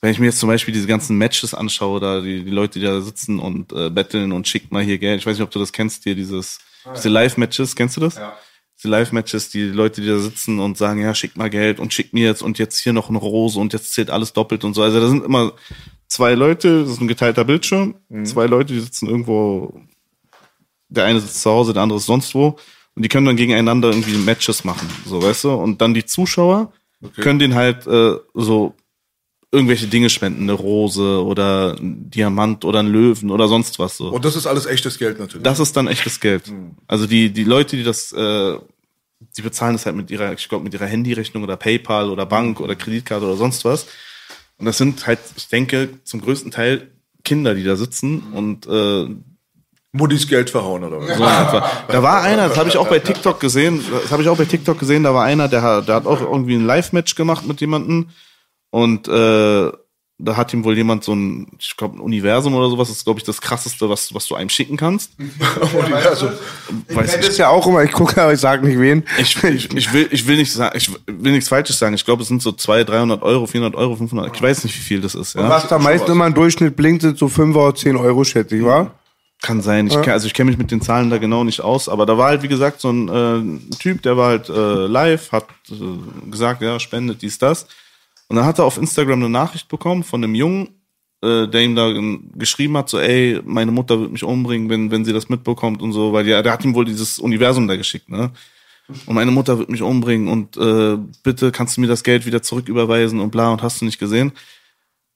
wenn 0.00 0.10
ich 0.10 0.18
mir 0.18 0.26
jetzt 0.26 0.40
zum 0.40 0.48
Beispiel 0.48 0.74
diese 0.74 0.86
ganzen 0.86 1.16
Matches 1.16 1.54
anschaue, 1.54 2.00
da 2.00 2.20
die, 2.20 2.44
die 2.44 2.50
Leute, 2.50 2.80
die 2.80 2.84
da 2.84 3.00
sitzen 3.00 3.38
und 3.38 3.72
äh, 3.72 3.88
betteln 3.90 4.32
und 4.32 4.48
schickt 4.48 4.72
mal 4.72 4.82
hier 4.82 4.98
Geld. 4.98 5.20
Ich 5.20 5.26
weiß 5.26 5.38
nicht, 5.38 5.44
ob 5.44 5.50
du 5.50 5.58
das 5.58 5.72
kennst, 5.72 6.02
hier 6.04 6.14
dieses, 6.14 6.58
diese 6.94 7.08
Live-Matches, 7.08 7.76
kennst 7.76 7.96
du 7.96 8.00
das? 8.00 8.16
Ja. 8.16 8.36
Diese 8.76 8.88
Live-Matches, 8.88 9.50
die 9.50 9.62
Leute, 9.64 10.00
die 10.00 10.08
da 10.08 10.18
sitzen 10.18 10.60
und 10.60 10.76
sagen, 10.76 11.00
ja, 11.00 11.14
schick 11.14 11.36
mal 11.36 11.50
Geld 11.50 11.80
und 11.80 11.92
schick 11.92 12.12
mir 12.12 12.26
jetzt 12.26 12.42
und 12.42 12.58
jetzt 12.58 12.78
hier 12.78 12.92
noch 12.92 13.08
eine 13.08 13.18
Rose 13.18 13.58
und 13.58 13.72
jetzt 13.72 13.92
zählt 13.92 14.10
alles 14.10 14.32
doppelt 14.32 14.64
und 14.64 14.74
so. 14.74 14.82
Also 14.82 15.00
da 15.00 15.08
sind 15.08 15.24
immer 15.24 15.52
zwei 16.06 16.34
Leute, 16.34 16.82
das 16.82 16.92
ist 16.92 17.00
ein 17.00 17.08
geteilter 17.08 17.44
Bildschirm, 17.44 17.96
zwei 18.24 18.46
Leute, 18.46 18.72
die 18.72 18.80
sitzen 18.80 19.08
irgendwo, 19.08 19.80
der 20.88 21.04
eine 21.04 21.20
sitzt 21.20 21.42
zu 21.42 21.50
Hause, 21.50 21.72
der 21.72 21.82
andere 21.82 21.98
ist 21.98 22.06
sonst 22.06 22.34
wo 22.34 22.56
und 22.98 23.02
die 23.04 23.08
können 23.08 23.26
dann 23.26 23.36
gegeneinander 23.36 23.90
irgendwie 23.90 24.16
Matches 24.16 24.64
machen, 24.64 24.88
so, 25.06 25.22
weißt 25.22 25.44
du? 25.44 25.52
Und 25.52 25.80
dann 25.80 25.94
die 25.94 26.04
Zuschauer 26.04 26.72
können 27.14 27.38
den 27.38 27.54
halt 27.54 27.86
äh, 27.86 28.16
so 28.34 28.74
irgendwelche 29.52 29.86
Dinge 29.86 30.10
spenden, 30.10 30.42
eine 30.42 30.54
Rose 30.54 31.24
oder 31.24 31.76
ein 31.78 32.10
Diamant 32.10 32.64
oder 32.64 32.80
ein 32.80 32.88
Löwen 32.88 33.30
oder 33.30 33.46
sonst 33.46 33.78
was 33.78 33.98
so. 33.98 34.08
Und 34.08 34.24
das 34.24 34.34
ist 34.34 34.48
alles 34.48 34.66
echtes 34.66 34.98
Geld 34.98 35.20
natürlich. 35.20 35.44
Das 35.44 35.60
ist 35.60 35.76
dann 35.76 35.86
echtes 35.86 36.18
Geld. 36.18 36.52
Also 36.88 37.06
die, 37.06 37.30
die 37.30 37.44
Leute, 37.44 37.76
die 37.76 37.84
das, 37.84 38.10
äh, 38.10 38.58
die 39.36 39.42
bezahlen 39.42 39.74
das 39.74 39.86
halt 39.86 39.94
mit 39.94 40.10
ihrer, 40.10 40.32
ich 40.32 40.48
glaube, 40.48 40.64
mit 40.64 40.74
ihrer 40.74 40.86
Handyrechnung 40.86 41.44
oder 41.44 41.56
PayPal 41.56 42.10
oder 42.10 42.26
Bank 42.26 42.58
oder 42.58 42.74
Kreditkarte 42.74 43.24
oder 43.24 43.36
sonst 43.36 43.64
was. 43.64 43.86
Und 44.56 44.66
das 44.66 44.76
sind 44.76 45.06
halt, 45.06 45.20
ich 45.36 45.46
denke, 45.46 46.00
zum 46.02 46.20
größten 46.20 46.50
Teil 46.50 46.90
Kinder, 47.22 47.54
die 47.54 47.62
da 47.62 47.76
sitzen 47.76 48.32
und 48.32 48.66
äh, 48.66 49.06
Muddis 49.98 50.26
Geld 50.26 50.48
verhauen 50.48 50.82
oder 50.84 50.98
was? 51.00 51.08
so 51.08 51.22
in 51.22 51.28
etwa. 51.28 51.70
Da 51.88 52.02
war 52.02 52.22
einer, 52.22 52.48
das 52.48 52.56
habe 52.56 52.68
ich 52.70 52.76
auch 52.78 52.88
bei 52.88 52.98
TikTok 53.00 53.38
gesehen, 53.40 53.84
das 54.02 54.10
habe 54.10 54.22
ich 54.22 54.28
auch 54.30 54.38
bei 54.38 54.46
TikTok 54.46 54.78
gesehen, 54.78 55.02
da 55.02 55.12
war 55.12 55.24
einer, 55.24 55.48
der, 55.48 55.60
hat- 55.62 55.86
der 55.88 55.96
hat 55.96 56.06
auch 56.06 56.20
irgendwie 56.22 56.54
ein 56.54 56.64
Live-Match 56.64 57.14
gemacht 57.14 57.46
mit 57.46 57.60
jemandem 57.60 58.08
und 58.70 59.06
äh, 59.08 59.70
da 60.20 60.36
hat 60.36 60.52
ihm 60.52 60.64
wohl 60.64 60.76
jemand 60.76 61.04
so 61.04 61.14
ein, 61.14 61.46
ich 61.60 61.76
glaube, 61.76 61.96
ein 61.96 62.00
Universum 62.00 62.52
oder 62.52 62.68
sowas, 62.68 62.88
das 62.88 62.96
ist, 62.96 63.04
glaube 63.04 63.20
ich, 63.20 63.24
das 63.24 63.40
krasseste, 63.40 63.88
was, 63.88 64.12
was 64.12 64.26
du 64.26 64.34
einem 64.34 64.48
schicken 64.50 64.76
kannst. 64.76 65.12
also, 66.04 66.32
Weiß 66.92 67.16
Das 67.18 67.28
ist 67.28 67.38
ja 67.38 67.50
auch 67.50 67.64
immer, 67.68 67.84
ich 67.84 67.92
gucke, 67.92 68.20
aber 68.20 68.32
ich 68.32 68.40
sage 68.40 68.66
nicht 68.66 68.80
wen. 68.80 69.04
Ich, 69.20 69.40
ich, 69.44 69.72
ich, 69.72 69.92
will, 69.92 70.08
ich 70.10 70.26
will 70.26 70.36
nicht 70.38 70.52
sagen, 70.52 70.76
ich 70.76 70.90
will 71.06 71.30
nichts 71.30 71.48
Falsches 71.48 71.78
sagen. 71.78 71.94
Ich 71.94 72.04
glaube, 72.04 72.22
es 72.22 72.28
sind 72.28 72.42
so 72.42 72.50
200, 72.50 72.88
300 72.88 73.22
Euro, 73.22 73.46
400 73.46 73.78
Euro, 73.78 73.94
500. 73.94 74.34
Ich 74.34 74.42
weiß 74.42 74.64
nicht, 74.64 74.74
wie 74.76 74.82
viel 74.82 75.00
das 75.00 75.14
ist. 75.14 75.34
Ja? 75.36 75.48
Was 75.48 75.68
da 75.68 75.78
meist 75.78 76.08
immer 76.08 76.26
im 76.26 76.34
Durchschnitt 76.34 76.74
blinkt, 76.74 77.02
sind 77.02 77.16
so 77.16 77.28
5 77.28 77.54
oder 77.54 77.76
10 77.76 77.96
Euro, 77.96 78.24
schätze 78.24 78.56
ich, 78.56 78.64
wa? 78.64 78.90
Kann 79.40 79.60
sein. 79.62 79.86
Ich, 79.86 79.94
kenn- 80.02 80.12
also 80.12 80.26
ich 80.26 80.34
kenne 80.34 80.50
mich 80.50 80.58
mit 80.58 80.70
den 80.70 80.80
Zahlen 80.80 81.10
da 81.10 81.18
genau 81.18 81.44
nicht 81.44 81.60
aus, 81.60 81.88
aber 81.88 82.06
da 82.06 82.18
war 82.18 82.28
halt, 82.28 82.42
wie 82.42 82.48
gesagt, 82.48 82.80
so 82.80 82.90
ein 82.90 83.08
äh, 83.70 83.76
Typ, 83.76 84.02
der 84.02 84.16
war 84.16 84.28
halt 84.30 84.48
äh, 84.48 84.86
live, 84.86 85.30
hat 85.30 85.46
äh, 85.70 86.28
gesagt, 86.30 86.60
ja, 86.60 86.80
spendet 86.80 87.22
dies, 87.22 87.38
das. 87.38 87.66
Und 88.28 88.36
dann 88.36 88.44
hat 88.44 88.58
er 88.58 88.64
auf 88.64 88.78
Instagram 88.78 89.20
eine 89.20 89.28
Nachricht 89.30 89.68
bekommen 89.68 90.02
von 90.02 90.22
einem 90.24 90.34
Jungen, 90.34 90.70
äh, 91.22 91.46
der 91.46 91.62
ihm 91.62 91.76
da 91.76 91.88
äh, 91.88 92.18
geschrieben 92.34 92.76
hat, 92.76 92.88
so, 92.88 92.98
ey, 92.98 93.40
meine 93.44 93.70
Mutter 93.70 94.00
wird 94.00 94.10
mich 94.10 94.24
umbringen, 94.24 94.68
wenn, 94.70 94.90
wenn 94.90 95.04
sie 95.04 95.12
das 95.12 95.28
mitbekommt 95.28 95.82
und 95.82 95.92
so, 95.92 96.12
weil 96.12 96.26
ja, 96.26 96.42
der 96.42 96.52
hat 96.52 96.64
ihm 96.64 96.74
wohl 96.74 96.84
dieses 96.84 97.20
Universum 97.20 97.68
da 97.68 97.76
geschickt, 97.76 98.08
ne? 98.08 98.30
Und 99.06 99.14
meine 99.14 99.30
Mutter 99.30 99.58
wird 99.58 99.68
mich 99.68 99.82
umbringen 99.82 100.28
und 100.28 100.56
äh, 100.56 100.96
bitte 101.22 101.52
kannst 101.52 101.76
du 101.76 101.82
mir 101.82 101.88
das 101.88 102.02
Geld 102.02 102.24
wieder 102.24 102.42
zurücküberweisen 102.42 103.20
und 103.20 103.30
bla 103.30 103.50
und 103.50 103.62
hast 103.62 103.80
du 103.80 103.84
nicht 103.84 103.98
gesehen. 103.98 104.32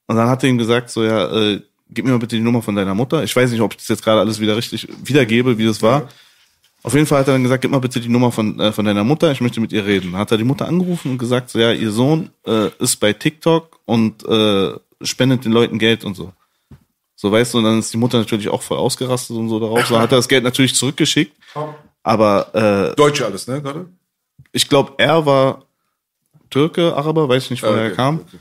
Und 0.06 0.16
dann 0.16 0.28
hat 0.28 0.42
er 0.44 0.50
ihm 0.50 0.58
gesagt, 0.58 0.90
so 0.90 1.02
ja, 1.02 1.24
äh, 1.34 1.62
gib 1.92 2.04
mir 2.04 2.12
mal 2.12 2.18
bitte 2.18 2.36
die 2.36 2.42
Nummer 2.42 2.62
von 2.62 2.74
deiner 2.74 2.94
Mutter. 2.94 3.22
Ich 3.24 3.34
weiß 3.34 3.50
nicht, 3.50 3.60
ob 3.60 3.72
ich 3.72 3.78
das 3.78 3.88
jetzt 3.88 4.02
gerade 4.04 4.20
alles 4.20 4.40
wieder 4.40 4.56
richtig 4.56 4.88
wiedergebe, 5.04 5.58
wie 5.58 5.66
das 5.66 5.82
war. 5.82 6.08
Auf 6.84 6.94
jeden 6.94 7.06
Fall 7.06 7.20
hat 7.20 7.28
er 7.28 7.34
dann 7.34 7.42
gesagt, 7.44 7.62
gib 7.62 7.70
mal 7.70 7.78
bitte 7.80 8.00
die 8.00 8.08
Nummer 8.08 8.32
von, 8.32 8.58
äh, 8.58 8.72
von 8.72 8.84
deiner 8.84 9.04
Mutter, 9.04 9.30
ich 9.30 9.40
möchte 9.40 9.60
mit 9.60 9.72
ihr 9.72 9.84
reden. 9.86 10.12
Dann 10.12 10.20
hat 10.20 10.32
er 10.32 10.38
die 10.38 10.44
Mutter 10.44 10.66
angerufen 10.66 11.12
und 11.12 11.18
gesagt, 11.18 11.50
so 11.50 11.58
ja, 11.60 11.72
ihr 11.72 11.92
Sohn 11.92 12.30
äh, 12.44 12.70
ist 12.80 12.96
bei 12.96 13.12
TikTok 13.12 13.78
und 13.84 14.24
äh, 14.26 14.72
spendet 15.02 15.44
den 15.44 15.52
Leuten 15.52 15.78
Geld 15.78 16.04
und 16.04 16.14
so. 16.16 16.32
So 17.14 17.30
weißt 17.30 17.54
du, 17.54 17.58
und 17.58 17.64
dann 17.64 17.78
ist 17.78 17.92
die 17.92 17.98
Mutter 17.98 18.18
natürlich 18.18 18.48
auch 18.48 18.62
voll 18.62 18.78
ausgerastet 18.78 19.36
und 19.36 19.48
so 19.48 19.60
darauf. 19.60 19.86
So 19.86 19.96
hat 20.00 20.10
er 20.10 20.16
das 20.16 20.26
Geld 20.28 20.42
natürlich 20.42 20.74
zurückgeschickt. 20.74 21.36
Aber 22.02 22.92
äh, 22.92 22.96
Deutsche 22.96 23.24
alles, 23.26 23.46
ne, 23.46 23.62
gerade? 23.62 23.86
ich 24.50 24.68
glaube, 24.68 24.94
er 24.98 25.24
war 25.24 25.64
Türke, 26.50 26.96
Araber, 26.96 27.28
weiß 27.28 27.44
ich 27.44 27.50
nicht, 27.52 27.62
woher 27.62 27.74
Ah, 27.74 27.78
okay, 27.78 27.88
er 27.90 27.94
kam. 27.94 28.16
okay. 28.26 28.38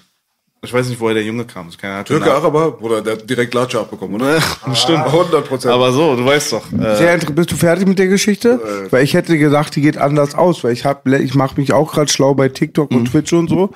Ich 0.63 0.71
weiß 0.71 0.89
nicht, 0.89 0.99
woher 0.99 1.15
der 1.15 1.23
Junge 1.23 1.43
kam. 1.45 1.69
Keine 1.75 1.93
Ahnung. 1.93 2.05
Türke, 2.05 2.31
Araber, 2.31 2.71
Bruder, 2.73 3.01
der 3.01 3.13
hat 3.13 3.27
direkt 3.27 3.51
Latsche 3.55 3.79
abbekommen, 3.79 4.21
oder? 4.21 4.39
Stimmt. 4.75 5.05
100 5.07 5.47
Prozent. 5.47 5.73
Aber 5.73 5.91
so, 5.91 6.15
du 6.15 6.23
weißt 6.23 6.53
doch. 6.53 6.71
Äh, 6.71 6.97
Sehr 6.97 7.15
inter- 7.15 7.33
bist 7.33 7.51
du 7.51 7.55
fertig 7.55 7.87
mit 7.87 7.97
der 7.97 8.07
Geschichte? 8.07 8.61
Weil 8.91 9.03
ich 9.03 9.15
hätte 9.15 9.39
gedacht, 9.39 9.75
die 9.75 9.81
geht 9.81 9.97
anders 9.97 10.35
aus, 10.35 10.63
weil 10.63 10.73
ich 10.73 10.85
hab, 10.85 11.07
ich 11.07 11.33
mache 11.33 11.59
mich 11.59 11.73
auch 11.73 11.91
gerade 11.91 12.11
schlau 12.11 12.35
bei 12.35 12.47
TikTok 12.47 12.91
Mhm. 12.91 12.97
und 12.97 13.05
Twitch 13.05 13.33
und 13.33 13.49
so. 13.49 13.71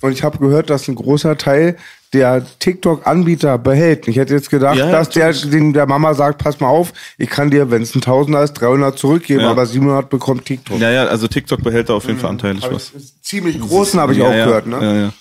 Und 0.00 0.12
ich 0.12 0.22
habe 0.22 0.38
gehört, 0.38 0.70
dass 0.70 0.86
ein 0.86 0.94
großer 0.94 1.36
Teil 1.38 1.76
der 2.12 2.46
TikTok-Anbieter 2.60 3.58
behält. 3.58 4.06
Ich 4.06 4.16
hätte 4.16 4.32
jetzt 4.34 4.48
gedacht, 4.48 4.76
Ja, 4.78 4.92
dass 4.92 5.10
der 5.10 5.32
den 5.32 5.72
der 5.72 5.86
Mama 5.88 6.14
sagt, 6.14 6.38
pass 6.38 6.60
mal 6.60 6.68
auf, 6.68 6.92
ich 7.18 7.28
kann 7.28 7.50
dir, 7.50 7.72
wenn 7.72 7.82
es 7.82 7.96
ein 7.96 8.00
Tausender 8.00 8.44
ist, 8.44 8.52
300 8.52 8.96
zurückgeben, 8.96 9.40
Ja. 9.40 9.50
aber 9.50 9.66
700 9.66 10.08
bekommt 10.08 10.44
TikTok. 10.44 10.78
ja, 10.78 10.90
ja, 10.92 11.04
also 11.06 11.26
TikTok 11.26 11.64
behält 11.64 11.88
da 11.88 11.94
auf 11.94 12.06
jeden 12.06 12.20
Fall 12.20 12.30
anteilig 12.30 12.62
was. 12.70 12.92
ich- 12.96 13.20
Ziemlich 13.22 13.60
großen 13.60 13.98
habe 13.98 14.12
ich 14.12 14.20
ja, 14.20 14.26
auch 14.28 14.32
ja, 14.32 14.44
gehört, 14.46 14.66
ne? 14.68 14.78
Ja, 14.80 14.94
ja. 15.06 15.12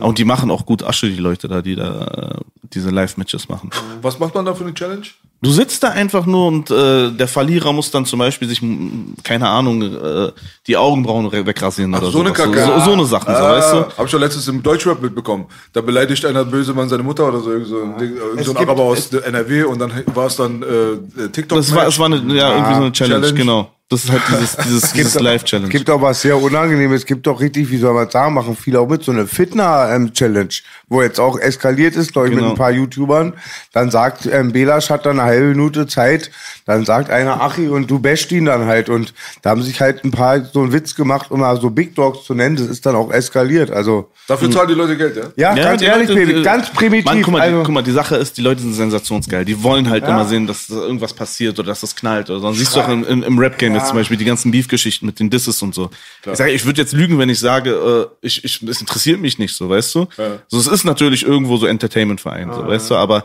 Und 0.00 0.18
die 0.18 0.24
machen 0.24 0.50
auch 0.50 0.66
gut 0.66 0.82
Asche, 0.82 1.08
die 1.08 1.16
Leute 1.16 1.48
da, 1.48 1.62
die 1.62 1.76
da 1.76 2.34
äh, 2.36 2.40
diese 2.74 2.90
Live-Matches 2.90 3.48
machen. 3.48 3.70
Was 4.02 4.18
macht 4.18 4.34
man 4.34 4.44
da 4.44 4.54
für 4.54 4.64
eine 4.64 4.74
Challenge? 4.74 5.02
Du 5.42 5.50
sitzt 5.50 5.82
da 5.82 5.90
einfach 5.90 6.24
nur 6.24 6.46
und 6.46 6.70
äh, 6.70 7.10
der 7.10 7.28
Verlierer 7.28 7.72
muss 7.74 7.90
dann 7.90 8.06
zum 8.06 8.18
Beispiel 8.18 8.48
sich, 8.48 8.62
m, 8.62 9.14
keine 9.22 9.46
Ahnung, 9.48 9.82
äh, 9.82 10.32
die 10.66 10.76
Augenbrauen 10.78 11.26
re- 11.26 11.44
wegrasieren 11.44 11.94
oder 11.94 12.10
so 12.10 12.20
eine. 12.20 12.32
Kacke. 12.32 12.58
So, 12.64 12.80
so 12.80 12.92
eine 12.92 13.04
Sachen, 13.04 13.34
so, 13.34 13.42
weißt 13.42 13.72
du? 13.74 13.76
Hab 13.98 14.04
ich 14.06 14.10
schon 14.10 14.20
letztens 14.20 14.48
im 14.48 14.62
Deutschrap 14.62 15.00
mitbekommen. 15.02 15.44
Da 15.74 15.82
beleidigt 15.82 16.24
einer 16.24 16.44
böse 16.46 16.72
Mann 16.72 16.88
seine 16.88 17.02
Mutter 17.02 17.28
oder 17.28 17.40
so, 17.40 17.50
irgend 17.50 17.68
so 17.68 17.82
ein, 17.82 17.98
Ding, 17.98 18.16
irgend 18.16 18.44
so 18.44 18.52
ein 18.52 18.56
gibt- 18.56 18.68
Araber 18.70 18.82
aus 18.84 19.10
der 19.10 19.26
NRW 19.26 19.64
und 19.64 19.78
dann 19.78 19.92
war 20.14 20.26
es 20.26 20.36
dann 20.36 20.62
äh, 20.62 21.28
TikTok. 21.28 21.58
Das 21.58 21.74
war, 21.74 21.86
es 21.86 21.98
war 21.98 22.06
eine, 22.06 22.16
ja, 22.34 22.52
irgendwie 22.56 22.74
so 22.74 22.80
eine 22.80 22.92
Challenge, 22.92 23.20
Challenge. 23.20 23.34
genau. 23.38 23.70
Das 23.88 24.02
ist 24.04 24.10
halt 24.10 24.22
dieses, 24.28 24.56
dieses, 24.56 24.92
dieses 24.94 25.14
Es 25.14 25.20
Live-Challenge. 25.22 25.68
gibt 25.68 25.88
auch 25.90 26.02
was 26.02 26.20
sehr 26.22 26.36
Unangenehmes. 26.42 27.02
Es 27.02 27.06
gibt 27.06 27.28
auch 27.28 27.40
richtig, 27.40 27.70
wie 27.70 27.76
soll 27.76 27.94
man 27.94 28.10
sagen, 28.10 28.34
machen 28.34 28.56
viele 28.56 28.80
auch 28.80 28.88
mit, 28.88 29.04
so 29.04 29.12
eine 29.12 29.26
Fitner-Challenge, 29.28 30.48
wo 30.88 31.02
jetzt 31.02 31.20
auch 31.20 31.38
eskaliert 31.38 31.94
ist, 31.96 32.12
glaube 32.12 32.28
ich, 32.28 32.34
Genau. 32.34 32.44
mit 32.48 32.52
ein 32.54 32.58
paar 32.58 32.72
YouTubern. 32.72 33.34
Dann 33.72 33.90
sagt, 33.90 34.26
ähm, 34.26 34.52
Belasch 34.52 34.90
hat 34.90 35.06
dann 35.06 35.20
eine 35.20 35.28
halbe 35.28 35.46
Minute 35.46 35.86
Zeit, 35.86 36.30
dann 36.64 36.84
sagt 36.84 37.10
einer 37.10 37.40
Achi 37.40 37.68
und 37.68 37.88
du 37.90 37.98
basht 38.00 38.32
ihn 38.32 38.46
dann 38.46 38.66
halt. 38.66 38.88
Und 38.88 39.14
da 39.42 39.50
haben 39.50 39.62
sich 39.62 39.80
halt 39.80 40.04
ein 40.04 40.10
paar 40.10 40.44
so 40.44 40.62
einen 40.62 40.72
Witz 40.72 40.94
gemacht, 40.94 41.30
um 41.30 41.40
mal 41.40 41.60
so 41.60 41.70
Big 41.70 41.94
Dogs 41.94 42.24
zu 42.24 42.34
nennen. 42.34 42.56
Das 42.56 42.66
ist 42.66 42.86
dann 42.86 42.96
auch 42.96 43.12
eskaliert. 43.12 43.70
Also, 43.70 44.10
Dafür 44.26 44.50
zahlen 44.50 44.68
die 44.68 44.74
Leute 44.74 44.96
Geld, 44.96 45.16
ja? 45.36 45.54
ja, 45.54 45.62
ganz 45.64 45.80
die 45.80 45.86
ehrlich, 45.86 46.08
Leute, 46.08 46.20
Baby, 46.20 46.34
die- 46.34 46.42
ganz 46.42 46.70
primitiv. 46.70 47.04
Mann, 47.04 47.22
guck 47.22 47.32
mal, 47.34 47.40
also, 47.42 47.58
die, 47.58 47.64
guck 47.64 47.74
mal, 47.74 47.82
die 47.82 47.92
Sache 47.92 48.16
ist, 48.16 48.36
die 48.36 48.42
Leute 48.42 48.62
sind 48.62 48.74
sensationsgeil. 48.74 49.44
Die 49.44 49.62
wollen 49.62 49.88
halt 49.88 50.04
immer 50.08 50.24
sehen, 50.24 50.48
dass 50.48 50.66
da 50.66 50.74
irgendwas 50.74 51.14
passiert 51.14 51.56
oder 51.60 51.68
dass 51.68 51.82
das 51.82 51.94
knallt. 51.94 52.30
Oder 52.30 52.40
so. 52.40 52.52
Siehst 52.52 52.74
du 52.74 52.80
auch 52.80 52.88
im, 52.88 53.04
im, 53.06 53.22
im 53.22 53.38
Rap-Game 53.38 53.75
jetzt 53.76 53.88
zum 53.88 53.96
Beispiel 53.96 54.16
die 54.16 54.24
ganzen 54.24 54.50
Beef-Geschichten 54.50 55.06
mit 55.06 55.20
den 55.20 55.30
Disses 55.30 55.62
und 55.62 55.74
so. 55.74 55.90
Ich 56.24 56.36
sage, 56.36 56.52
ich 56.52 56.64
würde 56.64 56.80
jetzt 56.80 56.92
lügen, 56.92 57.18
wenn 57.18 57.28
ich 57.28 57.38
sage, 57.38 57.70
äh, 57.70 58.26
ich, 58.26 58.44
ich, 58.44 58.62
es 58.62 58.80
interessiert 58.80 59.20
mich 59.20 59.38
nicht 59.38 59.54
so, 59.54 59.68
weißt 59.68 59.94
du? 59.94 60.06
So, 60.48 60.58
es 60.58 60.66
ist 60.66 60.84
natürlich 60.84 61.24
irgendwo 61.24 61.56
so 61.56 61.66
Entertainment-Verein, 61.66 62.52
so, 62.52 62.66
weißt 62.66 62.90
du, 62.90 62.94
aber 62.96 63.24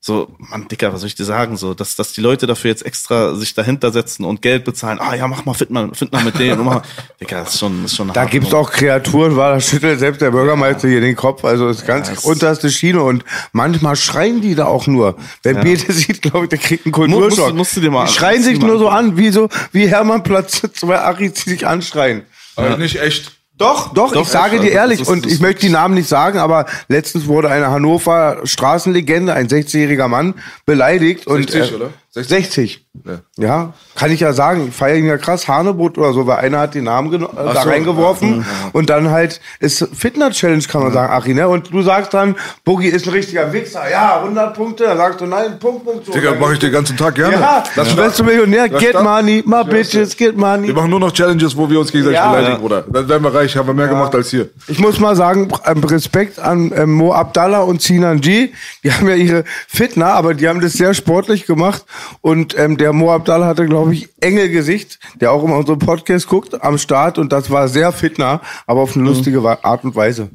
so, 0.00 0.28
Mann, 0.38 0.68
Dicker, 0.68 0.92
was 0.92 1.00
soll 1.00 1.08
ich 1.08 1.16
dir 1.16 1.24
sagen? 1.24 1.56
So, 1.56 1.74
dass, 1.74 1.96
dass 1.96 2.12
die 2.12 2.20
Leute 2.20 2.46
dafür 2.46 2.70
jetzt 2.70 2.86
extra 2.86 3.34
sich 3.34 3.52
dahinter 3.54 3.90
setzen 3.90 4.24
und 4.24 4.40
Geld 4.42 4.64
bezahlen. 4.64 5.00
Ah 5.00 5.14
ja, 5.14 5.26
mach 5.26 5.44
mal 5.44 5.54
Fitner, 5.54 5.90
Fitner 5.92 6.22
mit 6.22 6.38
denen. 6.38 6.64
Mach, 6.64 6.82
Dicker, 7.20 7.40
das 7.40 7.54
ist 7.54 7.58
schon, 7.60 7.82
das 7.82 7.90
ist 7.90 7.96
schon 7.96 8.12
Da 8.12 8.20
hart, 8.22 8.30
gibt's 8.30 8.54
auch 8.54 8.70
Kreaturen, 8.70 9.36
war 9.36 9.54
da 9.54 9.60
schüttelt 9.60 9.98
selbst 9.98 10.22
der 10.22 10.30
Bürgermeister 10.30 10.86
hier 10.88 11.00
den 11.00 11.16
Kopf. 11.16 11.44
Also 11.44 11.66
das 11.66 11.78
ist 11.78 11.86
ganz 11.86 12.08
das- 12.08 12.24
unterste 12.24 12.70
Schiene 12.70 13.02
und 13.02 13.24
manchmal 13.52 13.96
schreien 13.96 14.40
die 14.40 14.54
da 14.54 14.66
auch 14.66 14.86
nur. 14.86 15.16
Wer 15.42 15.54
Ja. 15.54 15.62
Bete 15.62 15.92
sieht, 15.92 16.22
glaube 16.22 16.44
ich, 16.44 16.50
der 16.50 16.58
kriegt 16.60 16.86
einen 16.86 16.92
musst 16.94 17.10
Kulturschock. 17.10 17.48
du- 17.48 17.54
musst 17.56 17.76
du 17.76 17.80
dir 17.80 17.90
mal- 17.90 18.06
die 18.06 18.12
schreien 18.12 18.36
musst 18.38 18.48
sich 18.50 18.60
mal 18.60 18.66
nur 18.68 18.78
so 18.78 18.88
an, 18.88 19.16
wie 19.16 19.30
so 19.30 19.48
wie 19.72 19.88
Hermann 19.88 20.22
Platz 20.22 20.62
zwei 20.74 21.00
Achis, 21.00 21.32
die 21.44 21.50
sich 21.50 21.66
anschreien. 21.66 22.22
Aber 22.54 22.76
nicht 22.76 23.00
echt. 23.00 23.32
Doch, 23.58 23.92
doch, 23.92 24.12
Doch, 24.12 24.22
ich 24.22 24.28
sage 24.28 24.52
also 24.52 24.62
dir 24.62 24.72
ehrlich, 24.72 25.00
ist- 25.00 25.08
und 25.08 25.26
ich 25.26 25.40
möchte 25.40 25.62
die 25.62 25.72
Namen 25.72 25.94
nicht 25.94 26.08
sagen, 26.08 26.38
aber 26.38 26.66
letztens 26.88 27.26
wurde 27.26 27.50
eine 27.50 27.70
Hannover 27.70 28.38
Straßenlegende, 28.44 29.34
ein 29.34 29.48
60-jähriger 29.48 30.06
Mann, 30.08 30.34
beleidigt. 30.64 31.26
und 31.26 31.50
60, 31.50 31.72
äh, 31.72 31.74
oder? 31.74 31.90
60. 32.24 32.28
60? 32.28 32.86
Ja. 33.06 33.18
ja, 33.36 33.72
kann 33.94 34.10
ich 34.10 34.18
ja 34.20 34.32
sagen. 34.32 34.66
Ich 34.68 34.74
feiere 34.74 34.96
ihn 34.96 35.06
ja 35.06 35.18
krass, 35.18 35.46
Hanebut 35.46 35.96
oder 35.98 36.12
so, 36.12 36.26
weil 36.26 36.38
einer 36.38 36.58
hat 36.58 36.74
den 36.74 36.84
Namen 36.84 37.12
äh, 37.14 37.18
da 37.18 37.62
so, 37.62 37.68
reingeworfen 37.68 38.44
und 38.72 38.90
dann 38.90 39.10
halt 39.10 39.40
ist 39.60 39.86
Fitner-Challenge, 39.94 40.62
kann 40.64 40.82
man 40.82 40.92
sagen, 40.92 41.12
Achi, 41.12 41.32
ne? 41.34 41.46
Und 41.48 41.72
du 41.72 41.82
sagst 41.82 42.12
dann, 42.12 42.34
Boogie 42.64 42.88
ist 42.88 43.06
ein 43.06 43.12
richtiger 43.12 43.52
Wichser, 43.52 43.88
ja, 43.88 44.20
100 44.20 44.52
Punkte, 44.54 44.84
dann 44.84 44.96
sagst 44.98 45.20
du, 45.20 45.26
nein, 45.26 45.58
Punkt, 45.60 45.84
Punkt, 45.84 46.06
so. 46.06 46.12
Digga, 46.12 46.34
mach 46.40 46.52
ich 46.52 46.58
den 46.58 46.72
ganzen 46.72 46.96
Tag 46.96 47.14
gerne. 47.14 47.34
Ja, 47.34 47.62
starten. 47.72 47.96
bist 47.96 48.18
du 48.18 48.24
Millionär, 48.24 48.68
Lass 48.68 48.80
get 48.80 48.90
starten. 48.90 49.08
money, 49.08 49.42
my 49.46 49.62
bitches, 49.64 50.16
get 50.16 50.36
money. 50.36 50.66
Wir 50.66 50.74
machen 50.74 50.90
nur 50.90 51.00
noch 51.00 51.12
Challenges, 51.12 51.56
wo 51.56 51.70
wir 51.70 51.78
uns 51.78 51.92
gegenseitig 51.92 52.18
Ja. 52.18 52.30
beleidigen, 52.30 52.52
Ja. 52.54 52.58
Bruder. 52.58 52.84
Dann 52.88 53.08
werden 53.08 53.22
wir 53.22 53.32
reich, 53.34 53.56
haben 53.56 53.68
wir 53.68 53.74
mehr 53.74 53.88
gemacht 53.88 54.12
als 54.14 54.30
hier. 54.30 54.48
Ich 54.66 54.80
muss 54.80 54.98
mal 54.98 55.14
sagen, 55.14 55.48
ähm, 55.66 55.84
Respekt 55.84 56.40
an 56.40 56.72
ähm, 56.74 56.92
Mo 56.94 57.12
Abdallah 57.12 57.60
und 57.60 57.80
Sinan 57.80 58.20
G. 58.20 58.50
Die 58.82 58.92
haben 58.92 59.08
ja 59.08 59.14
ihre 59.14 59.44
Fitner, 59.68 60.14
aber 60.14 60.34
die 60.34 60.48
haben 60.48 60.60
das 60.60 60.72
sehr 60.72 60.94
sportlich 60.94 61.46
gemacht. 61.46 61.84
Und 62.20 62.58
ähm, 62.58 62.76
der 62.76 62.92
Mo 62.92 63.12
Abdallah 63.12 63.46
hatte, 63.46 63.66
glaube 63.66 63.94
ich, 63.94 64.08
Engelgesicht, 64.20 64.98
der 65.20 65.32
auch 65.32 65.44
immer 65.44 65.56
unseren 65.56 65.78
Podcast 65.78 66.26
guckt, 66.28 66.62
am 66.62 66.78
Start. 66.78 67.18
Und 67.18 67.32
das 67.32 67.50
war 67.50 67.68
sehr 67.68 67.92
Fitner, 67.92 68.40
aber 68.66 68.80
auf 68.80 68.96
eine 68.96 69.04
lustige 69.04 69.42
Wa- 69.42 69.58
Art 69.62 69.84
und 69.84 69.94
Weise. 69.96 70.30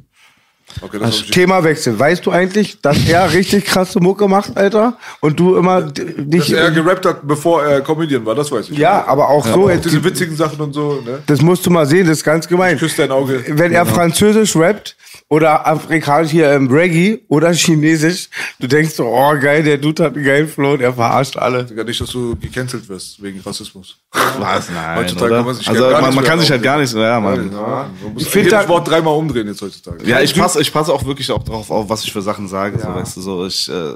Okay, 0.81 0.97
das 0.99 1.15
ich- 1.21 1.31
Themawechsel. 1.31 1.97
Weißt 1.99 2.25
du 2.25 2.31
eigentlich, 2.31 2.79
dass 2.81 2.97
er 3.07 3.31
richtig 3.33 3.65
krasse 3.65 3.99
Mucke 3.99 4.27
macht, 4.27 4.57
Alter? 4.57 4.97
Und 5.19 5.39
du 5.39 5.55
immer 5.55 5.81
d- 5.81 6.03
Dass 6.05 6.25
dich... 6.25 6.53
er 6.53 6.71
gerappt 6.71 7.05
hat, 7.05 7.27
bevor 7.27 7.63
er 7.63 7.81
Comedian 7.81 8.25
war, 8.25 8.35
das 8.35 8.51
weiß 8.51 8.69
ich. 8.69 8.77
Ja, 8.77 9.05
aber 9.07 9.29
auch 9.29 9.45
so. 9.45 9.65
Auch 9.65 9.69
jetzt 9.69 9.85
diese 9.85 10.03
witzigen 10.03 10.35
Sachen 10.35 10.59
und 10.61 10.73
so, 10.73 11.01
ne? 11.05 11.19
Das 11.25 11.41
musst 11.41 11.65
du 11.65 11.69
mal 11.69 11.85
sehen, 11.85 12.07
das 12.07 12.17
ist 12.17 12.23
ganz 12.23 12.47
gemein. 12.47 12.75
Ich 12.75 12.79
küsse 12.81 12.97
dein 12.97 13.11
Auge. 13.11 13.43
Wenn 13.47 13.71
er 13.71 13.85
Französisch 13.85 14.55
rappt 14.55 14.95
oder 15.29 15.65
afrikanisch 15.67 16.31
hier 16.31 16.51
im 16.53 16.69
Reggae 16.71 17.19
oder 17.27 17.51
Chinesisch, 17.53 18.29
du 18.59 18.67
denkst 18.67 18.93
so, 18.95 19.05
oh 19.05 19.33
geil, 19.39 19.63
der 19.63 19.77
Dude 19.77 20.03
hat 20.03 20.15
einen 20.15 20.25
geilen 20.25 20.47
Flow, 20.47 20.77
der 20.77 20.93
verarscht 20.93 21.37
alle. 21.37 21.63
Digga, 21.63 21.83
nicht, 21.83 21.99
dass 22.01 22.09
du 22.11 22.35
gecancelt 22.35 22.87
wirst 22.89 23.21
wegen 23.21 23.39
Rassismus. 23.41 23.97
Was? 24.39 24.69
Nein, 24.69 24.97
Heutzutage 24.97 25.25
oder? 25.25 25.35
kann 25.37 25.45
man 25.45 25.55
sich 25.55 25.67
also 25.67 25.81
gar 25.83 25.91
man, 25.91 25.99
nichts 26.01 26.15
man 26.15 26.23
mehr 26.23 26.29
kann 26.31 26.39
sich 26.39 26.51
halt 26.51 26.63
gar 26.63 26.77
nicht, 26.79 26.93
ja, 26.93 27.19
man. 27.19 27.51
Ja, 27.51 27.89
man 28.03 28.13
muss 28.13 28.23
Ich 28.23 28.29
find 28.29 28.45
jedes 28.45 28.59
da- 28.63 28.67
Wort 28.69 28.87
dreimal 28.87 29.15
umdrehen 29.15 29.47
jetzt 29.47 29.61
heutzutage. 29.61 29.97
Ja, 30.05 30.21
ich 30.21 30.35
passe, 30.35 30.61
ich 30.63 30.73
passe 30.73 30.91
auch 30.91 31.05
wirklich 31.05 31.29
auch 31.31 31.43
drauf 31.43 31.69
auf, 31.69 31.89
was 31.89 32.03
ich 32.03 32.11
für 32.11 32.21
Sachen 32.21 32.47
sage. 32.47 32.79
So, 32.79 32.87
weißt 32.87 33.17
du, 33.17 33.21
so 33.21 33.45
ich 33.45 33.69
äh, 33.69 33.93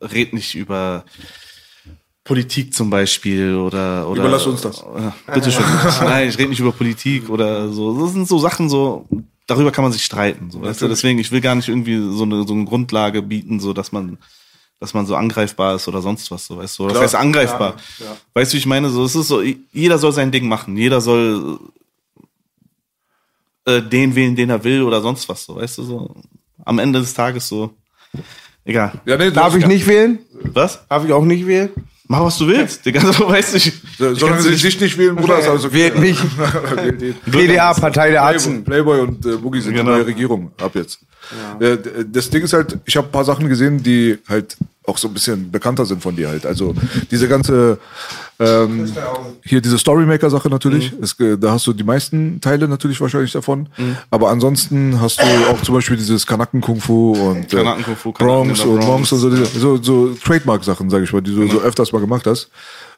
red 0.00 0.32
nicht 0.32 0.54
über 0.54 1.04
Politik 2.24 2.72
zum 2.72 2.88
Beispiel 2.88 3.54
oder 3.54 4.08
oder. 4.08 4.22
Überlass 4.22 4.46
uns 4.46 4.62
das. 4.62 4.80
Äh, 4.80 5.32
bitte 5.34 5.52
schön. 5.52 5.64
Nein, 6.00 6.28
ich 6.28 6.38
rede 6.38 6.48
nicht 6.48 6.60
über 6.60 6.72
Politik 6.72 7.28
oder 7.28 7.68
so. 7.68 8.02
Das 8.02 8.12
sind 8.12 8.26
so 8.26 8.38
Sachen 8.38 8.68
so. 8.68 9.06
Darüber 9.46 9.70
kann 9.70 9.84
man 9.84 9.92
sich 9.92 10.02
streiten, 10.02 10.50
so, 10.50 10.62
weißt 10.62 10.80
du. 10.80 10.88
Deswegen, 10.88 11.18
ich 11.18 11.30
will 11.30 11.42
gar 11.42 11.54
nicht 11.54 11.68
irgendwie 11.68 11.98
so 12.16 12.22
eine 12.22 12.46
so 12.46 12.54
eine 12.54 12.64
Grundlage 12.64 13.20
bieten, 13.20 13.60
so 13.60 13.74
dass 13.74 13.92
man 13.92 14.16
dass 14.80 14.94
man 14.94 15.06
so 15.06 15.16
angreifbar 15.16 15.76
ist 15.76 15.86
oder 15.86 16.00
sonst 16.00 16.30
was, 16.30 16.46
so 16.46 16.56
weißt 16.56 16.78
du. 16.78 16.84
Oder 16.84 16.94
Das 16.94 17.02
heißt 17.02 17.14
angreifbar. 17.14 17.76
Weißt 18.32 18.52
du, 18.52 18.54
wie 18.54 18.58
ich 18.58 18.66
meine? 18.66 18.88
So, 18.90 19.04
es 19.04 19.14
ist 19.14 19.28
so, 19.28 19.42
jeder 19.72 19.98
soll 19.98 20.12
sein 20.12 20.32
Ding 20.32 20.48
machen. 20.48 20.76
Jeder 20.76 21.00
soll 21.00 21.58
äh, 23.66 23.80
den 23.82 24.14
wählen, 24.14 24.34
den 24.36 24.50
er 24.50 24.62
will 24.64 24.82
oder 24.82 25.00
sonst 25.00 25.28
was, 25.28 25.44
so, 25.44 25.56
weißt 25.56 25.78
du, 25.78 25.82
so. 25.84 26.14
Am 26.64 26.78
Ende 26.78 27.00
des 27.00 27.12
Tages 27.14 27.48
so. 27.48 27.70
Egal. 28.64 28.92
Ja, 29.04 29.16
nee, 29.18 29.30
Darf 29.30 29.54
ich 29.56 29.66
nicht 29.66 29.86
wählen? 29.86 30.18
Was? 30.54 30.80
Darf 30.88 31.04
ich 31.04 31.12
auch 31.12 31.24
nicht 31.24 31.46
wählen? 31.46 31.70
Mach, 32.06 32.20
was 32.22 32.36
du 32.38 32.46
willst. 32.46 32.84
Digga, 32.84 33.00
so, 33.12 33.28
weißt 33.28 33.52
du, 33.54 33.56
ich, 33.58 33.66
ich 33.68 33.74
Solange 34.18 34.42
sie 34.42 34.50
dich 34.50 34.80
nicht 34.80 34.96
wählen, 34.98 35.16
Bruder, 35.16 35.38
ist 35.38 35.48
alles 35.48 35.64
okay. 35.64 35.74
Wählt 35.74 35.98
mich. 35.98 36.18
PDA, 37.30 37.72
Partei 37.74 38.10
der 38.10 38.22
Arzten. 38.22 38.64
Playboy 38.64 39.00
und 39.00 39.24
äh, 39.26 39.36
Boogie 39.36 39.60
sind 39.60 39.74
Genau. 39.74 39.90
die 39.92 39.96
neue 39.98 40.06
Regierung 40.06 40.50
ab 40.60 40.74
jetzt. 40.74 41.00
Äh, 41.60 41.76
d- 41.78 42.04
das 42.12 42.28
Ding 42.30 42.42
ist 42.42 42.52
halt, 42.52 42.78
ich 42.84 42.96
habe 42.96 43.08
ein 43.08 43.12
paar 43.12 43.24
Sachen 43.24 43.48
gesehen, 43.48 43.82
die 43.82 44.18
halt 44.28 44.56
auch 44.86 44.98
so 44.98 45.08
ein 45.08 45.14
bisschen 45.14 45.50
bekannter 45.50 45.86
sind 45.86 46.02
von 46.02 46.14
dir 46.14 46.28
halt. 46.28 46.44
Also 46.44 46.74
diese 47.10 47.26
ganze 47.28 47.78
ähm, 48.38 48.90
hier 49.44 49.60
diese 49.60 49.78
Storymaker-Sache 49.78 50.48
natürlich, 50.50 50.92
Mhm. 50.92 51.24
äh, 51.26 51.36
da 51.38 51.52
hast 51.52 51.66
du 51.66 51.72
die 51.72 51.84
meisten 51.84 52.40
Teile 52.40 52.66
natürlich 52.68 53.00
wahrscheinlich 53.00 53.32
davon. 53.32 53.68
Aber 54.10 54.30
ansonsten 54.30 55.00
hast 55.00 55.20
du 55.20 55.24
auch 55.50 55.62
zum 55.62 55.74
Beispiel 55.76 55.96
dieses 55.96 56.26
Kanaken-Kung-Fu 56.26 57.12
und 57.12 57.52
äh, 57.52 57.56
Kanaken 57.56 57.84
Bronx 58.12 58.60
in 58.60 58.66
der 58.66 58.74
und 58.74 58.80
Bronx. 58.80 59.12
Und 59.12 59.18
so, 59.20 59.30
diese- 59.30 59.46
so, 59.58 59.82
so 59.82 60.08
Trademark-Sachen, 60.22 60.90
sage 60.90 61.04
ich 61.04 61.12
mal, 61.12 61.22
die 61.22 61.34
du 61.34 61.48
so 61.48 61.60
öfters 61.60 61.92
mal 61.92 62.00
gemacht 62.00 62.26
hast. 62.26 62.48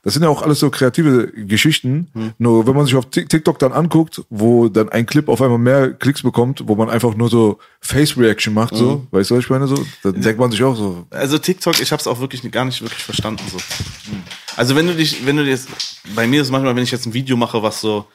Das 0.02 0.14
sind 0.14 0.22
ja 0.22 0.28
auch 0.28 0.42
alles 0.42 0.60
so 0.60 0.70
kreative 0.70 1.26
Geschichten. 1.32 2.34
Nur 2.38 2.66
wenn 2.66 2.74
man 2.76 2.86
sich 2.86 2.94
auf 2.94 3.06
Tik- 3.06 3.28
TikTok 3.28 3.58
dann 3.58 3.72
anguckt, 3.72 4.22
wo 4.30 4.68
dann 4.68 4.88
ein 4.90 5.06
Clip 5.06 5.28
auf 5.28 5.42
einmal 5.42 5.58
mehr 5.58 5.92
Klicks 5.92 6.22
bekommt, 6.22 6.62
wo 6.66 6.74
man 6.76 6.88
einfach 6.88 7.14
nur 7.16 7.28
so 7.28 7.58
Face-Reaction 7.80 8.54
macht, 8.54 8.76
so, 8.76 9.06
weißt 9.10 9.30
du, 9.30 9.34
was 9.36 9.44
ich 9.44 9.50
meine? 9.50 9.66
So, 9.66 9.84
dann 10.02 10.20
denkt 10.20 10.38
man 10.38 10.50
sich 10.50 10.62
auch 10.62 10.76
so, 10.76 11.06
Also 11.10 11.38
TikTok, 11.38 11.80
ich 11.80 11.90
habe 11.92 12.00
es 12.00 12.06
auch 12.06 12.20
wirklich 12.20 12.48
gar 12.52 12.64
nicht 12.64 12.80
wirklich 12.82 13.02
verstanden 13.02 13.42
so. 13.50 13.58
Also 14.56 14.76
wenn 14.76 14.86
du 14.86 14.94
dich, 14.94 15.26
wenn 15.26 15.36
du 15.36 15.44
dir 15.44 15.50
jetzt, 15.50 15.68
bei 16.14 16.26
mir 16.26 16.40
ist 16.40 16.48
es 16.48 16.52
manchmal, 16.52 16.76
wenn 16.76 16.82
ich 16.84 16.90
jetzt 16.92 17.06
ein 17.06 17.12
Video 17.14 17.36
mache, 17.36 17.62
was 17.62 17.80
so 17.80 18.06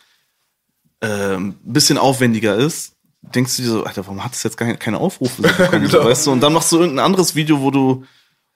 ähm, 1.02 1.56
bisschen 1.64 1.98
aufwendiger 1.98 2.56
ist, 2.56 2.94
denkst 3.36 3.58
du 3.58 3.64
dir 3.64 3.70
so, 3.70 3.84
Alter, 3.84 4.06
warum 4.06 4.24
hat 4.24 4.34
es 4.34 4.44
jetzt 4.44 4.58
gar 4.58 4.72
keine 4.76 4.98
Aufrufe 4.98 5.42
so 5.42 5.44
bekommen, 5.58 5.88
so, 5.88 5.98
Genau. 5.98 6.10
weißt 6.10 6.28
du? 6.28 6.32
Und 6.32 6.42
dann 6.42 6.54
machst 6.54 6.72
du 6.72 6.80
irgendein 6.80 7.06
anderes 7.06 7.36
Video, 7.36 7.60
wo 7.62 7.72
du 7.72 8.04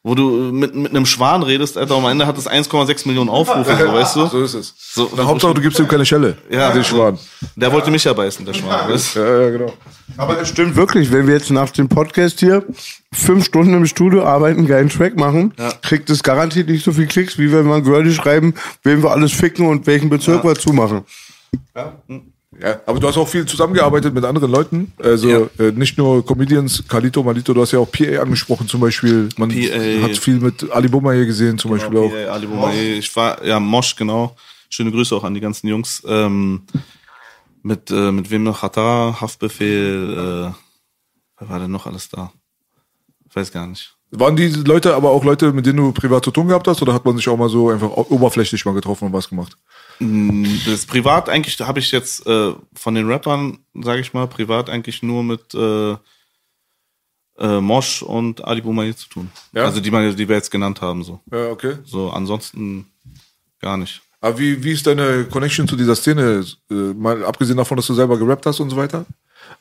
wo 0.06 0.14
du 0.14 0.51
mit, 0.51 0.76
mit 0.76 0.91
einem 0.91 1.08
Schwan 1.08 1.41
redest, 1.41 1.80
Alter, 1.80 1.95
am 1.95 2.06
Ende 2.06 2.28
hat 2.28 2.38
es 2.38 2.47
1,6 2.47 3.08
Millionen 3.08 3.28
Aufrufe, 3.28 3.76
so, 3.76 3.91
weißt 3.91 4.16
du? 4.16 4.28
so 4.28 4.43
ist 4.43 4.53
es. 4.53 4.76
So, 4.78 5.12
Na, 5.18 5.26
Hauptsache, 5.26 5.56
du 5.56 5.62
gibst 5.62 5.80
ihm 5.80 5.88
keine 5.88 6.06
Schelle. 6.06 6.38
Ja, 6.47 6.70
den. 6.70 6.84
Schwan. 6.84 7.18
Der 7.56 7.72
wollte 7.72 7.89
mich 7.89 8.03
ja 8.03 8.14
beißen, 8.14 8.45
der 8.45 8.53
Schwan. 8.53 8.88
weißt 8.88 9.16
du? 9.16 9.20
Ja, 9.20 9.41
ja, 9.41 9.49
genau. 9.49 9.74
Aber 10.16 10.36
das 10.36 10.49
stimmt 10.49 10.76
wirklich, 10.76 11.12
wenn 11.12 11.26
wir 11.26 11.34
jetzt 11.34 11.49
nach 11.49 11.72
dem 11.72 11.89
Podcast 11.89 12.39
hier 12.39 12.64
fünf 13.12 13.45
Stunden 13.45 13.74
im 13.74 13.88
Studio 13.88 14.24
arbeiten, 14.26 14.60
einen 14.60 14.68
geilen 14.68 14.89
Track 14.89 15.18
machen, 15.18 15.56
kriegt 15.82 16.08
es 16.12 16.22
garantiert 16.22 16.70
nicht 16.70 16.86
so 16.86 16.91
viel 16.91 17.08
Klicks, 17.08 17.39
wie 17.39 17.51
wenn 17.51 17.66
wir 17.66 17.82
Girlie 17.82 18.14
schreiben, 18.14 18.53
wen 18.84 19.01
wir 19.01 19.10
alles 19.10 19.32
ficken 19.32 19.66
und 19.66 19.88
welchen 19.88 20.10
Bezirk 20.10 20.43
wir 20.43 20.53
zumachen. 20.53 21.01
Ja, 21.76 21.93
aber 22.86 22.99
du 22.99 23.08
hast 23.08 23.18
auch 23.18 23.28
viel 23.28 23.45
zusammengearbeitet 23.45 24.14
mit 24.14 24.24
anderen 24.24 24.49
Leuten. 24.51 24.93
Also 24.97 25.30
Ja. 25.30 25.39
äh, 25.60 25.72
nicht 25.72 25.97
nur 25.97 26.26
Comedians, 26.26 26.84
Kalito, 26.88 27.22
Malito, 27.24 27.53
du 27.53 27.62
hast 27.62 27.72
ja 27.72 27.80
auch 27.80 27.91
PA 27.91 28.22
angesprochen 28.22 28.68
zum 28.68 28.82
Beispiel. 28.82 29.30
Man 29.38 29.49
PA. 29.49 30.03
hat 30.03 30.18
viel 30.18 30.39
mit 30.39 30.72
Ali 30.72 30.88
Bummer 30.88 31.14
hier 31.14 31.26
gesehen 31.26 31.58
zum 31.58 31.72
Beispiel 31.72 31.97
auch. 31.97 32.12
Ja, 32.14 32.32
Ali 32.32 32.47
Boumaier. 32.47 32.97
Ich 32.97 33.16
war, 33.16 33.43
ja, 33.43 33.60
Mosch, 33.60 33.95
genau. 33.95 34.36
Schöne 34.70 34.91
Grüße 34.91 35.16
auch 35.16 35.24
an 35.24 35.34
die 35.34 35.41
ganzen 35.41 35.68
Jungs. 35.68 36.01
Ähm, 36.08 36.64
mit, 37.62 37.89
äh, 37.91 38.12
mit 38.12 38.30
wem 38.32 38.43
noch? 38.43 38.62
Hatar, 38.62 39.20
Haftbefehl, 39.22 40.14
äh, 40.14 40.53
wer 41.39 41.49
war 41.49 41.60
denn 41.60 41.72
noch 41.72 41.86
alles 41.88 42.10
da? 42.10 42.32
Ich 43.30 43.36
weiß 43.36 43.51
gar 43.51 43.68
nicht. 43.68 43.95
Waren 44.12 44.36
die 44.36 44.47
Leute 44.47 44.95
aber 44.95 45.10
auch 45.10 45.24
Leute, 45.26 45.51
mit 45.51 45.66
denen 45.66 45.78
du 45.78 45.91
privat 45.91 46.24
zu 46.24 46.32
tun 46.32 46.47
gehabt 46.47 46.68
hast 46.68 46.82
oder 46.82 46.93
hat 46.93 47.03
man 47.06 47.18
sich 47.18 47.28
auch 47.28 47.38
mal 47.38 47.49
so 47.49 47.70
einfach 47.70 47.89
oberflächlich 47.89 48.64
mal 48.66 48.74
getroffen 48.74 49.06
und 49.08 49.14
was 49.14 49.28
gemacht? 49.28 49.58
Das 50.00 50.86
privat 50.86 51.30
eigentlich 51.30 51.60
habe 51.62 51.80
ich 51.80 51.91
jetzt 51.91 52.26
äh, 52.28 52.54
von 52.74 52.96
den 52.96 53.10
Rappern, 53.10 53.60
sage 53.74 54.02
ich 54.02 54.14
mal, 54.14 54.28
privat 54.28 54.70
eigentlich 54.70 55.02
nur 55.04 55.24
mit 55.24 55.54
äh, 55.54 55.96
äh, 57.38 57.60
Mosch 57.62 58.02
und 58.02 58.43
Ali 58.43 58.62
Boumaier 58.62 58.96
zu 58.96 59.10
tun. 59.10 59.32
Ja? 59.54 59.66
Also 59.66 59.80
die, 59.80 59.91
man- 59.91 60.16
die 60.16 60.28
wir 60.28 60.36
jetzt 60.36 60.52
genannt 60.52 60.82
haben. 60.82 61.04
So, 61.04 61.22
Ja, 61.32 61.50
okay. 61.50 61.78
so 61.86 62.10
ansonsten 62.10 62.88
gar 63.60 63.78
nicht. 63.78 64.02
Aber 64.22 64.39
wie, 64.39 64.64
wie 64.64 64.72
ist 64.72 64.88
deine 64.88 65.26
Connection 65.26 65.68
zu 65.68 65.76
dieser 65.76 65.96
Szene? 65.96 66.43
Äh, 66.72 66.74
mal 66.74 67.24
abgesehen 67.26 67.58
davon, 67.58 67.78
dass 67.78 67.88
du 67.88 67.93
selber 67.93 68.18
gerappt 68.18 68.46
hast 68.46 68.60
und 68.60 68.70
so 68.70 68.78
weiter. 68.78 69.06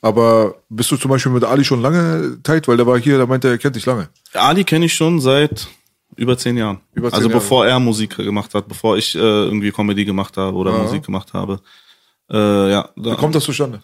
Aber 0.01 0.57
bist 0.69 0.91
du 0.91 0.97
zum 0.97 1.11
Beispiel 1.11 1.33
mit 1.33 1.45
Ali 1.45 1.65
schon 1.65 1.83
lange 1.83 2.39
tight? 2.43 2.67
Weil 2.69 2.77
der 2.79 2.87
war 2.87 2.99
hier, 2.99 3.19
der 3.19 3.27
meinte, 3.27 3.49
er 3.49 3.59
kennt 3.59 3.77
dich 3.77 3.85
lange. 3.87 4.09
Ali 4.33 4.65
kenne 4.65 4.87
ich 4.87 4.95
schon 4.95 5.21
seit 5.21 5.69
über 6.17 6.37
zehn 6.39 6.57
Jahren. 6.57 6.81
Über 6.95 7.11
zehn 7.11 7.17
also 7.17 7.29
Jahre. 7.29 7.41
bevor 7.41 7.67
er 7.67 7.79
Musik 7.81 8.17
gemacht 8.17 8.55
hat, 8.55 8.69
bevor 8.69 8.97
ich 8.97 9.15
äh, 9.15 9.19
irgendwie 9.19 9.71
Comedy 9.73 10.05
gemacht 10.05 10.37
habe 10.37 10.57
oder 10.57 10.73
Ja. 10.73 10.79
Musik 10.79 11.05
gemacht 11.05 11.33
habe. 11.33 11.61
Äh, 12.31 12.71
ja, 12.71 12.89
da, 12.97 13.13
Wie 13.13 13.17
kommt 13.17 13.35
das 13.35 13.45
zustande? 13.45 13.83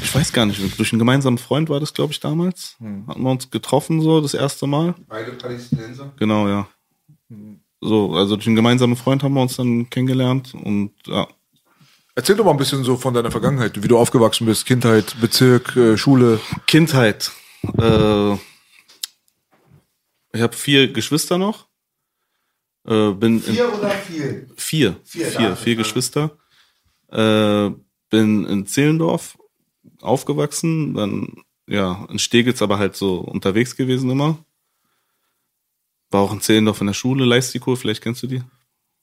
ich 0.00 0.14
weiß 0.14 0.32
gar 0.32 0.46
nicht, 0.46 0.78
durch 0.78 0.92
einen 0.92 0.98
gemeinsamen 0.98 1.38
Freund 1.38 1.68
war 1.68 1.80
das, 1.80 1.92
glaube 1.92 2.12
ich, 2.12 2.20
damals. 2.20 2.76
Hm. 2.78 3.06
Hatten 3.06 3.22
wir 3.22 3.30
uns 3.30 3.50
getroffen 3.50 4.00
so 4.00 4.20
das 4.20 4.34
erste 4.34 4.66
Mal. 4.66 4.94
Beide 5.08 5.32
Palästinenser. 5.32 6.12
Genau, 6.18 6.48
ja. 6.48 6.66
So, 7.80 8.14
also 8.14 8.36
durch 8.36 8.46
einen 8.46 8.56
gemeinsamen 8.56 8.96
Freund 8.96 9.22
haben 9.22 9.34
wir 9.34 9.42
uns 9.42 9.56
dann 9.56 9.90
kennengelernt 9.90 10.54
und 10.54 10.92
ja. 11.06 11.26
Erzähl 12.14 12.36
doch 12.36 12.44
mal 12.44 12.50
ein 12.52 12.58
bisschen 12.58 12.84
so 12.84 12.96
von 12.96 13.14
deiner 13.14 13.30
Vergangenheit, 13.30 13.82
wie 13.82 13.88
du 13.88 13.98
aufgewachsen 13.98 14.46
bist, 14.46 14.66
Kindheit, 14.66 15.16
Bezirk, 15.20 15.74
äh, 15.76 15.96
Schule. 15.96 16.40
Kindheit. 16.66 17.32
Äh, 17.78 18.36
Ich 20.32 20.40
habe 20.40 20.56
vier 20.56 20.92
Geschwister 20.92 21.38
noch. 21.38 21.68
Äh, 22.86 23.12
bin 23.12 23.42
in, 23.44 23.60
oder 23.60 23.90
viel? 23.90 24.48
vier, 24.56 24.96
Vier, 25.04 25.26
vier, 25.26 25.56
vier 25.56 25.76
Geschwister. 25.76 26.36
Äh, 27.10 27.70
bin 28.10 28.44
in 28.46 28.66
Zehlendorf 28.66 29.38
aufgewachsen, 30.00 30.94
dann 30.94 31.44
ja 31.66 32.06
in 32.10 32.18
Steglitz 32.18 32.60
aber 32.62 32.78
halt 32.78 32.96
so 32.96 33.18
unterwegs 33.18 33.76
gewesen 33.76 34.10
immer. 34.10 34.38
War 36.10 36.22
auch 36.22 36.32
in 36.32 36.40
Zehlendorf 36.40 36.80
in 36.80 36.88
der 36.88 36.94
Schule, 36.94 37.24
Leistiko, 37.24 37.76
vielleicht 37.76 38.02
kennst 38.02 38.22
du 38.22 38.26
die? 38.26 38.42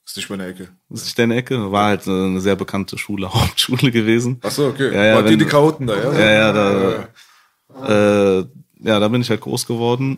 Ist 0.05 0.17
nicht 0.17 0.29
meine 0.29 0.47
Ecke. 0.47 0.69
Ist 0.89 1.05
nicht 1.05 1.19
deine 1.19 1.35
Ecke. 1.35 1.71
War 1.71 1.85
halt 1.85 2.07
eine 2.07 2.41
sehr 2.41 2.55
bekannte 2.55 2.97
Schule, 2.97 3.31
Hauptschule 3.33 3.91
gewesen. 3.91 4.39
Ach 4.41 4.51
so, 4.51 4.67
okay. 4.67 4.93
Ja, 4.93 5.05
ja, 5.05 5.15
War 5.15 5.23
die 5.23 5.31
wenn 5.31 5.39
die 5.39 5.45
Chaoten 5.45 5.87
da, 5.87 5.95
ja? 5.95 6.19
Ja, 6.19 6.31
ja, 6.31 6.53
da, 6.53 8.39
äh, 8.39 8.45
ja, 8.79 8.99
da 8.99 9.07
bin 9.07 9.21
ich 9.21 9.29
halt 9.29 9.41
groß 9.41 9.65
geworden. 9.67 10.17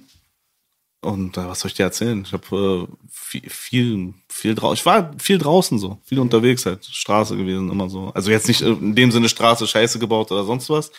Und 1.02 1.36
äh, 1.38 1.48
was 1.48 1.60
soll 1.62 1.70
ich 1.70 1.76
dir 1.76 1.84
erzählen? 1.84 2.22
Ich 2.26 2.32
habe 2.32 2.88
äh, 2.88 2.96
viel, 3.12 3.50
viel, 3.50 4.14
viel 4.30 4.54
draußen. 4.56 4.76
Ich 4.76 4.86
war 4.86 5.12
viel 5.18 5.40
draußen 5.40 5.80
so, 5.80 5.98
viel 6.04 6.20
unterwegs 6.20 6.66
halt, 6.66 6.86
Straße 6.86 7.36
gewesen 7.36 7.72
immer 7.72 7.90
so. 7.90 8.12
Also 8.14 8.30
jetzt 8.30 8.48
nicht 8.48 8.62
in 8.62 8.94
dem 8.96 9.12
Sinne 9.12 9.28
Straße 9.28 9.66
Scheiße 9.66 9.98
gebaut 9.98 10.32
oder 10.32 10.44
sonst 10.44 10.70
was, 10.70 10.92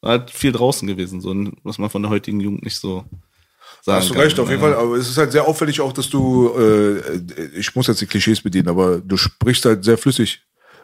war 0.00 0.12
halt 0.12 0.30
viel 0.30 0.52
draußen 0.52 0.88
gewesen 0.88 1.20
so, 1.20 1.34
was 1.62 1.76
man 1.78 1.90
von 1.90 2.00
der 2.02 2.10
heutigen 2.10 2.40
Jugend 2.40 2.62
nicht 2.64 2.78
so 2.78 3.04
sagen 3.82 3.98
Hast 4.00 4.08
du 4.08 4.14
kann. 4.14 4.22
recht, 4.22 4.40
auf 4.40 4.48
jeden 4.48 4.62
Ja. 4.62 4.68
Fall. 4.70 4.78
Aber 4.78 4.96
es 4.96 5.10
ist 5.10 5.18
halt 5.18 5.32
sehr 5.32 5.46
auffällig 5.46 5.80
auch, 5.82 5.92
dass 5.92 6.08
du, 6.08 6.50
äh, 6.58 7.20
ich 7.58 7.74
muss 7.76 7.86
jetzt 7.86 8.00
die 8.00 8.06
Klischees 8.06 8.40
bedienen, 8.40 8.68
aber 8.68 8.98
du 8.98 9.18
sprichst 9.18 9.66
halt 9.66 9.84
sehr 9.84 9.98
flüssig 9.98 10.40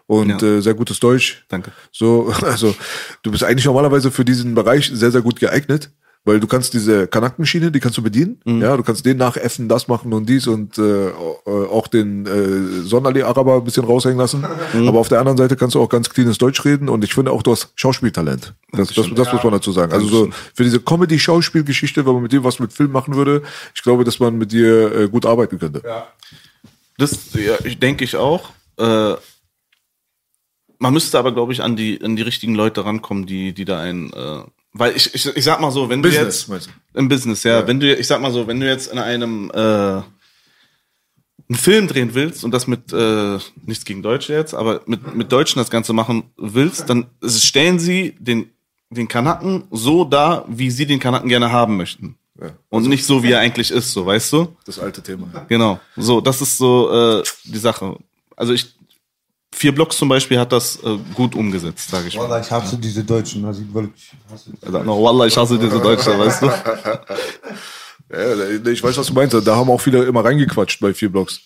und 0.06 0.42
Ja. 0.42 0.48
äh, 0.48 0.60
sehr 0.60 0.74
gutes 0.74 1.00
Deutsch. 1.00 1.46
Danke. 1.48 1.72
So, 1.92 2.28
also 2.42 2.76
du 3.22 3.30
bist 3.30 3.42
eigentlich 3.42 3.64
normalerweise 3.64 4.10
für 4.10 4.24
diesen 4.24 4.54
Bereich 4.54 4.90
sehr, 4.92 5.10
sehr 5.10 5.22
gut 5.22 5.40
geeignet, 5.40 5.90
weil 6.26 6.40
du 6.40 6.48
kannst 6.48 6.74
diese 6.74 7.06
Kanackenschiene, 7.06 7.70
die 7.70 7.78
kannst 7.78 7.96
du 7.96 8.02
bedienen. 8.02 8.40
Mhm. 8.44 8.60
Ja, 8.60 8.76
du 8.76 8.82
kannst 8.82 9.06
den 9.06 9.16
nachäffen, 9.16 9.68
das 9.68 9.86
machen 9.86 10.12
und 10.12 10.28
dies 10.28 10.48
und 10.48 10.76
äh, 10.76 11.10
auch 11.46 11.86
den 11.86 12.26
äh, 12.26 12.82
Sonderlee-Araber 12.82 13.54
ein 13.54 13.64
bisschen 13.64 13.84
raushängen 13.84 14.18
lassen. 14.18 14.44
Mhm. 14.74 14.88
Aber 14.88 14.98
auf 14.98 15.08
der 15.08 15.20
anderen 15.20 15.38
Seite 15.38 15.54
kannst 15.54 15.76
du 15.76 15.80
auch 15.80 15.88
ganz 15.88 16.10
cleanes 16.10 16.36
Deutsch 16.36 16.64
reden 16.64 16.88
und 16.88 17.04
ich 17.04 17.14
finde 17.14 17.30
auch, 17.30 17.44
du 17.44 17.52
hast 17.52 17.70
Schauspieltalent. 17.76 18.54
Das, 18.72 18.92
das, 18.92 19.06
das 19.14 19.32
muss 19.32 19.44
man 19.44 19.52
dazu 19.52 19.70
sagen. 19.70 19.92
Also 19.92 20.08
so 20.08 20.30
für 20.52 20.64
diese 20.64 20.80
Comedy-Schauspielgeschichte, 20.80 22.04
wenn 22.04 22.14
man 22.14 22.22
mit 22.24 22.32
dir 22.32 22.42
was 22.42 22.58
mit 22.58 22.72
Film 22.72 22.90
machen 22.90 23.14
würde, 23.14 23.42
ich 23.74 23.82
glaube, 23.82 24.02
dass 24.02 24.18
man 24.18 24.36
mit 24.36 24.50
dir 24.50 24.94
äh, 24.94 25.08
gut 25.08 25.24
arbeiten 25.24 25.60
könnte. 25.60 25.80
Das 26.98 27.34
ja, 27.34 27.54
ich 27.62 27.78
denke 27.78 28.02
ich 28.02 28.16
auch. 28.16 28.50
Äh, 28.78 29.14
man 30.78 30.92
müsste 30.92 31.20
aber, 31.20 31.32
glaube 31.32 31.52
ich, 31.52 31.62
an 31.62 31.76
die, 31.76 32.02
an 32.02 32.16
die 32.16 32.22
richtigen 32.22 32.56
Leute 32.56 32.84
rankommen, 32.84 33.26
die, 33.26 33.52
die 33.52 33.64
da 33.64 33.78
ein, 33.78 34.12
äh, 34.12 34.42
weil 34.78 34.96
ich, 34.96 35.14
ich, 35.14 35.36
ich 35.36 35.44
sag 35.44 35.60
mal 35.60 35.70
so, 35.70 35.88
wenn 35.88 36.02
Business, 36.02 36.46
du 36.46 36.54
jetzt 36.54 36.70
im 36.94 37.08
Business, 37.08 37.42
ja, 37.42 37.66
wenn 37.66 37.80
du, 37.80 37.94
ich 37.94 38.06
sag 38.06 38.20
mal 38.20 38.32
so, 38.32 38.46
wenn 38.46 38.60
du 38.60 38.66
jetzt 38.66 38.92
in 38.92 38.98
einem 38.98 39.50
äh, 39.54 39.58
einen 39.58 40.04
Film 41.52 41.86
drehen 41.86 42.14
willst 42.14 42.44
und 42.44 42.52
das 42.52 42.66
mit 42.66 42.92
äh, 42.92 43.38
nichts 43.64 43.84
gegen 43.84 44.02
Deutsche 44.02 44.32
jetzt, 44.32 44.54
aber 44.54 44.82
mit 44.86 45.14
mit 45.14 45.32
Deutschen 45.32 45.58
das 45.58 45.70
Ganze 45.70 45.92
machen 45.92 46.24
willst, 46.36 46.90
dann 46.90 47.06
stellen 47.24 47.78
sie 47.78 48.14
den 48.18 48.50
den 48.90 49.08
Kanaken 49.08 49.64
so 49.70 50.04
dar, 50.04 50.44
wie 50.48 50.70
sie 50.70 50.86
den 50.86 51.00
Kanaken 51.00 51.28
gerne 51.28 51.50
haben 51.50 51.76
möchten. 51.76 52.16
Ja. 52.40 52.50
Und 52.68 52.88
nicht 52.88 53.04
so, 53.04 53.22
wie 53.22 53.32
er 53.32 53.40
eigentlich 53.40 53.70
ist, 53.70 53.92
so, 53.92 54.04
weißt 54.04 54.32
du? 54.32 54.56
Das 54.64 54.78
alte 54.78 55.02
Thema. 55.02 55.46
Genau. 55.48 55.80
So, 55.96 56.20
das 56.20 56.42
ist 56.42 56.58
so 56.58 56.92
äh, 56.92 57.22
die 57.44 57.58
Sache. 57.58 57.96
Also 58.36 58.52
ich 58.52 58.75
vier 59.56 59.74
Blocks 59.74 59.96
zum 59.96 60.08
Beispiel 60.08 60.38
hat 60.38 60.52
das 60.52 60.76
äh, 60.84 60.98
gut 61.14 61.34
umgesetzt, 61.34 61.90
sage 61.90 62.08
ich 62.08 62.16
mal. 62.16 62.24
Wallah, 62.24 62.40
ich 62.40 62.50
hasse 62.50 62.76
diese 62.76 63.02
Deutschen. 63.02 63.42
Das 63.42 63.58
wirklich, 63.72 64.12
ich 64.12 64.32
hasse 64.32 64.50
sagt 64.60 64.86
noch, 64.86 65.02
Wallah, 65.02 65.26
ich 65.26 65.36
hasse 65.36 65.58
diese 65.58 65.80
Deutsche, 65.80 66.18
weißt 66.18 66.42
du? 66.42 66.50
Ja, 68.08 68.70
ich 68.70 68.80
weiß, 68.84 68.96
was 68.96 69.08
du 69.08 69.14
meinst. 69.14 69.34
Da 69.34 69.56
haben 69.56 69.68
auch 69.68 69.80
viele 69.80 70.04
immer 70.04 70.24
reingequatscht 70.24 70.78
bei 70.80 70.94
vier 70.94 71.10
Blocks. 71.10 71.40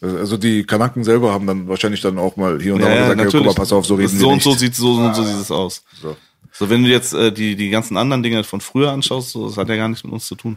Also 0.00 0.36
die 0.36 0.62
Kanaken 0.62 1.02
selber 1.02 1.32
haben 1.32 1.44
dann 1.48 1.66
wahrscheinlich 1.66 2.00
dann 2.00 2.18
auch 2.18 2.36
mal 2.36 2.62
hier 2.62 2.74
und 2.74 2.82
da 2.82 2.86
mal 2.86 3.14
gesagt, 3.16 3.32
ja, 3.32 3.38
guck 3.40 3.46
mal, 3.46 3.54
pass 3.54 3.72
auf, 3.72 3.84
so 3.84 3.96
reden 3.96 4.16
so 4.16 4.20
wir 4.20 4.28
und 4.28 4.34
nicht. 4.34 4.44
so 4.44 4.52
sieht 4.52 4.76
so 4.76 4.94
und 4.94 5.14
so 5.16 5.24
sieht 5.24 5.40
es 5.40 5.50
aus. 5.50 5.82
So. 6.00 6.16
So, 6.52 6.70
wenn 6.70 6.84
du 6.84 6.88
jetzt 6.90 7.14
äh, 7.14 7.32
die 7.32 7.56
die 7.56 7.70
ganzen 7.70 7.96
anderen 7.96 8.22
Dinge 8.22 8.44
von 8.44 8.60
früher 8.60 8.92
anschaust, 8.92 9.30
so, 9.30 9.48
das 9.48 9.56
hat 9.56 9.68
ja 9.68 9.74
gar 9.74 9.88
nichts 9.88 10.04
mit 10.04 10.12
uns 10.12 10.26
zu 10.26 10.36
tun. 10.36 10.56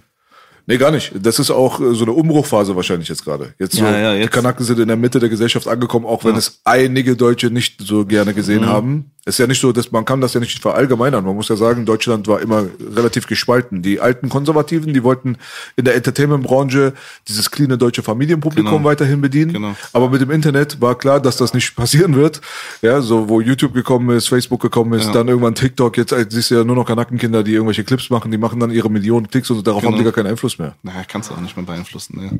Nee, 0.67 0.77
gar 0.77 0.91
nicht. 0.91 1.11
Das 1.21 1.37
ist 1.39 1.51
auch 1.51 1.79
äh, 1.79 1.93
so 1.93 2.05
eine 2.05 2.13
Umbruchphase 2.13 2.75
wahrscheinlich 2.75 3.07
jetzt 3.09 3.23
gerade. 3.23 3.53
Jetzt, 3.59 3.75
so, 3.75 3.83
Ja, 3.85 3.97
ja, 3.97 4.13
die 4.15 4.21
jetzt- 4.21 4.31
Kanaken 4.31 4.65
sind 4.65 4.79
in 4.79 4.87
der 4.87 4.97
Mitte 4.97 5.19
der 5.19 5.29
Gesellschaft 5.29 5.67
angekommen, 5.67 6.05
auch 6.05 6.23
wenn 6.23 6.31
Ja. 6.33 6.37
es 6.39 6.61
einige 6.63 7.15
Deutsche 7.15 7.51
nicht 7.51 7.81
so 7.81 8.05
gerne 8.05 8.33
gesehen 8.33 8.61
Mhm. 8.61 8.67
haben. 8.67 9.11
Es 9.27 9.35
ist 9.35 9.39
ja 9.39 9.47
nicht 9.47 9.59
so, 9.59 9.71
dass 9.71 9.91
man 9.91 10.05
kann 10.05 10.21
das 10.21 10.35
ja 10.35 10.39
nicht 10.39 10.59
verallgemeinern. 10.59 11.25
Man 11.25 11.35
muss 11.35 11.49
ja 11.49 11.55
sagen, 11.55 11.83
Deutschland 11.83 12.27
war 12.27 12.41
immer 12.41 12.65
relativ 12.95 13.25
gespalten. 13.25 13.81
Die 13.81 13.99
alten 13.99 14.29
Konservativen, 14.29 14.93
die 14.93 15.01
wollten 15.03 15.37
in 15.75 15.83
der 15.85 15.95
Entertainment-Branche 15.95 16.93
dieses 17.27 17.49
cleane 17.49 17.75
deutsche 17.79 18.03
Familienpublikum 18.03 18.71
Genau. 18.71 18.83
weiterhin 18.83 19.21
bedienen. 19.21 19.53
Genau. 19.53 19.75
Aber 19.93 20.11
mit 20.11 20.21
dem 20.21 20.29
Internet 20.29 20.79
war 20.79 20.95
klar, 20.95 21.19
dass 21.19 21.37
das 21.37 21.55
nicht 21.55 21.75
passieren 21.75 22.15
wird. 22.15 22.39
Ja, 22.83 23.01
so 23.01 23.27
wo 23.27 23.41
YouTube 23.41 23.73
gekommen 23.73 24.15
ist, 24.15 24.27
Facebook 24.27 24.61
gekommen 24.61 24.93
ist, 24.93 25.07
Ja. 25.07 25.13
dann 25.13 25.27
irgendwann 25.27 25.55
TikTok. 25.55 25.97
Jetzt 25.97 26.11
äh, 26.11 26.25
siehst 26.29 26.51
du 26.51 26.55
ja 26.55 26.63
nur 26.63 26.75
noch 26.75 26.85
Kanakenkinder, 26.85 27.41
die 27.41 27.53
irgendwelche 27.53 27.83
Clips 27.83 28.11
machen. 28.11 28.29
Die 28.29 28.37
machen 28.37 28.59
dann 28.59 28.69
ihre 28.69 28.91
Millionen 28.91 29.27
Klicks 29.27 29.49
und 29.49 29.65
darauf 29.65 29.81
Genau. 29.81 29.93
haben 29.93 29.97
die 29.97 30.03
gar 30.03 30.13
keinen 30.13 30.27
Einfluss 30.27 30.59
mehr. 30.59 30.75
Naja, 30.83 31.01
kannst 31.07 31.31
du 31.31 31.33
auch 31.33 31.41
nicht 31.41 31.57
mehr 31.57 31.65
beeinflussen. 31.65 32.19
Ne? 32.21 32.31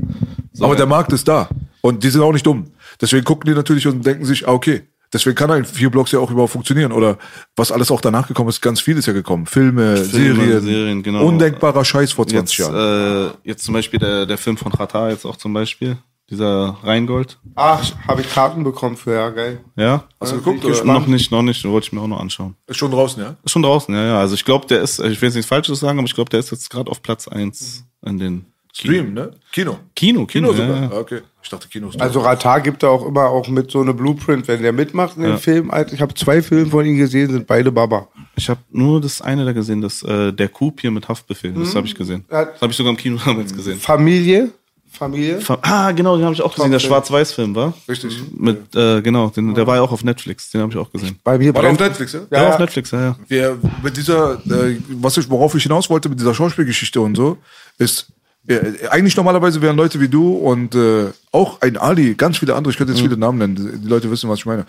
So, 0.54 0.66
Aber 0.66 0.76
der 0.76 0.86
Markt 0.86 1.12
ist 1.14 1.28
da. 1.28 1.50
Und 1.82 2.04
die 2.04 2.10
sind 2.12 2.22
auch 2.22 2.32
nicht 2.32 2.46
dumm. 2.46 2.68
Deswegen 3.02 3.24
gucken 3.24 3.50
die 3.50 3.56
natürlich 3.56 3.88
und 3.88 4.06
denken 4.06 4.26
sich, 4.26 4.48
ah, 4.48 4.52
okay, 4.52 4.84
deswegen 5.16 5.36
kann 5.36 5.50
ein 5.50 5.66
vier 5.66 5.90
Blocks 5.90 6.12
ja 6.12 6.20
auch 6.20 6.30
überhaupt 6.30 6.52
funktionieren. 6.52 6.92
Oder 6.92 7.18
was 7.56 7.72
alles 7.72 7.90
auch 7.90 8.02
danach 8.02 8.28
gekommen 8.28 8.50
ist, 8.50 8.62
ganz 8.62 8.82
viel 8.82 8.98
ist 8.98 9.08
ja 9.08 9.14
gekommen. 9.14 9.46
Filme, 9.46 9.98
Filme, 9.98 10.36
Serien, 10.36 10.62
Serien, 10.62 11.04
genau. 11.04 11.26
undenkbarer 11.26 11.84
Scheiß 11.84 12.12
vor 12.12 12.28
20 12.28 12.58
jetzt, 12.58 12.58
Jahren. 12.58 13.32
äh, 13.32 13.32
jetzt 13.44 13.64
zum 13.64 13.74
Beispiel 13.74 14.00
der, 14.00 14.26
der 14.26 14.38
Film 14.38 14.58
von 14.58 14.72
Rata 14.72 15.10
jetzt 15.10 15.26
auch 15.26 15.38
zum 15.38 15.54
Beispiel. 15.54 15.98
Dieser 16.30 16.78
Rheingold. 16.84 17.38
Ach, 17.54 17.84
habe 18.08 18.22
ich 18.22 18.30
Karten 18.34 18.64
bekommen 18.64 18.98
für, 18.98 19.14
ja, 19.14 19.30
geil. 19.30 19.62
Ja? 19.76 20.06
Hast 20.20 20.32
du 20.32 20.38
geguckt? 20.38 20.66
Oder? 20.66 20.84
Noch 20.84 21.06
nicht, 21.06 21.32
noch 21.32 21.44
nicht. 21.44 21.64
Wollte 21.66 21.86
ich 21.86 21.94
mir 21.94 22.02
auch 22.02 22.08
noch 22.08 22.20
anschauen. 22.20 22.56
Ist 22.66 22.78
schon 22.78 22.90
draußen, 22.90 23.22
ja? 23.22 23.36
Ist 23.44 23.52
schon 23.52 23.62
draußen, 23.62 23.94
ja, 23.94 24.04
ja. 24.04 24.20
Also 24.20 24.34
ich 24.34 24.44
glaube, 24.44 24.66
der 24.66 24.82
ist, 24.82 24.98
ich 24.98 25.22
will 25.22 25.28
jetzt 25.28 25.36
nichts 25.36 25.48
Falsches 25.48 25.80
sagen, 25.80 26.00
aber 26.00 26.08
ich 26.08 26.16
glaube, 26.16 26.32
der 26.32 26.40
ist 26.40 26.50
jetzt 26.50 26.72
gerade 26.72 26.90
auf 26.90 27.04
Platz 27.04 27.28
eins 27.28 27.86
in 28.04 28.18
den 28.18 28.46
Stream, 28.78 29.14
ne? 29.14 29.32
Kino. 29.52 29.80
Kino, 29.96 30.26
Kino, 30.26 30.26
Kino 30.26 30.54
sogar. 30.54 30.82
ja. 30.84 30.90
Ah, 30.92 30.98
Okay. 31.00 31.22
Ich 31.42 31.50
dachte 31.52 31.68
Kino 31.68 31.90
ist 31.90 32.02
Also 32.02 32.22
Ratar 32.22 32.60
gibt 32.60 32.82
da 32.82 32.88
auch 32.88 33.06
immer 33.06 33.26
auch 33.30 33.48
mit 33.48 33.70
so 33.70 33.80
eine 33.80 33.94
Blueprint, 33.94 34.48
wenn 34.48 34.64
der 34.64 34.74
mitmacht 34.74 35.16
in 35.16 35.22
den 35.24 35.32
Ja. 35.34 35.38
Film. 35.38 35.70
Alter, 35.70 35.94
ich 35.94 36.02
habe 36.02 36.14
zwei 36.16 36.42
Filme 36.42 36.66
von 36.72 36.84
ihm 36.86 36.98
gesehen, 36.98 37.32
sind 37.32 37.46
beide 37.46 37.72
Baba. 37.72 38.08
Ich 38.36 38.50
habe 38.50 38.60
nur 38.72 39.00
das 39.00 39.22
eine 39.22 39.46
da 39.46 39.54
gesehen, 39.54 39.80
das 39.80 40.02
äh, 40.02 40.34
der 40.34 40.50
Coup 40.50 40.82
hier 40.82 40.90
mit 40.90 41.08
Haftbefehl. 41.08 41.54
Das 41.54 41.76
habe 41.76 41.86
ich 41.86 41.94
gesehen. 41.94 42.26
Das 42.30 42.60
habe 42.62 42.72
ich 42.72 42.76
sogar 42.76 42.90
im 42.92 42.98
Kino 42.98 43.20
damals 43.24 43.54
gesehen. 43.56 43.78
Familie, 43.80 44.50
Familie. 44.92 45.40
Fa- 45.40 45.60
Ah, 45.62 45.92
genau, 45.92 46.16
den 46.16 46.26
habe 46.26 46.34
ich 46.34 46.42
auch 46.42 46.56
gesehen. 46.56 46.72
Der. 46.72 46.80
Schwarz-Weiß-Film 46.80 47.54
war. 47.54 47.74
Richtig. 47.88 48.18
Mit, 48.36 48.76
äh, 48.76 49.02
genau, 49.04 49.28
den, 49.30 49.54
der 49.54 49.68
war 49.68 49.76
ja 49.76 49.82
auch 49.84 49.92
auf 49.92 50.04
Netflix. 50.04 50.50
Den 50.50 50.62
habe 50.62 50.72
ich 50.72 50.78
auch 50.80 50.92
gesehen. 50.92 51.20
Bei 51.24 51.38
mir 51.38 51.54
War 51.54 51.62
der 51.62 51.72
auf. 51.74 51.80
Netflix, 51.80 52.14
ja? 52.14 52.22
Ja, 52.32 52.42
Ja, 52.44 52.50
auf. 52.54 52.60
Netflix, 52.60 52.90
ja, 52.92 53.02
ja. 53.02 53.16
Wir, 53.28 53.58
mit 53.84 53.98
dieser, 53.98 54.36
äh, 54.50 54.78
was 54.90 55.16
ich, 55.18 55.30
worauf 55.30 55.54
ich 55.54 55.64
hinaus 55.64 55.90
wollte, 55.92 56.10
mit 56.10 56.20
dieser 56.20 56.34
Schauspielgeschichte 56.34 57.00
und 57.02 57.16
so, 57.16 57.38
ist, 57.78 58.08
äh, 58.48 58.88
eigentlich 58.90 59.16
normalerweise 59.16 59.62
wären 59.62 59.76
Leute 59.76 60.00
wie 60.00 60.08
du 60.08 60.34
und 60.36 60.76
äh, 60.76 61.08
auch 61.32 61.62
ein 61.62 61.78
Ali, 61.78 62.16
ganz 62.16 62.38
viele 62.38 62.56
andere, 62.56 62.72
ich 62.72 62.78
könnte 62.78 62.94
jetzt 62.94 63.02
viele 63.02 63.18
Namen 63.18 63.40
nennen, 63.40 63.56
die, 63.56 63.80
die 63.80 63.88
Leute 63.88 64.10
wissen, 64.12 64.30
was 64.30 64.40
ich 64.40 64.46
meine, 64.46 64.66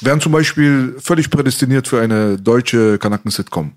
wären 0.00 0.20
zum 0.20 0.32
Beispiel 0.32 0.96
völlig 0.98 1.30
prädestiniert 1.30 1.86
für 1.86 2.00
eine 2.00 2.36
deutsche 2.36 2.98
Kanaken-Sitcom. 2.98 3.72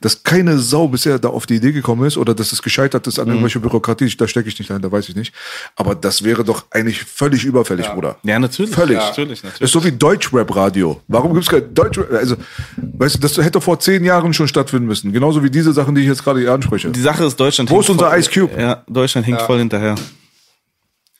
Dass 0.00 0.22
keine 0.22 0.58
Sau 0.58 0.88
bisher 0.88 1.18
da 1.18 1.28
auf 1.28 1.46
die 1.46 1.56
Idee 1.56 1.72
gekommen 1.72 2.06
ist 2.06 2.16
oder 2.16 2.34
dass 2.34 2.52
es 2.52 2.62
gescheitert 2.62 3.06
ist 3.06 3.18
an 3.18 3.28
irgendwelche 3.28 3.60
Bürokratie, 3.60 4.14
da 4.16 4.28
stecke 4.28 4.48
ich 4.48 4.58
nicht 4.58 4.70
dahinter, 4.70 4.90
weiß 4.92 5.08
ich 5.08 5.16
nicht. 5.16 5.34
Aber 5.76 5.94
das 5.94 6.22
wäre 6.24 6.44
doch 6.44 6.64
eigentlich 6.70 7.02
völlig 7.02 7.44
überfällig, 7.44 7.86
Bruder. 7.88 8.16
Ja, 8.22 8.38
natürlich. 8.38 8.72
Völlig. 8.74 8.98
Ja. 8.98 9.08
Natürlich, 9.08 9.42
natürlich. 9.42 9.62
Ist 9.62 9.72
so 9.72 9.84
wie 9.84 9.92
Deutschrap-Radio. 9.92 11.00
Warum 11.08 11.34
gibt's 11.34 11.48
kein 11.48 11.72
Deutschrap? 11.74 12.10
Also, 12.12 12.36
weißt 12.76 13.16
du, 13.16 13.18
das 13.20 13.36
hätte 13.38 13.60
vor 13.60 13.78
zehn 13.80 14.04
Jahren 14.04 14.32
schon 14.32 14.48
stattfinden 14.48 14.86
müssen. 14.86 15.12
Genauso 15.12 15.42
wie 15.42 15.50
diese 15.50 15.72
Sachen, 15.72 15.94
die 15.94 16.02
ich 16.02 16.08
jetzt 16.08 16.24
gerade 16.24 16.40
hier 16.40 16.52
anspreche. 16.52 16.90
Die 16.90 17.00
Sache 17.00 17.24
ist, 17.24 17.38
Deutschland 17.38 17.70
Wo 17.70 17.80
ist 17.80 17.90
unser 17.90 18.10
voll- 18.10 18.18
Ice 18.18 18.30
Cube? 18.30 18.60
Ja, 18.60 18.84
Deutschland 18.88 19.26
hinkt 19.26 19.42
voll 19.42 19.58
hinterher. 19.58 19.94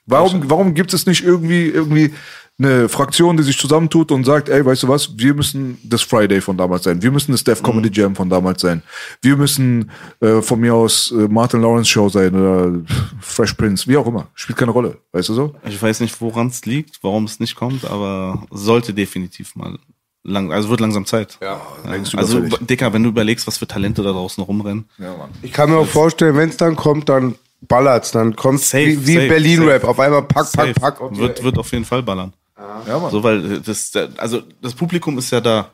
Warum, 0.06 0.50
warum 0.50 0.74
gibt 0.74 0.92
es 0.92 1.06
nicht 1.06 1.24
irgendwie, 1.24 1.66
irgendwie 1.66 2.12
eine 2.56 2.88
Fraktion, 2.88 3.36
die 3.36 3.42
sich 3.42 3.58
zusammentut 3.58 4.12
und 4.12 4.24
sagt, 4.24 4.48
ey, 4.48 4.64
weißt 4.64 4.84
du 4.84 4.88
was, 4.88 5.18
wir 5.18 5.34
müssen 5.34 5.76
das 5.82 6.02
Friday 6.02 6.40
von 6.40 6.56
damals 6.56 6.84
sein. 6.84 7.02
Wir 7.02 7.10
müssen 7.10 7.32
das 7.32 7.42
Def 7.42 7.62
Comedy 7.62 7.90
Jam 7.92 8.14
von 8.14 8.30
damals 8.30 8.60
sein. 8.62 8.82
Wir 9.22 9.36
müssen 9.36 9.90
äh, 10.20 10.40
von 10.40 10.60
mir 10.60 10.72
aus 10.74 11.10
äh, 11.10 11.26
Martin 11.28 11.62
Lawrence 11.62 11.90
Show 11.90 12.08
sein 12.08 12.32
oder 12.32 12.72
Fresh 13.20 13.54
Prince, 13.54 13.88
wie 13.88 13.96
auch 13.96 14.06
immer. 14.06 14.28
Spielt 14.34 14.56
keine 14.58 14.70
Rolle. 14.70 14.98
Weißt 15.10 15.30
du 15.30 15.34
so? 15.34 15.54
Ich 15.68 15.82
weiß 15.82 15.98
nicht, 15.98 16.20
woran 16.20 16.46
es 16.46 16.64
liegt, 16.64 17.02
warum 17.02 17.24
es 17.24 17.40
nicht 17.40 17.56
kommt, 17.56 17.84
aber 17.90 18.46
sollte 18.52 18.94
definitiv 18.94 19.56
mal 19.56 19.76
lang, 20.22 20.52
also 20.52 20.68
wird 20.68 20.78
langsam 20.78 21.06
Zeit. 21.06 21.38
Ja. 21.42 21.60
längst 21.90 22.14
Also. 22.16 22.40
Dicker, 22.40 22.92
wenn 22.92 23.02
du 23.02 23.08
überlegst, 23.08 23.48
was 23.48 23.58
für 23.58 23.66
Talente 23.66 24.04
da 24.04 24.12
draußen 24.12 24.42
rumrennen. 24.44 24.88
Ja, 24.98 25.16
Mann. 25.16 25.30
Ich 25.42 25.52
kann 25.52 25.70
mir 25.70 25.78
auch 25.78 25.88
vorstellen, 25.88 26.36
wenn 26.36 26.50
es 26.50 26.56
dann 26.56 26.76
kommt, 26.76 27.08
dann 27.08 27.34
ballert's, 27.62 28.12
dann 28.12 28.36
kommt 28.36 28.60
Safe, 28.60 28.86
wie, 28.86 29.06
wie 29.06 29.14
safe, 29.14 29.28
Berlin-Rap. 29.28 29.82
safe. 29.82 29.88
Auf 29.90 29.98
einmal 29.98 30.22
pack, 30.22 30.46
Safe. 30.46 30.72
pack, 30.74 30.98
pack. 31.00 31.16
Wird, 31.16 31.42
wird 31.42 31.58
auf 31.58 31.72
jeden 31.72 31.84
Fall 31.84 32.02
ballern. 32.04 32.32
Ja, 32.56 32.98
Mann. 32.98 33.10
So, 33.10 33.22
weil 33.22 33.60
das, 33.60 33.92
also 34.16 34.42
das 34.62 34.74
Publikum 34.74 35.18
ist 35.18 35.30
ja 35.30 35.40
da. 35.40 35.70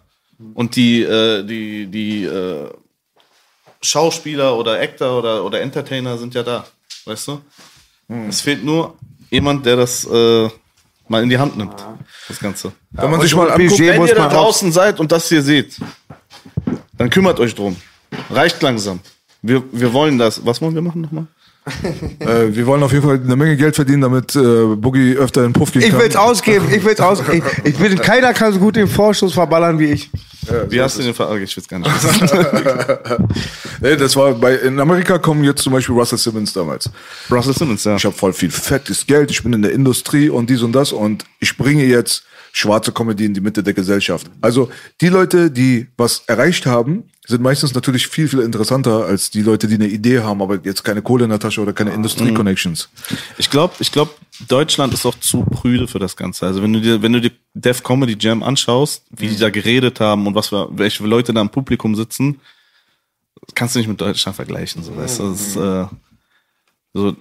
Und 0.54 0.76
die, 0.76 1.02
äh, 1.02 1.44
die, 1.44 1.86
die 1.86 2.24
äh, 2.24 2.70
Schauspieler 3.82 4.56
oder 4.56 4.80
Actor 4.80 5.18
oder, 5.18 5.44
oder 5.44 5.60
Entertainer 5.60 6.16
sind 6.16 6.34
ja 6.34 6.42
da. 6.42 6.64
Weißt 7.04 7.28
du? 7.28 7.40
Es 8.28 8.40
fehlt 8.40 8.64
nur 8.64 8.96
jemand, 9.30 9.64
der 9.66 9.76
das 9.76 10.04
äh, 10.04 10.48
mal 11.08 11.22
in 11.22 11.28
die 11.28 11.38
Hand 11.38 11.56
nimmt. 11.56 11.74
Das 12.28 12.38
Ganze. 12.40 12.72
Wenn 12.90 13.10
man 13.10 13.20
sich 13.20 13.34
mal 13.34 13.50
anguckt, 13.50 13.78
Wenn 13.78 14.06
ihr 14.06 14.14
da 14.14 14.28
draußen 14.28 14.72
seid 14.72 14.98
und 14.98 15.12
das 15.12 15.28
hier 15.28 15.42
seht, 15.42 15.78
dann 16.96 17.10
kümmert 17.10 17.38
euch 17.38 17.54
drum. 17.54 17.76
Reicht 18.30 18.60
langsam. 18.62 19.00
Wir, 19.42 19.62
wir 19.72 19.92
wollen 19.92 20.18
das. 20.18 20.44
Was 20.44 20.60
wollen 20.60 20.74
wir 20.74 20.82
machen 20.82 21.02
nochmal? 21.02 21.26
Äh, 22.20 22.54
wir 22.54 22.66
wollen 22.66 22.82
auf 22.82 22.92
jeden 22.92 23.04
Fall 23.04 23.20
eine 23.22 23.36
Menge 23.36 23.56
Geld 23.56 23.76
verdienen, 23.76 24.00
damit 24.02 24.34
äh, 24.34 24.40
Boogie 24.76 25.14
öfter 25.16 25.42
in 25.44 25.48
den 25.48 25.52
Puff 25.52 25.72
gehen 25.72 25.82
Ich 25.82 25.90
kann. 25.90 26.00
will's 26.00 26.16
ausgeben, 26.16 26.66
ich 26.74 26.84
will's 26.84 27.00
ausgeben. 27.00 27.46
Ich, 27.64 27.74
ich 27.74 27.78
bin, 27.78 27.96
keiner 27.98 28.32
kann 28.32 28.52
so 28.52 28.58
gut 28.58 28.76
den 28.76 28.88
Vorschuss 28.88 29.34
verballern 29.34 29.78
wie 29.78 29.86
ich. 29.86 30.10
Wie 30.68 30.80
hast 30.80 30.98
du 30.98 31.02
den 31.02 31.14
Ver 31.14 31.36
Ich 31.36 31.54
will's 31.56 31.68
gar 31.68 31.78
nicht 31.78 31.90
wissen. 32.02 33.28
Nee, 33.82 33.96
das 33.96 34.16
war 34.16 34.32
bei, 34.34 34.54
in 34.56 34.80
Amerika 34.80 35.18
kommen 35.18 35.44
jetzt 35.44 35.62
zum 35.62 35.72
Beispiel 35.72 35.94
Russell 35.94 36.18
Simmons 36.18 36.52
damals. 36.52 36.90
Russell 37.30 37.54
Simmons, 37.54 37.84
ja. 37.84 37.96
Ich 37.96 38.04
habe 38.04 38.14
voll 38.16 38.32
viel 38.32 38.50
fettes 38.50 39.06
Geld, 39.06 39.30
ich 39.30 39.42
bin 39.42 39.52
in 39.52 39.62
der 39.62 39.72
Industrie 39.72 40.28
und 40.30 40.48
dies 40.50 40.62
und 40.62 40.72
das 40.72 40.92
und 40.92 41.24
ich 41.40 41.56
bringe 41.56 41.84
jetzt 41.84 42.24
schwarze 42.52 42.90
Comedy 42.90 43.26
in 43.26 43.34
die 43.34 43.40
Mitte 43.40 43.62
der 43.62 43.74
Gesellschaft. 43.74 44.26
Also 44.40 44.70
die 45.00 45.08
Leute, 45.08 45.50
die 45.50 45.86
was 45.96 46.22
erreicht 46.26 46.66
haben, 46.66 47.04
sind 47.30 47.42
meistens 47.42 47.74
natürlich 47.74 48.08
viel, 48.08 48.28
viel 48.28 48.40
interessanter 48.40 49.04
als 49.06 49.30
die 49.30 49.42
Leute, 49.42 49.68
die 49.68 49.76
eine 49.76 49.86
Idee 49.86 50.20
haben, 50.20 50.42
aber 50.42 50.58
jetzt 50.62 50.84
keine 50.84 51.00
Kohle 51.00 51.24
in 51.24 51.30
der 51.30 51.38
Tasche 51.38 51.60
oder 51.60 51.72
keine 51.72 51.92
Industrie-Connections. 51.94 52.90
Ich 53.38 53.48
glaube, 53.48 53.74
ich 53.78 53.90
glaub, 53.92 54.18
Deutschland 54.48 54.92
ist 54.92 55.06
auch 55.06 55.18
zu 55.18 55.42
prüde 55.44 55.88
für 55.88 55.98
das 55.98 56.16
Ganze. 56.16 56.46
Also 56.46 56.62
wenn 56.62 56.72
du 56.72 56.80
dir, 56.80 57.02
wenn 57.02 57.12
du 57.12 57.20
dir 57.20 57.30
Def 57.54 57.82
Comedy 57.82 58.16
Jam 58.18 58.42
anschaust, 58.42 59.04
wie 59.10 59.28
die 59.28 59.36
da 59.36 59.48
geredet 59.50 60.00
haben 60.00 60.26
und 60.26 60.34
was 60.34 60.48
für, 60.48 60.68
welche 60.72 61.04
Leute 61.06 61.32
da 61.32 61.40
im 61.40 61.48
Publikum 61.48 61.94
sitzen, 61.94 62.40
kannst 63.54 63.74
du 63.74 63.78
nicht 63.78 63.88
mit 63.88 64.00
Deutschland 64.00 64.36
vergleichen. 64.36 64.82
So, 64.82 64.96
weißt 64.96 65.20
du? 65.20 65.30
das 65.30 65.40
ist, 65.40 65.56
äh, 65.56 65.86
so, 66.92 67.16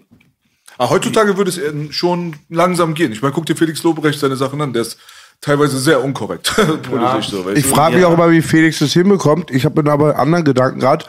Aber 0.78 0.89
heutzutage 0.89 1.38
würde 1.38 1.51
es 1.51 1.95
schon 1.95 2.36
langsam 2.49 2.95
gehen. 2.95 3.12
Ich 3.12 3.22
meine, 3.22 3.34
guck 3.34 3.45
dir 3.45 3.55
Felix 3.55 3.84
Lobrecht 3.84 4.20
seine 4.20 4.36
Sachen 4.36 4.60
an, 4.62 4.74
der 4.74 4.82
ist 4.82 4.97
teilweise 5.42 5.80
sehr 5.80 6.04
unkorrekt 6.04 6.54
politisch 6.84 7.30
so. 7.30 7.46
Weißt 7.46 7.58
Ich 7.58 7.66
frage 7.66 7.98
mich 7.98 8.06
auch 8.06 8.14
immer, 8.14 8.32
wie 8.32 8.42
Felix 8.42 8.80
das 8.80 8.94
hinbekommt. 8.94 9.52
Ich 9.52 9.66
habe 9.66 9.90
aber 9.92 10.10
einen 10.10 10.20
anderen 10.20 10.46
Gedanken 10.46 10.80
gerade. 10.80 11.06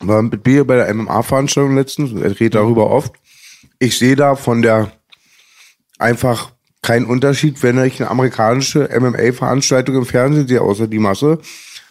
War 0.00 0.22
mit 0.22 0.42
B 0.42 0.62
bei 0.62 0.76
der 0.76 0.92
MMA-Veranstaltung 0.92 1.76
letztens, 1.76 2.12
er 2.12 2.38
redet 2.38 2.56
darüber 2.56 2.90
oft. 2.90 3.12
Ich 3.78 3.98
sehe 3.98 4.16
da 4.16 4.34
von 4.34 4.60
der 4.62 4.92
einfach 5.98 6.52
keinen 6.82 7.06
Unterschied, 7.06 7.62
wenn 7.62 7.82
ich 7.82 8.00
eine 8.00 8.10
amerikanische 8.10 8.90
MMA-Veranstaltung 8.92 9.96
im 9.96 10.04
Fernsehen 10.04 10.46
sehe, 10.46 10.60
außer 10.60 10.86
die 10.86 10.98
Masse. 10.98 11.38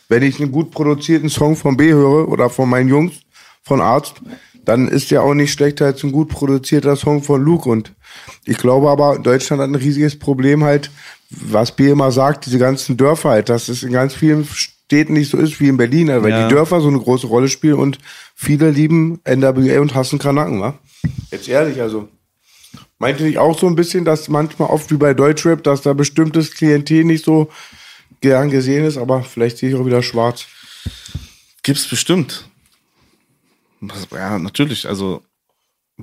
Wenn 0.07 0.21
ich 0.21 0.39
einen 0.39 0.51
gut 0.51 0.71
produzierten 0.71 1.29
Song 1.29 1.55
von 1.55 1.77
B 1.77 1.91
höre 1.91 2.27
oder 2.27 2.49
von 2.49 2.69
meinen 2.69 2.89
Jungs 2.89 3.13
von 3.63 3.81
Arzt, 3.81 4.21
dann 4.65 4.87
ist 4.87 5.09
der 5.09 5.23
auch 5.23 5.33
nicht 5.33 5.51
schlechter 5.51 5.85
als 5.85 6.03
ein 6.03 6.11
gut 6.11 6.29
produzierter 6.29 6.95
Song 6.95 7.23
von 7.23 7.41
Luke. 7.41 7.67
Und 7.67 7.93
ich 8.45 8.57
glaube 8.57 8.89
aber, 8.89 9.19
Deutschland 9.19 9.61
hat 9.61 9.69
ein 9.69 9.75
riesiges 9.75 10.17
Problem 10.17 10.63
halt, 10.63 10.89
was 11.29 11.75
B 11.75 11.89
immer 11.89 12.11
sagt, 12.11 12.45
diese 12.45 12.59
ganzen 12.59 12.97
Dörfer 12.97 13.29
halt, 13.29 13.49
dass 13.49 13.67
es 13.69 13.83
in 13.83 13.91
ganz 13.91 14.13
vielen 14.13 14.45
Städten 14.45 15.13
nicht 15.13 15.29
so 15.31 15.37
ist 15.37 15.59
wie 15.59 15.67
in 15.69 15.77
Berlin, 15.77 16.07
weil 16.09 16.29
Ja. 16.29 16.47
die 16.47 16.53
Dörfer 16.53 16.81
so 16.81 16.89
eine 16.89 16.99
große 16.99 17.27
Rolle 17.27 17.47
spielen 17.49 17.75
und 17.75 17.97
viele 18.35 18.69
lieben 18.69 19.19
NWA 19.25 19.79
und 19.79 19.95
hassen 19.95 20.19
Kanaken, 20.19 20.61
wa? 20.61 20.77
Jetzt 21.31 21.47
ehrlich, 21.47 21.81
also. 21.81 22.07
Meinte 22.99 23.27
ich 23.27 23.37
auch 23.37 23.57
so 23.57 23.67
ein 23.67 23.75
bisschen, 23.75 24.05
dass 24.05 24.29
manchmal 24.29 24.69
oft 24.69 24.89
wie 24.91 24.97
bei 24.97 25.13
Deutschrap, 25.13 25.63
dass 25.63 25.81
da 25.81 25.93
bestimmtes 25.93 26.53
Klientel 26.53 27.03
nicht 27.03 27.25
so 27.25 27.49
gern 28.21 28.49
gesehen 28.49 28.85
ist, 28.85 28.97
aber 28.97 29.23
vielleicht 29.23 29.57
sehe 29.57 29.69
ich 29.69 29.75
auch 29.75 29.85
wieder 29.85 30.01
schwarz. 30.03 30.45
gibt's 31.63 31.87
bestimmt. 31.87 32.47
Ja, 34.11 34.39
natürlich. 34.39 34.87
Also 34.87 35.21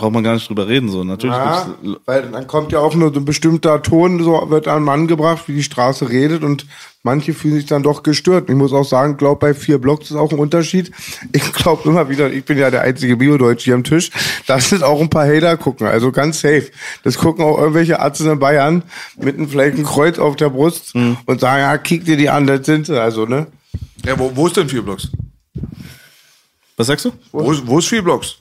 braucht 0.01 0.13
man 0.13 0.25
gar 0.25 0.35
nicht 0.35 0.49
drüber 0.49 0.67
reden. 0.67 0.89
So 0.89 1.05
natürlich 1.05 1.37
Ja, 1.37 1.69
weil 2.07 2.23
dann 2.23 2.47
kommt 2.47 2.73
ja 2.73 2.79
auch 2.81 2.95
nur 2.95 3.13
so 3.13 3.21
ein 3.21 3.27
bestimmter 3.27 3.83
Ton, 3.83 4.23
so 4.25 4.49
wird 4.49 4.67
an 4.67 4.83
Mann 4.83 5.07
gebracht, 5.07 5.45
wie 5.47 5.55
die 5.55 5.63
Straße 5.63 6.09
redet 6.09 6.43
und 6.43 6.67
manche 7.03 7.35
fühlen 7.35 7.57
sich 7.57 7.67
dann 7.67 7.83
doch 7.83 8.03
gestört. 8.03 8.49
Ich 8.49 8.57
muss 8.57 8.73
auch 8.73 8.85
sagen, 8.85 9.19
glaube 9.19 9.39
bei 9.41 9.55
vier 9.55 9.79
Blocks 9.79 10.11
ist 10.11 10.17
auch 10.17 10.33
ein 10.33 10.39
Unterschied. 10.39 10.91
Ich 11.33 11.53
glaube 11.53 11.87
immer 11.89 12.09
wieder, 12.09 12.33
ich 12.33 12.45
bin 12.47 12.57
ja 12.57 12.71
der 12.71 12.81
einzige 12.81 13.19
Bio-Deutsche 13.19 13.67
hier 13.67 13.75
am 13.75 13.85
Tisch, 13.85 14.11
dass 14.47 14.73
es 14.73 14.83
auch 14.83 15.01
ein 15.01 15.11
paar 15.11 15.27
Hater 15.27 15.59
gucken, 15.59 15.87
also 15.87 16.13
ganz 16.13 16.41
safe. 16.41 16.71
Das 17.03 17.19
gucken 17.19 17.45
auch 17.45 17.59
irgendwelche 17.59 17.95
Ärzte 17.95 18.31
in 18.31 18.39
Bayern 18.39 18.83
mit 19.19 19.37
einem 19.37 19.49
vielleicht 19.49 19.77
ein 19.77 19.85
Kreuz 19.85 20.19
auf 20.19 20.37
der 20.37 20.49
Brust 20.49 20.95
und 20.95 21.41
sagen, 21.41 21.61
ja, 21.61 21.77
kick 21.77 22.07
dir 22.07 22.17
die 22.17 22.31
an, 22.31 22.47
das 22.47 22.65
sind 22.65 22.87
sie, 22.87 22.99
also, 22.99 23.27
ne? 23.27 23.47
Ja, 24.05 24.19
wo, 24.19 24.33
wo 24.35 24.47
ist 24.47 24.57
denn 24.57 24.69
vier 24.69 24.83
Blocks? 24.83 25.11
was 26.77 26.87
sagst 26.87 27.05
du? 27.05 27.13
Wo 27.33 27.53
ist, 27.53 27.67
wo 27.67 27.79
ist 27.79 27.89
vier 27.89 28.03
Blocks? 28.03 28.39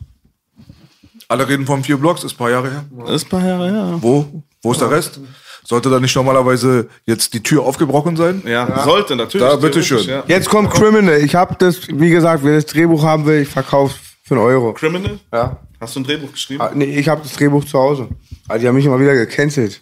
Alle 1.29 1.47
reden 1.47 1.65
von 1.67 1.83
vier 1.83 1.97
Blocks, 1.97 2.23
ist 2.23 2.33
ein 2.33 2.37
paar 2.37 2.49
Jahre 2.49 2.71
her. 2.71 2.85
Ist 3.13 3.27
ein 3.27 3.29
paar 3.29 3.45
Jahre, 3.45 3.67
ja. 3.71 3.97
Wo? 4.01 4.25
Wo 4.63 4.71
ist 4.71 4.81
der 4.81 4.89
Rest? 4.89 5.19
Sollte 5.63 5.89
da 5.91 5.99
nicht 5.99 6.15
normalerweise 6.15 6.89
jetzt 7.05 7.33
die 7.35 7.43
Tür 7.43 7.63
aufgebrochen 7.63 8.17
sein? 8.17 8.41
Ja, 8.47 8.83
sollte 8.83 9.15
natürlich. 9.15 9.47
Da, 9.47 9.55
bitteschön. 9.55 10.03
Ja. 10.07 10.23
Jetzt 10.27 10.49
kommt 10.49 10.71
Criminal. 10.71 11.19
Ich 11.19 11.35
habe 11.35 11.55
das, 11.59 11.87
wie 11.87 12.09
gesagt, 12.09 12.43
wer 12.43 12.55
das 12.55 12.65
Drehbuch 12.65 13.03
haben 13.03 13.27
will, 13.27 13.43
ich 13.43 13.47
verkaufe 13.47 13.95
für 14.23 14.33
einen 14.33 14.43
Euro. 14.43 14.73
Criminal? 14.73 15.19
Ja. 15.31 15.57
Hast 15.79 15.95
du 15.95 15.99
ein 15.99 16.03
Drehbuch 16.03 16.31
geschrieben? 16.31 16.61
Ah, 16.61 16.71
Nee, 16.73 16.85
ich 16.99 17.07
habe 17.07 17.21
das 17.21 17.33
Drehbuch 17.33 17.63
zu 17.63 17.77
Hause. 17.77 18.07
Also 18.47 18.61
die 18.61 18.67
haben 18.67 18.75
mich 18.75 18.85
immer 18.85 18.99
wieder 18.99 19.13
gecancelt. 19.13 19.81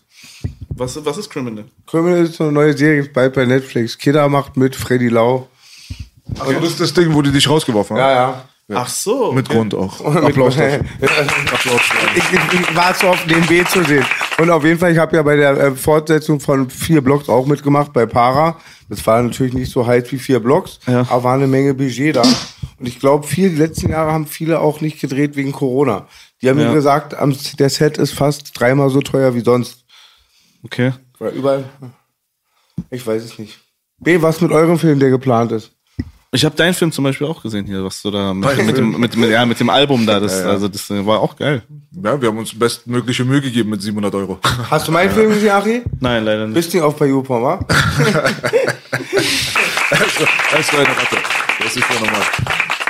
Was, 0.75 1.03
was 1.05 1.17
ist 1.17 1.29
Criminal? 1.29 1.63
Criminal 1.85 2.23
ist 2.25 2.35
so 2.35 2.43
eine 2.43 2.51
neue 2.51 2.75
Serie, 2.77 3.05
bald 3.05 3.33
bei 3.33 3.45
Netflix. 3.45 3.97
Kidder 3.97 4.27
macht 4.27 4.57
mit 4.57 4.75
Freddy 4.75 5.07
Lau. 5.07 5.47
Also 6.39 6.51
das 6.51 6.63
ist 6.71 6.79
das 6.81 6.93
Ding, 6.93 7.13
wo 7.13 7.21
die 7.21 7.31
dich 7.31 7.49
rausgeworfen 7.49 7.95
haben? 7.97 8.15
ja. 8.15 8.45
Ach 8.69 8.89
so. 8.89 9.31
Mit. 9.31 9.47
Grund 9.47 9.73
auch. 9.73 10.01
Applaus 10.15 10.57
dafür. 10.57 10.83
ich, 12.15 12.23
ich, 12.33 12.59
ich 12.59 12.75
war 12.75 12.93
zu 12.93 13.07
oft 13.07 13.29
den 13.29 13.45
B 13.45 13.63
zu 13.63 13.83
sehen. 13.83 14.05
Und 14.39 14.49
auf 14.51 14.63
jeden 14.65 14.77
Fall, 14.77 14.91
ich 14.91 14.97
habe 14.97 15.15
ja 15.15 15.23
bei 15.23 15.35
der 15.37 15.51
äh, 15.57 15.71
Fortsetzung 15.75 16.39
von 16.39 16.69
vier 16.69 17.01
Blocks 17.01 17.29
auch 17.29 17.45
mitgemacht, 17.45 17.93
bei 17.93 18.05
Para. 18.05 18.59
Das 18.89 19.05
war 19.07 19.21
natürlich 19.21 19.53
nicht 19.53 19.71
so 19.71 19.85
heiß 19.87 20.11
wie 20.11 20.19
vier 20.19 20.39
Blocks, 20.39 20.79
Ja. 20.85 21.01
aber 21.09 21.23
war 21.23 21.33
eine 21.35 21.47
Menge 21.47 21.73
Budget 21.73 22.15
da. 22.17 22.21
Und 22.21 22.87
ich 22.87 22.99
glaube, 22.99 23.25
viel, 23.25 23.49
die 23.49 23.55
letzten 23.55 23.89
Jahre 23.89 24.11
haben 24.11 24.27
viele 24.27 24.59
auch 24.59 24.81
nicht 24.81 24.99
gedreht 24.99 25.35
wegen 25.35 25.51
Corona. 25.53 26.07
Die 26.41 26.49
haben 26.49 26.59
Ja. 26.59 26.67
mir 26.67 26.73
gesagt, 26.75 27.15
der 27.59 27.69
Set 27.69 27.97
ist 27.97 28.11
fast 28.11 28.57
dreimal 28.59 28.89
so 28.89 29.01
teuer 29.01 29.33
wie 29.33 29.41
sonst. 29.41 29.85
Okay. 30.63 30.93
Weil 31.19 31.31
überall. 31.33 31.63
Ich 32.91 33.05
weiß 33.07 33.23
es 33.23 33.39
nicht. 33.39 33.57
B, 33.99 34.21
was 34.21 34.41
mit 34.41 34.51
eurem 34.51 34.77
Film, 34.77 34.99
der 34.99 35.09
geplant 35.09 35.51
ist? 35.51 35.71
Ich 36.31 36.43
habe 36.43 36.55
deinen 36.55 36.73
Film 36.73 36.91
zum 36.91 37.05
Beispiel 37.05 37.25
auch 37.25 37.41
gesehen 37.41 37.65
hier, 37.65 37.83
was 37.85 38.01
du 38.01 38.11
da 38.11 38.33
mit, 38.33 38.65
mit, 38.65 38.77
dem, 38.77 38.99
mit, 38.99 39.15
mit, 39.15 39.29
ja, 39.29 39.45
mit 39.45 39.59
dem 39.59 39.69
Album 39.69 40.05
da, 40.05 40.19
das, 40.19 40.41
also 40.43 40.67
das 40.67 40.89
äh, 40.89 41.05
war 41.05 41.21
auch 41.21 41.37
geil. 41.37 41.63
Ja, 42.03 42.21
wir 42.21 42.27
haben 42.27 42.37
uns 42.37 42.57
bestmögliche 42.57 43.23
Mühe 43.23 43.39
gegeben 43.39 43.69
mit 43.69 43.81
700 43.81 44.13
Euro. 44.13 44.37
Hast 44.69 44.87
du 44.87 44.91
meinen 44.91 45.09
Film 45.09 45.29
gesehen, 45.29 45.51
Achi? 45.51 45.83
Nein, 46.01 46.25
leider 46.25 46.45
nicht. 46.47 46.55
Bist 46.55 46.73
du 46.73 46.83
auch 46.83 46.93
bei 46.95 47.07
YouPorn, 47.07 47.43
wa? 47.43 47.59
Das 50.51 50.59
ist 50.59 50.73
eine 50.73 50.87
Ratte. 50.87 51.17
Das 51.63 51.75
ist 51.75 51.85
ja 51.89 51.99
normal. 51.99 52.21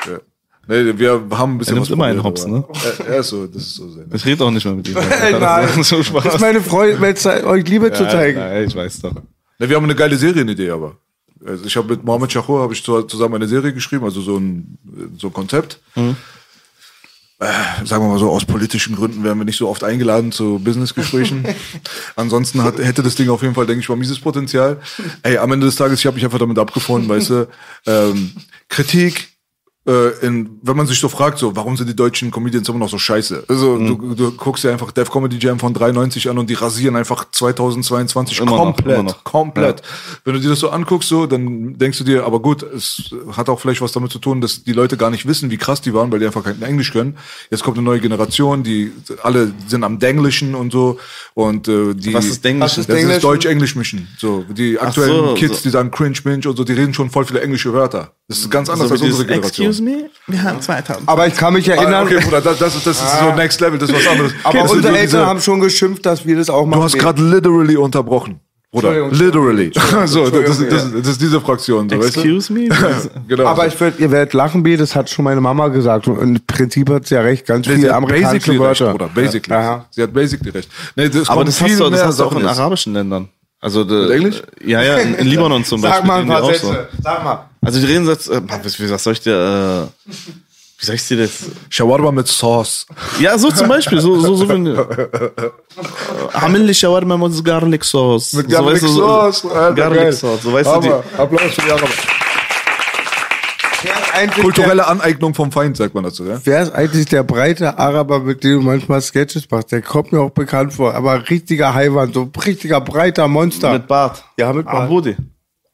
Ja. 0.07 0.19
Nee, 0.67 0.97
wir 0.97 1.27
haben 1.31 1.53
ein 1.53 1.57
bisschen 1.59 1.75
Er 1.75 1.75
nimmt 1.75 1.87
was 1.87 1.93
immer 1.93 2.05
einen 2.05 2.23
Hops, 2.23 2.45
ne? 2.45 2.65
Ja, 2.73 3.13
ja, 3.13 3.19
ist 3.19 3.29
so, 3.29 3.47
das 3.47 3.61
ist 3.61 3.75
so 3.75 3.89
sein. 3.89 4.09
Ich 4.13 4.25
rede 4.25 4.43
auch 4.43 4.51
nicht 4.51 4.65
mehr 4.65 4.73
mit 4.73 4.87
ihm. 4.87 4.95
Nein. 4.95 5.39
Das 5.39 5.77
ist 5.77 5.89
so 5.89 6.03
Spaß. 6.03 6.23
Das 6.23 6.35
ist 6.35 6.41
meine 6.41 6.61
Freude, 6.61 6.99
euch 7.45 7.67
Liebe 7.67 7.91
zu 7.91 8.03
ja, 8.03 8.09
zeigen. 8.09 8.39
ja, 8.39 8.61
ich 8.61 8.75
weiß 8.75 9.01
doch. 9.01 9.13
Ne, 9.13 9.69
wir 9.69 9.75
haben 9.75 9.85
eine 9.85 9.95
geile 9.95 10.17
Serienidee, 10.17 10.71
aber. 10.71 10.97
Also 11.47 11.65
ich 11.65 11.75
habe 11.77 11.87
mit 11.95 12.03
Mohamed 12.03 12.31
Chachur 12.31 12.61
habe 12.61 12.73
ich 12.73 12.83
zu- 12.83 13.03
zusammen 13.03 13.35
eine 13.35 13.47
Serie 13.47 13.73
geschrieben, 13.73 14.03
also 14.05 14.21
so 14.21 14.37
ein 14.37 14.77
so 15.17 15.27
ein 15.27 15.33
Konzept. 15.33 15.79
Äh, 17.39 17.85
sagen 17.85 18.03
wir 18.03 18.09
mal 18.09 18.17
so, 18.17 18.31
aus 18.31 18.45
politischen 18.45 18.95
Gründen 18.95 19.23
werden 19.23 19.37
wir 19.37 19.45
nicht 19.45 19.57
so 19.57 19.69
oft 19.69 19.83
eingeladen 19.83 20.31
zu 20.31 20.57
Businessgesprächen. 20.57 21.45
Ansonsten 22.15 22.63
hat, 22.63 22.79
hätte 22.79 23.03
das 23.03 23.13
Ding 23.13 23.29
auf 23.29 23.43
jeden 23.43 23.53
Fall, 23.53 23.67
denke 23.67 23.81
ich 23.81 23.89
mal, 23.89 23.95
mieses 23.95 24.19
Potenzial. 24.19 24.79
Ey, 25.21 25.37
am 25.37 25.51
Ende 25.51 25.67
des 25.67 25.75
Tages, 25.75 25.99
ich 25.99 26.07
habe 26.07 26.15
mich 26.15 26.25
einfach 26.25 26.39
damit 26.39 26.57
abgefunden, 26.57 27.07
weißt 27.07 27.29
du, 27.29 27.47
ähm, 27.85 28.31
Kritik, 28.69 29.29
äh, 29.87 30.09
in, 30.25 30.59
wenn 30.61 30.75
man 30.75 30.85
sich 30.85 30.99
so 30.99 31.07
fragt, 31.07 31.37
so, 31.37 31.55
warum 31.55 31.77
sind 31.77 31.87
die 31.87 31.95
deutschen 31.95 32.29
Comedians 32.29 32.67
immer 32.67 32.79
noch 32.79 32.89
so 32.89 32.97
scheiße? 32.97 33.45
Also, 33.47 33.77
du, 33.77 34.15
du 34.15 34.31
guckst 34.31 34.65
dir 34.65 34.71
einfach 34.71 34.91
Def 34.91 35.09
Comedy 35.09 35.37
Jam 35.39 35.59
von 35.59 35.73
93 35.73 36.29
an 36.29 36.37
und 36.37 36.49
die 36.49 36.55
rasieren 36.55 36.97
einfach 36.97 37.25
2022 37.31 38.39
Immer 38.39 38.51
noch, 38.51 38.57
komplett, 38.57 38.93
immer 38.99 39.03
noch. 39.03 39.23
komplett. 39.23 39.81
Wenn 40.25 40.33
du 40.33 40.41
dir 40.41 40.49
das 40.49 40.59
so 40.59 40.69
anguckst, 40.69 41.07
so, 41.07 41.25
dann 41.25 41.77
denkst 41.77 41.99
du 41.99 42.03
dir, 42.03 42.25
aber 42.25 42.41
gut, 42.41 42.63
es 42.63 43.15
hat 43.31 43.47
auch 43.47 43.61
vielleicht 43.61 43.81
was 43.81 43.93
damit 43.93 44.11
zu 44.11 44.19
tun, 44.19 44.41
dass 44.41 44.63
die 44.63 44.73
Leute 44.73 44.97
gar 44.97 45.09
nicht 45.09 45.25
wissen, 45.25 45.51
wie 45.51 45.57
krass 45.57 45.79
die 45.79 45.93
waren, 45.93 46.11
weil 46.11 46.19
die 46.19 46.25
einfach 46.25 46.43
kein 46.43 46.61
Englisch 46.61 46.91
können. 46.91 47.17
Jetzt 47.49 47.63
kommt 47.63 47.77
eine 47.77 47.85
neue 47.85 48.01
Generation, 48.01 48.63
die 48.63 48.91
alle 49.23 49.53
sind 49.67 49.85
am 49.85 49.99
Denglischen 49.99 50.53
und 50.53 50.73
so 50.73 50.99
und 51.33 51.67
äh, 51.69 51.93
die 51.93 52.13
Was 52.13 52.25
ist 52.25 52.43
Denglisch? 52.43 52.75
Das 52.75 52.89
ist 52.89 53.23
Deutsch-Englisch 53.23 53.75
mischen. 53.75 54.07
So, 54.17 54.43
die 54.49 54.79
aktuellen 54.79 55.29
so, 55.29 55.33
Kids, 55.35 55.57
so. 55.57 55.63
die 55.63 55.69
sagen 55.69 55.91
cringe, 55.91 56.17
minge 56.25 56.49
und 56.49 56.57
so, 56.57 56.63
die 56.65 56.73
reden 56.73 56.93
schon 56.93 57.09
voll 57.09 57.23
viele 57.23 57.39
englische 57.41 57.71
Wörter. 57.71 58.11
Das 58.27 58.39
ist 58.39 58.51
ganz 58.51 58.69
anders 58.69 58.89
So 58.89 58.95
als 58.95 59.01
unsere 59.01 59.25
Generation. 59.25 59.67
Excuse 59.67 59.76
me, 59.81 60.09
wir 60.27 60.43
haben 60.43 60.61
2000. 60.61 61.07
Aber 61.07 61.27
ich 61.27 61.35
kann 61.35 61.53
mich 61.53 61.69
Ah, 61.71 61.75
erinnern, 61.75 62.05
okay, 62.07 62.19
Bruder, 62.23 62.41
das, 62.41 62.57
das, 62.59 62.75
ist- 62.75 62.87
das 62.87 63.01
ist 63.01 63.19
so 63.19 63.33
Next 63.35 63.59
Level, 63.61 63.77
das 63.79 63.89
ist 63.89 63.95
was 63.95 64.07
anderes. 64.07 64.33
aber 64.43 64.59
Das 64.59 64.71
unsere 64.71 64.97
Eltern 64.97 65.25
haben 65.25 65.41
schon 65.41 65.59
geschimpft, 65.59 66.05
dass 66.05 66.25
wir 66.25 66.35
das 66.37 66.49
auch 66.49 66.65
machen. 66.65 66.79
Du 66.79 66.83
hast 66.85 66.97
gerade 66.97 67.21
literally 67.21 67.77
unterbrochen. 67.77 68.39
Bruder, 68.69 69.07
literally. 69.11 69.71
so, 70.05 70.29
das, 70.29 70.59
ist- 70.59 70.71
das, 70.71 70.83
ist- 70.85 70.93
das 70.99 71.07
ist 71.07 71.21
diese 71.21 71.39
Fraktion. 71.39 71.89
So, 71.89 71.97
weißt 71.99 72.17
du? 72.17 72.19
Excuse 72.21 72.51
me? 72.51 72.67
Genau. 73.27 73.45
Aber 73.45 73.65
ich 73.65 73.79
würd, 73.79 73.97
ihr 73.99 74.11
werdet 74.11 74.33
lachen, 74.33 74.61
B, 74.61 74.75
das 74.75 74.93
hat 74.95 75.09
schon 75.09 75.23
meine 75.23 75.39
Mama 75.39 75.69
gesagt. 75.69 76.07
Und 76.09 76.19
im 76.19 76.45
Prinzip 76.45 76.89
hat 76.89 77.07
sie 77.07 77.15
ja 77.15 77.21
recht, 77.21 77.45
ganz 77.47 77.65
viele 77.65 77.79
sie 77.79 77.87
hat 77.89 77.95
amerikanische 77.95 78.33
basically 78.51 78.57
recht, 78.57 78.81
Wörter. 78.81 78.91
Bruder, 78.91 79.09
basically. 79.13 79.53
Ja. 79.55 79.85
Sie 79.89 80.03
hat 80.03 80.13
basically 80.13 80.49
recht. 80.51 80.69
Nee, 80.97 81.07
das 81.09 81.29
Aber 81.29 81.45
das 81.45 81.61
hast 81.61 81.79
du, 81.79 81.89
das 81.89 82.03
hast 82.03 82.19
du 82.19 82.23
auch 82.25 82.35
in 82.35 82.45
arabischen 82.45 82.93
Ländern. 82.93 83.29
Also 83.59 83.83
de, 83.83 84.03
Mit 84.03 84.11
Englisch? 84.11 84.43
Ja, 84.63 84.81
ja, 84.83 84.97
in, 84.97 85.15
in 85.15 85.27
Libanon 85.27 85.63
zum 85.65 85.81
Beispiel. 85.81 85.99
Sag 85.99 86.07
mal 86.07 86.21
ein 86.21 86.27
paar 86.27 86.43
auch 86.43 86.51
Sätze. 86.51 86.87
Sag 87.01 87.23
mal. 87.23 87.49
Also 87.61 87.79
die 87.79 87.85
reden 87.85 88.07
jetzt, 88.07 88.29
äh, 88.29 88.41
wie, 88.41 88.89
was 88.91 89.03
soll 89.03 89.13
ich 89.13 89.21
dir, 89.21 89.89
äh, 90.07 90.11
wie 90.79 90.85
soll 90.85 90.95
ich 90.95 91.07
dir 91.07 91.17
das? 91.17 91.31
Shawarma 91.69 92.11
mit 92.11 92.27
Sauce. 92.27 92.85
Ja, 93.19 93.37
so 93.37 93.49
zum 93.49 93.67
Beispiel, 93.67 93.99
so, 93.99 94.19
so, 94.19 94.35
so 94.35 94.47
wenn, 94.49 94.77
Hamilli 96.33 96.73
Shawarma 96.73 97.17
mit 97.17 97.43
Garlic 97.43 97.83
Sauce. 97.83 98.33
Mit 98.33 98.45
so, 98.45 98.51
Garlic 98.51 98.73
weißt 98.75 98.83
du, 98.83 98.87
so, 98.89 98.99
Sauce. 99.01 99.45
Alter, 99.45 99.73
Garlic 99.73 99.99
geil. 99.99 100.13
Sauce, 100.13 100.43
so 100.43 100.53
weißt 100.53 100.67
du 100.67 100.73
Hammer. 100.73 101.03
die. 101.15 101.19
Applaus 101.19 101.51
für 101.53 101.61
die 101.61 101.71
Araber. 101.71 101.87
Eigentlich 104.17 104.43
Kulturelle 104.43 104.87
Aneignung 104.87 105.33
vom 105.35 105.51
Feind, 105.51 105.77
sagt 105.77 105.93
man 105.93 106.03
dazu, 106.03 106.23
ja? 106.23 106.37
Der, 106.37 106.45
wer 106.45 106.61
ist 106.63 106.73
eigentlich 106.73 107.05
der 107.05 107.23
breite 107.23 107.77
Araber, 107.77 108.19
mit 108.19 108.43
dem 108.43 108.59
du 108.59 108.61
manchmal 108.61 109.01
Sketches 109.01 109.49
machst? 109.51 109.71
Der 109.71 109.81
kommt 109.81 110.11
mir 110.11 110.21
auch 110.21 110.31
bekannt 110.31 110.73
vor. 110.73 110.95
Aber 110.95 111.29
richtiger 111.29 111.73
Heiwand, 111.73 112.15
so 112.15 112.29
richtiger 112.43 112.81
breiter 112.81 113.27
Monster. 113.27 113.73
Mit 113.73 113.87
Bart. 113.87 114.23
Ja, 114.37 114.51
mit 114.53 114.65
Bart. 114.65 114.85
Abudi. 114.85 115.15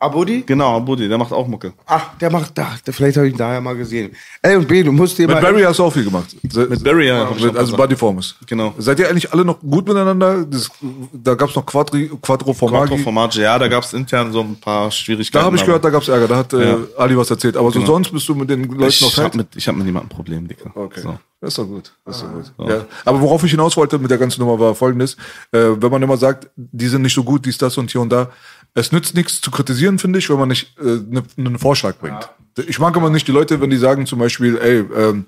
Abudi? 0.04 0.44
Genau, 0.46 0.76
Abudi, 0.78 1.08
der 1.08 1.18
macht 1.18 1.32
auch 1.32 1.48
Mucke. 1.48 1.74
Ach, 1.86 2.18
der 2.20 2.32
macht 2.32 2.58
da. 2.58 2.76
Vielleicht 2.92 3.18
habe 3.18 3.28
ich 3.28 3.34
ihn 3.34 3.38
daher 3.38 3.62
mal 3.62 3.76
gesehen. 3.76 4.12
Ey, 4.42 4.56
und 4.56 4.68
B, 4.68 4.84
du 4.84 4.92
musst 4.92 5.18
dir 5.18 5.28
Mit 5.28 5.36
mal. 5.36 5.42
Barry 5.42 5.62
hast 5.64 5.80
du 5.80 5.84
auch 5.84 5.94
viel 5.94 6.04
gemacht. 6.04 6.36
Mit 6.42 6.84
Barry, 6.84 7.08
ja. 7.08 7.26
Mit, 7.26 7.44
also 7.44 7.52
gesagt. 7.52 7.78
Bodyformers. 7.78 8.36
Genau. 8.48 8.74
Seid 8.78 9.00
ihr 9.00 9.10
eigentlich 9.10 9.32
alle 9.32 9.46
noch 9.46 9.60
gut 9.62 9.88
miteinander? 9.88 10.46
Das, 10.46 10.70
da 11.14 11.36
gab's 11.36 11.56
noch 11.56 11.66
Quadri, 11.66 12.10
Quattro 12.22 12.54
Quattro 12.54 12.98
Formaggi. 12.98 13.42
Ja, 13.42 13.58
da 13.58 13.68
gab's 13.68 13.94
intern 13.94 14.32
so 14.32 14.42
ein 14.42 14.56
paar 14.60 14.92
Schwierigkeiten. 14.92 15.42
Da 15.42 15.46
habe 15.46 15.56
ich 15.56 15.66
gehört, 15.66 15.84
da 15.84 15.90
gab's 15.90 16.08
Ärger. 16.08 16.28
Da 16.28 16.38
hat 16.38 16.54
äh, 16.54 16.70
Ja. 16.70 16.78
Ali 16.98 17.18
was 17.18 17.30
erzählt. 17.30 17.58
Aber 17.58 17.72
so 17.72 17.80
Genau. 17.80 17.94
sonst 17.94 18.12
bist 18.12 18.28
du 18.30 18.36
mit 18.36 18.50
den 18.50 18.64
Leuten 18.64 18.78
noch 18.78 18.88
ich 18.90 19.18
habe 19.18 19.38
mit, 19.38 19.56
ich 19.56 19.68
hab 19.68 19.76
mit 19.76 19.86
niemandem 19.86 20.12
ein 20.12 20.16
Problem, 20.16 20.48
Dicker. 20.48 20.72
Okay. 20.76 21.02
So. 21.02 21.18
Das 21.42 21.50
ist 21.50 21.58
doch 21.58 21.66
gut. 21.66 21.92
Das 22.06 22.16
ist 22.18 22.24
doch 22.24 22.32
gut. 22.32 22.70
Ja. 22.70 22.86
Aber 23.04 23.20
worauf 23.20 23.44
ich 23.44 23.52
hinaus 23.52 23.76
wollte 23.76 24.00
mit 24.00 24.10
der 24.10 24.18
ganzen 24.18 24.40
Nummer 24.40 24.58
war 24.60 24.74
folgendes. 24.76 25.18
Äh, 25.52 25.72
wenn 25.82 25.92
man 25.92 26.02
immer 26.02 26.16
sagt, 26.16 26.50
die 26.56 26.88
sind 26.88 27.02
nicht 27.02 27.14
so 27.14 27.24
gut, 27.24 27.46
dies, 27.46 27.58
das 27.58 27.78
und 27.78 27.92
hier 27.92 28.00
und 28.00 28.10
da. 28.10 28.30
Es 28.76 28.92
nützt 28.92 29.16
nichts 29.16 29.40
zu 29.42 29.52
kritisieren, 29.52 30.00
finde 30.00 30.20
ich, 30.20 30.30
wenn 30.30 30.40
man 30.40 30.50
nicht 30.50 30.78
äh, 30.80 31.00
ne, 31.08 31.24
einen 31.38 31.60
Vorschlag 31.60 31.96
bringt. 31.98 32.30
Ich 32.68 32.80
mag 32.80 32.96
immer 32.96 33.10
nicht 33.10 33.28
die 33.28 33.32
Leute, 33.32 33.62
wenn 33.62 33.70
die 33.70 33.78
sagen 33.78 34.06
zum 34.06 34.20
Beispiel, 34.20 34.58
ey, 34.58 34.80
ähm, 34.80 35.26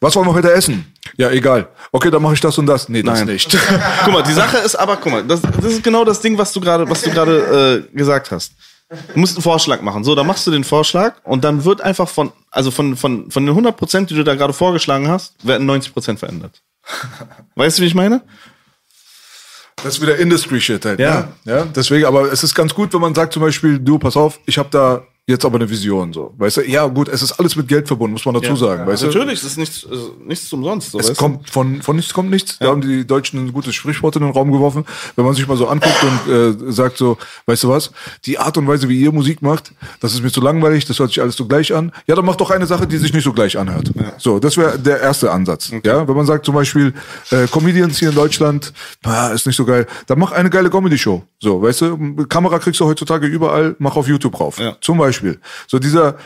was 0.00 0.14
wollen 0.14 0.26
wir 0.26 0.34
heute 0.34 0.52
essen? 0.52 0.92
Ja, 1.16 1.30
egal. 1.30 1.68
Okay, 1.90 2.10
dann 2.10 2.22
mache 2.22 2.34
ich 2.34 2.40
das 2.40 2.58
und 2.58 2.66
das. 2.66 2.88
Nee, 2.88 3.02
das 3.02 3.20
Nein. 3.20 3.28
nicht. 3.28 3.56
Guck 4.04 4.12
mal, 4.12 4.22
die 4.22 4.32
Sache 4.32 4.58
ist 4.58 4.74
aber, 4.74 4.96
guck 4.96 5.12
mal, 5.12 5.24
das, 5.24 5.40
das 5.40 5.64
ist 5.64 5.82
genau 5.82 6.04
das 6.04 6.20
Ding, 6.20 6.36
was 6.36 6.52
du 6.52 6.60
gerade, 6.60 6.88
was 6.88 7.02
du 7.02 7.10
gerade 7.10 7.86
äh, 7.92 7.96
gesagt 7.96 8.30
hast. 8.30 8.52
Du 8.88 9.18
musst 9.18 9.36
einen 9.36 9.42
Vorschlag 9.42 9.80
machen. 9.80 10.04
So, 10.04 10.14
dann 10.14 10.26
machst 10.26 10.46
du 10.46 10.50
den 10.50 10.62
Vorschlag 10.62 11.14
und 11.24 11.42
dann 11.42 11.64
wird 11.64 11.80
einfach 11.80 12.08
von, 12.08 12.32
also 12.50 12.70
von, 12.70 12.96
von, 12.96 13.30
von 13.30 13.44
den 13.44 13.50
100 13.50 13.76
Prozent, 13.76 14.10
die 14.10 14.14
du 14.14 14.22
da 14.22 14.34
gerade 14.34 14.52
vorgeschlagen 14.52 15.08
hast, 15.08 15.34
werden 15.44 15.66
90 15.66 15.92
Prozent 15.92 16.18
verändert. 16.20 16.62
Weißt 17.56 17.78
du, 17.78 17.82
wie 17.82 17.86
ich 17.86 17.94
meine? 17.94 18.22
Das 19.82 19.96
ist 19.96 20.02
wieder 20.02 20.16
Industry-Shit 20.16 20.84
halt. 20.84 21.00
Ja. 21.00 21.28
Ne? 21.44 21.52
ja. 21.52 21.64
Deswegen, 21.66 22.06
aber 22.06 22.32
es 22.32 22.42
ist 22.42 22.54
ganz 22.54 22.74
gut, 22.74 22.92
wenn 22.94 23.00
man 23.00 23.14
sagt 23.14 23.32
zum 23.32 23.42
Beispiel, 23.42 23.78
du, 23.78 23.98
pass 23.98 24.16
auf, 24.16 24.40
ich 24.46 24.58
habe 24.58 24.68
da 24.70 25.06
jetzt 25.28 25.44
aber 25.44 25.56
eine 25.56 25.68
Vision 25.68 26.12
so. 26.12 26.32
Weißt 26.38 26.58
du, 26.58 26.60
ja 26.62 26.86
gut, 26.86 27.08
es 27.08 27.20
ist 27.20 27.32
alles 27.32 27.56
mit 27.56 27.66
Geld 27.66 27.88
verbunden, 27.88 28.12
muss 28.12 28.24
man 28.24 28.34
dazu 28.34 28.54
sagen. 28.54 28.86
Weißt 28.86 29.02
du? 29.02 29.06
Natürlich, 29.06 29.40
das 29.40 29.50
ist 29.50 29.58
nichts, 29.58 29.84
also 29.90 30.14
nichts 30.24 30.52
umsonst. 30.52 30.92
So, 30.92 31.00
Es 31.00 31.08
weißt 31.08 31.18
du? 31.20 31.24
kommt 31.24 31.50
von, 31.50 31.82
von 31.82 31.96
nichts 31.96 32.14
kommt 32.14 32.30
nichts. 32.30 32.58
Da 32.60 32.68
haben 32.68 32.80
die 32.80 33.04
Deutschen 33.04 33.44
ein 33.44 33.52
gutes 33.52 33.74
Sprichwort 33.74 34.14
in 34.14 34.22
den 34.22 34.30
Raum 34.30 34.52
geworfen. 34.52 34.84
Wenn 35.16 35.24
man 35.24 35.34
sich 35.34 35.46
mal 35.48 35.56
so 35.56 35.66
anguckt 35.66 35.96
und 36.04 36.68
äh, 36.68 36.72
sagt 36.72 36.96
so, 36.98 37.18
weißt 37.46 37.64
du 37.64 37.68
was, 37.70 37.90
die 38.24 38.38
Art 38.38 38.56
und 38.56 38.68
Weise, 38.68 38.88
wie 38.88 39.00
ihr 39.00 39.10
Musik 39.10 39.42
macht, 39.42 39.72
das 40.00 40.14
ist 40.14 40.22
mir 40.22 40.30
zu 40.30 40.40
langweilig, 40.40 40.84
das 40.84 41.00
hört 41.00 41.08
sich 41.08 41.20
alles 41.20 41.34
so 41.34 41.46
gleich 41.46 41.74
an. 41.74 41.90
Ja, 42.06 42.14
dann 42.14 42.24
macht 42.24 42.40
doch 42.40 42.52
eine 42.52 42.66
Sache, 42.66 42.86
die 42.86 42.96
sich 42.98 43.12
nicht 43.12 43.24
so 43.24 43.32
gleich 43.32 43.58
anhört. 43.58 43.90
So, 44.18 44.38
das 44.38 44.56
wäre 44.56 44.78
der 44.78 45.00
erste 45.00 45.32
Ansatz. 45.32 45.72
Ja, 45.84 46.06
wenn 46.06 46.14
man 46.16 46.26
sagt 46.26 46.46
zum 46.46 46.54
Beispiel, 46.54 46.94
äh, 47.32 47.48
Comedians 47.48 47.98
hier 47.98 48.10
in 48.10 48.14
Deutschland, 48.14 48.72
ah, 49.02 49.28
ist 49.28 49.44
nicht 49.44 49.56
so 49.56 49.64
geil, 49.64 49.88
dann 50.06 50.20
mach 50.20 50.30
eine 50.30 50.50
geile 50.50 50.70
Comedy-Show. 50.70 51.24
So, 51.40 51.62
weißt 51.62 51.80
du, 51.80 52.26
Kamera 52.28 52.60
kriegst 52.60 52.78
du 52.80 52.84
heutzutage 52.86 53.26
überall, 53.26 53.74
mach 53.80 53.96
auf 53.96 54.06
YouTube 54.06 54.36
drauf. 54.36 54.60
Ja. 54.60 54.76
Zum 54.80 54.98
Beispiel. 54.98 55.15
So 55.66 55.78
dieser 55.78 56.16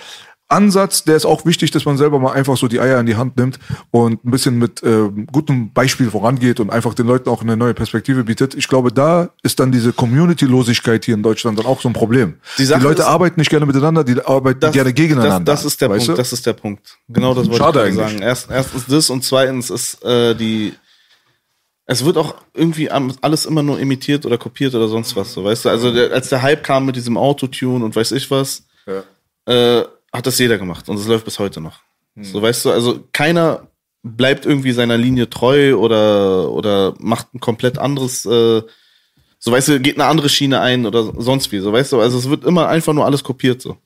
Ansatz, 0.53 1.05
der 1.05 1.15
ist 1.15 1.27
auch 1.27 1.47
wichtig, 1.47 1.71
dass 1.71 1.85
man 1.85 1.97
selber 1.97 2.19
mal 2.19 2.33
einfach 2.33 2.57
so 2.57 2.67
die 2.67 2.81
Eier 2.81 2.99
in 2.99 3.07
die 3.07 3.15
Hand 3.15 3.37
nimmt 3.37 3.61
und 3.93 4.25
ein 4.25 4.31
bisschen 4.33 4.59
mit 4.59 4.83
ähm, 4.83 5.29
gutem 5.31 5.73
Beispiel 5.73 6.11
vorangeht 6.11 6.59
und 6.59 6.71
einfach 6.71 6.93
den 6.95 7.07
Leuten 7.07 7.29
auch 7.31 7.43
eine 7.43 7.57
neue 7.57 7.73
Perspektive 7.73 8.25
bietet. 8.25 8.57
Ich 8.57 8.67
glaube, 8.67 8.91
da 8.93 9.31
ist 9.45 9.61
dann 9.61 9.71
diese 9.71 9.93
Community-Losigkeit 9.93 11.05
hier 11.05 11.15
in 11.15 11.23
Deutschland 11.23 11.57
dann 11.61 11.67
auch 11.67 11.81
so 11.81 11.89
ein 11.89 11.93
Problem. 11.93 12.35
Die 12.59 12.67
Die, 12.67 12.73
Leute 12.73 13.03
ist- 13.03 13.07
arbeiten 13.09 13.39
nicht 13.39 13.49
gerne 13.51 13.65
miteinander, 13.65 14.03
die 14.03 14.21
arbeiten 14.25 14.73
gerne 14.73 14.93
gegeneinander. 14.93 15.45
Das, 15.53 15.61
das 15.63 15.73
ist 15.73 15.81
der 15.83 15.89
Punkt. 15.89 16.09
du? 16.09 16.15
Das 16.15 16.33
ist 16.33 16.45
der 16.45 16.53
Punkt. 16.55 16.99
Genau 17.09 17.33
das 17.33 17.47
wollte 17.47 17.59
Schade 17.59 17.89
ich 17.89 17.95
sagen. 17.95 18.19
Erst, 18.21 18.51
erstens 18.51 18.87
das 18.87 19.09
und 19.09 19.23
zweitens 19.23 19.71
ist 19.71 20.03
äh, 20.05 20.35
die. 20.35 20.75
Es 21.87 22.05
wird 22.05 22.17
auch 22.17 22.35
irgendwie 22.55 22.91
alles 22.91 23.47
immer 23.47 23.63
nur 23.63 23.79
imitiert 23.79 24.27
oder 24.27 24.37
kopiert 24.39 24.75
oder 24.75 24.89
sonst 24.89 25.15
was. 25.15 25.33
So, 25.33 25.45
weißt 25.45 25.65
du? 25.65 25.69
Also 25.69 25.93
der, 25.93 26.13
als 26.13 26.29
der 26.29 26.43
Hype 26.43 26.63
kam 26.65 26.87
mit 26.87 26.95
diesem 26.97 27.17
Autotune 27.17 27.85
und 27.85 27.95
weiß 27.97 28.13
ich 28.13 28.31
was, 28.31 28.65
äh, 29.47 29.85
hat 30.13 30.27
das 30.27 30.39
jeder 30.39 30.59
gemacht 30.59 30.89
und 30.89 30.97
es 30.97 31.07
läuft 31.07 31.25
bis 31.25 31.39
heute 31.39 31.61
noch. 31.61 31.81
Hm. 32.17 32.25
So, 32.25 32.43
weißt 32.43 32.65
du, 32.65 32.71
also 32.71 33.05
keiner 33.13 33.69
bleibt 34.03 34.47
irgendwie 34.47 34.73
seiner 34.73 34.97
Linie 34.97 35.29
treu 35.29 35.77
oder 35.77 36.51
oder 36.51 36.95
macht 36.99 37.35
ein 37.35 37.41
komplett 37.41 37.79
anderes. 37.79 38.25
Äh, 38.27 38.63
so 39.39 39.53
weißt 39.53 39.69
du, 39.69 39.81
geht 39.81 39.97
eine 39.97 40.07
andere 40.07 40.29
Schiene 40.29 40.61
ein 40.61 40.87
oder 40.87 41.13
sonst 41.19 41.51
wie. 41.53 41.61
So 41.61 41.73
weißt 41.73 41.93
du, 41.93 42.01
also 42.01 42.19
es 42.19 42.29
wird 42.29 42.45
immer 42.45 42.69
einfach 42.69 42.93
nur 42.93 43.07
alles 43.07 43.25
kopiert 43.25 43.63
so. 43.63 43.77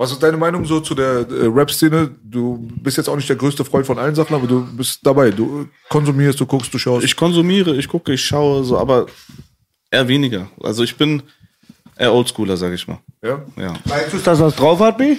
Was 0.00 0.12
ist 0.12 0.22
deine 0.22 0.38
Meinung 0.38 0.64
so 0.64 0.80
zu 0.80 0.94
der 0.94 1.28
äh, 1.28 1.46
Rap-Szene? 1.46 2.10
Du 2.22 2.56
bist 2.82 2.96
jetzt 2.96 3.08
auch 3.08 3.16
nicht 3.16 3.28
der 3.28 3.36
größte 3.36 3.66
Freund 3.66 3.84
von 3.84 3.98
allen 3.98 4.14
Sachen, 4.14 4.34
aber 4.34 4.46
du 4.46 4.66
bist 4.74 5.00
dabei. 5.02 5.30
Du 5.30 5.68
konsumierst, 5.90 6.40
du 6.40 6.46
guckst, 6.46 6.72
du 6.72 6.78
schaust. 6.78 7.04
Ich 7.04 7.14
konsumiere, 7.14 7.76
ich 7.76 7.86
gucke, 7.86 8.14
ich 8.14 8.24
schaue, 8.24 8.64
so, 8.64 8.78
aber 8.78 9.04
eher 9.90 10.08
weniger. 10.08 10.48
Also 10.62 10.84
ich 10.84 10.96
bin 10.96 11.22
eher 11.98 12.14
Oldschooler, 12.14 12.56
sag 12.56 12.72
ich 12.72 12.88
mal. 12.88 12.98
Ja? 13.22 13.40
Ja. 13.56 13.74
Weißt 13.84 14.12
du, 14.12 14.18
dass 14.18 14.38
das 14.38 14.56
drauf 14.56 14.80
hat, 14.80 14.98
B? 14.98 15.16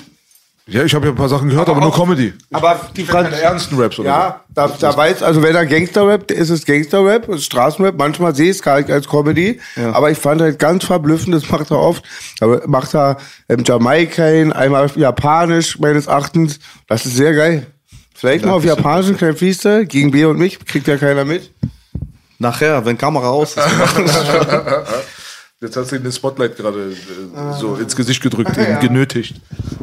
ja, 0.68 0.84
ich 0.84 0.94
habe 0.94 1.06
ja 1.08 1.12
ein 1.12 1.16
paar 1.18 1.28
Sachen 1.28 1.50
gehört, 1.50 1.68
aber, 1.68 1.82
nur 1.82 1.90
auch- 1.90 1.98
Comedy. 1.98 2.34
Aber 2.52 2.80
die 2.96 3.04
Franz 3.04 3.36
ernsten 3.38 3.78
Raps 3.78 4.00
oder 4.00 4.10
Ja, 4.10 4.40
da, 4.50 4.68
da 4.80 4.96
weiß, 4.96 5.22
also 5.24 5.42
wenn 5.44 5.56
er 5.56 5.66
Gangster 5.66 6.08
rappt, 6.08 6.32
ist 6.32 6.50
es 6.50 6.66
Gangster 6.66 7.04
Rap, 7.06 7.28
ist 7.30 7.44
Straßenrap. 7.46 7.96
Manchmal 7.98 8.34
sehe 8.36 8.46
ich 8.52 8.58
es 8.58 8.62
gar 8.62 8.78
nicht 8.80 8.90
als 8.90 9.08
Comedy. 9.10 9.60
Aber 9.92 10.12
ich 10.12 10.18
fand 10.18 10.40
halt 10.40 10.60
ganz 10.60 10.86
verblüffend, 10.86 11.36
das 11.36 11.50
macht 11.50 11.72
er 11.72 11.80
oft. 11.80 12.04
Aber 12.40 12.62
macht 12.68 12.94
er 12.96 13.18
ähm, 13.50 13.64
Jamaikan, 13.66 14.54
einmal 14.54 14.90
Japanisch, 14.96 15.78
meines 15.80 16.08
Erachtens. 16.08 16.60
Das 16.88 17.06
ist 17.06 17.16
sehr 17.18 17.34
geil. 17.34 17.68
Vielleicht 18.14 18.46
mal 18.46 18.54
auf 18.54 18.64
Japanisch 18.64 19.08
ein 19.10 19.18
kleiner 19.18 19.36
Freestyle, 19.36 19.86
gegen 19.88 20.12
B 20.12 20.24
und 20.26 20.38
mich, 20.38 20.64
kriegt 20.64 20.88
ja 20.88 20.96
keiner 20.98 21.26
mit. 21.26 21.52
Nachher, 22.40 22.86
wenn 22.86 22.98
Kamera 22.98 23.30
aus 23.30 23.58
ist. 23.58 23.66
Jetzt 25.62 25.78
hast 25.78 25.92
du 25.92 26.00
den 26.00 26.12
Spotlight 26.12 26.58
gerade 26.58 26.92
äh, 26.92 27.60
so 27.60 27.76
ins 27.76 27.96
Gesicht 27.96 28.22
gedrückt, 28.24 28.58
ihn 28.58 28.80
genötigt. 28.80 29.40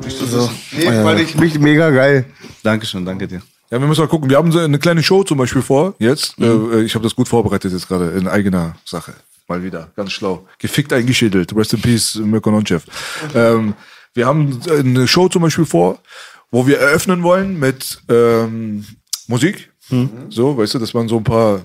so. 0.08 0.50
Nee, 0.72 0.86
fand 0.86 1.20
ich 1.20 1.36
mich 1.36 1.58
mega 1.60 1.90
geil. 1.90 2.24
Dankeschön, 2.64 3.04
danke 3.04 3.28
dir. 3.28 3.42
Ja, 3.70 3.80
wir 3.80 3.86
müssen 3.86 4.00
mal 4.00 4.08
gucken. 4.08 4.28
Wir 4.28 4.38
haben 4.38 4.50
so 4.50 4.58
eine 4.58 4.80
kleine 4.80 5.04
Show 5.04 5.22
zum 5.22 5.38
Beispiel 5.38 5.62
vor, 5.62 5.94
jetzt. 6.00 6.36
Äh, 6.40 6.82
ich 6.82 6.94
habe 6.96 7.04
das 7.04 7.14
gut 7.14 7.28
vorbereitet 7.28 7.72
jetzt 7.72 7.86
gerade 7.86 8.10
in 8.10 8.26
eigener 8.26 8.74
Sache. 8.84 9.14
Mal 9.46 9.62
wieder, 9.62 9.92
ganz 9.94 10.10
schlau. 10.12 10.48
Gefickt 10.58 10.92
eingeschädelt. 10.92 11.54
Rest 11.54 11.74
in 11.74 11.80
Peace, 11.80 12.16
Mirko 12.16 12.50
Nonchev. 12.50 12.84
Ähm, 13.34 13.74
wir 14.14 14.26
haben 14.26 14.60
eine 14.68 15.06
Show 15.06 15.28
zum 15.28 15.42
Beispiel 15.42 15.64
vor, 15.64 16.00
wo 16.50 16.66
wir 16.66 16.80
eröffnen 16.80 17.22
wollen 17.22 17.58
mit 17.58 18.00
ähm, 18.08 18.84
Musik. 19.28 19.70
So, 20.28 20.58
weißt 20.58 20.74
du, 20.74 20.78
dass 20.80 20.92
man 20.92 21.08
so 21.08 21.16
ein 21.18 21.24
paar 21.24 21.64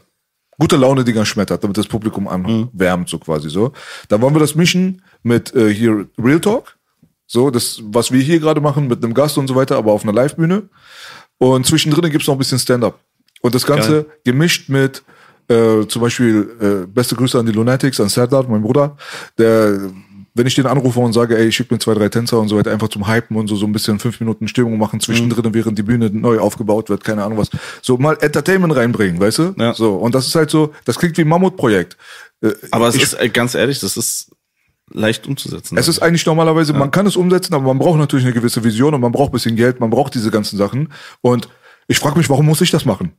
gute 0.60 0.78
Laune 0.78 1.04
Dinger 1.04 1.26
schmettert, 1.26 1.64
damit 1.64 1.78
das 1.78 1.88
Publikum 1.88 2.28
anwärmt, 2.28 3.10
so 3.10 3.18
quasi 3.20 3.50
so. 3.50 3.72
Dann 4.08 4.22
wollen 4.22 4.36
wir 4.36 4.40
das 4.40 4.56
mischen 4.56 5.02
mit 5.24 5.54
äh, 5.56 5.74
hier 5.74 6.08
Real 6.18 6.40
Talk. 6.40 6.78
So, 7.26 7.50
das, 7.50 7.82
was 7.86 8.12
wir 8.12 8.22
hier 8.22 8.40
gerade 8.40 8.62
machen 8.62 8.88
mit 8.88 9.04
einem 9.04 9.14
Gast 9.14 9.38
und 9.38 9.48
so 9.48 9.56
weiter, 9.56 9.78
aber 9.78 9.92
auf 9.92 10.04
einer 10.04 10.14
Live-Bühne. 10.14 10.70
Und 11.38 11.66
zwischendrin 11.66 12.12
gibt's 12.12 12.28
noch 12.28 12.36
ein 12.36 12.40
bisschen 12.40 12.60
Stand-up. 12.60 13.00
Und 13.42 13.56
das 13.56 13.66
Ganze 13.66 14.06
gemischt 14.24 14.70
mit 14.70 15.04
äh, 15.50 15.86
zum 15.88 16.02
Beispiel 16.02 16.50
äh, 16.62 16.88
beste 16.88 17.16
Grüße 17.16 17.38
an 17.38 17.46
die 17.46 17.52
Lunatics, 17.52 18.00
an 18.00 18.10
Serdar, 18.10 18.48
mein 18.48 18.62
Bruder, 18.62 18.96
der, 19.38 19.92
wenn 20.34 20.48
ich 20.48 20.56
den 20.56 20.66
anrufe 20.66 21.00
und 21.00 21.14
sage, 21.14 21.38
ey, 21.38 21.48
ich 21.48 21.56
schick 21.56 21.70
mir 21.70 21.80
zwei, 21.80 21.94
drei 21.94 22.10
Tänzer 22.10 22.40
und 22.40 22.48
so 22.48 22.58
weiter, 22.58 22.72
einfach 22.72 22.90
zum 22.90 23.08
Hypen 23.08 23.38
und 23.38 23.48
so, 23.48 23.56
so 23.56 23.66
ein 23.66 23.72
bisschen 23.72 24.00
fünf 24.00 24.20
Minuten 24.20 24.48
Stimmung 24.48 24.78
machen 24.78 25.00
zwischendrin, 25.00 25.54
während 25.54 25.78
die 25.78 25.84
Bühne 25.84 26.10
neu 26.10 26.40
aufgebaut 26.40 26.90
wird, 26.90 27.04
keine 27.04 27.24
Ahnung 27.24 27.38
was. 27.38 27.50
So 27.82 27.98
mal 27.98 28.18
Entertainment 28.20 28.76
reinbringen, 28.76 29.20
weißt 29.20 29.40
du? 29.40 29.56
Ja. 29.58 29.74
So, 29.74 29.96
und 29.96 30.16
das 30.16 30.28
ist 30.28 30.36
halt 30.36 30.50
so, 30.50 30.74
das 30.86 30.98
klingt 30.98 31.18
wie 31.18 31.22
ein 31.22 31.28
Mammutprojekt. 31.28 31.98
Äh, 32.42 32.52
Aber 32.72 32.88
es 32.88 32.96
ich, 32.96 33.04
ist, 33.04 33.34
ganz 33.34 33.54
ehrlich, 33.56 33.80
das 33.80 33.96
ist 33.96 34.32
leicht 34.92 35.28
umzusetzen. 35.28 35.78
es 35.78 35.88
ist 35.88 36.00
eigentlich 36.00 36.26
normalerweise, 36.26 36.74
man 36.74 36.92
kann 36.92 37.06
es 37.06 37.16
umsetzen, 37.16 37.54
aber 37.54 37.66
man 37.66 37.80
braucht 37.80 37.98
natürlich 37.98 38.26
eine 38.26 38.34
gewisse 38.34 38.64
Vision 38.64 38.94
und 38.94 39.02
man 39.02 39.12
braucht 39.12 39.30
ein 39.30 39.34
bisschen 39.34 39.56
Geld, 39.56 39.80
man 39.80 39.90
braucht 39.90 40.14
diese 40.14 40.30
ganzen 40.32 40.58
Sachen. 40.58 40.92
Und 41.22 41.48
ich 41.88 42.00
frage 42.00 42.18
mich, 42.18 42.30
warum 42.30 42.46
muss 42.46 42.62
ich 42.62 42.72
das 42.72 42.86
machen? 42.86 43.14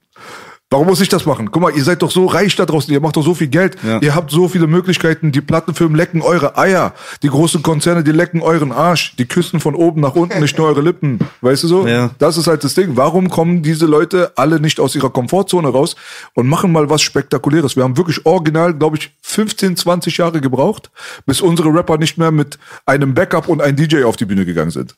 Warum 0.75 0.89
muss 0.89 1.01
ich 1.01 1.09
das 1.09 1.25
machen? 1.25 1.53
Guck 1.53 1.63
mal, 1.63 1.71
ihr 1.73 1.85
seid 1.85 2.03
doch 2.03 2.11
so 2.11 2.27
reich 2.27 2.57
da 2.57 2.67
draußen, 2.67 2.93
ihr 2.93 2.99
macht 3.01 3.15
doch 3.15 3.23
so 3.23 3.33
viel 3.33 3.47
Geld, 3.47 3.77
Ja. 3.87 4.01
ihr 4.03 4.13
habt 4.17 4.33
so 4.33 4.49
viele 4.49 4.67
Möglichkeiten, 4.67 5.31
die 5.31 5.41
Plattenfirmen 5.41 5.97
lecken 5.97 6.21
eure 6.21 6.59
Eier, 6.59 6.95
die 7.23 7.29
großen 7.29 7.63
Konzerne, 7.63 8.03
die 8.03 8.11
lecken 8.11 8.43
euren 8.43 8.73
Arsch, 8.73 9.15
die 9.17 9.25
küssen 9.27 9.61
von 9.61 9.77
oben 9.77 10.01
nach 10.01 10.17
unten, 10.17 10.41
nicht 10.41 10.59
nur 10.59 10.67
eure 10.67 10.81
Lippen, 10.81 11.21
weißt 11.43 11.63
du 11.63 11.69
so? 11.69 11.87
Ja. 11.87 12.11
Das 12.19 12.37
ist 12.39 12.49
halt 12.49 12.65
das 12.65 12.75
Ding. 12.75 12.97
Warum 12.97 13.31
kommen 13.31 13.63
diese 13.63 13.87
Leute 13.87 14.33
alle 14.35 14.59
nicht 14.59 14.81
aus 14.81 14.97
ihrer 14.97 15.11
Komfortzone 15.11 15.69
raus 15.69 15.95
und 16.35 16.49
machen 16.49 16.73
mal 16.73 16.91
was 16.91 17.03
Spektakuläres? 17.03 17.77
Wir 17.77 17.85
haben 17.85 17.97
wirklich 17.97 18.27
original, 18.27 18.75
glaube 18.75 18.97
ich, 18.97 19.13
15, 19.23 19.77
20 19.77 20.17
Jahre 20.17 20.41
gebraucht, 20.41 20.91
bis 21.25 21.41
unsere 21.41 21.73
Rapper 21.73 21.99
nicht 21.99 22.19
mehr 22.19 22.33
mit 22.33 22.59
einem 22.85 23.15
Backup 23.15 23.47
und 23.47 23.63
einem 23.63 23.77
DJ 23.77 24.03
auf 24.03 24.17
die 24.17 24.25
Bühne 24.25 24.45
gegangen 24.45 24.73
sind. 24.73 24.97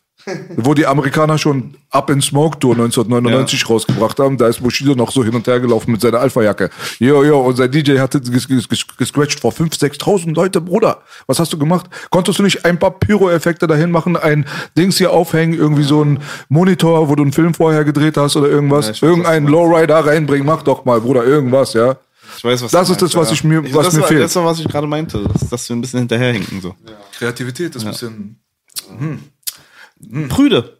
Wo 0.56 0.74
die 0.74 0.86
Amerikaner 0.86 1.38
schon 1.38 1.76
Up 1.90 2.10
in 2.10 2.20
Smoke 2.20 2.58
Tour 2.58 2.72
1999 2.74 3.68
rausgebracht 3.70 4.18
haben, 4.18 4.36
da 4.36 4.48
ist 4.48 4.60
Bushido 4.62 4.94
noch 4.94 5.12
so 5.12 5.22
hin 5.24 5.34
und 5.34 5.46
her 5.46 5.60
gelaufen 5.60 5.92
mit 5.92 6.00
seiner 6.00 6.18
Alpha-Jacke. 6.20 6.70
Jo, 6.98 7.22
jo, 7.22 7.38
und 7.40 7.56
sein 7.56 7.70
DJ 7.70 7.98
hatte 7.98 8.20
ges 8.20 8.48
ges 8.48 8.68
ges 8.68 8.86
gescratcht 8.98 9.38
vor 9.40 9.52
5.000, 9.52 10.00
6.000 10.02 10.34
Leute, 10.34 10.60
Bruder. 10.60 11.02
Was 11.26 11.38
hast 11.38 11.52
du 11.52 11.58
gemacht? 11.58 11.86
Konntest 12.10 12.38
du 12.38 12.42
nicht 12.42 12.64
ein 12.64 12.78
paar 12.78 12.90
Pyro-Effekte 12.98 13.66
dahin 13.66 13.90
machen, 13.90 14.16
ein 14.16 14.46
Dings 14.76 14.98
hier 14.98 15.12
aufhängen, 15.12 15.54
irgendwie 15.54 15.84
so 15.84 16.02
ein 16.04 16.18
Monitor, 16.48 17.08
wo 17.08 17.14
du 17.14 17.22
einen 17.22 17.32
Film 17.32 17.54
vorher 17.54 17.84
gedreht 17.84 18.16
hast 18.16 18.36
oder 18.36 18.48
irgendwas? 18.48 18.86
Ja, 18.86 18.92
ich 18.92 19.02
weiß, 19.02 19.08
Irgendeinen 19.08 19.46
Lowrider 19.46 20.04
reinbringen, 20.06 20.46
mach 20.46 20.62
doch 20.62 20.84
mal, 20.84 21.00
Bruder, 21.00 21.24
irgendwas, 21.24 21.72
ja. 21.74 21.96
Ich 22.36 22.42
weiß, 22.44 22.62
was 22.64 22.70
Das 22.72 22.90
ist 22.90 23.00
das, 23.00 23.14
was 23.14 23.28
ja. 23.28 23.34
ich 23.34 23.44
mir- 23.44 23.62
was 23.72 23.86
das 23.86 23.94
mir 23.94 24.00
war, 24.00 24.08
fehlt. 24.08 24.22
Das 24.24 24.34
war, 24.36 24.44
was 24.44 24.58
ich 24.58 24.66
gerade 24.68 24.86
meinte, 24.88 25.22
dass, 25.22 25.48
dass 25.48 25.68
wir 25.68 25.76
ein 25.76 25.80
bisschen 25.80 26.00
hinterherhinken. 26.00 26.60
So. 26.60 26.74
Kreativität 27.16 27.76
ist 27.76 27.84
ein 27.84 27.92
bisschen... 27.92 28.40
Prüde. 30.28 30.78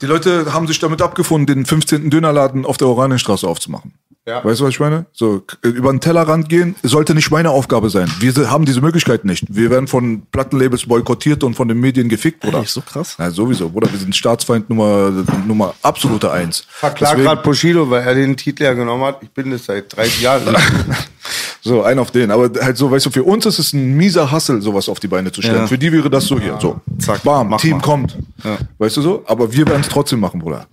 Die 0.00 0.06
Leute 0.06 0.52
haben 0.52 0.66
sich 0.66 0.78
damit 0.78 1.02
abgefunden, 1.02 1.46
den 1.46 1.66
15. 1.66 2.10
Dönerladen 2.10 2.64
auf 2.64 2.76
der 2.76 2.88
Oranienstraße 2.88 3.46
aufzumachen. 3.46 3.94
Ja. 4.26 4.44
Weißt 4.44 4.60
du, 4.60 4.64
was 4.64 4.70
ich 4.70 4.80
meine? 4.80 5.06
So, 5.12 5.42
über 5.62 5.90
den 5.90 6.00
Tellerrand 6.00 6.48
gehen 6.48 6.76
sollte 6.82 7.14
nicht 7.14 7.30
meine 7.30 7.50
Aufgabe 7.50 7.90
sein. 7.90 8.08
Wir 8.20 8.32
haben 8.50 8.64
diese 8.66 8.80
Möglichkeit 8.80 9.24
nicht. 9.24 9.44
Wir 9.48 9.70
werden 9.70 9.88
von 9.88 10.26
Plattenlabels 10.30 10.86
boykottiert 10.86 11.42
und 11.42 11.54
von 11.54 11.68
den 11.68 11.80
Medien 11.80 12.08
gefickt, 12.08 12.40
Bruder. 12.40 12.58
Ehrlich, 12.58 12.70
so 12.70 12.82
krass? 12.82 13.16
Ja, 13.18 13.30
sowieso, 13.30 13.70
Bruder. 13.70 13.90
Wir 13.90 13.98
sind 13.98 14.14
Staatsfeind 14.14 14.68
Nummer, 14.68 15.10
Nummer 15.46 15.74
absolute 15.82 16.30
Eins. 16.30 16.64
Verklagt 16.68 17.16
gerade 17.16 17.42
Bushido, 17.42 17.90
weil 17.90 18.06
er 18.06 18.14
den 18.14 18.36
Titel 18.36 18.64
ja 18.64 18.74
genommen 18.74 19.04
hat. 19.04 19.22
Ich 19.22 19.30
bin 19.30 19.50
das 19.50 19.64
seit 19.64 19.94
30 19.96 20.20
Jahren. 20.20 20.44
So, 21.60 21.82
ein 21.82 21.98
auf 21.98 22.10
den. 22.10 22.30
Aber 22.30 22.50
halt 22.62 22.76
so, 22.76 22.90
weißt 22.90 23.06
du, 23.06 23.10
für 23.10 23.24
uns 23.24 23.46
ist 23.46 23.58
es 23.58 23.72
ein 23.72 23.96
mieser 23.96 24.30
Hassel, 24.30 24.62
sowas 24.62 24.88
auf 24.88 25.00
die 25.00 25.08
Beine 25.08 25.30
zu 25.30 25.42
stellen. 25.42 25.58
Ja. 25.58 25.66
Für 25.66 25.78
die 25.78 25.92
wäre 25.92 26.10
das 26.10 26.26
so 26.26 26.38
hier. 26.38 26.58
So, 26.60 26.80
Zack, 26.98 27.22
bam, 27.22 27.56
Team 27.58 27.78
mal. 27.78 27.82
kommt. 27.82 28.16
Ja. 28.44 28.58
Weißt 28.78 28.96
du 28.96 29.02
so? 29.02 29.22
Aber 29.26 29.52
wir 29.52 29.66
werden 29.66 29.82
es 29.82 29.88
trotzdem 29.88 30.20
machen, 30.20 30.40
Bruder. 30.40 30.66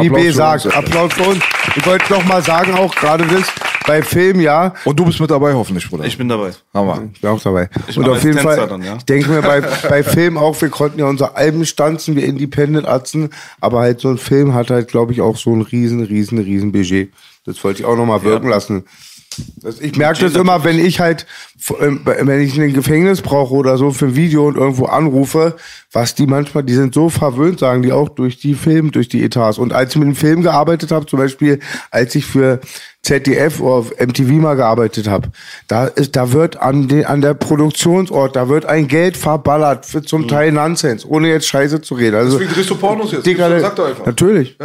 Wie 0.00 0.08
B 0.08 0.30
sagt. 0.30 0.66
Applaus 0.74 1.12
für 1.14 1.24
uns. 1.24 1.42
Ich 1.74 1.86
wollte 1.86 2.12
noch 2.12 2.24
mal 2.24 2.42
sagen, 2.42 2.74
auch 2.74 2.94
gerade 2.94 3.26
das 3.26 3.46
bei 3.86 4.02
Film, 4.02 4.40
ja. 4.40 4.74
Und 4.84 4.98
du 4.98 5.04
bist 5.04 5.20
mit 5.20 5.30
dabei, 5.30 5.54
hoffentlich, 5.54 5.88
Bruder. 5.88 6.04
Ich 6.04 6.18
bin 6.18 6.28
dabei. 6.28 6.52
Hammer. 6.74 7.04
Ich 7.14 7.20
bin 7.20 7.30
auch 7.30 7.40
dabei. 7.40 7.70
Ich 7.86 7.96
und 7.96 8.08
auf 8.08 8.22
jeden 8.22 8.36
Tänzer 8.36 8.56
Fall, 8.56 8.68
dann, 8.68 8.82
ja. 8.82 8.96
ich 8.96 9.04
denke 9.04 9.30
mir 9.30 9.42
bei, 9.42 9.60
bei 9.60 10.02
Film 10.02 10.36
auch, 10.36 10.60
wir 10.60 10.68
konnten 10.68 10.98
ja 10.98 11.06
unsere 11.06 11.36
Alben 11.36 11.64
stanzen, 11.64 12.16
wir 12.16 12.24
Independent-Atzen, 12.24 13.30
aber 13.60 13.80
halt 13.80 14.00
so 14.00 14.08
ein 14.08 14.18
Film 14.18 14.54
hat 14.54 14.70
halt, 14.70 14.88
glaube 14.88 15.12
ich, 15.12 15.20
auch 15.20 15.36
so 15.36 15.54
ein 15.54 15.62
riesen, 15.62 16.02
riesen, 16.02 16.38
riesen 16.38 16.72
Budget. 16.72 17.12
Das 17.44 17.62
wollte 17.62 17.80
ich 17.80 17.86
auch 17.86 17.96
noch 17.96 18.06
mal 18.06 18.22
wirken 18.22 18.48
lassen. 18.48 18.84
Ich 19.80 19.96
merke 19.96 20.20
das 20.20 20.34
immer, 20.34 20.64
wenn 20.64 20.78
ich 20.78 21.00
halt, 21.00 21.26
ähm, 21.80 22.00
wenn 22.04 22.40
ich 22.40 22.60
ein 22.60 22.72
Gefängnis 22.72 23.22
brauche 23.22 23.54
oder 23.54 23.76
so 23.76 23.90
für 23.90 24.06
ein 24.06 24.16
Video 24.16 24.46
und 24.46 24.56
irgendwo 24.56 24.86
anrufe, 24.86 25.56
was 25.92 26.14
die 26.14 26.26
manchmal, 26.26 26.64
die 26.64 26.74
sind 26.74 26.94
so 26.94 27.08
verwöhnt, 27.08 27.58
sagen 27.58 27.82
die 27.82 27.92
auch 27.92 28.08
durch 28.08 28.38
die 28.38 28.54
Film, 28.54 28.92
durch 28.92 29.08
die 29.08 29.22
Etats. 29.24 29.58
Und 29.58 29.72
als 29.72 29.94
ich 29.94 30.00
mit 30.00 30.08
dem 30.08 30.14
Film 30.14 30.42
gearbeitet 30.42 30.90
habe, 30.92 31.06
zum 31.06 31.18
Beispiel, 31.18 31.60
als 31.90 32.14
ich 32.14 32.26
für 32.26 32.60
ZDF 33.02 33.60
oder 33.60 33.74
auf 33.74 33.90
MTV 33.98 34.30
mal 34.32 34.56
gearbeitet 34.56 35.08
habe, 35.08 35.28
da 35.68 35.86
ist, 35.86 36.16
da 36.16 36.32
wird 36.32 36.56
an 36.56 36.88
den, 36.88 37.04
an 37.04 37.20
der 37.20 37.34
Produktionsort, 37.34 38.36
da 38.36 38.48
wird 38.48 38.66
ein 38.66 38.88
Geld 38.88 39.16
verballert 39.16 39.86
für 39.86 40.02
zum 40.02 40.28
Teil 40.28 40.52
Nonsense, 40.52 41.08
ohne 41.08 41.28
jetzt 41.28 41.46
Scheiße 41.46 41.80
zu 41.80 41.94
reden. 41.94 42.16
Also, 42.16 42.38
Deswegen 42.38 42.54
drehst 42.54 42.70
du 42.70 42.76
Pornos 42.76 43.12
jetzt. 43.12 43.26
Digga, 43.26 43.60
Sag 43.60 43.76
doch 43.76 43.86
einfach. 43.86 44.06
Natürlich. 44.06 44.58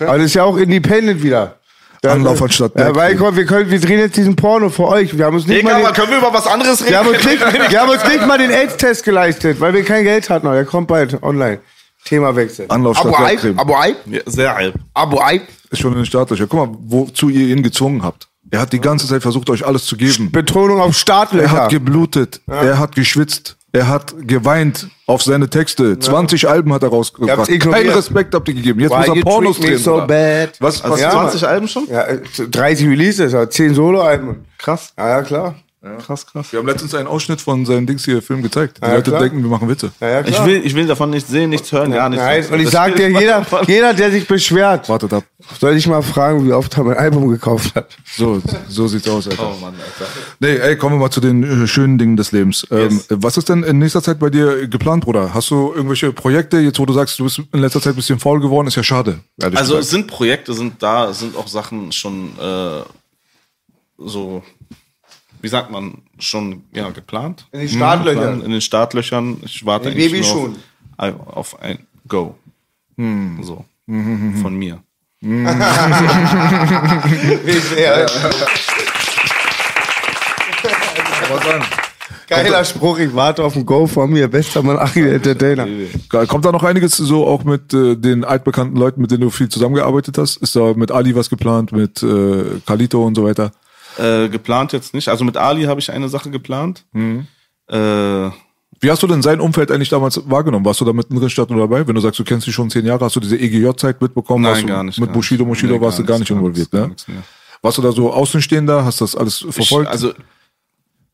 Aber 0.00 0.16
das 0.16 0.26
ist 0.26 0.34
ja 0.34 0.44
auch 0.44 0.56
independent 0.56 1.22
wieder. 1.22 1.56
Anlauf 2.04 2.42
anstatt 2.42 2.72
Ja, 2.76 2.94
weil 2.94 3.16
komm, 3.16 3.36
wir 3.36 3.46
können, 3.46 3.70
wir 3.70 3.80
drehen 3.80 3.98
jetzt 4.00 4.16
diesen 4.16 4.34
Porno 4.34 4.68
für 4.70 4.88
euch. 4.88 5.16
Wir 5.16 5.24
haben 5.26 5.36
uns 5.36 5.46
nicht 5.46 5.58
Digga, 5.60 5.74
mal 5.74 5.80
aber 5.80 5.88
den, 5.92 5.94
können 5.94 6.10
wir 6.10 6.18
über 6.18 6.32
was 6.34 6.46
anderes 6.46 6.80
reden? 6.80 6.90
wir 6.90 6.98
haben 6.98 7.08
uns 7.08 7.24
nicht, 7.24 7.70
wir 7.70 7.80
haben 7.80 7.90
uns 7.90 8.04
nicht 8.04 8.26
mal 8.26 8.38
den 8.38 8.50
AIDS-Test 8.50 9.04
geleistet, 9.04 9.60
weil 9.60 9.72
wir 9.72 9.84
kein 9.84 10.02
Geld 10.04 10.28
hatten. 10.28 10.50
Der 10.50 10.64
kommt 10.64 10.88
bald 10.88 11.22
online. 11.22 11.60
Thema 12.04 12.34
wechseln. 12.34 12.68
Anlauf 12.68 12.96
statt 12.98 13.14
Abu 13.14 13.24
Aib. 13.24 13.58
Abu 13.60 13.74
Aib, 13.74 13.96
Ja, 14.06 14.20
sehr 14.26 14.54
halb. 14.54 14.74
Abu 14.94 15.20
Aib. 15.20 15.42
Ist 15.70 15.80
schon 15.80 15.92
in 15.92 15.98
den 15.98 16.06
Startlöchern. 16.06 16.48
Guck 16.48 16.68
mal, 16.68 16.76
wozu 16.88 17.28
ihr 17.28 17.54
ihn 17.54 17.62
gezwungen 17.62 18.02
habt. 18.02 18.26
Er 18.50 18.60
hat 18.60 18.72
die 18.72 18.80
ganze 18.80 19.06
Zeit 19.06 19.22
versucht, 19.22 19.48
euch 19.50 19.64
alles 19.64 19.86
zu 19.86 19.96
geben. 19.96 20.30
Betonung 20.32 20.80
auf 20.80 20.88
Er 20.88 20.92
Startlöcher. 20.94 21.50
hat 21.50 21.70
geblutet. 21.70 22.40
Er 22.48 22.78
hat 22.78 22.96
geschwitzt. 22.96 23.56
Er 23.74 23.88
hat 23.88 24.14
geweint 24.26 24.88
auf 25.06 25.22
seine 25.22 25.48
Texte. 25.48 25.98
20 25.98 26.46
Alben 26.46 26.72
hat 26.74 26.82
er 26.82 26.90
rausgebracht. 26.90 27.48
Keinen 27.48 27.88
Respekt 27.90 28.34
habt 28.34 28.46
ihr 28.48 28.54
gegeben. 28.54 28.80
Jetzt 28.80 28.90
Why 28.90 28.98
muss 28.98 29.08
er 29.08 29.14
you 29.16 29.22
Pornos 29.22 29.56
treat 29.56 29.64
me 29.70 29.74
drehen. 29.76 29.82
so 29.84 30.06
bad? 30.06 30.50
Was, 30.60 30.84
was 30.84 31.00
Ja, 31.00 31.10
20 31.10 31.46
Alben 31.46 31.68
schon? 31.68 31.86
ja, 31.88 32.02
äh, 32.02 32.20
30 32.50 32.86
Releases, 32.88 33.32
ja, 33.32 33.48
10 33.48 33.74
Solo-Alben. 33.74 34.44
Krass. 34.58 34.92
Ja, 34.98 35.08
ja, 35.08 35.22
klar. 35.22 35.54
Krass, 35.98 36.24
krass. 36.26 36.52
Wir 36.52 36.60
haben 36.60 36.66
letztens 36.68 36.94
einen 36.94 37.08
Ausschnitt 37.08 37.40
von 37.40 37.66
seinem 37.66 37.86
Dings 37.86 38.04
hier 38.04 38.22
Film 38.22 38.40
gezeigt. 38.40 38.78
Die 38.80 38.86
Ja, 38.86 38.94
Leute 38.94 39.10
klar. 39.10 39.20
denken, 39.22 39.42
wir 39.42 39.50
machen 39.50 39.68
Witze. 39.68 39.90
Ja, 40.00 40.20
ja, 40.20 40.20
Ich 40.28 40.44
will, 40.44 40.64
ich 40.64 40.76
will 40.76 40.86
davon 40.86 41.10
nichts 41.10 41.28
sehen, 41.28 41.50
nichts 41.50 41.72
hören, 41.72 41.90
gar 41.90 42.08
nichts. 42.08 42.24
Nein, 42.24 42.44
und 42.52 42.60
ich 42.60 42.70
sag 42.70 42.94
dir, 42.96 43.08
jeder, 43.10 43.44
jeder, 43.66 43.92
der 43.92 44.12
sich 44.12 44.28
beschwert, 44.28 44.88
Wartet 44.88 45.12
ab. 45.12 45.24
soll 45.60 45.74
ich 45.74 45.84
mal 45.88 46.00
fragen, 46.02 46.46
wie 46.46 46.52
oft 46.52 46.76
er 46.78 46.84
mein 46.84 46.96
Album 46.96 47.26
gekauft 47.28 47.74
hat. 47.74 47.88
So, 48.16 48.40
so 48.68 48.86
sieht's 48.86 49.08
aus, 49.08 49.26
Alter. 49.26 49.42
Oh 49.56 49.60
Mann, 49.60 49.74
Alter. 49.74 50.10
Nee, 50.38 50.54
ey, 50.56 50.76
kommen 50.76 50.94
wir 50.94 51.00
mal 51.00 51.10
zu 51.10 51.20
den 51.20 51.64
äh, 51.64 51.66
schönen 51.66 51.98
Dingen 51.98 52.16
des 52.16 52.30
Lebens. 52.30 52.64
Ähm, 52.70 52.82
Yes. 52.90 53.06
was 53.10 53.36
ist 53.36 53.48
denn 53.48 53.64
in 53.64 53.78
nächster 53.80 54.02
Zeit 54.04 54.20
bei 54.20 54.30
dir 54.30 54.68
geplant, 54.68 55.02
Bruder? 55.04 55.34
Hast 55.34 55.50
du 55.50 55.72
irgendwelche 55.74 56.12
Projekte, 56.12 56.58
jetzt 56.58 56.78
wo 56.78 56.86
du 56.86 56.92
sagst, 56.92 57.18
du 57.18 57.24
bist 57.24 57.40
in 57.52 57.58
letzter 57.60 57.80
Zeit 57.80 57.94
ein 57.94 57.96
bisschen 57.96 58.20
faul 58.20 58.38
geworden? 58.40 58.68
Ist 58.68 58.76
ja 58.76 58.84
schade. 58.84 59.18
Also 59.52 59.78
es 59.78 59.90
sind 59.90 60.06
Projekte, 60.06 60.54
sind 60.54 60.80
da, 60.80 61.10
es 61.10 61.18
sind 61.18 61.36
auch 61.36 61.48
Sachen 61.48 61.90
schon 61.90 62.38
äh, 62.38 62.82
so, 63.98 64.42
wie 65.42 65.48
sagt 65.48 65.70
man, 65.70 65.98
schon 66.18 66.64
ja 66.72 66.88
geplant. 66.90 67.46
In 67.52 67.60
den 67.60 67.68
Startlöchern. 67.68 68.22
Geplant, 68.22 68.44
In 68.44 68.50
den 68.52 68.60
Startlöchern. 68.60 69.36
Ich 69.44 69.66
warte 69.66 69.90
In 69.90 69.96
eigentlich 69.96 70.32
nur 70.32 70.54
auf, 70.96 71.26
auf 71.26 71.62
ein 71.62 71.86
Go. 72.08 72.36
So. 72.96 73.64
Von 73.86 74.56
mir. 74.56 74.82
Geiler 82.32 82.64
Spruch, 82.64 82.98
ich 82.98 83.14
warte 83.14 83.44
auf 83.44 83.56
ein 83.56 83.66
Go 83.66 83.86
von 83.86 84.10
mir, 84.10 84.28
bester 84.28 84.62
Mann, 84.62 84.78
Achim 84.78 85.06
Entertainer. 85.06 85.66
Geil. 86.08 86.26
Kommt 86.26 86.44
da 86.44 86.52
noch 86.52 86.62
einiges 86.62 86.96
so 86.96 87.26
auch 87.26 87.44
mit 87.44 87.74
äh, 87.74 87.96
den 87.96 88.24
altbekannten 88.24 88.76
Leuten, 88.76 89.02
mit 89.02 89.10
denen 89.10 89.22
du 89.22 89.30
viel 89.30 89.48
zusammengearbeitet 89.48 90.16
hast? 90.18 90.38
Ist 90.38 90.56
da 90.56 90.72
mit 90.74 90.90
Ali 90.90 91.14
was 91.14 91.28
geplant, 91.28 91.72
mit 91.72 92.02
äh, 92.02 92.60
Kalito 92.66 93.04
und 93.04 93.16
so 93.16 93.24
weiter? 93.24 93.52
Äh, 93.98 94.28
geplant 94.28 94.72
jetzt 94.72 94.94
nicht. 94.94 95.08
Also 95.08 95.24
mit 95.24 95.36
Ali 95.36 95.64
habe 95.64 95.80
ich 95.80 95.90
eine 95.90 96.08
Sache 96.08 96.30
geplant. 96.30 96.84
Äh, 96.94 98.30
Wie 98.80 98.90
hast 98.90 99.02
du 99.02 99.06
denn 99.06 99.22
sein 99.22 99.40
Umfeld 99.40 99.70
eigentlich 99.70 99.88
damals 99.90 100.20
wahrgenommen? 100.28 100.64
Warst 100.64 100.80
du 100.80 100.84
da 100.84 100.92
mittendrin 100.92 101.30
statt 101.30 101.50
nur 101.50 101.60
dabei? 101.60 101.86
Wenn 101.86 101.94
du 101.94 102.00
sagst, 102.00 102.18
du 102.18 102.24
kennst 102.24 102.46
dich 102.46 102.54
schon 102.54 102.70
zehn 102.70 102.84
Jahre, 102.84 103.04
hast 103.04 103.16
du 103.16 103.20
diese 103.20 103.36
EGJ-Zeit 103.36 104.00
mitbekommen? 104.00 104.42
Nein, 104.42 104.66
gar 104.66 104.82
nicht, 104.82 104.98
Mit 104.98 105.12
Bushido. 105.12 105.44
Bushido 105.44 105.74
Nee, 105.74 105.80
warst 105.80 105.98
du 105.98 106.04
gar 106.04 106.18
nicht 106.18 106.30
involviert, 106.30 106.72
nichts, 106.72 107.06
gar 107.06 107.14
ne? 107.14 107.22
Warst 107.62 107.78
du 107.78 107.82
da 107.82 107.92
so 107.92 108.12
Außenstehender? 108.12 108.84
Hast 108.84 109.00
das 109.00 109.14
alles 109.14 109.42
ich, 109.42 109.54
verfolgt? 109.54 109.88
also 109.88 110.12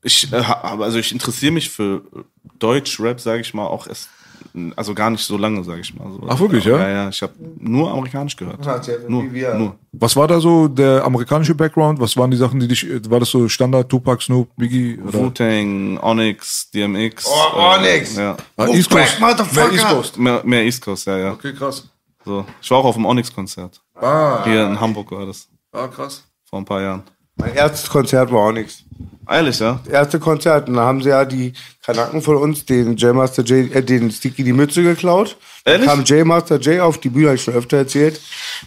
ich, 0.02 0.32
äh, 0.32 0.36
also 0.36 0.98
ich 0.98 1.12
interessiere 1.12 1.52
mich 1.52 1.68
für 1.68 2.02
Deutsch-Rap, 2.58 3.20
sage 3.20 3.42
ich 3.42 3.52
mal, 3.52 3.66
auch 3.66 3.86
erst, 3.86 4.08
also 4.76 4.94
gar 4.94 5.10
nicht 5.10 5.24
so 5.24 5.36
lange, 5.36 5.62
sage 5.64 5.80
ich 5.80 5.94
mal. 5.94 6.10
So. 6.12 6.20
Ach, 6.28 6.38
wirklich, 6.40 6.64
ja? 6.64 6.78
Ja, 6.78 6.88
ja, 6.88 7.08
ich 7.08 7.22
habe 7.22 7.32
nur 7.58 7.90
amerikanisch 7.90 8.36
gehört. 8.36 8.58
nur, 9.08 9.24
wie 9.24 9.32
wir. 9.34 9.54
nur. 9.54 9.74
Was 9.92 10.14
war 10.16 10.28
da 10.28 10.40
so 10.40 10.68
der 10.68 11.04
amerikanische 11.04 11.54
Background? 11.54 12.00
Was 12.00 12.16
waren 12.16 12.30
die 12.30 12.36
Sachen, 12.36 12.60
die 12.60 12.68
dich, 12.68 12.86
war 13.10 13.20
das 13.20 13.30
so 13.30 13.48
Standard, 13.48 13.88
Tupac, 13.88 14.22
Snoop, 14.22 14.48
Biggie? 14.56 14.98
Oder? 14.98 15.18
Wu-Tang, 15.18 15.98
Onyx, 16.02 16.70
DMX. 16.70 17.26
Oh, 17.26 17.58
äh, 17.58 17.78
Onyx. 17.78 18.16
Ja. 18.16 18.36
Ah, 18.56 18.66
East 18.66 18.90
Coast. 18.90 19.20
Motherfucker. 19.20 19.66
Mehr 19.68 19.72
East 19.72 19.88
Coast. 19.88 20.18
Mehr, 20.18 20.40
mehr 20.44 20.62
East 20.64 20.82
Coast, 20.84 21.06
ja, 21.06 21.18
ja. 21.18 21.32
Okay, 21.32 21.52
krass. 21.54 21.88
So. 22.24 22.44
Ich 22.60 22.70
war 22.70 22.78
auch 22.78 22.84
auf 22.84 22.94
dem 22.94 23.06
Onyx-Konzert. 23.06 23.80
Ah, 23.94 24.44
Hier 24.44 24.66
in 24.66 24.78
Hamburg 24.80 25.10
war 25.10 25.26
das. 25.26 25.48
ah 25.72 25.88
krass. 25.88 26.24
Vor 26.48 26.58
ein 26.60 26.64
paar 26.64 26.80
Jahren. 26.82 27.02
Mein 27.38 27.54
erstes 27.54 27.88
Konzert 27.88 28.32
war 28.32 28.48
auch 28.48 28.52
nichts. 28.52 28.84
Ehrlich, 29.30 29.58
ja? 29.58 29.80
Das 29.84 29.92
erste 29.92 30.18
Konzert, 30.18 30.68
und 30.68 30.74
da 30.74 30.82
haben 30.82 31.02
sie 31.02 31.10
ja 31.10 31.24
die 31.24 31.52
Kanaken 31.84 32.22
von 32.22 32.36
uns, 32.36 32.64
den 32.64 32.96
J 32.96 33.14
Master 33.14 33.42
J, 33.42 33.74
äh, 33.74 33.82
den 33.82 34.10
Sticky 34.10 34.42
die 34.42 34.52
Mütze 34.52 34.82
geklaut. 34.82 35.36
Dann 35.64 35.74
Ehrlich? 35.74 35.88
kam 35.88 36.04
J 36.04 36.26
Master 36.26 36.58
J 36.58 36.80
auf 36.80 36.98
die 36.98 37.10
Bühne, 37.10 37.28
habe 37.28 37.36
ich 37.36 37.42
schon 37.42 37.54
öfter 37.54 37.76
erzählt, 37.76 38.20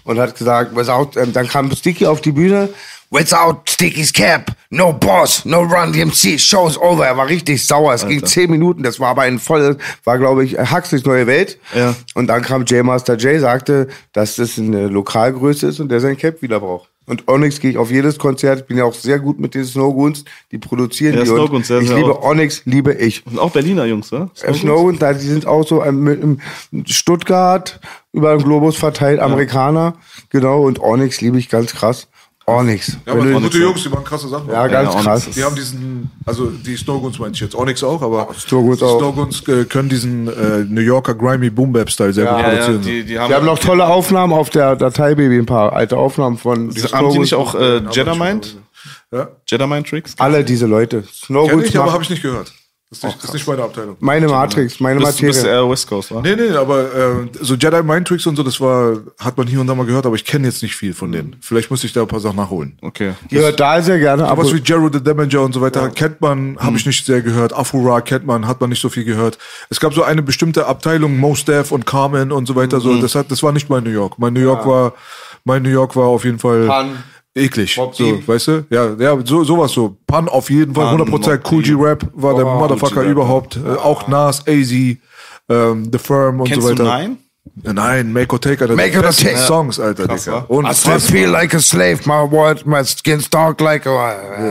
und 0.03 0.19
hat 0.19 0.37
gesagt, 0.37 0.75
was 0.75 0.87
auch, 0.87 1.15
ähm, 1.15 1.33
dann 1.33 1.47
kam 1.47 1.71
Sticky 1.71 2.05
auf 2.05 2.21
die 2.21 2.31
Bühne 2.31 2.69
Without 3.13 3.63
Sticky's 3.67 4.13
Cap, 4.13 4.55
no 4.69 4.93
Boss, 4.93 5.43
no 5.43 5.63
Run 5.63 5.91
DMC, 5.91 6.39
Show's 6.39 6.77
over. 6.77 7.05
Er 7.05 7.17
war 7.17 7.27
richtig 7.27 7.67
sauer. 7.67 7.93
Es 7.93 8.07
ging 8.07 8.25
zehn 8.25 8.49
Minuten, 8.49 8.83
das 8.83 9.01
war 9.01 9.09
aber 9.09 9.23
ein 9.23 9.37
voll, 9.37 9.77
war 10.05 10.17
glaube 10.17 10.45
ich 10.45 10.57
Huxleys 10.57 11.03
neue 11.03 11.27
Welt. 11.27 11.59
Ja. 11.75 11.93
Und 12.13 12.27
dann 12.27 12.41
kam 12.41 12.63
J 12.63 12.85
Master 12.85 13.17
J, 13.17 13.41
sagte, 13.41 13.89
dass 14.13 14.37
das 14.37 14.57
eine 14.57 14.87
Lokalgröße 14.87 15.67
ist 15.67 15.81
und 15.81 15.89
der 15.89 15.99
sein 15.99 16.15
Cap 16.15 16.41
wieder 16.41 16.61
braucht. 16.61 16.90
Und 17.11 17.27
Onyx 17.27 17.59
gehe 17.59 17.71
ich 17.71 17.77
auf 17.77 17.91
jedes 17.91 18.17
Konzert. 18.17 18.61
Ich 18.61 18.65
bin 18.67 18.77
ja 18.77 18.85
auch 18.85 18.93
sehr 18.93 19.19
gut 19.19 19.37
mit 19.37 19.53
den 19.53 19.65
Snowgoons. 19.65 20.23
Die 20.51 20.57
produzieren 20.57 21.13
Ja, 21.15 21.23
die. 21.25 21.29
und 21.29 21.35
Snowgoons, 21.35 21.67
sehr, 21.67 21.81
ich 21.81 21.89
liebe 21.93 22.13
auch. 22.17 22.23
Onyx, 22.23 22.61
liebe 22.63 22.93
ich. 22.93 23.27
Und 23.27 23.37
auch 23.37 23.51
Berliner 23.51 23.83
Jungs, 23.83 24.13
oder? 24.13 24.31
Äh, 24.41 24.53
Snowgoons, 24.53 24.99
die 24.99 25.27
sind 25.27 25.45
auch 25.45 25.67
so 25.67 25.83
im 25.83 26.39
Stuttgart 26.85 27.81
über 28.13 28.33
den 28.33 28.45
Globus 28.45 28.77
verteilt, 28.77 29.19
Amerikaner. 29.19 29.95
Genau. 30.29 30.61
Und 30.61 30.79
Onyx 30.79 31.19
liebe 31.19 31.37
ich 31.37 31.49
ganz 31.49 31.73
krass. 31.73 32.07
Onyx. 32.59 32.97
Ja, 33.05 33.15
Wenn 33.15 33.31
aber 33.31 33.41
gute 33.41 33.57
Jungs, 33.57 33.83
die 33.83 33.89
machen 33.89 34.03
krasse 34.03 34.27
Sachen. 34.27 34.49
ja, 34.49 34.67
ganz 34.67 34.89
Onyx 34.91 35.03
krass. 35.05 35.29
Die 35.31 35.43
haben 35.43 35.55
diesen, 35.55 36.09
also 36.25 36.47
die 36.49 36.75
Snowguns 36.75 37.19
meine 37.19 37.33
ich 37.33 37.39
jetzt, 37.39 37.55
Onyx 37.55 37.83
auch, 37.83 38.01
aber 38.01 38.27
Snowgoons 38.37 38.81
auch. 38.83 38.99
Snowguns 38.99 39.47
äh, 39.47 39.65
können 39.65 39.89
diesen 39.89 40.27
äh, 40.27 40.65
New 40.67 40.81
Yorker 40.81 41.15
Grimy 41.15 41.49
Boom 41.49 41.73
Bap 41.73 41.89
Style 41.89 42.13
sehr 42.13 42.25
gut 42.25 42.39
Ja, 42.39 42.53
ja, 42.53 42.59
produzieren. 42.65 42.81
die, 42.81 43.03
die 43.03 43.19
haben, 43.19 43.29
Wir 43.29 43.35
haben 43.37 43.45
noch 43.45 43.59
tolle 43.59 43.87
Aufnahmen 43.87 44.33
auf 44.33 44.49
der 44.49 44.75
Datei, 44.75 45.15
Baby, 45.15 45.37
ein 45.39 45.45
paar 45.45 45.73
alte 45.73 45.97
Aufnahmen 45.97 46.37
von 46.37 46.69
den 46.69 46.83
haben 46.91 47.11
die 47.11 47.19
nicht 47.19 47.33
auch 47.33 47.55
äh, 47.55 47.81
Jedi 47.91 48.15
Mind? 48.17 48.57
ja. 49.11 49.29
Jedi 49.47 49.67
Mind 49.67 49.87
Tricks? 49.87 50.15
Alle 50.17 50.43
diese 50.43 50.65
Leute. 50.65 51.01
Kenn 51.01 51.09
Snowgoons 51.13 51.65
ich, 51.67 51.77
aber 51.77 51.93
habe 51.93 52.03
ich 52.03 52.09
nicht 52.09 52.21
gehört. 52.21 52.51
Das 52.91 52.97
ist, 52.97 53.03
nicht, 53.05 53.17
das 53.19 53.23
ist 53.29 53.33
nicht 53.35 53.47
meine 53.47 53.63
Abteilung. 53.63 53.95
meine 54.01 54.27
Matrix, 54.27 54.81
meine 54.81 54.99
bist, 54.99 55.21
du 55.21 55.27
bist 55.27 55.43
Materie. 55.43 55.63
eher 55.63 55.69
West 55.69 55.87
Coast, 55.87 56.13
wa? 56.13 56.19
Nee, 56.21 56.35
nee, 56.35 56.49
aber 56.49 56.93
äh, 56.93 57.29
so 57.39 57.55
Jedi 57.55 57.81
Mind 57.83 58.05
Tricks 58.05 58.27
und 58.27 58.35
so, 58.35 58.43
das 58.43 58.59
war, 58.59 58.97
hat 59.17 59.37
man 59.37 59.47
hier 59.47 59.61
und 59.61 59.67
da 59.67 59.75
mal 59.75 59.85
gehört, 59.85 60.05
aber 60.05 60.15
ich 60.15 60.25
kenne 60.25 60.47
jetzt 60.47 60.61
nicht 60.61 60.75
viel 60.75 60.93
von 60.93 61.09
denen. 61.09 61.37
Vielleicht 61.39 61.71
muss 61.71 61.85
ich 61.85 61.93
da 61.93 62.01
ein 62.01 62.07
paar 62.09 62.19
Sachen 62.19 62.35
nachholen. 62.35 62.77
Okay. 62.81 63.13
Die 63.29 63.39
hört 63.39 63.61
da 63.61 63.81
sehr 63.81 63.97
gerne. 63.97 64.27
Aber 64.27 64.43
was 64.43 64.53
wie 64.53 64.61
Jared 64.61 64.93
the 64.93 65.01
Damager 65.01 65.41
und 65.41 65.53
so 65.53 65.61
weiter 65.61 65.89
kennt 65.89 66.19
man, 66.19 66.57
habe 66.59 66.75
ich 66.75 66.85
nicht 66.85 67.05
sehr 67.05 67.21
gehört. 67.21 67.53
Afro-Ra 67.53 68.01
kennt 68.01 68.25
man, 68.25 68.45
hat 68.45 68.59
man 68.59 68.69
nicht 68.69 68.81
so 68.81 68.89
viel 68.89 69.05
gehört. 69.05 69.37
Es 69.69 69.79
gab 69.79 69.93
so 69.93 70.03
eine 70.03 70.21
bestimmte 70.21 70.65
Abteilung, 70.65 71.17
Mos 71.17 71.45
Def 71.45 71.71
und 71.71 71.85
Carmen 71.85 72.33
und 72.33 72.45
so 72.45 72.57
weiter. 72.57 72.81
So, 72.81 72.99
das 72.99 73.15
hat, 73.15 73.31
das 73.31 73.41
war 73.41 73.53
nicht 73.53 73.69
mein 73.69 73.85
New 73.85 73.89
York. 73.89 74.19
Mein 74.19 74.33
New 74.33 74.41
York 74.41 74.65
war, 74.67 74.95
mein 75.45 75.63
New 75.63 75.69
York 75.69 75.95
war 75.95 76.07
auf 76.07 76.25
jeden 76.25 76.39
Fall 76.39 76.67
Pun. 76.67 76.97
Eklig. 77.35 77.75
Bob 77.75 77.95
So, 77.95 78.03
Deep. 78.03 78.27
weißt 78.27 78.47
du? 78.47 78.65
Ja, 78.69 78.93
ja, 78.97 79.17
so, 79.25 79.43
sowas 79.43 79.71
so. 79.71 79.97
Pun 80.07 80.27
auf 80.29 80.49
jeden 80.49 80.73
Fall, 80.73 80.97
Pun, 80.97 81.07
100% 81.07 81.37
Bob 81.37 81.51
Cool 81.51 81.61
G 81.63 81.69
Deep. 81.71 81.79
Rap 81.81 82.07
war 82.13 82.35
der 82.35 82.45
Oh, 82.47 82.59
Motherfucker 82.59 83.03
überhaupt. 83.03 83.57
Äh, 83.57 83.75
auch 83.77 84.07
Nas, 84.07 84.45
AZ, 84.47 84.71
ähm, 84.71 85.89
The 85.91 85.97
Firm 85.97 86.41
und 86.41 86.47
Kennst 86.47 86.67
so 86.67 86.73
du 86.73 86.83
weiter. 86.83 86.89
Nein? 86.89 87.17
Nein, 87.63 88.13
Make 88.13 88.31
or 88.33 88.39
Take, 88.39 88.61
Alter. 88.61 88.75
Make 88.75 88.95
or 88.97 89.09
Take. 89.11 89.35
Songs, 89.37 89.79
Alter, 89.79 90.05
Krass, 90.07 90.25
Digga. 90.25 90.45
Und 90.47 90.65
I 90.67 90.73
still 90.73 90.99
feel 90.99 91.29
like 91.29 91.53
a 91.55 91.59
slave, 91.59 92.05
my 92.05 92.21
word, 92.31 92.65
my 92.65 92.83
skin's 92.83 93.29
dark 93.29 93.59
like 93.61 93.85
a... 93.87 93.91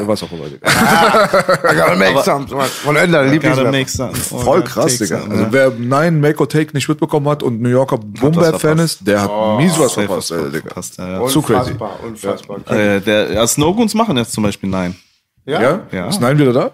äh, 0.03 0.07
was 0.09 0.23
auch 0.25 0.33
immer, 0.33 0.49
Digga. 0.49 0.67
I 0.67 1.75
gotta 1.77 1.97
make 1.97 2.21
some. 2.23 2.47
Von 2.49 2.97
Ender, 2.97 3.25
Gotta 3.25 3.71
Lieblingsrapper. 3.71 4.15
Voll 4.45 4.63
krass, 4.65 4.99
Take 4.99 5.05
Digga. 5.05 5.21
some, 5.21 5.31
Also 5.31 5.43
ja. 5.45 5.53
wer 5.53 5.71
Nein, 5.79 6.21
Make 6.21 6.41
or 6.41 6.49
Take 6.49 6.73
nicht 6.75 6.89
mitbekommen 6.89 7.29
hat 7.29 7.43
und 7.43 7.61
New 7.63 7.69
Yorker 7.69 7.99
Boom 7.99 8.35
was 8.35 8.51
Bap 8.53 8.61
Fan 8.61 8.77
verpasst. 8.79 9.01
ist, 9.01 9.07
der 9.07 9.23
hat 9.23 9.57
mies 9.59 9.79
was 9.79 9.93
verpasst, 9.93 10.33
Alter, 10.33 10.51
Digga. 10.51 10.61
verpasst, 10.69 10.99
ja, 10.99 11.21
ja. 11.21 11.27
Zu 11.27 11.43
crazy. 11.43 11.71
Unfassbar, 11.71 12.01
unfassbar. 12.05 12.59
Äh, 12.71 13.01
der, 13.01 13.33
ja, 13.33 13.47
Snowgoons 13.47 13.95
machen 13.95 14.17
jetzt 14.17 14.33
zum 14.33 14.43
Beispiel 14.43 14.69
Nein. 14.69 14.97
Ja? 15.47 15.81
Ja. 15.91 16.09
Ist 16.09 16.21
Nein 16.21 16.39
wieder 16.39 16.53
da? 16.53 16.71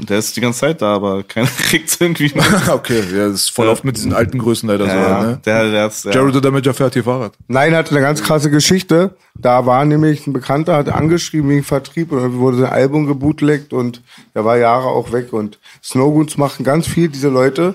Der 0.00 0.18
ist 0.18 0.36
die 0.36 0.40
ganze 0.40 0.60
Zeit 0.60 0.80
da, 0.80 0.94
aber 0.94 1.22
keiner 1.24 1.48
kriegt's 1.58 1.96
irgendwie 2.00 2.30
mit. 2.34 2.44
okay, 2.68 3.00
ja, 3.12 3.26
das 3.28 3.34
ist 3.42 3.50
voll 3.50 3.66
Ja. 3.66 3.72
oft 3.72 3.84
mit 3.84 3.96
diesen 3.96 4.12
alten 4.12 4.38
Größen 4.38 4.68
leider 4.68 4.84
so, 4.84 4.90
Ja, 4.96 5.22
ne? 5.22 5.40
der, 5.44 5.70
der 5.70 5.82
hat's, 5.84 6.04
ja. 6.04 6.12
Jared 6.12 6.34
the 6.34 6.40
Damager 6.40 6.72
fährt 6.72 6.94
hier 6.94 7.04
Fahrrad. 7.04 7.32
Nein, 7.48 7.74
hatte 7.74 7.90
eine 7.90 8.00
ganz 8.00 8.22
krasse 8.22 8.50
Geschichte. 8.50 9.16
Da 9.34 9.66
war 9.66 9.84
nämlich 9.84 10.26
ein 10.26 10.32
Bekannter, 10.32 10.76
hat 10.76 10.88
angeschrieben 10.88 11.50
wegen 11.50 11.64
Vertrieb 11.64 12.12
und 12.12 12.18
dann 12.20 12.38
wurde 12.38 12.58
sein 12.58 12.70
Album 12.70 13.06
gebootlegt 13.06 13.72
und 13.72 14.02
der 14.34 14.44
war 14.44 14.56
Jahre 14.58 14.86
auch 14.88 15.12
weg. 15.12 15.32
Und 15.32 15.58
Snowgoons 15.82 16.36
machen 16.36 16.64
ganz 16.64 16.86
viel, 16.86 17.08
diese 17.08 17.28
Leute. 17.28 17.74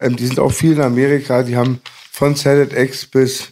Ähm, 0.00 0.16
die 0.16 0.26
sind 0.26 0.38
auch 0.40 0.52
viel 0.52 0.72
in 0.72 0.80
Amerika. 0.80 1.42
Die 1.42 1.56
haben 1.56 1.80
von 2.12 2.34
Salad 2.36 2.72
X 2.72 3.06
bis 3.06 3.48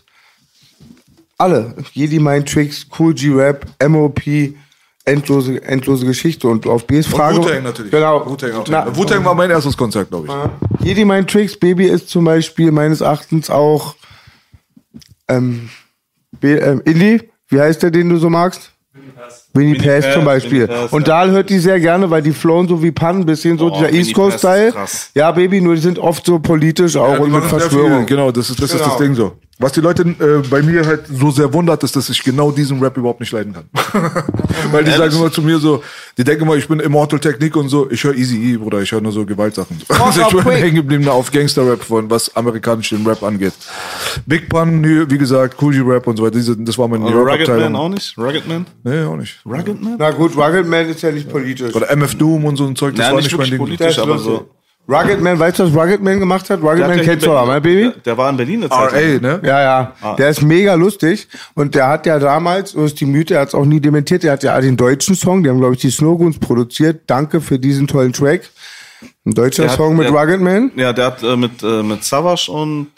alle. 1.39 1.75
Jedi 1.93 2.19
Mind 2.19 2.49
Tricks, 2.49 2.87
Cool 2.99 3.15
G 3.15 3.31
Rap, 3.33 3.67
MOP, 3.89 4.21
endlose, 5.05 5.63
endlose 5.63 6.07
Geschichte. 6.07 6.49
Und 6.49 6.67
auf 6.67 6.87
Bs 6.87 7.07
Frage. 7.07 7.39
Und 7.39 7.45
Wu-Tang 7.45 7.63
natürlich. 7.63 7.91
Genau. 7.91 8.27
Wu-Tang 8.27 8.53
auch. 8.53 8.67
Na, 8.69 8.97
Wu-Tang 8.97 9.25
war 9.25 9.35
mein 9.35 9.51
erstes 9.51 9.77
Konzert, 9.77 10.11
glaube 10.11 10.29
ich. 10.29 10.87
Jedi 10.87 11.05
Mind 11.05 11.31
Tricks 11.31 11.57
Baby 11.57 11.87
ist 11.87 12.09
zum 12.09 12.25
Beispiel 12.25 12.71
meines 12.73 13.01
Erachtens 13.01 13.51
auch 13.51 13.97
ähm, 15.29 15.71
B, 16.41 16.55
ähm, 16.55 16.83
Indie. 16.85 17.31
Wie 17.49 17.61
heißt 17.61 17.83
der, 17.83 17.91
den 17.91 18.09
du 18.09 18.17
so 18.17 18.31
magst? 18.31 18.73
Winnie 18.93 19.13
Winnie 19.55 19.75
Pass 19.75 20.13
zum 20.15 20.25
Beispiel. 20.25 20.67
Pass, 20.67 20.93
und 20.93 21.07
ja. 21.07 21.27
da 21.27 21.31
hört 21.31 21.51
die 21.51 21.59
sehr 21.59 21.79
gerne, 21.81 22.11
weil 22.11 22.23
die 22.23 22.33
flowen 22.33 22.69
so 22.69 22.83
wie 22.83 22.91
Pan, 22.91 23.19
ein 23.19 23.27
bisschen 23.27 23.59
so 23.59 23.69
Boah, 23.69 23.79
dieser 23.79 23.93
East 23.93 24.15
Coast 24.15 24.37
ist 24.37 24.41
Style. 24.41 24.73
Ja, 25.15 25.31
Baby, 25.33 25.61
nur 25.61 25.75
die 25.75 25.81
sind 25.81 25.99
oft 25.99 26.25
so 26.25 26.39
politisch 26.39 26.97
auch 26.97 27.15
Ja, 27.15 27.19
und 27.19 27.33
mit 27.33 27.45
Verschwörung. 27.45 28.07
Genau, 28.07 28.31
das 28.31 28.51
ist 28.51 28.63
das, 28.63 28.71
ist 28.71 28.79
Genau. 28.79 28.89
das 28.89 28.99
Ding 28.99 29.15
so. 29.15 29.33
Was 29.63 29.71
die 29.71 29.81
Leute 29.81 30.03
äh, 30.03 30.49
bei 30.49 30.61
mir 30.61 30.85
halt 30.85 31.07
so 31.07 31.31
sehr 31.31 31.53
wundert, 31.55 31.85
ist, 31.85 31.95
dass 31.95 32.09
ich 32.09 32.25
genau 32.25 32.51
diesen 32.51 32.81
Rap 32.83 32.97
überhaupt 32.97 33.21
nicht 33.21 33.31
leiden 33.31 33.53
kann. 33.53 33.65
Weil 34.73 34.83
die 34.83 34.91
sagen 34.91 35.15
immer 35.15 35.31
zu 35.31 35.41
mir 35.41 35.59
so, 35.59 35.85
die 36.19 36.25
denken 36.25 36.43
immer, 36.43 36.57
ich 36.57 36.67
bin 36.67 36.81
Immortal 36.81 37.21
Technik 37.21 37.55
und 37.55 37.69
so, 37.69 37.89
ich 37.89 38.03
höre 38.03 38.15
Easy 38.15 38.55
E, 38.55 38.57
Bruder, 38.57 38.81
ich 38.81 38.91
höre 38.91 39.01
nur 39.01 39.13
so 39.13 39.25
Gewaltsachen. 39.25 39.81
Also 40.03 40.23
ich 40.23 40.45
bin 40.45 40.53
hängen 40.53 40.75
geblieben 40.75 41.09
auf 41.09 41.31
Gangster-Rap 41.31 41.85
von, 41.85 42.11
was 42.11 42.35
amerikanischen 42.35 43.07
Rap 43.07 43.23
angeht. 43.23 43.53
Big 44.27 44.49
Pun, 44.49 44.83
wie 45.09 45.19
gesagt, 45.19 45.57
Cool 45.63 45.73
G-Rap 45.75 46.09
und 46.09 46.17
so 46.17 46.25
weiter, 46.25 46.41
das 46.41 46.77
war 46.77 46.89
New 46.89 47.07
Aber 47.07 47.33
Rugged 47.33 47.49
Man 47.49 47.77
auch 47.77 47.89
nicht? 47.89 48.19
Rugged 48.19 48.49
Man? 48.49 48.67
Nee, 48.83 49.05
auch 49.05 49.17
nicht. 49.17 49.39
Rugged 49.45 49.81
Man? 49.83 49.97
Na 49.99 50.11
gut, 50.11 50.37
Rugged 50.37 50.67
Man 50.67 50.89
ist 50.89 51.03
ja 51.03 51.11
nicht 51.11 51.29
politisch. 51.31 51.75
Oder 51.75 51.91
MF 51.91 52.15
Doom 52.17 52.45
und 52.45 52.57
so 52.57 52.67
ein 52.67 52.77
Zeug, 52.77 52.95
das 52.95 53.07
Ja, 53.07 53.13
war 53.13 53.19
nicht 53.21 53.31
nicht 53.31 53.39
mein 53.39 53.51
Ding. 53.51 53.59
Politisch, 53.59 53.99
aber 53.99 54.19
so. 54.19 54.49
Rugged 54.89 55.21
Man, 55.21 55.39
weißt 55.39 55.61
du, 55.61 55.65
was 55.65 55.75
Rugged 55.75 56.03
Man 56.03 56.19
gemacht 56.19 56.51
hat? 56.51 56.61
Rugged 56.61 56.79
Der 56.79 56.89
hat 56.89 56.97
Man 56.97 57.05
kennst 57.05 57.25
du 57.25 57.31
in 57.31 57.47
mein 57.47 57.63
Berlin- 57.63 57.63
Baby? 57.63 57.93
Der, 57.95 58.03
der 58.03 58.19
war 58.19 58.31
in 58.31 58.37
Berlin 58.37 58.61
eine 58.65 58.69
Zeit. 58.71 58.93
RA, 58.93 59.21
ne? 59.21 59.41
Ja, 59.45 59.61
ja. 59.63 59.93
Ah. 60.01 60.15
Der 60.17 60.29
ist 60.29 60.43
mega 60.43 60.75
lustig. 60.75 61.29
Und 61.55 61.75
der 61.77 61.87
hat 61.89 62.05
ja 62.07 62.19
damals, 62.19 62.73
so 62.73 62.85
ist 62.85 62.99
die 63.01 63.07
Mythe, 63.07 63.35
er 63.35 63.43
hat 63.43 63.49
es 63.49 63.55
auch 63.55 63.65
nie 63.65 63.79
dementiert, 63.81 64.25
der 64.25 64.33
hat 64.33 64.43
ja 64.43 64.61
den 64.61 64.77
deutschen 64.77 65.15
Song, 65.15 65.43
die 65.45 65.51
haben, 65.51 65.59
glaube 65.61 65.75
ich, 65.75 65.81
die 65.81 65.91
Snowgoons 65.91 66.39
produziert. 66.41 67.03
Danke 67.07 67.41
für 67.41 67.59
diesen 67.61 67.87
tollen 67.87 68.13
Track. 68.13 68.51
Ein 69.25 69.35
deutscher 69.35 69.63
Der 69.65 69.71
hat- 69.73 69.77
Song 69.79 69.97
mit 69.97 70.09
der- 70.09 70.15
Rugged 70.15 70.41
Man. 70.41 70.73
Ja, 70.77 70.93
der 70.93 71.07
hat 71.07 71.23
äh, 71.23 71.37
mit, 71.37 71.63
äh, 71.63 71.83
mit 71.85 72.03
Savage 72.05 72.51
und 72.51 72.89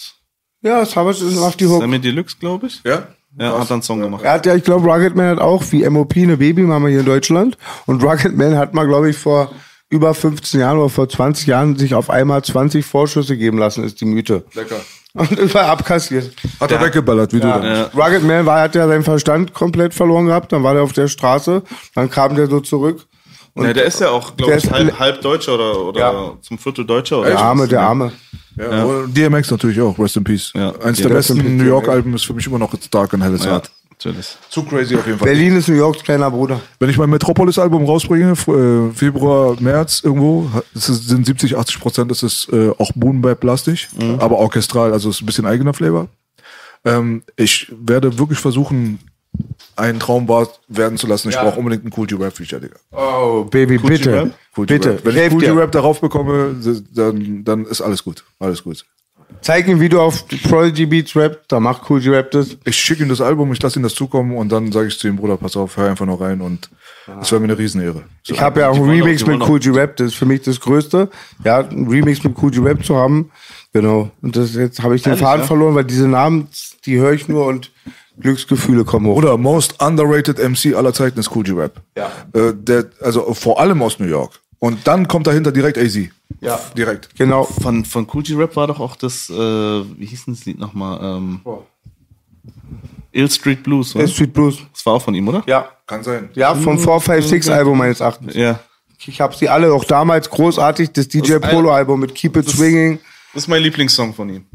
Ja, 0.62 0.86
Savage 0.86 1.22
ist 1.24 1.36
auf 1.36 1.56
die 1.56 1.66
Hook. 1.66 1.82
Sammy 1.82 1.98
Deluxe, 1.98 2.36
glaube 2.40 2.68
ich. 2.68 2.80
Ja? 2.84 3.08
Ja, 3.38 3.58
hat 3.58 3.68
dann 3.68 3.74
einen 3.76 3.82
Song 3.82 4.00
gemacht. 4.00 4.22
Er 4.24 4.32
hat 4.32 4.46
ja, 4.46 4.54
ich 4.54 4.62
glaube, 4.64 4.86
Rugged 4.90 5.16
Man 5.16 5.26
hat 5.28 5.38
auch 5.40 5.62
wie 5.70 5.88
MOP 5.88 6.16
eine 6.16 6.36
Babymama 6.36 6.88
hier 6.88 7.00
in 7.00 7.06
Deutschland. 7.06 7.58
Und 7.86 8.02
Rugged 8.02 8.36
Man 8.36 8.56
hat 8.56 8.74
mal, 8.74 8.86
glaube 8.86 9.10
ich, 9.10 9.16
vor 9.16 9.50
über 9.90 10.14
15 10.14 10.60
Jahren 10.60 10.78
oder 10.78 10.88
vor 10.88 11.08
20 11.08 11.46
Jahren 11.46 11.76
sich 11.76 11.94
auf 11.94 12.10
einmal 12.10 12.42
20 12.42 12.84
Vorschüsse 12.84 13.36
geben 13.36 13.58
lassen, 13.58 13.84
ist 13.84 14.00
die 14.00 14.04
Mythe. 14.06 14.44
Lecker. 14.54 14.76
Und 15.14 15.30
überall 15.38 15.66
abkassiert. 15.66 16.32
Hat 16.60 16.72
er 16.72 16.80
weggeballert, 16.80 17.32
wie 17.32 17.40
du 17.40 17.46
dann. 17.48 17.62
Ja. 17.64 17.82
Rugged 17.94 18.22
Man 18.24 18.46
war, 18.46 18.60
hat 18.60 18.74
ja 18.74 18.86
seinen 18.88 19.04
Verstand 19.04 19.52
komplett 19.54 19.94
verloren 19.94 20.26
gehabt, 20.26 20.52
dann 20.52 20.62
war 20.62 20.74
der 20.74 20.82
auf 20.82 20.92
der 20.92 21.06
Straße, 21.08 21.62
dann 21.94 22.10
kam 22.10 22.34
der 22.34 22.46
so 22.48 22.60
zurück. 22.60 23.06
Und 23.54 23.66
Ja, 23.66 23.72
der 23.72 23.84
ist 23.84 24.00
ja 24.00 24.10
auch, 24.10 24.36
glaube 24.36 24.50
der 24.50 24.58
ich, 24.58 24.64
ist- 24.64 24.72
halb, 24.72 24.98
halb 24.98 25.20
Deutscher 25.20 25.54
oder, 25.54 25.80
oder 25.80 26.00
Ja. 26.00 26.32
zum 26.40 26.58
Viertel 26.58 26.84
Deutscher. 26.84 27.18
Oder 27.20 27.26
der 27.28 27.36
was. 27.36 27.42
Arme, 27.42 27.68
der 27.68 27.80
Arme. 27.82 28.12
Ja, 28.56 28.84
und 28.84 29.16
DMX 29.16 29.50
natürlich 29.50 29.80
auch, 29.80 29.98
Rest 29.98 30.16
in 30.16 30.24
Peace. 30.24 30.52
Ja. 30.54 30.72
Eins 30.80 30.98
Ja, 30.98 31.08
der 31.08 31.14
besten 31.14 31.56
New 31.56 31.64
York 31.64 31.84
DMX. 31.84 31.94
Alben 31.96 32.14
ist 32.14 32.24
für 32.24 32.34
mich 32.34 32.46
immer 32.46 32.58
noch 32.58 32.72
It's 32.74 32.88
Dark 32.90 33.12
and 33.14 33.22
Hell 33.22 33.34
is 33.34 33.44
Ja, 33.44 33.52
Hard. 33.52 33.70
natürlich. 33.90 34.36
Zu 34.48 34.62
crazy 34.64 34.96
auf 34.96 35.06
jeden 35.06 35.18
Fall. 35.18 35.28
Berlin 35.28 35.56
ist 35.56 35.68
New 35.68 35.74
Yorks 35.74 36.02
kleiner 36.02 36.30
Bruder. 36.30 36.60
Wenn 36.78 36.90
ich 36.90 36.98
mein 36.98 37.10
Metropolis-Album 37.10 37.84
rausbringe, 37.84 38.32
äh, 38.32 38.92
Februar, 38.94 39.56
März 39.60 40.02
irgendwo, 40.04 40.50
sind 40.74 41.26
70, 41.26 41.56
80 41.56 41.80
Prozent, 41.80 42.10
das 42.10 42.22
ist 42.22 42.48
äh, 42.52 42.70
auch 42.78 42.92
Boom 42.94 43.22
Bap 43.22 43.42
lastig, 43.44 43.88
aber 44.18 44.36
orchestral, 44.38 44.92
also 44.92 45.10
ist 45.10 45.22
ein 45.22 45.26
bisschen 45.26 45.46
eigener 45.46 45.74
Flavor. 45.74 46.08
Ähm, 46.84 47.22
ich 47.36 47.72
werde 47.80 48.18
wirklich 48.18 48.38
versuchen, 48.38 48.98
einen 49.76 49.98
Traum 49.98 50.28
wahr 50.28 50.48
werden 50.68 50.98
zu 50.98 51.06
lassen. 51.06 51.30
Ich 51.30 51.36
brauche 51.36 51.58
unbedingt 51.58 51.82
einen 51.84 51.92
Cool 51.96 52.06
G-Rap 52.06 52.36
Feature, 52.36 52.60
Digga. 52.60 52.76
Oh, 52.92 53.44
Baby, 53.44 53.78
Cool 53.82 53.88
bitte. 53.90 54.30
Cool 54.56 54.66
bitte. 54.66 54.90
G-Rap. 54.90 55.04
Wenn 55.04 55.10
Ich 55.10 55.16
ich 55.16 55.22
helf 55.22 55.32
Cool 55.34 55.40
dir. 55.40 55.52
G-Rap 55.54 55.72
darauf 55.72 56.00
bekomme, 56.00 56.54
dann, 56.94 57.44
dann 57.44 57.64
ist 57.66 57.80
alles 57.80 58.04
gut. 58.04 58.24
Alles 58.38 58.62
gut. 58.62 58.84
Zeig 59.40 59.66
ihm, 59.68 59.80
wie 59.80 59.88
du 59.88 60.00
auf 60.00 60.26
Prodigy 60.48 60.86
Beats 60.86 61.16
rappst, 61.16 61.40
da 61.48 61.58
macht 61.58 61.90
Cool 61.90 62.00
G 62.00 62.10
Rap 62.10 62.30
das. 62.30 62.56
Ich 62.64 62.76
schicke 62.76 63.02
ihm 63.02 63.08
das 63.08 63.20
Album, 63.20 63.52
ich 63.52 63.60
lasse 63.60 63.78
ihm 63.78 63.82
das 63.82 63.94
zukommen 63.94 64.36
und 64.36 64.50
dann 64.50 64.70
sage 64.70 64.86
ich 64.88 64.98
zu 64.98 65.08
ihm, 65.08 65.16
Bruder, 65.16 65.36
pass 65.36 65.56
auf, 65.56 65.76
hör 65.76 65.90
einfach 65.90 66.06
noch 66.06 66.20
rein 66.20 66.40
und 66.40 66.70
es 67.20 67.30
wäre 67.32 67.40
mir 67.40 67.48
eine 67.48 67.58
Riesenehre. 67.58 68.04
Ich 68.26 68.40
habe 68.40 68.60
ja 68.60 68.68
auch 68.68 68.76
einen 68.76 68.84
auch- 68.84 68.88
Remix 69.04 69.26
mit 69.26 69.40
Cool 69.46 69.58
G 69.58 69.70
Rap, 69.70 69.96
das 69.96 70.08
ist 70.08 70.14
für 70.14 70.24
mich 70.26 70.42
das 70.42 70.60
Größte. 70.60 71.10
Ja, 71.42 71.58
einen 71.58 71.88
Remix 71.88 72.22
mit 72.22 72.34
Cool 72.40 72.52
G 72.52 72.60
Rap 72.60 72.84
zu 72.84 72.96
haben. 72.96 73.30
Genau. 73.72 74.10
Und 74.22 74.36
das 74.36 74.54
jetzt 74.54 74.82
habe 74.82 74.94
ich 74.94 75.02
den 75.02 75.10
Ehrlich, 75.14 75.24
Faden 75.24 75.40
ja? 75.40 75.46
verloren, 75.46 75.74
weil 75.74 75.84
diese 75.84 76.06
Namen, 76.06 76.46
die 76.86 76.98
höre 76.98 77.12
ich 77.12 77.26
nur 77.28 77.46
und 77.46 77.70
Glücksgefühle 78.20 78.84
kommen 78.84 79.06
hoch. 79.06 79.16
Oder 79.16 79.36
most 79.36 79.82
underrated 79.82 80.38
MC 80.38 80.74
aller 80.74 80.92
Zeiten 80.92 81.18
ist 81.18 81.34
Cool 81.34 81.44
G-Rap. 81.44 81.80
Ja. 81.96 82.10
Äh, 82.32 82.54
der, 82.54 82.86
also 83.00 83.34
vor 83.34 83.60
allem 83.60 83.82
aus 83.82 83.98
New 83.98 84.06
York. 84.06 84.40
Und 84.58 84.86
dann 84.86 85.08
kommt 85.08 85.26
dahinter 85.26 85.52
direkt 85.52 85.76
AZ. 85.76 85.98
Ja. 86.40 86.58
Direkt. 86.76 87.14
Genau. 87.16 87.44
Von, 87.44 87.84
von 87.84 88.06
Cool 88.12 88.22
G 88.22 88.34
Rap 88.34 88.56
war 88.56 88.66
doch 88.66 88.80
auch 88.80 88.96
das, 88.96 89.28
äh, 89.28 89.34
wie 89.34 90.06
hieß 90.06 90.24
denn 90.24 90.34
das 90.34 90.44
Lied 90.46 90.58
nochmal? 90.58 91.18
Ähm, 91.18 91.40
Ill 93.12 93.30
Street 93.30 93.62
Blues, 93.62 93.94
oder? 93.94 94.04
Ill 94.04 94.10
Street 94.10 94.32
Blues. 94.32 94.58
Das 94.72 94.86
war 94.86 94.94
auch 94.94 95.02
von 95.02 95.14
ihm, 95.14 95.28
oder? 95.28 95.42
Ja. 95.46 95.68
Kann 95.86 96.02
sein. 96.02 96.30
Ja, 96.34 96.54
vom 96.54 96.78
456 96.78 97.52
Album 97.52 97.76
meines 97.76 98.00
Erachtens. 98.00 98.34
Ja. 98.34 98.58
Ich 99.06 99.20
habe 99.20 99.36
sie 99.36 99.48
alle 99.48 99.70
auch 99.72 99.84
damals 99.84 100.30
großartig, 100.30 100.92
das 100.92 101.08
DJ 101.08 101.38
Das 101.38 101.50
Polo 101.50 101.70
Album 101.70 102.00
mit 102.00 102.14
Keep 102.14 102.36
It 102.38 102.48
Swinging. 102.48 103.00
Das 103.34 103.42
ist 103.42 103.48
mein 103.48 103.62
Lieblingssong 103.62 104.14
von 104.14 104.30
ihm. 104.30 104.46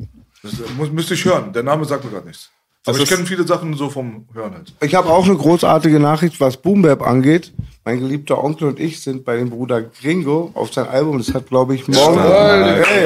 Das, 0.41 0.53
äh, 0.53 0.63
muss, 0.75 0.91
müsste 0.91 1.13
ich 1.13 1.23
hören. 1.23 1.53
Der 1.53 1.61
Name 1.63 1.85
sagt 1.85 2.03
mir 2.03 2.09
gerade 2.09 2.27
nichts. 2.27 2.49
Aber 2.89 2.97
Das 2.97 3.03
ich 3.07 3.11
ist- 3.11 3.15
kenne 3.17 3.27
viele 3.27 3.47
Sachen 3.47 3.73
so 3.75 3.89
vom 3.89 4.25
Hören 4.33 4.53
halt. 4.53 4.73
Ich 4.81 4.95
habe 4.95 5.09
auch 5.09 5.25
eine 5.25 5.35
großartige 5.35 5.99
Nachricht, 5.99 6.39
was 6.39 6.57
Boom 6.57 6.81
Bap 6.81 7.01
angeht. 7.05 7.51
Mein 7.85 7.99
geliebter 7.99 8.43
Onkel 8.43 8.67
und 8.67 8.79
ich 8.79 9.01
sind 9.01 9.23
bei 9.25 9.37
dem 9.37 9.49
Bruder 9.49 9.81
Gringo 9.81 10.51
auf 10.53 10.71
sein 10.73 10.87
Album. 10.87 11.17
Das 11.17 11.33
hat, 11.33 11.47
glaube 11.47 11.75
ich, 11.75 11.87
morgen. 11.87 12.19
Hey. 12.19 13.05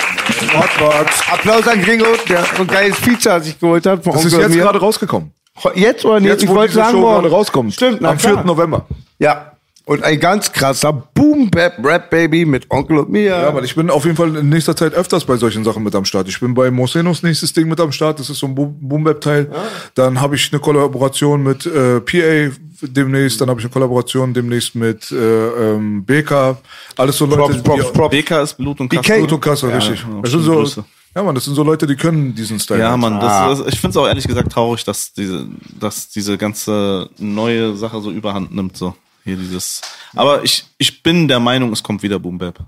Applaus 1.31 1.67
an 1.67 1.81
Gringo, 1.81 2.05
der 2.27 2.43
so 2.55 2.61
ein 2.63 2.67
geiles 2.67 2.97
Feature 2.97 3.41
sich 3.41 3.59
geholt 3.59 3.85
hat. 3.85 4.03
Von 4.03 4.13
Das 4.13 4.25
ist 4.25 4.33
Onkel 4.33 4.45
und 4.47 4.53
jetzt 4.53 4.61
gerade 4.63 4.79
rausgekommen. 4.79 5.31
Jetzt 5.75 6.03
oder 6.05 6.19
nicht? 6.19 6.29
Jetzt, 6.29 6.43
ich 6.43 6.49
wo 6.49 6.55
wollte 6.55 6.73
sagen, 6.73 6.91
Show 6.91 6.99
morgen. 7.01 7.21
gerade 7.21 7.35
rauskommt. 7.35 7.73
Stimmt, 7.73 8.01
na 8.01 8.09
Am 8.09 8.19
4. 8.19 8.31
klar. 8.31 8.43
November. 8.45 8.85
Ja. 9.19 9.52
Und 9.85 10.01
ein 10.01 10.17
ganz 10.19 10.51
krasser 10.51 10.93
Boom 10.93 11.51
Bap 11.51 11.73
Rap 11.83 12.09
Baby 12.09 12.45
mit 12.45 12.71
Onkel 12.71 12.99
und 12.99 13.09
mir. 13.09 13.23
Ja, 13.23 13.47
aber 13.47 13.63
ich 13.63 13.75
bin 13.75 13.89
auf 13.89 14.05
jeden 14.05 14.15
Fall 14.15 14.33
in 14.37 14.47
nächster 14.47 14.75
Zeit 14.75 14.93
öfters 14.93 15.25
bei 15.25 15.35
solchen 15.35 15.65
Sachen 15.65 15.83
mit 15.83 15.93
am 15.93 16.05
Start. 16.05 16.29
Ich 16.29 16.39
bin 16.39 16.53
bei 16.53 16.71
Mosenos 16.71 17.21
nächstes 17.21 17.51
Ding 17.51 17.67
mit 17.67 17.79
am 17.81 17.91
Start. 17.91 18.17
Das 18.19 18.29
ist 18.29 18.39
so 18.39 18.47
ein 18.47 18.55
Boom 18.55 19.03
Bap 19.03 19.19
Teil. 19.19 19.51
Dann 19.95 20.21
habe 20.21 20.35
ich 20.35 20.49
eine 20.53 20.61
Kollaboration 20.61 21.43
mit 21.43 21.65
äh, 21.65 21.99
PA 21.99 22.55
demnächst. 22.81 23.41
Dann 23.41 23.49
habe 23.49 23.59
ich 23.59 23.65
eine 23.65 23.73
Kollaboration 23.73 24.33
demnächst 24.33 24.73
mit 24.75 25.11
äh, 25.11 25.15
ähm, 25.15 26.05
BK. 26.05 26.57
Alles 26.95 27.17
so 27.17 27.25
Leute, 27.25 27.41
Props, 27.41 27.63
Props, 27.63 27.85
die 27.85 27.91
Props. 27.91 28.15
BK 28.15 28.41
ist 28.41 28.53
Blut 28.57 28.79
und 28.79 28.87
Kasse. 28.89 29.01
BK. 29.01 29.17
Blut 29.17 29.31
und 29.33 29.41
Kasse, 29.41 29.67
richtig. 29.75 29.99
ja, 29.99 30.21
Das 30.21 30.31
so, 30.31 30.55
Grüße. 30.55 30.85
ja, 31.13 31.23
man, 31.23 31.35
das 31.35 31.43
sind 31.43 31.55
so 31.55 31.63
Leute, 31.63 31.85
die 31.87 31.97
können 31.97 32.33
diesen 32.33 32.57
Style. 32.57 32.79
Ja, 32.79 32.91
halt. 32.91 33.01
Mann, 33.01 33.19
das, 33.19 33.59
das, 33.59 33.73
ich 33.73 33.81
finde 33.81 33.89
es 33.89 33.97
auch 33.97 34.07
ehrlich 34.07 34.27
gesagt 34.27 34.49
traurig, 34.49 34.85
dass 34.85 35.11
diese, 35.11 35.45
dass 35.77 36.07
diese 36.07 36.37
ganze 36.37 37.09
neue 37.17 37.75
Sache 37.75 37.99
so 37.99 38.11
überhand 38.11 38.55
nimmt, 38.55 38.77
so. 38.77 38.95
Hier 39.23 39.37
dieses. 39.37 39.81
Aber 40.15 40.43
ich, 40.43 40.65
ich 40.77 41.01
bin 41.03 41.27
der 41.27 41.39
Meinung, 41.39 41.71
es 41.71 41.81
kommt 41.83 42.03
wieder 42.03 42.19
Boom 42.19 42.37
Bap. 42.37 42.59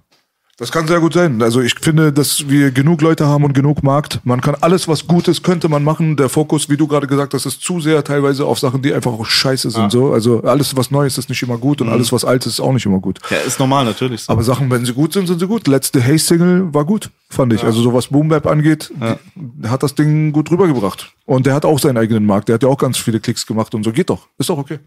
Das 0.58 0.72
kann 0.72 0.88
sehr 0.88 1.02
gut 1.02 1.12
sein. 1.12 1.42
Also 1.42 1.60
ich 1.60 1.76
finde, 1.82 2.14
dass 2.14 2.48
wir 2.48 2.72
genug 2.72 3.02
Leute 3.02 3.26
haben 3.28 3.44
und 3.44 3.52
genug 3.52 3.84
Markt. 3.84 4.22
Man 4.24 4.40
kann 4.40 4.56
alles, 4.62 4.88
was 4.88 5.06
gut 5.06 5.28
ist, 5.28 5.44
könnte 5.44 5.68
man 5.68 5.84
machen. 5.84 6.16
Der 6.16 6.30
Fokus, 6.30 6.70
wie 6.70 6.78
du 6.78 6.88
gerade 6.88 7.08
gesagt 7.08 7.34
hast, 7.34 7.46
ist 7.46 7.60
zu 7.62 7.82
sehr 7.82 8.02
teilweise 8.06 8.46
auf 8.46 8.58
Sachen, 8.58 8.82
die 8.82 8.94
einfach 8.94 9.12
auch 9.12 9.26
scheiße 9.26 9.70
sind. 9.70 9.92
So, 9.92 10.14
also 10.14 10.44
alles, 10.44 10.78
was 10.78 10.92
neu 10.92 11.06
ist, 11.06 11.18
ist 11.18 11.28
nicht 11.28 11.44
immer 11.44 11.58
gut 11.58 11.82
und 11.82 11.90
alles, 11.90 12.14
was 12.14 12.24
alt 12.24 12.46
ist, 12.46 12.54
ist 12.54 12.60
auch 12.62 12.72
nicht 12.72 12.86
immer 12.86 13.00
gut. 13.00 13.20
Ja, 13.30 13.36
ist 13.40 13.60
normal, 13.60 13.84
natürlich. 13.84 14.22
So. 14.22 14.32
Aber 14.32 14.44
Sachen, 14.44 14.72
wenn 14.72 14.86
sie 14.86 14.94
gut 14.94 15.12
sind, 15.12 15.28
sind 15.28 15.40
sie 15.40 15.48
gut. 15.48 15.68
Letzte 15.68 16.02
Haze-Single 16.02 16.74
war 16.74 16.86
gut, 16.86 17.10
fand 17.30 17.52
ich. 17.52 17.62
Also 17.66 17.82
so 17.82 17.94
was 17.94 18.08
Boom 18.08 18.30
Bap 18.30 18.46
angeht, 18.48 18.94
die- 19.36 19.68
hat 19.68 19.84
das 19.84 19.94
Ding 19.94 20.32
gut 20.32 20.50
rübergebracht. 20.52 21.12
Und 21.26 21.48
der 21.48 21.56
hat 21.56 21.66
auch 21.66 21.80
seinen 21.80 21.98
eigenen 21.98 22.26
Markt. 22.26 22.50
Der 22.50 22.56
hat 22.56 22.64
ja 22.64 22.70
auch 22.70 22.78
ganz 22.78 22.98
viele 22.98 23.20
Klicks 23.20 23.46
gemacht 23.46 23.74
und 23.74 23.84
so. 23.84 23.92
Geht 23.92 24.10
doch. 24.10 24.28
Ist 24.38 24.50
doch 24.50 24.60
okay. 24.60 24.80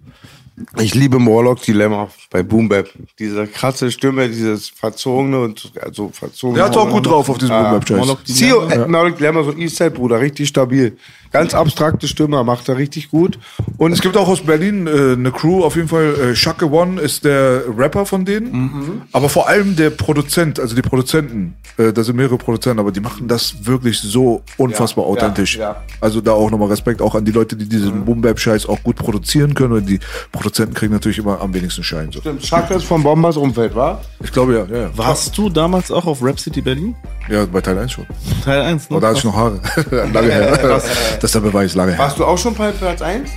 Ich 0.79 0.95
liebe 0.95 1.19
Morlock 1.19 1.63
Dilemma 1.63 2.09
bei 2.31 2.43
Boom 2.43 2.69
Bap. 2.69 2.89
Diese 3.19 3.47
krasse 3.47 3.91
Stimme, 3.91 4.29
dieses 4.29 4.69
verzogene 4.69 5.41
und 5.41 5.73
also 5.81 6.09
verzogene. 6.09 6.59
Der 6.59 6.67
hat 6.67 6.77
auch 6.77 6.89
gut 6.89 7.07
drauf 7.07 7.29
auf 7.29 7.39
diesem 7.39 7.57
Boom 7.57 7.73
Bap-Scheiß. 7.73 7.97
Morlock 7.97 8.21
Sio, 8.25 8.69
äh, 8.69 9.13
Dilemma, 9.13 9.43
so 9.43 9.53
Eastside 9.53 9.91
Bruder, 9.91 10.21
richtig 10.21 10.49
stabil. 10.49 10.97
Ganz 11.31 11.55
abstrakte 11.55 12.09
Stimme, 12.09 12.43
macht 12.45 12.69
er 12.69 12.77
richtig 12.77 13.11
gut. 13.11 13.39
Und 13.77 13.93
Es 13.93 14.01
gibt 14.01 14.17
auch 14.17 14.29
aus 14.29 14.41
Berlin 14.41 14.87
äh, 14.87 15.13
eine 15.13 15.31
Crew, 15.33 15.63
auf 15.65 15.77
jeden 15.77 15.89
Fall. 15.89 16.15
Äh, 16.33 16.35
Shaka 16.37 16.67
One 16.67 17.01
ist 17.01 17.25
der 17.25 17.63
Rapper 17.77 18.07
von 18.07 18.25
denen. 18.25 18.51
Mhm. 18.53 19.03
Aber 19.13 19.29
vor 19.29 19.49
allem 19.49 19.77
der 19.77 19.91
Produzent, 19.91 20.59
also 20.61 20.75
die 20.75 20.83
Produzenten. 20.83 21.55
Äh, 21.77 21.93
da 21.93 22.03
sind 22.03 22.17
mehrere 22.17 22.39
Produzenten, 22.39 22.79
aber 22.81 22.91
die 22.93 23.01
machen 23.01 23.29
das 23.29 23.55
wirklich 23.67 24.01
so 24.01 24.43
unfassbar 24.57 25.05
Ja, 25.05 25.11
authentisch. 25.11 25.57
ja, 25.57 25.71
ja. 25.71 25.77
Also 26.01 26.21
da 26.21 26.33
auch 26.33 26.51
nochmal 26.51 26.69
Respekt 26.69 27.01
auch 27.03 27.15
an 27.15 27.25
die 27.25 27.33
Leute, 27.33 27.57
die 27.57 27.69
diesen 27.69 28.05
Boom 28.05 28.21
Bap 28.21 28.39
Scheiß 28.41 28.67
auch 28.67 28.83
gut 28.83 28.97
produzieren 28.97 29.55
können. 29.55 29.73
Und 29.75 29.87
die 29.89 30.01
Produzenten 30.33 30.75
kriegen 30.75 30.93
natürlich 30.93 31.19
immer 31.19 31.41
am 31.41 31.53
wenigsten 31.55 31.83
Schein. 31.85 32.11
So. 32.13 32.21
Chaka 32.39 32.75
ist 32.75 32.85
vom 32.85 33.03
Bombers 33.03 33.37
Umfeld, 33.37 33.75
war? 33.75 34.01
Ich 34.23 34.33
glaube 34.33 34.55
ja, 34.55 34.65
ja, 34.77 34.83
ja. 34.85 34.91
Warst 34.97 35.37
du 35.39 35.49
damals 35.51 35.91
auch 35.91 36.07
auf 36.07 36.23
Rap 36.23 36.41
City 36.41 36.61
Berlin? 36.63 36.95
Ja, 37.29 37.45
bei 37.45 37.61
Teil 37.61 37.79
1 37.79 37.93
schon. 37.93 38.07
Teil 38.45 38.63
1, 38.63 38.89
ne? 38.91 38.97
Aber 38.97 39.01
da 39.03 39.09
hatte 39.09 39.19
ich 39.19 39.25
noch 39.25 39.37
Haare. 39.37 39.61
lange 40.13 40.33
her. 40.33 40.81
Das 41.21 41.25
ist 41.31 41.35
der 41.35 41.41
Beweis, 41.41 41.75
lange 41.75 41.93
her. 41.93 41.99
Warst 41.99 42.19
du 42.19 42.25
auch 42.25 42.39
schon 42.39 42.55
bei 42.55 42.71
Platz 42.71 43.03
1? 43.03 43.31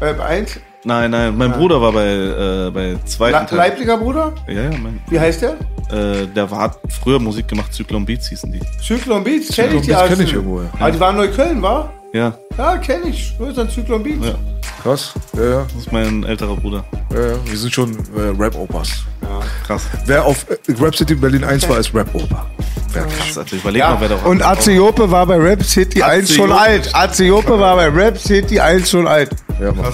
Bei 0.00 0.18
1? 0.18 0.60
Nein, 0.84 1.10
nein, 1.10 1.36
mein 1.36 1.50
Bruder 1.52 1.80
war 1.80 1.92
bei, 1.92 2.06
äh, 2.06 2.70
bei 2.70 2.96
zweiten 3.06 3.40
Le 3.40 3.46
Teil. 3.46 3.58
Leiblicher 3.58 3.96
Bruder? 3.98 4.32
Ja, 4.46 4.54
ja, 4.54 4.70
mein, 4.70 5.00
Wie 5.08 5.18
heißt 5.18 5.42
der? 5.42 5.56
äh, 5.90 6.26
der 6.26 6.50
war, 6.50 6.60
hat 6.60 6.78
früher 7.02 7.18
Musik 7.18 7.48
gemacht, 7.48 7.72
Zyklon 7.74 8.04
Beats 8.06 8.28
hießen 8.28 8.52
die. 8.52 8.60
Zyklon 8.80 9.24
Beats, 9.24 9.48
kenn 9.48 9.64
Zyklon 9.64 9.80
ich 9.80 9.86
die 9.86 9.92
Beats 9.92 10.08
kenn 10.08 10.20
ich 10.20 10.32
irgendwo, 10.32 10.60
ja. 10.62 10.68
Ah, 10.78 10.90
die 10.90 11.00
waren 11.00 11.16
in 11.16 11.22
Neukölln, 11.22 11.62
war? 11.62 11.92
Ja, 12.12 12.32
Ja, 12.56 12.76
kenn 12.78 13.06
ich. 13.06 13.34
Wo 13.38 13.46
ist 13.46 13.58
dann 13.58 13.68
Zyklon 13.68 14.02
Beats? 14.02 14.26
Ja. 14.26 14.34
Krass. 14.82 15.12
Ja, 15.36 15.44
ja, 15.44 15.66
das 15.72 15.82
ist 15.82 15.92
mein 15.92 16.22
älterer 16.24 16.54
Bruder. 16.56 16.84
ja, 17.12 17.20
ja. 17.30 17.34
Wir 17.44 17.58
sind 17.58 17.74
schon 17.74 17.92
äh, 18.16 18.32
Rap-Opas. 18.38 19.04
Krass. 19.66 19.86
Wer 20.06 20.24
auf 20.24 20.46
äh, 20.48 20.56
Rap 20.80 20.94
City 20.94 21.14
Berlin 21.16 21.42
1 21.42 21.68
war, 21.68 21.78
ist 21.78 21.92
Rap-Opa. 21.92 22.46
Fertig. 23.02 23.18
Krass, 23.18 23.38
Alter. 23.38 23.56
Überleg 23.56 23.80
Ja, 23.80 23.90
mal, 23.90 24.00
wer 24.00 24.08
da 24.10 24.14
und 24.16 24.42
Azeope 24.44 25.10
war 25.10 25.26
bei 25.26 25.36
Rap 25.36 25.62
City 25.64 26.02
1 26.02 26.34
schon 26.34 26.52
alt. 26.52 26.90
Azeope 26.94 27.58
war 27.58 27.76
bei 27.76 27.88
Rap 27.88 28.18
City 28.18 28.58
1 28.60 28.90
schon 28.90 29.06
alt. 29.06 29.30
Ja, 29.60 29.72
Mann. 29.72 29.92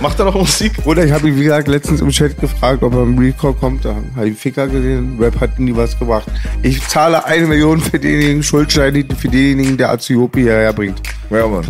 Macht 0.00 0.18
er 0.20 0.26
noch 0.26 0.34
Musik? 0.34 0.72
Oder 0.84 1.04
ich 1.04 1.10
habe 1.10 1.26
ihn, 1.28 1.36
wie 1.36 1.42
gesagt, 1.44 1.66
letztens 1.66 2.00
im 2.00 2.10
Chat 2.10 2.38
gefragt, 2.40 2.84
ob 2.84 2.94
er 2.94 3.02
im 3.02 3.18
Recall 3.18 3.52
kommt. 3.54 3.84
Da 3.84 3.96
habe 4.14 4.28
ich 4.28 4.38
Ficker 4.38 4.68
gesehen. 4.68 5.16
Rap 5.20 5.40
hat 5.40 5.58
nie 5.58 5.74
was 5.74 5.98
gebracht. 5.98 6.28
Ich 6.62 6.86
zahle 6.86 7.24
eine 7.24 7.46
Million 7.46 7.80
für 7.80 7.98
denjenigen 7.98 8.42
Schuldschein, 8.44 8.94
die- 8.94 9.06
für 9.18 9.28
denjenigen, 9.28 9.76
der 9.76 9.90
Aziope 9.90 10.38
hierher 10.40 10.72
bringt. 10.72 11.00
Ja, 11.30 11.46
Mann. 11.46 11.64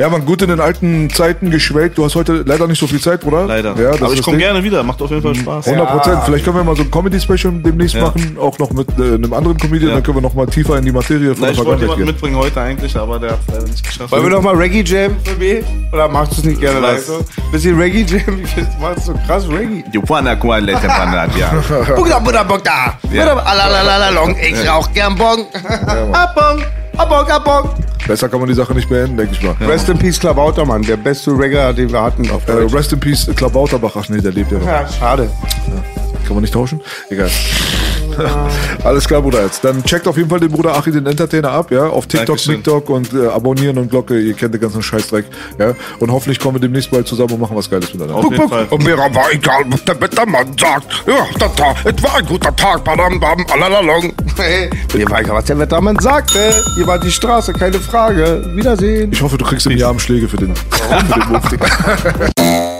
Ja, 0.00 0.08
man, 0.08 0.24
gut 0.24 0.40
in 0.40 0.48
den 0.48 0.60
alten 0.60 1.10
Zeiten 1.10 1.50
geschwelgt. 1.50 1.98
Du 1.98 2.04
hast 2.06 2.14
heute 2.14 2.42
leider 2.46 2.66
nicht 2.66 2.80
so 2.80 2.86
viel 2.86 3.00
Zeit, 3.02 3.20
Bruder. 3.20 3.44
Leider. 3.44 3.76
Ja, 3.78 3.90
das 3.90 4.00
Aber 4.00 4.14
ich 4.14 4.22
komme 4.22 4.38
gerne 4.38 4.64
wieder, 4.64 4.82
macht 4.82 5.02
auf 5.02 5.10
jeden 5.10 5.20
Fall 5.20 5.34
Spaß. 5.34 5.66
100 5.68 5.90
Prozent. 5.90 6.14
Ja. 6.14 6.20
Vielleicht 6.22 6.44
können 6.46 6.56
wir 6.56 6.64
mal 6.64 6.74
so 6.74 6.84
ein 6.84 6.90
Comedy-Special 6.90 7.52
demnächst 7.62 7.96
Ja. 7.96 8.04
machen, 8.04 8.38
auch 8.40 8.58
noch 8.58 8.72
mit 8.72 8.88
äh, 8.98 9.14
einem 9.16 9.30
anderen 9.34 9.58
Comedian. 9.58 9.90
Ja. 9.90 9.94
Dann 9.96 10.02
können 10.02 10.16
wir 10.16 10.22
noch 10.22 10.32
mal 10.32 10.46
tiefer 10.46 10.78
in 10.78 10.86
die 10.86 10.92
Materie 10.92 11.34
von 11.34 11.44
Nein, 11.44 11.52
der 11.52 11.62
ich 11.62 11.68
wollte 11.68 11.82
jemanden 11.82 12.06
mitbringen 12.06 12.36
heute 12.36 12.58
eigentlich, 12.62 12.96
aber 12.96 13.18
der 13.18 13.32
hat 13.32 13.40
es 13.46 13.54
leider 13.54 13.66
nicht 13.66 13.84
geschafft. 13.84 14.10
Wollen 14.10 14.22
wir 14.22 14.30
noch 14.30 14.42
mal 14.42 14.54
Reggae 14.54 14.82
Jam 14.82 15.16
für 15.22 15.34
B? 15.34 15.62
Oder 15.92 16.08
machst 16.08 16.32
du 16.32 16.36
es 16.38 16.44
nicht 16.44 16.60
gerne 16.62 16.80
Was? 16.80 17.06
live? 17.06 17.24
Bisschen 17.52 17.78
Reggae 17.78 18.06
Jam? 18.08 18.40
Ich 18.56 18.80
machst 18.80 19.04
so 19.04 19.12
krass 19.26 19.46
Reggae. 19.50 19.84
Him 19.92 20.00
run, 20.00 21.30
ja. 21.38 21.52
Bugda, 21.94 22.18
Bugda, 22.20 22.42
Bugda. 22.44 22.94
Ja. 23.12 23.36
Alalalalong. 23.36 24.34
Ich 24.40 24.66
rauch 24.66 24.90
gern 24.94 25.14
Bong. 25.14 25.44
Abong, 26.12 26.62
abong, 27.00 27.28
abong. 27.30 27.70
Besser 28.06 28.28
kann 28.28 28.40
man 28.40 28.48
die 28.48 28.54
Sache 28.54 28.74
nicht 28.74 28.88
beenden, 28.88 29.16
denke 29.16 29.32
ich 29.34 29.42
mal. 29.42 29.54
Rest 29.60 29.88
in 29.88 29.98
Peace, 29.98 30.18
Klabautermann. 30.18 30.82
Der 30.82 30.96
beste 30.96 31.30
Reggae, 31.38 31.72
den 31.72 31.92
wir 31.92 32.02
hatten 32.02 32.30
auf 32.30 32.46
Äh. 32.48 32.52
Rest 32.74 32.92
in 32.92 33.00
Peace, 33.00 33.30
Klabauterbach. 33.36 33.92
Ach 33.96 34.08
nee, 34.08 34.20
der 34.20 34.32
lebt 34.32 34.50
ja 34.52 34.58
noch. 34.58 34.66
Ja, 34.66 34.86
schade. 34.88 35.30
Kann 36.26 36.34
man 36.34 36.42
nicht 36.42 36.54
tauschen? 36.54 36.80
Egal. 37.08 37.30
Alles 38.84 39.06
klar, 39.06 39.22
Bruder. 39.22 39.44
Jetzt. 39.44 39.64
Dann 39.64 39.82
checkt 39.84 40.06
auf 40.08 40.16
jeden 40.16 40.28
Fall 40.28 40.40
den 40.40 40.50
Bruder 40.50 40.76
Achi, 40.76 40.90
den 40.90 41.06
Entertainer, 41.06 41.50
ab, 41.50 41.70
ja. 41.70 41.86
Auf 41.86 42.06
TikTok, 42.06 42.26
Dankeschön. 42.26 42.54
TikTok 42.56 42.90
und 42.90 43.12
äh, 43.12 43.26
abonnieren 43.28 43.78
und 43.78 43.90
Glocke. 43.90 44.18
Ihr 44.18 44.34
kennt 44.34 44.54
den 44.54 44.60
ganzen 44.60 44.82
Scheißdreck, 44.82 45.26
ja. 45.58 45.74
Und 45.98 46.10
hoffentlich 46.10 46.38
kommen 46.38 46.56
wir 46.56 46.60
demnächst 46.60 46.90
bald 46.90 47.06
zusammen 47.06 47.32
und 47.32 47.40
machen 47.40 47.56
was 47.56 47.70
Geiles 47.70 47.92
miteinander. 47.92 48.16
Auf 48.16 48.30
jeden 48.30 48.48
Fall. 48.48 48.66
Und 48.70 48.84
mir 48.84 48.96
war 48.96 49.10
egal, 49.32 49.64
was 49.68 49.84
der 49.84 50.00
Wettermann 50.00 50.56
sagt. 50.58 51.04
Ja, 51.06 51.26
der 51.38 51.54
Tag, 51.54 51.76
es 51.84 52.02
war 52.02 52.16
ein 52.16 52.26
guter 52.26 52.54
Tag, 52.56 52.84
badam, 52.84 53.20
bam, 53.20 53.44
alalalong. 53.52 54.12
Mir 54.94 55.10
war 55.10 55.20
egal, 55.20 55.36
was 55.36 55.44
der 55.44 55.58
Wettermann 55.58 55.98
sagte. 55.98 56.52
Hier 56.74 56.86
war 56.86 56.98
die 56.98 57.10
Straße, 57.10 57.52
keine 57.52 57.78
Frage. 57.78 58.42
Wiedersehen. 58.54 59.12
Ich 59.12 59.22
hoffe, 59.22 59.38
du 59.38 59.44
kriegst 59.44 59.66
im 59.66 59.76
Jahr 59.76 59.90
Schläge 60.00 60.28
für 60.28 60.36
den. 60.36 60.54
Für 60.56 61.58
den 62.36 62.70